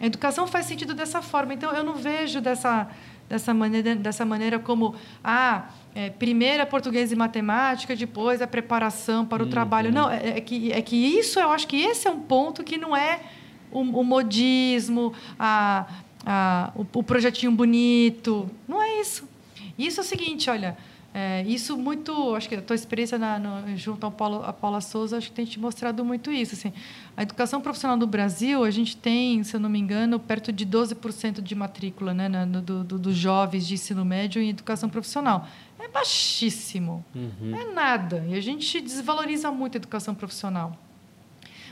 A 0.00 0.06
educação 0.06 0.46
faz 0.46 0.66
sentido 0.66 0.94
dessa 0.94 1.22
forma. 1.22 1.54
Então, 1.54 1.72
eu 1.72 1.84
não 1.84 1.94
vejo 1.94 2.40
dessa, 2.40 2.88
dessa, 3.28 3.54
maneira, 3.54 3.94
dessa 3.94 4.24
maneira 4.24 4.58
como, 4.58 4.94
ah, 5.22 5.68
é, 5.94 6.10
primeiro 6.10 6.62
é 6.62 6.66
português 6.66 7.12
e 7.12 7.16
matemática, 7.16 7.94
depois 7.94 8.40
a 8.40 8.44
é 8.44 8.46
preparação 8.46 9.24
para 9.24 9.42
o 9.42 9.46
uhum. 9.46 9.50
trabalho. 9.50 9.92
Não, 9.92 10.10
é, 10.10 10.38
é, 10.38 10.40
que, 10.40 10.72
é 10.72 10.82
que 10.82 10.96
isso, 10.96 11.38
eu 11.38 11.50
acho 11.50 11.66
que 11.66 11.80
esse 11.80 12.06
é 12.06 12.10
um 12.10 12.20
ponto 12.20 12.62
que 12.62 12.76
não 12.76 12.96
é 12.96 13.20
o, 13.70 13.80
o 13.80 14.04
modismo, 14.04 15.12
a, 15.38 15.86
a, 16.24 16.72
o, 16.74 16.86
o 16.98 17.02
projetinho 17.02 17.52
bonito. 17.52 18.50
Não 18.66 18.82
é 18.82 19.00
isso. 19.00 19.28
Isso 19.78 20.00
é 20.00 20.02
o 20.02 20.06
seguinte, 20.06 20.50
olha 20.50 20.76
é, 21.16 21.42
isso 21.42 21.76
muito, 21.76 22.34
acho 22.34 22.48
que 22.48 22.56
a 22.56 22.60
tua 22.60 22.74
experiência 22.74 23.16
na, 23.16 23.38
no, 23.38 23.76
junto 23.76 24.04
ao 24.04 24.10
Paulo, 24.10 24.42
a 24.44 24.52
Paula 24.52 24.80
Souza, 24.80 25.16
acho 25.16 25.28
que 25.28 25.32
tem 25.36 25.44
te 25.44 25.60
mostrado 25.60 26.04
muito 26.04 26.32
isso. 26.32 26.56
Assim, 26.56 26.72
a 27.16 27.22
educação 27.22 27.60
profissional 27.60 27.96
do 27.96 28.04
Brasil, 28.04 28.64
a 28.64 28.70
gente 28.72 28.96
tem, 28.96 29.44
se 29.44 29.54
eu 29.54 29.60
não 29.60 29.70
me 29.70 29.78
engano, 29.78 30.18
perto 30.18 30.52
de 30.52 30.66
12% 30.66 31.40
de 31.40 31.54
matrícula 31.54 32.12
né, 32.12 32.28
na, 32.28 32.44
no, 32.44 32.60
do, 32.60 32.82
do, 32.82 32.98
dos 32.98 33.14
jovens 33.14 33.64
de 33.64 33.74
ensino 33.74 34.04
médio 34.04 34.42
em 34.42 34.48
educação 34.48 34.88
profissional. 34.88 35.46
É 35.78 35.86
baixíssimo, 35.86 37.04
uhum. 37.14 37.56
é 37.60 37.72
nada. 37.72 38.24
E 38.28 38.34
a 38.34 38.40
gente 38.40 38.80
desvaloriza 38.80 39.52
muito 39.52 39.76
a 39.76 39.78
educação 39.78 40.16
profissional. 40.16 40.76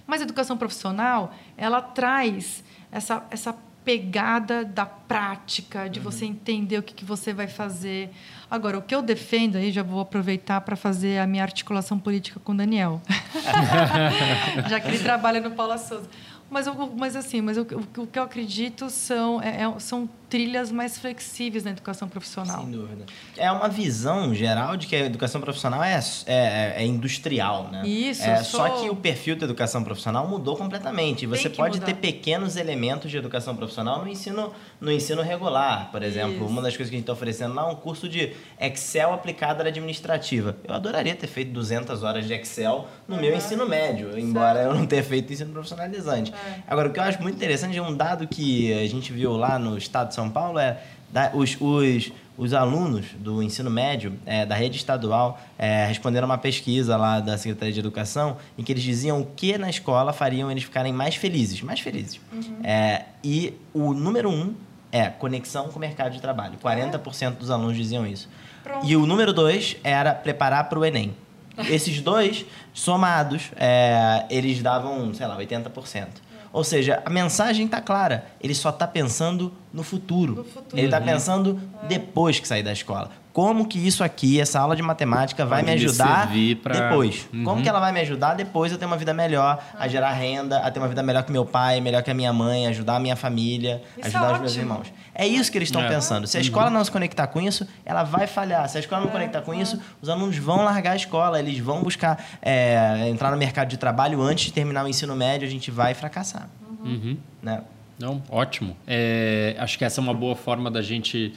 Mas 0.07 0.21
a 0.21 0.25
educação 0.25 0.57
profissional, 0.57 1.35
ela 1.57 1.83
traz 1.83 2.63
essa, 2.93 3.27
essa 3.29 3.53
pegada 3.85 4.65
da 4.65 4.87
prática, 4.87 5.89
de 5.89 5.99
uhum. 5.99 6.05
você 6.05 6.25
entender 6.25 6.79
o 6.79 6.83
que, 6.83 6.95
que 6.95 7.05
você 7.05 7.33
vai 7.33 7.49
fazer. 7.49 8.11
Agora, 8.53 8.77
o 8.77 8.83
que 8.83 8.95
eu 8.95 9.01
defendo, 9.01 9.57
aí 9.57 9.73
já 9.73 9.83
vou 9.83 9.99
aproveitar 9.99 10.61
para 10.61 10.77
fazer 10.77 11.19
a 11.19 11.27
minha 11.27 11.43
articulação 11.43 11.99
política 11.99 12.39
com 12.39 12.53
o 12.53 12.55
Daniel, 12.55 13.01
já 14.69 14.79
que 14.79 14.89
ele 14.89 14.99
trabalha 14.99 15.41
no 15.41 15.53
Paula 15.53 15.79
Souza. 15.79 16.07
Mas, 16.51 16.67
mas 16.95 17.17
assim, 17.17 17.41
mas 17.41 17.57
o, 17.57 17.65
que 17.65 18.19
eu 18.19 18.23
acredito 18.23 18.91
são, 18.91 19.41
é, 19.41 19.63
é, 19.63 19.79
são 19.79 20.07
trilhas 20.33 20.73
mais 20.73 20.97
flexíveis 20.97 21.63
na 21.63 21.73
educação 21.73 22.09
profissional. 22.09 22.63
Sem 22.63 22.71
dúvida. 22.71 23.05
É 23.37 23.53
uma 23.53 23.69
visão 23.69 24.35
geral 24.35 24.79
de 24.79 24.87
que 24.87 24.97
a 24.97 25.01
educação 25.01 25.43
profissional 25.43 25.85
é, 25.85 26.01
é, 26.25 26.75
é 26.79 26.87
industrial, 26.87 27.69
né? 27.71 27.87
Isso. 27.87 28.23
É, 28.23 28.43
sou... 28.43 28.61
Só 28.61 28.81
que 28.81 28.89
o 28.89 28.97
perfil 28.97 29.37
da 29.37 29.45
educação 29.45 29.85
profissional 29.85 30.27
mudou 30.27 30.57
completamente. 30.57 31.27
Você 31.27 31.51
pode 31.51 31.79
mudar. 31.79 31.93
ter 31.93 31.97
pequenos 31.97 32.57
elementos 32.57 33.11
de 33.11 33.19
educação 33.19 33.55
profissional 33.55 34.03
no 34.03 34.09
ensino, 34.09 34.55
no 34.81 34.91
ensino 34.91 35.21
regular, 35.21 35.91
por 35.93 36.03
exemplo. 36.03 36.37
Isso. 36.37 36.47
Uma 36.47 36.63
das 36.63 36.75
coisas 36.75 36.89
que 36.89 36.97
a 36.97 36.99
gente 36.99 37.03
está 37.03 37.13
oferecendo 37.13 37.55
lá 37.55 37.65
é 37.65 37.67
um 37.67 37.75
curso 37.75 38.09
de 38.09 38.33
Excel 38.59 39.13
aplicado 39.13 39.63
à 39.63 39.67
administrativa. 39.67 40.57
Eu 40.67 40.75
adoraria 40.75 41.15
ter 41.15 41.27
feito 41.27 41.53
200 41.53 42.03
horas 42.03 42.27
de 42.27 42.33
Excel 42.33 42.89
no 43.07 43.19
meu 43.19 43.37
ensino 43.37 43.69
médio, 43.69 44.19
embora 44.19 44.63
eu 44.63 44.75
não 44.75 44.87
tenha 44.87 45.05
feito 45.05 45.31
ensino 45.31 45.53
profissionalizante. 45.53 46.33
É. 46.33 46.63
Agora, 46.67 46.89
o 46.89 46.93
que 46.93 46.99
eu 46.99 47.05
acho 47.05 47.21
muito 47.21 47.37
interessante 47.37 47.77
é 47.77 47.83
um 47.83 47.95
dado 47.95 48.27
que 48.27 48.73
a 48.73 48.89
gente 48.89 49.13
viu 49.13 49.37
lá 49.37 49.59
no 49.59 49.77
estado 49.77 50.09
de 50.09 50.15
São 50.15 50.22
Paulo 50.31 50.59
é 50.59 50.79
da- 51.11 51.31
os, 51.35 51.57
os, 51.61 52.11
os 52.39 52.55
alunos 52.55 53.07
do 53.19 53.43
ensino 53.43 53.71
médio 53.71 54.15
é, 54.25 54.45
da 54.47 54.55
rede 54.55 54.77
estadual 54.77 55.41
é, 55.59 55.87
responderam 55.87 56.27
uma 56.27 56.39
pesquisa 56.39 56.97
lá 56.97 57.21
da 57.21 57.37
Secretaria 57.37 57.73
de 57.75 57.81
Educação 57.81 58.37
em 58.57 58.63
que 58.63 58.73
eles 58.73 58.83
diziam 58.83 59.21
o 59.21 59.27
que 59.27 59.57
na 59.59 59.69
escola 59.69 60.13
fariam 60.13 60.51
eles 60.51 60.65
ficarem 60.65 60.93
mais 60.93 61.15
felizes, 61.17 61.61
mais 61.63 61.81
felizes. 61.81 62.21
É, 62.65 63.03
e 63.23 63.55
o 63.75 63.93
número 63.93 64.31
um 64.31 64.55
é 64.91 65.09
conexão 65.09 65.69
com 65.69 65.77
o 65.77 65.81
mercado 65.81 66.13
de 66.13 66.21
trabalho. 66.21 66.59
40% 66.63 67.37
dos 67.37 67.51
alunos 67.51 67.77
diziam 67.77 68.07
isso. 68.07 68.29
Pronto. 68.63 68.87
E 68.87 68.95
o 68.97 69.07
número 69.07 69.33
dois 69.33 69.77
era 69.83 70.15
preparar 70.15 70.69
para 70.69 70.79
o 70.79 70.85
Enem. 70.85 71.15
Esses 71.69 72.01
dois, 72.01 72.47
somados, 72.73 73.51
é, 73.57 74.25
eles 74.31 74.63
davam, 74.63 75.13
sei 75.15 75.27
lá, 75.27 75.37
80%. 75.39 76.07
Ou 76.53 76.63
seja, 76.63 77.03
a 77.05 77.11
mensagem 77.11 77.67
está 77.67 77.81
clara. 77.81 78.27
Ele 78.41 78.55
só 78.55 78.69
está 78.71 78.87
pensando 78.87 79.53
no 79.73 79.83
futuro. 79.83 80.35
No 80.35 80.45
futuro. 80.45 80.77
Ele 80.77 80.87
está 80.87 81.01
pensando 81.01 81.61
depois 81.89 82.39
que 82.39 82.47
sair 82.47 82.63
da 82.63 82.73
escola. 82.73 83.11
Como 83.33 83.67
que 83.67 83.79
isso 83.79 84.05
aqui, 84.05 84.39
essa 84.41 84.61
aula 84.61 84.77
de 84.77 84.83
matemática, 84.83 85.47
vai 85.47 85.63
me 85.63 85.71
ajudar 85.73 86.29
pra- 86.63 86.75
depois? 86.91 87.27
Uhum. 87.33 87.45
Como 87.45 87.63
que 87.63 87.69
ela 87.69 87.81
vai 87.81 87.91
me 87.91 88.01
ajudar 88.01 88.35
depois 88.35 88.73
a 88.75 88.77
ter 88.77 88.85
uma 88.85 88.97
vida 88.99 89.15
melhor, 89.15 89.59
a 89.79 89.89
gerar 89.89 90.13
renda, 90.13 90.59
a 90.59 90.71
ter 90.71 90.79
uma 90.79 90.89
vida 90.89 91.03
melhor 91.03 91.23
que 91.23 91.33
meu 91.33 91.47
pai, 91.47 91.81
melhor 91.81 92.03
que 92.03 92.11
a 92.11 92.15
minha 92.15 92.31
mãe, 92.33 92.67
ajudar 92.67 92.97
a 92.97 93.01
minha 93.01 93.17
família, 93.17 93.83
Isso 93.97 94.09
ajudar 94.09 94.31
é 94.31 94.33
os 94.35 94.41
meus 94.41 94.57
irmãos. 94.57 94.93
É 95.15 95.27
isso 95.27 95.51
que 95.51 95.57
eles 95.57 95.69
estão 95.69 95.81
É. 95.83 95.89
pensando. 95.89 96.27
Se 96.27 96.37
a 96.37 96.41
escola 96.43 96.69
não 96.69 96.85
se 96.85 96.91
conectar 96.91 97.27
com 97.27 97.41
isso, 97.41 97.67
ela 97.87 98.03
vai 98.03 98.27
falhar. 98.27 98.69
Se 98.69 98.77
a 98.77 98.81
escola 98.81 99.01
não 99.03 99.09
conectar 99.11 99.41
com 99.41 99.55
isso, 99.55 99.81
os 100.03 100.11
alunos 100.11 100.37
vão 100.37 100.63
largar 100.65 100.93
a 100.93 100.97
escola, 100.97 101.39
eles 101.39 101.59
vão 101.59 101.83
buscar 101.83 102.23
é, 102.43 103.09
entrar 103.09 103.31
no 103.31 103.37
mercado 103.39 103.69
de 103.69 103.79
trabalho 103.79 104.21
antes 104.21 104.45
de 104.47 104.53
terminar 104.53 104.85
o 104.85 104.89
ensino 104.89 105.17
médio, 105.17 105.49
a 105.49 105.51
gente 105.51 105.71
vai 105.71 105.95
fracassar. 105.95 106.51
Uhum. 106.85 107.17
Né? 107.43 107.63
Não, 107.99 108.23
ótimo. 108.29 108.77
É, 108.87 109.55
acho 109.59 109.79
que 109.79 109.85
essa 109.85 110.01
é 110.01 110.03
uma 110.03 110.13
boa 110.15 110.35
forma 110.37 110.71
da 110.71 110.83
gente 110.83 111.33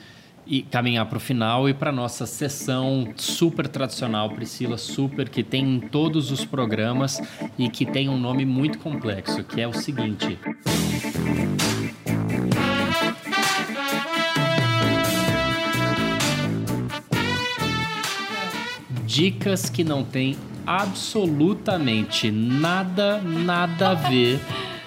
ir 0.46 0.64
caminhar 0.64 1.06
para 1.08 1.18
o 1.18 1.20
final 1.20 1.68
e 1.68 1.74
para 1.74 1.92
nossa 1.92 2.26
sessão 2.26 3.14
super 3.16 3.68
tradicional, 3.68 4.30
Priscila, 4.30 4.78
super, 4.78 5.30
que 5.30 5.44
tem 5.44 5.76
em 5.76 5.80
todos 5.80 6.32
os 6.32 6.46
programas 6.46 7.22
e 7.58 7.70
que 7.70 7.86
tem 7.86 8.10
um 8.10 8.18
nome 8.18 8.46
muito 8.46 8.78
complexo, 8.80 9.44
que 9.44 9.62
é 9.62 9.68
o 9.68 9.74
seguinte. 9.74 10.38
Dicas 19.06 19.70
que 19.70 19.84
não 19.84 20.04
tem 20.04 20.36
absolutamente 20.68 22.32
nada, 22.32 23.22
nada 23.22 23.92
a 23.92 23.94
ver 23.94 24.40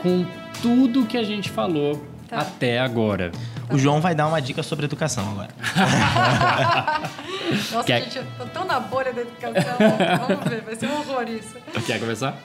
com 0.03 0.27
tudo 0.61 1.07
que 1.07 1.17
a 1.17 1.23
gente 1.23 1.49
falou 1.49 2.05
Tá. 2.29 2.41
até 2.41 2.79
agora. 2.79 3.33
O 3.71 3.79
João 3.79 4.01
vai 4.01 4.15
dar 4.15 4.27
uma 4.27 4.41
dica 4.41 4.63
sobre 4.63 4.85
educação 4.87 5.29
agora. 5.31 5.49
Nossa, 7.73 7.85
Quer- 7.85 8.03
gente, 8.05 8.17
eu 8.19 8.25
tô 8.39 8.45
tão 8.47 8.65
na 8.67 8.81
bolha 8.81 9.13
da 9.13 9.23
educação. 9.23 9.75
Vamos 10.29 10.45
ver, 10.49 10.63
vai 10.63 10.75
ser 10.77 10.87
um 10.87 10.99
horror 11.01 11.25
isso. 11.29 11.55
Quer 11.87 11.99
começar? 12.01 12.37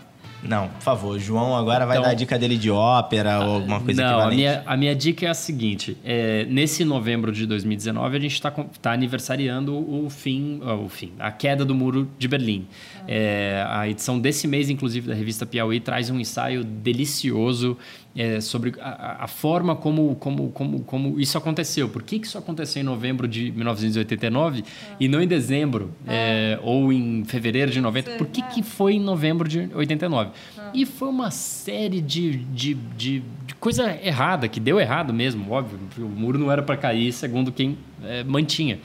Não, 0.42 0.68
por 0.68 0.82
favor, 0.82 1.16
o 1.16 1.20
João 1.20 1.56
agora 1.56 1.86
vai 1.86 1.96
Então- 1.96 2.04
dar 2.10 2.12
a 2.12 2.14
dica 2.14 2.38
dele 2.38 2.58
de 2.58 2.70
ópera 2.70 3.40
ou 3.40 3.56
alguma 3.56 3.80
coisa 3.80 4.02
Não, 4.02 4.10
a 4.10 4.12
equivalente. 4.14 4.36
minha, 4.36 4.64
a 4.66 4.76
minha 4.76 4.94
dica 4.94 5.26
é 5.26 5.30
a 5.30 5.34
seguinte: 5.34 5.98
é, 6.04 6.46
nesse 6.50 6.84
novembro 6.84 7.32
de 7.32 7.46
2019, 7.46 8.18
a 8.18 8.20
gente 8.20 8.34
está 8.34 8.52
tá 8.52 8.92
aniversariando 8.92 9.74
o 9.74 10.10
fim, 10.10 10.60
o 10.62 10.90
fim, 10.90 11.14
a 11.18 11.32
queda 11.32 11.64
do 11.64 11.74
muro 11.74 12.10
de 12.20 12.28
Berlim. 12.28 12.68
É, 13.08 13.66
a 13.70 13.88
edição 13.88 14.20
desse 14.20 14.46
mês, 14.46 14.70
inclusive, 14.70 15.08
da 15.08 15.14
revista 15.16 15.46
Piauí, 15.46 15.80
traz 15.80 16.10
um 16.10 16.20
ensaio 16.20 16.62
delicioso 16.66 17.78
é, 18.16 18.40
sobre 18.40 18.74
a, 18.80 19.24
a- 19.24 19.28
forma 19.28 19.76
como, 19.76 20.16
como, 20.16 20.50
como, 20.52 20.80
como 20.84 21.20
isso 21.20 21.38
aconteceu. 21.38 21.90
Por 21.90 22.04
que, 22.04 22.20
que 22.20 22.28
isso 22.28 22.38
aconteceu 22.38 22.82
em 22.82 22.86
novembro 22.86 23.28
de 23.28 23.52
1989 23.52 24.64
e 25.00 25.08
não 25.08 25.22
em 25.22 25.28
dezembro 25.28 25.92
é, 26.08 26.60
ou 26.62 26.94
em 26.94 27.24
fevereiro 27.26 27.72
de 27.72 27.82
90? 27.82 28.10
Sei, 28.10 28.18
Por 28.18 28.28
que, 28.28 28.42
é. 28.42 28.44
que 28.46 28.62
foi 28.62 28.94
em 28.94 29.00
novembro 29.00 29.48
de 29.48 29.70
89? 29.74 30.32
E 30.74 30.86
foi 30.86 31.08
uma 31.10 31.32
série 31.32 32.02
de, 32.02 32.38
de, 32.38 32.74
de, 32.74 33.24
de 33.48 33.56
coisa 33.56 33.98
errada, 34.04 34.48
que 34.48 34.60
deu 34.60 34.80
errado 34.80 35.12
mesmo, 35.14 35.52
óbvio. 35.52 35.80
O 35.98 36.02
muro 36.02 36.38
não 36.38 36.52
era 36.52 36.62
para 36.62 36.78
cair, 36.78 37.12
segundo 37.12 37.52
quem 37.52 37.78
é, 38.04 38.24
mantinha. 38.24 38.80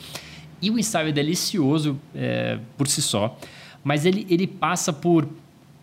E 0.60 0.70
o 0.70 0.78
ensaio 0.78 1.08
é 1.10 1.12
delicioso 1.12 1.98
é, 2.14 2.58
por 2.76 2.88
si 2.88 3.00
só, 3.02 3.38
mas 3.84 4.04
ele, 4.04 4.26
ele 4.28 4.46
passa 4.46 4.92
por 4.92 5.28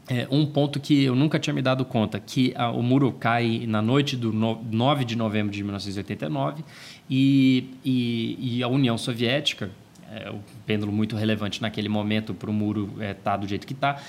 é, 0.07 0.27
um 0.29 0.45
ponto 0.45 0.79
que 0.79 1.03
eu 1.03 1.15
nunca 1.15 1.39
tinha 1.39 1.53
me 1.53 1.61
dado 1.61 1.83
conta, 1.83 2.19
que 2.19 2.53
a- 2.55 2.69
o 2.71 2.83
muro 2.83 3.11
cai 3.11 3.65
na 3.67 3.81
noite 3.81 4.15
do 4.15 4.31
no, 4.31 4.61
9 4.71 5.03
de 5.03 5.15
novembro 5.15 5.51
de 5.51 5.63
1989 5.63 6.63
e, 7.09 7.71
e, 7.83 8.57
e 8.57 8.63
a 8.63 8.67
União 8.67 8.97
Soviética, 8.97 9.71
é, 10.11 10.29
o 10.29 10.39
pêndulo 10.65 10.91
muito 10.91 11.15
relevante 11.15 11.61
naquele 11.61 11.89
momento 11.89 12.33
para 12.33 12.49
o 12.49 12.53
muro 12.53 12.93
estar 13.01 13.37
do 13.37 13.47
jeito 13.47 13.65
que 13.65 13.73
está, 13.73 13.99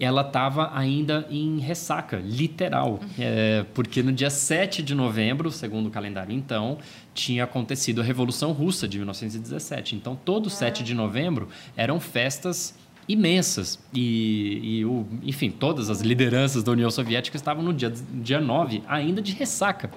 ela 0.00 0.22
estava 0.22 0.76
ainda 0.76 1.26
em 1.30 1.58
ressaca, 1.60 2.16
literal. 2.24 2.98
É, 3.18 3.64
porque 3.74 4.02
no 4.02 4.10
dia 4.10 4.30
7 4.30 4.82
de 4.82 4.94
novembro, 4.94 5.50
segundo 5.50 5.86
o 5.86 5.90
calendário 5.90 6.34
então, 6.34 6.78
tinha 7.14 7.44
acontecido 7.44 8.00
a 8.00 8.04
Revolução 8.04 8.52
Russa 8.52 8.88
de 8.88 8.96
1917. 8.98 9.94
Então, 9.94 10.16
todo 10.16 10.48
7 10.50 10.82
de 10.82 10.94
novembro 10.94 11.48
eram 11.76 12.00
festas 12.00 12.74
imensas. 13.12 13.78
E, 13.94 14.60
e 14.62 14.84
o, 14.84 15.06
enfim, 15.22 15.50
todas 15.50 15.90
as 15.90 16.00
lideranças 16.00 16.62
da 16.62 16.72
União 16.72 16.90
Soviética 16.90 17.36
estavam 17.36 17.62
no 17.62 17.72
dia, 17.72 17.90
dia 17.90 18.40
9 18.40 18.82
ainda 18.86 19.20
de 19.20 19.32
ressaca. 19.32 19.90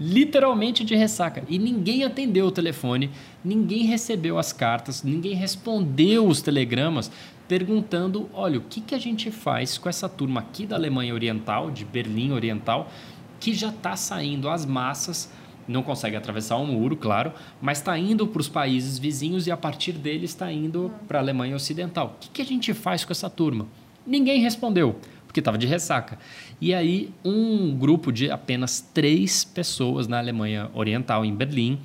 Literalmente 0.00 0.84
de 0.84 0.94
ressaca. 0.94 1.42
E 1.48 1.58
ninguém 1.58 2.04
atendeu 2.04 2.46
o 2.46 2.52
telefone, 2.52 3.10
ninguém 3.44 3.84
recebeu 3.84 4.38
as 4.38 4.52
cartas, 4.52 5.02
ninguém 5.02 5.34
respondeu 5.34 6.26
os 6.26 6.40
telegramas 6.40 7.10
perguntando: 7.48 8.28
olha, 8.32 8.58
o 8.58 8.62
que, 8.62 8.80
que 8.80 8.94
a 8.94 8.98
gente 8.98 9.30
faz 9.30 9.78
com 9.78 9.88
essa 9.88 10.08
turma 10.08 10.40
aqui 10.40 10.66
da 10.66 10.76
Alemanha 10.76 11.14
Oriental, 11.14 11.70
de 11.70 11.84
Berlim 11.84 12.30
Oriental, 12.30 12.92
que 13.40 13.54
já 13.54 13.70
está 13.70 13.96
saindo 13.96 14.48
às 14.48 14.64
massas 14.64 15.30
não 15.68 15.82
consegue 15.82 16.16
atravessar 16.16 16.56
o 16.56 16.66
muro, 16.66 16.96
claro, 16.96 17.32
mas 17.60 17.78
está 17.78 17.96
indo 17.98 18.26
para 18.26 18.40
os 18.40 18.48
países 18.48 18.98
vizinhos 18.98 19.46
e 19.46 19.50
a 19.50 19.56
partir 19.56 19.92
deles 19.92 20.30
está 20.30 20.50
indo 20.50 20.90
para 21.06 21.18
a 21.18 21.22
Alemanha 21.22 21.54
Ocidental. 21.54 22.16
O 22.16 22.20
que, 22.20 22.30
que 22.30 22.42
a 22.42 22.44
gente 22.44 22.72
faz 22.72 23.04
com 23.04 23.12
essa 23.12 23.28
turma? 23.28 23.66
Ninguém 24.06 24.40
respondeu, 24.40 24.96
porque 25.26 25.40
estava 25.40 25.58
de 25.58 25.66
ressaca. 25.66 26.18
E 26.60 26.72
aí, 26.74 27.12
um 27.24 27.76
grupo 27.76 28.10
de 28.10 28.30
apenas 28.30 28.80
três 28.80 29.44
pessoas 29.44 30.08
na 30.08 30.18
Alemanha 30.18 30.70
Oriental, 30.74 31.24
em 31.24 31.34
Berlim, 31.34 31.78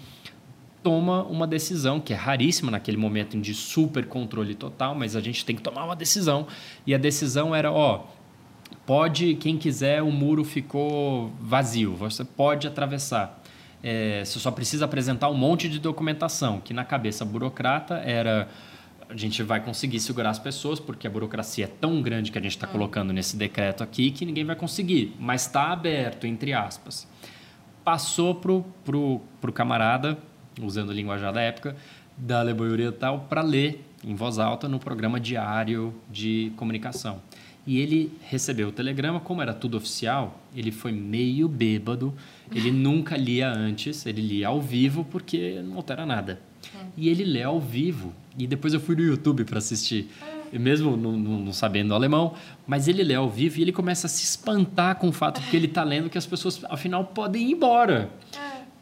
toma 0.82 1.24
uma 1.24 1.48
decisão 1.48 2.00
que 2.00 2.14
é 2.14 2.16
raríssima 2.16 2.72
naquele 2.72 2.98
momento 2.98 3.40
de 3.40 3.54
super 3.54 4.06
controle 4.06 4.56
total, 4.56 4.96
mas 4.96 5.16
a 5.16 5.22
gente 5.22 5.46
tem 5.46 5.56
que 5.56 5.62
tomar 5.62 5.86
uma 5.86 5.96
decisão. 5.96 6.48
E 6.86 6.94
a 6.94 6.98
decisão 6.98 7.56
era, 7.56 7.72
ó, 7.72 8.06
pode, 8.86 9.36
quem 9.36 9.58
quiser, 9.58 10.02
o 10.02 10.12
muro 10.12 10.44
ficou 10.44 11.32
vazio, 11.40 11.96
você 11.96 12.24
pode 12.24 12.68
atravessar. 12.68 13.43
É, 13.84 14.24
você 14.24 14.40
só 14.40 14.50
precisa 14.50 14.86
apresentar 14.86 15.30
um 15.30 15.34
monte 15.34 15.68
de 15.68 15.78
documentação, 15.78 16.62
que 16.62 16.74
na 16.74 16.86
cabeça 16.86 17.26
burocrata 17.26 17.96
era 17.96 18.48
a 19.10 19.16
gente 19.16 19.44
vai 19.44 19.60
conseguir 19.60 20.00
segurar 20.00 20.32
as 20.32 20.40
pessoas, 20.40 20.80
porque 20.80 21.06
a 21.06 21.10
burocracia 21.10 21.66
é 21.66 21.68
tão 21.68 22.02
grande 22.02 22.32
que 22.32 22.38
a 22.38 22.42
gente 22.42 22.54
está 22.54 22.66
colocando 22.66 23.14
nesse 23.14 23.38
decreto 23.38 23.84
aqui 23.84 24.10
que 24.10 24.26
ninguém 24.26 24.44
vai 24.44 24.56
conseguir, 24.56 25.16
mas 25.20 25.46
está 25.46 25.72
aberto, 25.72 26.26
entre 26.26 26.52
aspas. 26.54 27.08
Passou 27.84 28.34
pro, 28.34 28.66
pro, 28.84 29.22
pro 29.40 29.54
camarada, 29.54 30.18
usando 30.60 30.90
o 30.90 30.94
linguajar 30.94 31.32
da 31.32 31.42
época, 31.42 31.76
da 32.18 32.40
Alemanha 32.40 32.72
Oriental, 32.72 33.28
para 33.30 33.42
ler 33.42 33.86
em 34.04 34.16
voz 34.16 34.40
alta 34.40 34.68
no 34.68 34.80
programa 34.80 35.20
diário 35.20 35.94
de 36.10 36.52
comunicação. 36.56 37.22
E 37.66 37.80
ele 37.80 38.18
recebeu 38.30 38.70
o 38.70 38.72
telegrama, 38.72 39.20
como 39.20 39.42
era 39.42 39.54
tudo 39.54 39.78
oficial, 39.78 40.40
ele 40.56 40.72
foi 40.72 40.92
meio 40.92 41.48
bêbado, 41.48 42.14
ele 42.54 42.72
nunca 42.72 43.16
lia 43.18 43.50
antes, 43.52 44.06
ele 44.06 44.22
lia 44.22 44.48
ao 44.48 44.62
vivo 44.62 45.06
porque 45.10 45.62
não 45.64 45.78
altera 45.78 46.06
nada. 46.06 46.40
E 46.98 47.10
ele 47.10 47.24
lê 47.26 47.44
ao 47.44 47.60
vivo, 47.60 48.14
e 48.38 48.48
depois 48.48 48.74
eu 48.74 48.80
fui 48.80 48.96
no 48.96 49.02
YouTube 49.04 49.44
para 49.44 49.58
assistir, 49.58 50.10
e 50.52 50.58
mesmo 50.60 50.96
não, 50.96 51.12
não- 51.14 51.40
não 51.40 51.54
sabendo 51.54 51.94
alemão, 51.94 52.36
mas 52.68 52.88
ele 52.88 53.04
lê 53.04 53.16
ao 53.16 53.30
vivo 53.30 53.60
e 53.60 53.62
ele 53.64 53.72
começa 53.72 54.08
a 54.08 54.10
se 54.10 54.24
espantar 54.24 54.96
com 54.96 55.10
o 55.10 55.12
fato 55.12 55.42
que 55.50 55.56
ele 55.56 55.66
está 55.66 55.84
lendo 55.84 56.10
que 56.10 56.18
as 56.18 56.26
pessoas, 56.26 56.62
afinal, 56.70 57.06
podem 57.06 57.50
ir 57.50 57.54
embora. 57.54 58.10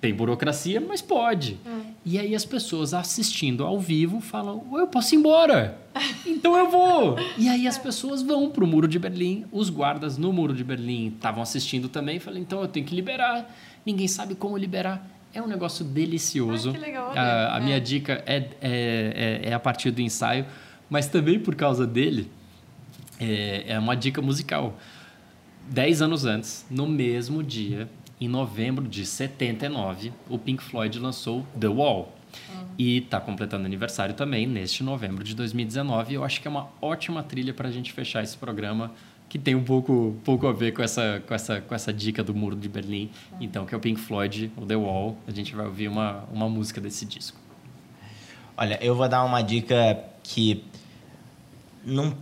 Tem 0.02 0.12
burocracia, 0.12 0.82
mas 0.82 1.00
pode. 1.00 1.60
E 2.04 2.18
aí 2.18 2.34
as 2.34 2.44
pessoas 2.44 2.92
assistindo 2.92 3.64
ao 3.64 3.80
vivo 3.80 4.20
falam: 4.20 4.66
eu 4.74 4.88
posso 4.88 5.14
ir 5.14 5.20
embora. 5.20 5.78
Então 6.26 6.58
eu 6.58 6.72
vou. 6.72 7.18
E 7.38 7.48
aí 7.48 7.68
as 7.68 7.78
pessoas 7.78 8.24
vão 8.24 8.50
pro 8.50 8.66
Muro 8.66 8.88
de 8.88 8.98
Berlim. 8.98 9.46
Os 9.52 9.70
guardas 9.70 10.18
no 10.18 10.34
Muro 10.34 10.56
de 10.56 10.64
Berlim 10.64 11.10
estavam 11.10 11.44
assistindo 11.44 11.88
também. 11.88 12.20
Falei: 12.20 12.42
então 12.42 12.62
eu 12.62 12.68
tenho 12.68 12.84
que 12.84 12.96
liberar. 12.96 13.54
Ninguém 13.86 14.08
sabe 14.08 14.34
como 14.34 14.58
liberar. 14.58 15.08
É 15.34 15.42
um 15.42 15.48
negócio 15.48 15.86
delicioso. 15.86 16.70
Ah, 16.70 16.74
que 16.74 16.80
legal, 16.80 17.12
a, 17.16 17.56
a 17.56 17.58
é. 17.58 17.64
minha 17.64 17.80
dica 17.80 18.24
é, 18.26 18.38
é, 18.38 18.50
é, 18.62 19.50
é 19.50 19.54
a 19.54 19.60
partir 19.60 19.92
do 19.92 20.02
ensaio, 20.02 20.46
mas 20.90 21.08
também 21.08 21.40
por 21.40 21.56
causa 21.56 21.86
dele. 21.86 22.32
É, 23.20 23.66
é 23.68 23.80
uma 23.80 23.96
dica 23.96 24.20
musical. 24.22 24.78
Dez 25.70 26.02
anos 26.02 26.26
antes, 26.26 26.66
no 26.72 26.88
mesmo 26.88 27.44
dia, 27.44 27.88
em 28.22 28.28
novembro 28.28 28.88
de 28.88 29.04
79, 29.04 30.14
o 30.30 30.38
Pink 30.38 30.64
Floyd 30.64 31.00
lançou 31.00 31.44
The 31.60 31.68
Wall. 31.68 32.16
E 32.78 33.00
está 33.00 33.20
completando 33.20 33.66
aniversário 33.66 34.14
também 34.14 34.46
neste 34.48 34.84
novembro 34.84 35.24
de 35.24 35.36
2019. 35.36 36.14
Eu 36.14 36.24
acho 36.24 36.40
que 36.40 36.48
é 36.48 36.52
uma 36.52 36.70
ótima 36.80 37.24
trilha 37.24 37.54
para 37.54 37.68
a 37.68 37.72
gente 37.72 37.92
fechar 37.92 38.24
esse 38.24 38.38
programa, 38.38 38.92
que 39.28 39.40
tem 39.40 39.56
um 39.56 39.64
pouco, 39.64 40.16
pouco 40.24 40.48
a 40.48 40.54
ver 40.54 40.72
com 40.72 40.84
essa, 40.84 41.22
com, 41.28 41.34
essa, 41.34 41.62
com 41.62 41.74
essa 41.74 41.92
dica 41.92 42.24
do 42.24 42.34
Muro 42.34 42.56
de 42.56 42.70
Berlim. 42.70 43.10
Então, 43.40 43.66
que 43.66 43.74
é 43.74 43.78
o 43.78 43.82
Pink 43.82 44.00
Floyd, 44.00 44.52
o 44.56 44.66
The 44.66 44.76
Wall. 44.76 45.18
A 45.28 45.32
gente 45.32 45.56
vai 45.56 45.66
ouvir 45.66 45.88
uma, 45.88 46.24
uma 46.32 46.48
música 46.48 46.80
desse 46.80 47.06
disco. 47.06 47.38
Olha, 48.56 48.78
eu 48.84 48.96
vou 48.96 49.10
dar 49.10 49.24
uma 49.24 49.42
dica 49.42 50.00
que 50.24 50.64
não 51.84 52.16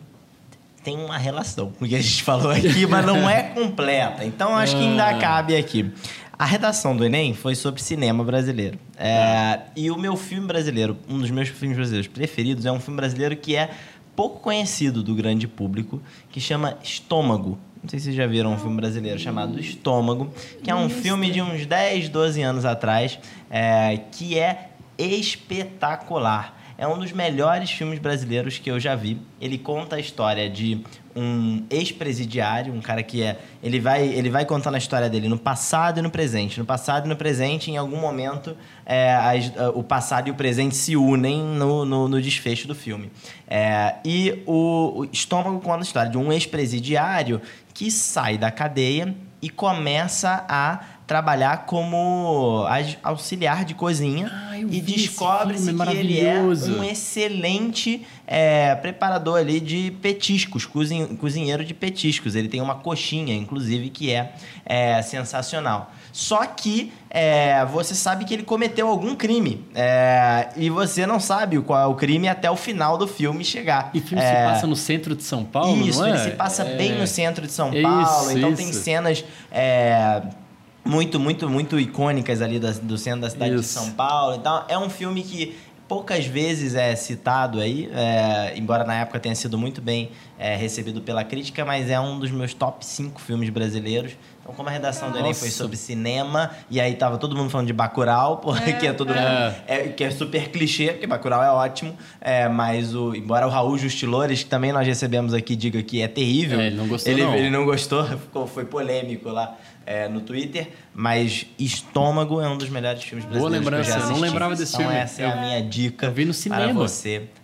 tem 0.90 0.98
uma 1.06 1.18
relação 1.20 1.72
com 1.72 1.86
o 1.86 1.88
que 1.88 1.96
a 1.96 2.02
gente 2.02 2.24
falou 2.24 2.50
aqui, 2.52 2.88
mas 2.88 3.06
não 3.06 3.30
é 3.30 3.44
completa. 3.44 4.26
Então 4.26 4.56
acho 4.56 4.76
que 4.76 4.82
ainda 4.84 5.08
Ah. 5.10 5.18
cabe 5.20 5.56
aqui. 5.56 5.92
A 6.38 6.46
redação 6.46 6.96
do 6.96 7.06
Enem 7.06 7.34
foi 7.36 7.54
sobre 7.54 7.82
cinema 7.82 8.24
brasileiro. 8.24 8.80
É, 8.98 9.60
e 9.76 9.92
o 9.92 9.98
meu 9.98 10.16
filme 10.16 10.48
brasileiro, 10.48 10.98
um 11.08 11.20
dos 11.20 11.30
meus 11.30 11.50
filmes 11.50 11.78
brasileiros 11.78 12.08
preferidos, 12.08 12.66
é 12.66 12.72
um 12.72 12.80
filme 12.80 12.96
brasileiro 12.98 13.36
que 13.36 13.56
é 13.56 13.70
pouco 14.16 14.40
conhecido 14.40 15.04
do 15.04 15.14
grande 15.14 15.48
público, 15.48 16.02
que 16.32 16.40
chama 16.40 16.78
Estômago. 16.82 17.60
Não 17.84 17.90
sei 17.90 18.00
se 18.00 18.06
vocês 18.06 18.16
já 18.16 18.26
viram 18.26 18.54
um 18.54 18.58
filme 18.58 18.76
brasileiro 18.78 19.20
chamado 19.20 19.60
Estômago, 19.60 20.34
que 20.64 20.72
é 20.72 20.76
um 20.76 20.90
filme 20.90 21.30
de 21.30 21.42
uns 21.42 21.66
10, 21.66 22.10
12 22.10 22.42
anos 22.42 22.66
atrás, 22.66 23.20
é, 23.50 24.00
que 24.12 24.40
é 24.40 24.70
espetacular. 24.98 26.59
É 26.80 26.88
um 26.88 26.98
dos 26.98 27.12
melhores 27.12 27.70
filmes 27.70 28.00
brasileiros 28.00 28.58
que 28.58 28.72
eu 28.72 28.80
já 28.80 28.96
vi. 28.96 29.20
Ele 29.42 29.58
conta 29.58 29.98
a 29.98 30.00
história 30.00 30.50
de 30.50 30.82
um 31.14 31.66
ex-presidiário, 31.70 32.74
um 32.74 32.80
cara 32.80 33.04
que 33.04 33.22
é. 33.22 33.38
Ele 33.62 33.82
vai, 33.82 34.08
ele 34.08 34.30
vai 34.30 34.46
contando 34.46 34.76
a 34.76 34.78
história 34.78 35.10
dele 35.10 35.28
no 35.28 35.38
passado 35.38 36.00
e 36.00 36.02
no 36.02 36.10
presente. 36.10 36.58
No 36.58 36.66
passado 36.66 37.06
e 37.06 37.10
no 37.10 37.18
presente, 37.18 37.70
em 37.70 37.76
algum 37.76 37.98
momento, 37.98 38.56
é, 38.86 39.14
as- 39.14 39.52
o 39.76 39.84
passado 39.84 40.30
e 40.30 40.32
o 40.32 40.36
presente 40.36 40.74
se 40.74 40.96
unem 40.96 41.44
no, 41.44 41.84
no, 41.84 42.08
no 42.08 42.22
desfecho 42.22 42.66
do 42.66 42.74
filme. 42.74 43.12
É, 43.46 43.96
e 44.06 44.42
o, 44.46 45.02
o 45.02 45.06
Estômago 45.12 45.60
conta 45.60 45.80
a 45.80 45.82
história 45.82 46.10
de 46.10 46.18
um 46.18 46.32
ex-presidiário 46.32 47.42
que 47.74 47.92
sai 47.92 48.38
da 48.38 48.50
cadeia 48.52 49.14
e 49.42 49.50
começa 49.50 50.46
a 50.48 50.80
trabalhar 51.10 51.66
como 51.66 52.66
auxiliar 53.02 53.66
de 53.66 53.74
cozinha 53.74 54.32
Ah, 54.32 54.60
e 54.60 54.80
descobre-se 54.80 55.74
que 55.74 55.90
ele 55.98 56.20
é 56.24 56.40
um 56.40 56.84
excelente 56.84 58.06
é, 58.28 58.76
preparador 58.76 59.40
ali 59.40 59.60
de 59.60 59.90
petiscos, 60.04 60.68
cozin- 60.68 61.16
cozinheiro 61.16 61.66
de 61.66 61.74
petiscos. 61.74 62.36
Ele 62.36 62.48
tem 62.48 62.62
uma 62.62 62.76
coxinha, 62.76 63.34
inclusive, 63.34 63.90
que 63.90 64.12
é, 64.14 64.34
é, 64.64 65.02
sensacional. 65.02 65.92
Só 66.14 66.46
que 66.46 66.94
é, 67.10 67.66
você 67.66 67.96
sabe 67.96 68.24
que 68.26 68.34
ele 68.36 68.44
cometeu 68.44 68.88
algum 68.88 69.16
crime. 69.16 69.66
é, 69.74 70.50
e 70.56 70.70
você 70.70 71.08
não 71.08 71.20
sabe 71.20 71.60
qual 71.60 71.80
é 71.82 71.86
o 71.88 71.96
crime 71.96 72.28
até 72.28 72.52
o 72.52 72.56
final 72.56 73.00
do 73.00 73.08
filme 73.08 73.44
chegar. 73.44 73.90
E 73.96 73.98
o 74.00 74.02
filme 74.04 74.24
É, 74.24 74.28
se 74.28 74.54
passa 74.54 74.68
no 74.68 74.76
centro 74.76 75.16
de 75.16 75.24
São 75.24 75.44
Paulo, 75.44 75.88
isso, 75.88 76.00
não 76.00 76.06
é? 76.06 76.10
ele 76.12 76.20
se 76.20 76.32
passa 76.32 76.62
É. 76.64 76.76
bem 76.78 77.00
no 77.00 77.08
centro 77.08 77.48
de 77.48 77.52
São 77.52 77.74
Isso, 77.74 77.82
Paulo. 77.82 78.32
Então 78.32 78.54
tem 78.54 78.70
isso. 78.70 78.82
cenas 78.84 79.26
é, 79.52 80.22
muito, 80.90 81.20
muito, 81.20 81.50
muito 81.50 81.80
icônicas 81.80 82.42
ali 82.42 82.60
da- 82.60 82.72
do 82.72 82.98
centro 82.98 83.22
da 83.22 83.30
cidade 83.30 83.54
de 83.54 83.62
Isso. 83.62 83.74
São 83.74 83.92
Paulo. 83.92 84.36
Então 84.36 84.66
é 84.68 84.78
um 84.78 84.90
filme 84.90 85.22
que 85.22 85.56
poucas 85.88 86.26
vezes 86.26 86.76
é 86.76 86.96
citado 86.96 87.60
aí, 87.60 87.90
é, 87.92 88.54
embora 88.56 88.84
na 88.84 88.94
época 88.94 89.20
tenha 89.20 89.34
sido 89.34 89.58
muito 89.58 89.82
bem 89.82 90.12
é, 90.38 90.56
recebido 90.56 91.02
pela 91.02 91.24
crítica, 91.24 91.66
mas 91.66 91.90
é 91.90 92.00
um 92.00 92.20
dos 92.20 92.30
meus 92.30 92.54
top 92.54 92.86
5 92.86 93.20
filmes 93.20 93.50
brasileiros. 93.50 94.12
Então, 94.40 94.54
como 94.54 94.70
a 94.70 94.72
redação 94.72 95.12
do 95.12 95.18
Enem 95.18 95.34
foi 95.34 95.48
Nossa. 95.48 95.58
sobre 95.58 95.76
cinema, 95.76 96.52
e 96.70 96.80
aí 96.80 96.94
tava 96.94 97.18
todo 97.18 97.36
mundo 97.36 97.50
falando 97.50 97.68
de 97.68 97.74
Bacurau, 97.74 98.38
porque 98.38 98.86
é, 98.86 98.94
todo 98.94 99.12
é. 99.14 99.16
mundo 99.16 99.56
é, 99.68 99.88
que 99.90 100.04
é 100.04 100.12
super 100.12 100.50
clichê, 100.50 100.90
porque 100.92 101.08
Bacurau 101.08 101.44
é 101.44 101.50
ótimo, 101.50 101.98
é, 102.22 102.48
mas 102.48 102.94
o, 102.96 103.16
embora 103.16 103.48
o 103.48 103.50
Raul 103.50 103.76
Justilores, 103.78 104.44
que 104.44 104.50
também 104.50 104.72
nós 104.72 104.86
recebemos 104.86 105.34
aqui, 105.34 105.56
diga 105.56 105.82
que 105.82 106.02
é 106.04 106.08
terrível. 106.08 106.60
É, 106.60 106.68
ele 106.68 106.76
não 106.76 106.88
gostou, 106.88 107.12
ele, 107.12 107.24
não. 107.24 107.36
Ele 107.36 107.50
não 107.50 107.66
gostou, 107.66 108.06
ficou, 108.18 108.46
foi 108.46 108.66
polêmico 108.66 109.30
lá 109.30 109.58
é, 109.86 110.08
no 110.08 110.22
Twitter, 110.22 110.70
mas 110.94 111.46
Estômago 111.58 112.40
é 112.42 112.48
um 112.48 112.58
dos 112.58 112.70
melhores 112.70 113.04
filmes 113.04 113.26
Boa 113.26 113.50
brasileiros 113.50 113.66
lembrança, 113.66 113.84
que 113.84 113.90
eu 113.90 113.94
já 113.94 114.00
eu 114.00 114.06
não 114.06 114.12
assisti. 114.12 114.30
lembrava 114.30 114.56
desse 114.56 114.74
então, 114.76 114.86
filme. 114.86 115.02
essa 115.02 115.22
é 115.22 115.26
a 115.26 115.36
minha 115.36 115.62
dica 115.62 116.06
eu 116.08 116.12
vi 116.12 116.26
no 116.26 116.34
para 116.34 116.74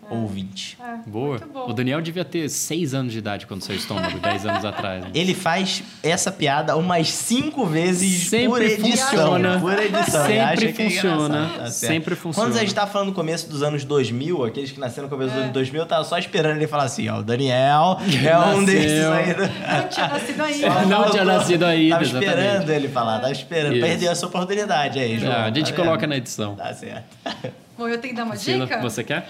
cinema. 0.06 0.16
você, 0.16 0.16
ouvinte. 0.22 0.78
É, 0.82 1.10
Boa. 1.10 1.30
Muito 1.38 1.48
bom. 1.48 1.70
O 1.70 1.74
Daniel 1.74 2.02
devia 2.02 2.24
ter 2.26 2.50
seis 2.50 2.94
anos 2.94 3.12
de 3.12 3.20
idade 3.20 3.46
quando 3.48 3.62
saiu 3.62 3.78
estômago, 3.78 4.20
10 4.20 4.46
anos 4.46 4.64
atrás. 4.66 5.04
né? 5.04 5.12
Ele 5.14 5.34
faz 5.34 5.84
essa 6.04 6.32
piada 6.32 6.76
umas 6.78 7.10
cinco 7.10 7.66
vezes 7.66 8.30
Sempre 8.30 8.50
por 8.50 8.62
edição. 8.62 9.08
funciona. 9.10 9.60
Por 9.60 9.80
edição. 9.80 10.26
Sempre 10.26 10.66
é 10.70 10.74
funciona. 10.74 11.26
engraçado, 11.26 11.58
tá. 11.60 11.70
Sempre 11.72 12.16
funciona. 12.16 12.50
Quando 12.50 12.58
a 12.58 12.62
gente 12.62 12.74
tá 12.76 12.88
falando 12.88 13.08
no 13.10 13.14
começo 13.14 13.50
dos 13.50 13.64
anos 13.64 13.84
2000, 13.84 14.44
aqueles 14.46 14.72
que 14.72 14.80
nasceram 14.80 15.08
no 15.08 15.10
começo 15.10 15.32
dos 15.34 15.42
anos 15.42 15.54
2000, 15.54 15.82
eu 15.82 15.88
tava 15.88 16.04
só 16.04 16.18
esperando 16.18 16.58
ele 16.58 16.68
falar 16.68 16.84
assim, 16.84 17.08
ó, 17.10 17.20
o 17.20 17.24
Daniel 17.24 17.98
é 18.26 18.38
um 18.56 18.64
desses 18.64 19.06
aí. 19.06 19.34
do- 19.34 19.42
Não 19.42 19.88
tinha 19.90 20.08
nascido 20.08 20.42
ainda. 20.44 20.72
Só 20.72 20.86
Não 20.86 21.10
tinha 21.12 21.26
nascido 21.26 21.64
ainda, 21.66 21.96
Tava 21.96 22.04
exatamente. 22.04 22.30
esperando 22.32 22.70
ele 22.70 22.88
falar, 22.88 23.20
tava 23.20 23.32
esperando. 23.32 23.76
Isso. 23.76 23.86
Perdeu 23.86 24.12
essa 24.12 24.26
oportunidade 24.26 25.00
aí, 25.00 25.20
João. 25.20 25.32
Ah, 25.34 25.46
a 25.46 25.52
gente 25.52 25.72
tá 25.72 25.76
coloca 25.76 26.00
vendo? 26.00 26.10
na 26.10 26.18
edição. 26.18 26.56
Tá 26.56 26.74
certo. 26.74 27.06
Bom, 27.78 27.88
eu 27.90 27.98
tenho 27.98 28.14
que 28.14 28.18
dar 28.18 28.24
uma 28.24 28.36
Priscila, 28.36 28.66
dica? 28.66 28.80
você 28.82 29.04
quer? 29.04 29.28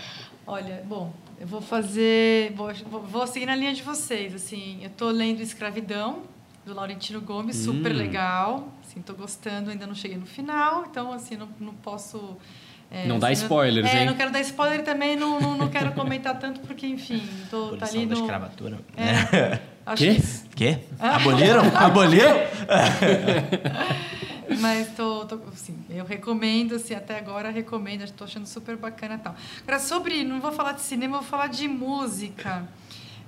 Olha, 0.48 0.84
bom, 0.86 1.12
eu 1.40 1.48
vou 1.48 1.62
fazer. 1.62 2.54
Vou, 2.54 2.72
vou- 3.02 3.28
seguir 3.28 3.46
na 3.48 3.56
linha 3.56 3.74
de 3.74 3.82
vocês. 3.82 4.34
Assim, 4.34 4.80
eu 4.84 4.90
tô 4.92 5.10
lendo 5.10 5.42
Escravidão, 5.42 6.24
do 6.66 6.74
Laurentino 6.74 7.20
Gomes, 7.22 7.56
super 7.58 7.92
Hum. 7.92 7.96
legal. 7.98 8.68
Assim, 8.84 9.02
tô 9.02 9.14
gostando, 9.14 9.70
ainda 9.72 9.88
não 9.88 9.96
cheguei 9.96 10.18
no 10.18 10.26
final, 10.26 10.86
então, 10.90 11.12
assim, 11.12 11.36
não, 11.36 11.50
não 11.60 11.74
posso. 11.74 12.38
é, 12.92 13.08
Não 13.08 13.18
dá 13.20 13.30
assim, 13.30 13.42
spoilers, 13.44 13.92
é, 13.92 14.02
hein? 14.02 14.06
não 14.06 14.16
quero 14.16 14.32
dar 14.32 14.40
spoiler 14.42 14.84
também, 14.84 15.16
não, 15.16 15.40
não, 15.40 15.56
não 15.58 15.68
quero 15.70 15.92
comentar 15.94 16.38
tanto, 16.40 16.60
porque, 16.62 16.86
enfim, 16.88 17.22
tô, 17.50 17.70
tá 17.76 17.86
Abolição 17.88 18.00
ali 18.00 18.06
da 18.08 18.16
no. 18.16 18.22
escravatura. 18.22 18.80
É, 18.96 19.60
acho 19.86 20.04
Quê? 20.04 20.16
que 20.16 20.56
Quê? 20.56 20.80
Aboliram? 21.00 21.64
Aboliram? 21.76 22.38
Mas 24.62 24.96
tô, 24.96 25.26
tô 25.26 25.36
assim, 25.54 25.78
eu 25.90 26.06
recomendo, 26.06 26.76
assim, 26.76 26.94
até 26.94 27.18
agora 27.18 27.50
recomendo, 27.50 28.04
estou 28.04 28.26
achando 28.26 28.46
super 28.46 28.76
bacana 28.78 29.16
e 29.16 29.18
tal. 29.20 29.36
Agora, 29.64 29.80
sobre, 29.80 30.24
não 30.24 30.40
vou 30.40 30.52
falar 30.52 30.74
de 30.74 30.82
cinema, 30.82 31.18
vou 31.20 31.28
falar 31.28 31.48
de 31.48 31.68
música. 31.68 32.68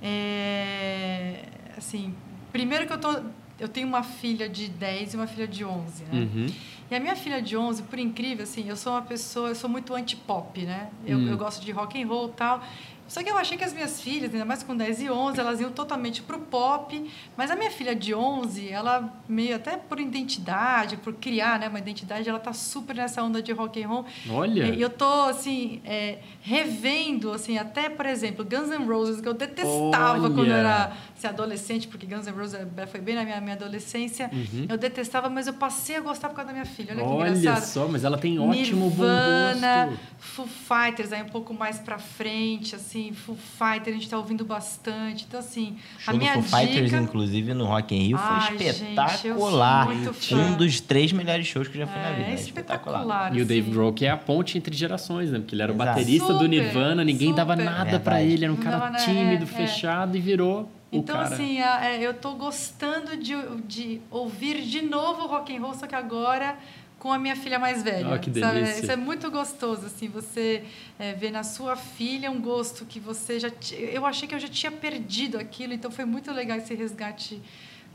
É, 0.01 1.43
assim, 1.77 2.13
primeiro 2.51 2.85
que 2.87 2.93
eu 2.93 2.97
tô, 2.99 3.19
eu 3.59 3.67
tenho 3.67 3.87
uma 3.87 4.03
filha 4.03 4.47
de 4.47 4.67
10 4.67 5.13
e 5.13 5.17
uma 5.17 5.27
filha 5.27 5.47
de 5.47 5.63
11, 5.65 6.03
né? 6.05 6.19
Uhum. 6.19 6.47
E 6.89 6.95
a 6.95 6.99
minha 6.99 7.15
filha 7.15 7.41
de 7.41 7.57
11, 7.57 7.83
por 7.83 7.99
incrível, 7.99 8.43
assim, 8.43 8.69
eu 8.69 8.77
sou 8.77 8.93
uma 8.93 9.01
pessoa, 9.01 9.49
eu 9.49 9.55
sou 9.55 9.69
muito 9.69 9.93
anti-pop, 9.93 10.61
né? 10.61 10.89
Eu, 11.05 11.17
Hum. 11.17 11.27
eu 11.27 11.37
gosto 11.37 11.63
de 11.65 11.71
rock 11.71 12.01
and 12.01 12.07
roll 12.07 12.29
e 12.29 12.33
tal. 12.33 12.63
Só 13.07 13.23
que 13.23 13.29
eu 13.29 13.37
achei 13.37 13.57
que 13.57 13.63
as 13.63 13.73
minhas 13.73 14.01
filhas, 14.01 14.33
ainda 14.33 14.45
mais 14.45 14.63
com 14.63 14.75
10 14.75 15.01
e 15.01 15.09
11, 15.09 15.39
elas 15.39 15.61
iam 15.61 15.71
totalmente 15.71 16.21
pro 16.21 16.39
pop. 16.39 17.11
Mas 17.35 17.49
a 17.49 17.55
minha 17.55 17.71
filha 17.71 17.95
de 17.95 18.13
11, 18.13 18.69
ela 18.69 19.13
meio 19.27 19.55
até 19.55 19.77
por 19.77 19.99
identidade, 19.99 20.97
por 20.97 21.13
criar 21.13 21.59
né, 21.59 21.67
uma 21.69 21.79
identidade, 21.79 22.27
ela 22.27 22.39
tá 22.39 22.53
super 22.53 22.95
nessa 22.95 23.23
onda 23.23 23.41
de 23.41 23.51
rock 23.51 23.81
and 23.83 23.87
roll. 23.87 24.05
Olha. 24.29 24.65
E 24.73 24.81
eu 24.81 24.89
tô, 24.89 25.05
assim, 25.23 25.81
é, 25.85 26.19
revendo, 26.41 27.31
assim, 27.31 27.57
até, 27.57 27.89
por 27.89 28.05
exemplo, 28.05 28.43
Guns 28.43 28.69
N' 28.69 28.85
Roses, 28.85 29.21
que 29.21 29.27
eu 29.27 29.33
detestava 29.33 30.19
Olha. 30.19 30.29
quando 30.33 30.45
eu 30.47 30.53
era 30.55 30.93
assim, 31.17 31.27
adolescente, 31.27 31.87
porque 31.87 32.05
Guns 32.05 32.25
N' 32.27 32.31
Roses 32.33 32.59
é- 32.77 32.85
foi 32.87 32.99
bem 32.99 33.15
na 33.15 33.23
minha, 33.23 33.39
minha 33.41 33.55
adolescência. 33.55 34.29
Uhum. 34.31 34.65
Eu 34.69 34.77
detestava, 34.77 35.29
mas 35.29 35.47
eu 35.47 35.53
passei 35.53 35.95
a 35.95 36.01
gostar 36.01 36.29
por 36.29 36.35
causa 36.35 36.47
da 36.47 36.53
minha 36.53 36.65
filha. 36.65 36.93
Olha 36.93 37.03
que 37.03 37.09
Olha 37.09 37.29
engraçado. 37.37 37.63
só, 37.65 37.87
mas 37.87 38.03
ela 38.03 38.17
tem 38.17 38.37
ótimo 38.39 38.85
Nirvana, 38.87 39.85
bom 39.85 39.89
gosto. 39.91 40.07
Foo 40.19 40.47
Fighters, 40.47 41.11
aí 41.13 41.21
um 41.23 41.29
pouco 41.29 41.53
mais 41.53 41.79
pra 41.79 41.97
frente, 41.97 42.75
assim, 42.75 42.96
Foo 43.13 43.35
Fighters 43.35 43.87
a 43.89 43.91
gente 43.99 44.09
tá 44.09 44.17
ouvindo 44.17 44.43
bastante. 44.45 45.25
Então, 45.27 45.39
assim, 45.39 45.77
Show 45.97 46.09
a 46.09 46.11
do 46.13 46.17
minha 46.17 46.33
Foo 46.33 46.43
Fighters, 46.43 46.89
dica... 46.89 47.01
inclusive, 47.01 47.53
no 47.53 47.65
Rock 47.65 47.95
in 47.95 48.07
Rio, 48.07 48.17
Ai, 48.19 48.47
foi 48.47 48.57
gente, 48.57 48.69
espetacular. 48.69 49.85
muito 49.87 50.13
fã. 50.13 50.35
um 50.35 50.55
dos 50.57 50.79
três 50.81 51.11
melhores 51.11 51.47
shows 51.47 51.67
que 51.67 51.77
eu 51.77 51.85
já 51.85 51.87
fui 51.87 52.01
na 52.01 52.11
vida. 52.11 52.27
É, 52.29 52.31
É 52.31 52.35
espetacular. 52.35 53.35
E 53.35 53.41
o 53.41 53.45
Dave 53.45 53.61
assim. 53.61 53.71
Grohl, 53.71 53.93
que 53.93 54.05
é 54.05 54.09
a 54.09 54.17
ponte 54.17 54.57
entre 54.57 54.75
gerações, 54.75 55.31
né? 55.31 55.39
Porque 55.39 55.55
ele 55.55 55.61
era 55.63 55.71
o 55.71 55.75
baterista 55.75 56.27
do 56.27 56.33
Super, 56.33 56.49
Nirvana, 56.49 57.03
ninguém 57.03 57.33
dava 57.33 57.53
super. 57.53 57.65
nada 57.65 57.99
pra 57.99 58.15
Verdade. 58.15 58.33
ele, 58.33 58.43
era 58.45 58.53
um 58.53 58.57
cara 58.57 58.77
dava 58.77 58.91
nada, 58.91 59.03
tímido, 59.03 59.43
é, 59.43 59.47
é. 59.47 59.67
fechado 59.67 60.17
e 60.17 60.19
virou 60.19 60.69
Então, 60.91 61.15
o 61.15 61.19
cara. 61.23 61.33
assim, 61.35 61.59
é, 61.61 61.99
eu 62.01 62.13
tô 62.13 62.33
gostando 62.33 63.17
de, 63.17 63.33
de 63.67 64.01
ouvir 64.09 64.61
de 64.61 64.81
novo 64.81 65.27
rock 65.27 65.55
and 65.55 65.61
roll, 65.61 65.73
só 65.73 65.85
que 65.87 65.95
agora 65.95 66.55
com 66.99 67.11
a 67.13 67.19
minha 67.19 67.35
filha 67.35 67.59
mais 67.59 67.83
velha. 67.83 68.15
Oh, 68.15 68.19
que 68.19 68.33
sabe? 68.39 68.55
delícia. 68.59 68.79
Isso 68.81 68.91
é 68.91 68.95
muito 68.95 69.29
gostoso, 69.29 69.85
assim, 69.85 70.07
você 70.07 70.63
é, 70.97 71.13
ver 71.13 71.31
na 71.31 71.43
sua 71.43 71.75
filha 71.75 72.31
um 72.31 72.41
gosto 72.41 72.85
que 72.85 72.99
você 72.99 73.39
já... 73.39 73.49
ti- 73.49 73.75
Eu 73.75 74.05
achei 74.05 74.27
que 74.27 74.33
eu 74.35 74.39
já 74.39 74.47
tinha 74.47 74.71
perdido 74.71 75.37
aquilo, 75.37 75.73
então 75.73 75.91
foi 75.91 76.05
muito 76.05 76.31
legal 76.31 76.57
esse 76.57 76.73
resgate 76.73 77.41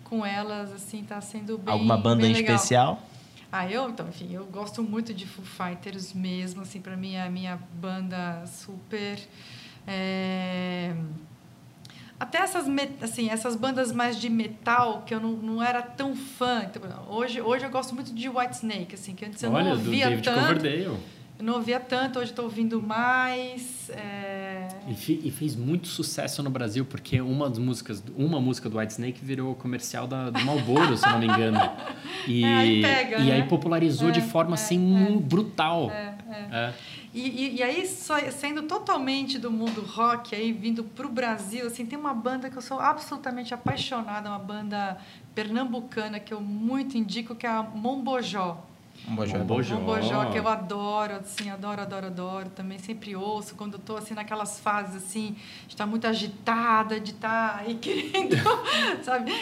com 0.05 0.24
elas, 0.24 0.73
assim, 0.73 1.03
tá 1.05 1.20
sendo 1.20 1.59
bem 1.59 1.73
Alguma 1.73 1.97
banda 1.97 2.23
bem 2.23 2.31
em 2.31 2.35
legal. 2.35 2.55
especial? 2.55 3.03
Ah, 3.51 3.69
eu, 3.70 3.91
então, 3.91 4.09
enfim, 4.09 4.33
eu 4.33 4.45
gosto 4.47 4.83
muito 4.83 5.12
de 5.12 5.27
Foo 5.27 5.45
Fighters 5.45 6.12
mesmo, 6.15 6.62
assim, 6.62 6.81
para 6.81 6.97
mim 6.97 7.15
é 7.15 7.23
a 7.23 7.31
minha 7.31 7.59
banda 7.74 8.45
super... 8.47 9.19
é, 9.87 10.95
Até 12.23 12.39
essas, 12.39 12.66
assim, 13.03 13.28
essas 13.31 13.57
bandas 13.57 13.90
mais 13.90 14.16
de 14.16 14.31
metal, 14.31 15.03
que 15.05 15.12
eu 15.12 15.19
não, 15.19 15.32
não 15.32 15.61
era 15.62 15.82
tão 15.82 16.15
fã. 16.15 16.62
Então, 16.65 16.82
hoje, 17.09 17.40
hoje 17.40 17.65
eu 17.65 17.70
gosto 17.70 17.97
muito 17.97 18.15
de 18.15 18.28
Whitesnake, 18.28 18.94
assim, 18.94 19.12
que 19.12 19.24
antes 19.24 19.43
eu 19.43 19.51
Olha, 19.51 19.70
não 19.70 19.73
do 19.73 19.78
ouvia 19.86 20.09
David 20.09 20.23
tanto. 20.24 20.40
Coverdale. 20.40 20.85
Eu 20.85 21.44
não 21.44 21.55
ouvia 21.55 21.81
tanto, 21.81 22.20
hoje 22.20 22.31
estou 22.31 22.44
ouvindo 22.44 22.81
mais. 22.81 23.90
é, 23.90 24.69
E, 24.86 24.94
fe- 24.94 25.20
e 25.24 25.32
fez 25.32 25.57
muito 25.57 25.89
sucesso 25.89 26.40
no 26.44 26.51
Brasil, 26.51 26.85
porque 26.85 27.20
uma 27.20 27.49
das 27.49 27.59
músicas, 27.59 28.01
uma 28.16 28.40
música 28.40 28.69
do 28.70 28.78
Whitesnake 28.78 29.19
virou 29.24 29.53
comercial 29.57 30.07
da, 30.07 30.31
do 30.31 30.40
Marlboro, 30.44 30.97
se 30.97 31.09
não 31.09 31.19
me 31.19 31.27
engano. 31.27 31.59
E, 32.28 32.44
É, 32.47 32.55
aí 32.59 32.82
pega, 32.82 33.16
e 33.19 33.24
né? 33.24 33.32
aí 33.32 33.43
popularizou 33.49 34.12
de 34.12 34.20
É, 34.20 34.23
forma 34.23 34.53
é, 34.53 34.55
assim 34.55 35.16
é. 35.16 35.20
brutal. 35.20 35.90
E, 37.14 37.28
e, 37.28 37.56
e 37.56 37.62
aí, 37.62 37.86
sendo 37.86 38.62
totalmente 38.62 39.39
do 39.39 39.51
mundo 39.51 39.82
rock, 39.82 40.34
aí 40.34 40.51
vindo 40.51 40.82
para 40.82 41.06
o 41.06 41.10
Brasil, 41.10 41.66
assim, 41.66 41.84
tem 41.84 41.98
uma 41.98 42.14
banda 42.14 42.48
que 42.48 42.56
eu 42.56 42.62
sou 42.62 42.80
absolutamente 42.80 43.52
apaixonada, 43.52 44.30
uma 44.30 44.39
banda 44.39 44.98
pernambucana 45.34 46.18
que 46.18 46.32
eu 46.32 46.40
muito 46.40 46.97
indico, 46.97 47.34
que 47.34 47.47
é 47.47 47.51
a 47.51 47.62
Mombojó. 47.62 48.72
Um 49.09 49.16
bom 49.16 49.27
jogo. 49.27 49.39
Mombojó. 49.41 49.74
Mombojó, 49.74 50.31
que 50.31 50.39
eu 50.39 50.47
adoro, 50.47 51.15
assim, 51.15 51.51
adoro, 51.51 51.83
adoro, 51.83 52.07
adoro. 52.07 52.51
Também 52.51 52.79
sempre 52.79 53.16
ouço 53.16 53.55
quando 53.57 53.74
eu 53.74 53.81
tô, 53.81 53.97
assim, 53.97 54.15
naquelas 54.15 54.61
fases, 54.61 54.97
assim, 54.97 55.37
de 55.66 55.74
estar 55.74 55.87
muito 55.87 56.07
agitada, 56.07 57.01
de 57.01 57.11
estar 57.11 57.59
aí 57.66 57.74
querendo, 57.74 58.37
sabe, 59.03 59.33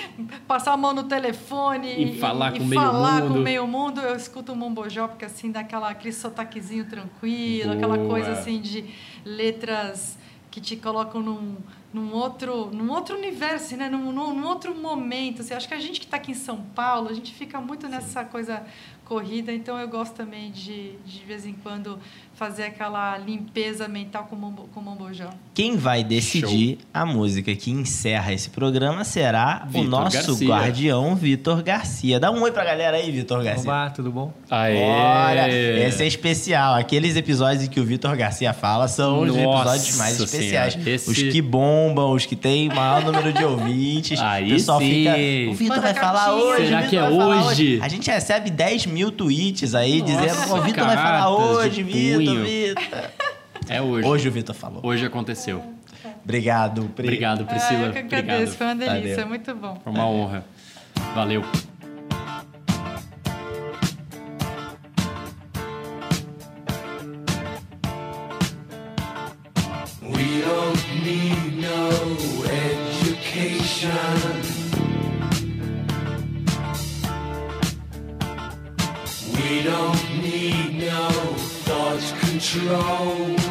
passar 0.48 0.72
a 0.72 0.76
mão 0.76 0.94
no 0.94 1.04
telefone 1.04 2.14
E 2.14 2.18
falar 2.18 2.52
com 2.52 2.58
e 2.58 2.60
meio 2.66 2.80
falar 2.80 3.22
mundo. 3.22 3.34
com 3.34 3.40
meio 3.40 3.66
mundo. 3.66 4.00
Eu 4.00 4.16
escuto 4.16 4.52
o 4.52 4.56
Mombojó, 4.56 5.08
porque, 5.08 5.26
assim, 5.26 5.50
dá 5.50 5.60
aquela, 5.60 5.90
aquele 5.90 6.14
sotaquezinho 6.14 6.86
tranquilo, 6.86 7.72
aquela 7.72 7.96
Boa. 7.96 8.08
coisa, 8.08 8.32
assim, 8.32 8.60
de 8.60 8.84
letras 9.24 10.18
que 10.50 10.60
te 10.60 10.74
colocam 10.74 11.22
num, 11.22 11.56
num, 11.92 12.12
outro, 12.12 12.70
num 12.72 12.90
outro 12.90 13.16
universo, 13.16 13.76
né? 13.76 13.88
num, 13.88 14.10
num, 14.10 14.34
num 14.34 14.46
outro 14.46 14.74
momento. 14.74 15.42
Assim, 15.42 15.54
acho 15.54 15.68
que 15.68 15.74
a 15.74 15.78
gente 15.78 16.00
que 16.00 16.06
está 16.06 16.16
aqui 16.16 16.32
em 16.32 16.34
São 16.34 16.60
Paulo, 16.74 17.08
a 17.08 17.12
gente 17.12 17.32
fica 17.32 17.60
muito 17.60 17.88
nessa 17.88 18.24
coisa 18.24 18.64
corrida, 19.14 19.52
então 19.52 19.76
eu 19.76 19.88
gosto 19.88 20.14
também 20.14 20.52
de, 20.52 20.92
de 21.04 21.24
vez 21.26 21.44
em 21.44 21.52
quando, 21.64 21.98
fazer 22.34 22.62
aquela 22.62 23.18
limpeza 23.18 23.88
mental 23.88 24.24
com 24.30 24.36
o 24.36 24.38
Mombo- 24.38 24.68
com 24.72 24.78
o 24.78 24.82
Mombojó. 24.84 25.28
Quem 25.52 25.76
vai 25.76 26.04
decidir 26.04 26.78
a 26.94 27.04
música 27.04 27.52
que 27.56 27.72
encerra 27.72 28.32
esse 28.32 28.48
programa 28.50 29.02
será 29.02 29.64
o 29.66 29.68
Vitor 29.70 29.88
nosso 29.88 30.16
Garcia. 30.28 30.46
guardião 30.48 31.16
Vitor 31.16 31.60
Garcia. 31.60 32.20
Dá 32.20 32.30
um 32.30 32.40
oi 32.40 32.52
pra 32.52 32.64
galera 32.64 32.98
aí, 32.98 33.10
Vitor 33.10 33.42
Garcia. 33.42 33.68
Olá, 33.68 33.90
tudo 33.90 34.12
bom? 34.12 34.32
Aê! 34.48 34.76
Olha, 34.80 35.48
esse 35.88 36.04
é 36.04 36.06
especial. 36.06 36.74
Aqueles 36.76 37.16
episódios 37.16 37.64
em 37.64 37.68
que 37.68 37.80
o 37.80 37.84
Vitor 37.84 38.16
Garcia 38.16 38.52
fala 38.54 38.86
são 38.86 39.22
os 39.22 39.34
Nossa 39.34 39.40
episódios 39.40 39.96
mais 39.98 40.20
especiais. 40.20 40.86
Esse- 40.86 41.10
Os 41.10 41.18
que 41.18 41.42
bombam, 41.42 42.12
os 42.12 42.24
que 42.26 42.36
têm 42.36 42.68
o 42.70 42.74
maior 42.76 43.04
número 43.04 43.32
de 43.32 43.44
ouvintes. 43.44 44.18
Aí 44.22 44.46
o 44.52 44.54
pessoal 44.54 44.78
sim. 44.78 44.88
fica. 44.88 45.50
O 45.50 45.54
Vitor 45.54 45.80
vai 45.80 45.94
falar 45.94 46.32
hoje. 46.36 46.66
Será 46.66 46.80
o 46.82 46.88
que 46.88 46.96
é 46.96 47.00
falar 47.00 47.46
hoje? 47.48 47.80
A 47.82 47.88
gente 47.88 48.08
recebe 48.08 48.50
10 48.50 48.86
mil 48.86 48.99
tweets 49.08 49.72
aí 49.76 50.00
Nossa, 50.00 50.12
dizendo: 50.12 50.54
o 50.54 50.62
Vitor 50.62 50.84
vai 50.84 50.96
falar 50.96 51.30
hoje, 51.36 51.82
Vitor. 51.84 52.44
Vitor. 52.44 53.10
É 53.68 53.80
hoje. 53.80 54.08
Hoje 54.08 54.28
o 54.28 54.32
Vitor 54.32 54.54
falou. 54.56 54.80
Hoje 54.84 55.06
aconteceu. 55.06 55.62
Obrigado, 56.24 56.90
Pri. 56.96 57.06
Obrigado, 57.06 57.42
Ah, 57.42 57.44
Priscila. 57.46 57.86
eu 57.86 57.92
que 57.92 57.98
agradeço, 57.98 58.24
Obrigado. 58.24 58.56
foi 58.56 58.66
uma 58.66 58.74
delícia, 58.74 59.10
Valeu. 59.14 59.28
muito 59.28 59.54
bom. 59.54 59.80
Foi 59.84 59.92
uma 59.92 60.06
honra. 60.08 60.44
Valeu. 61.14 61.44
Control. 82.50 83.49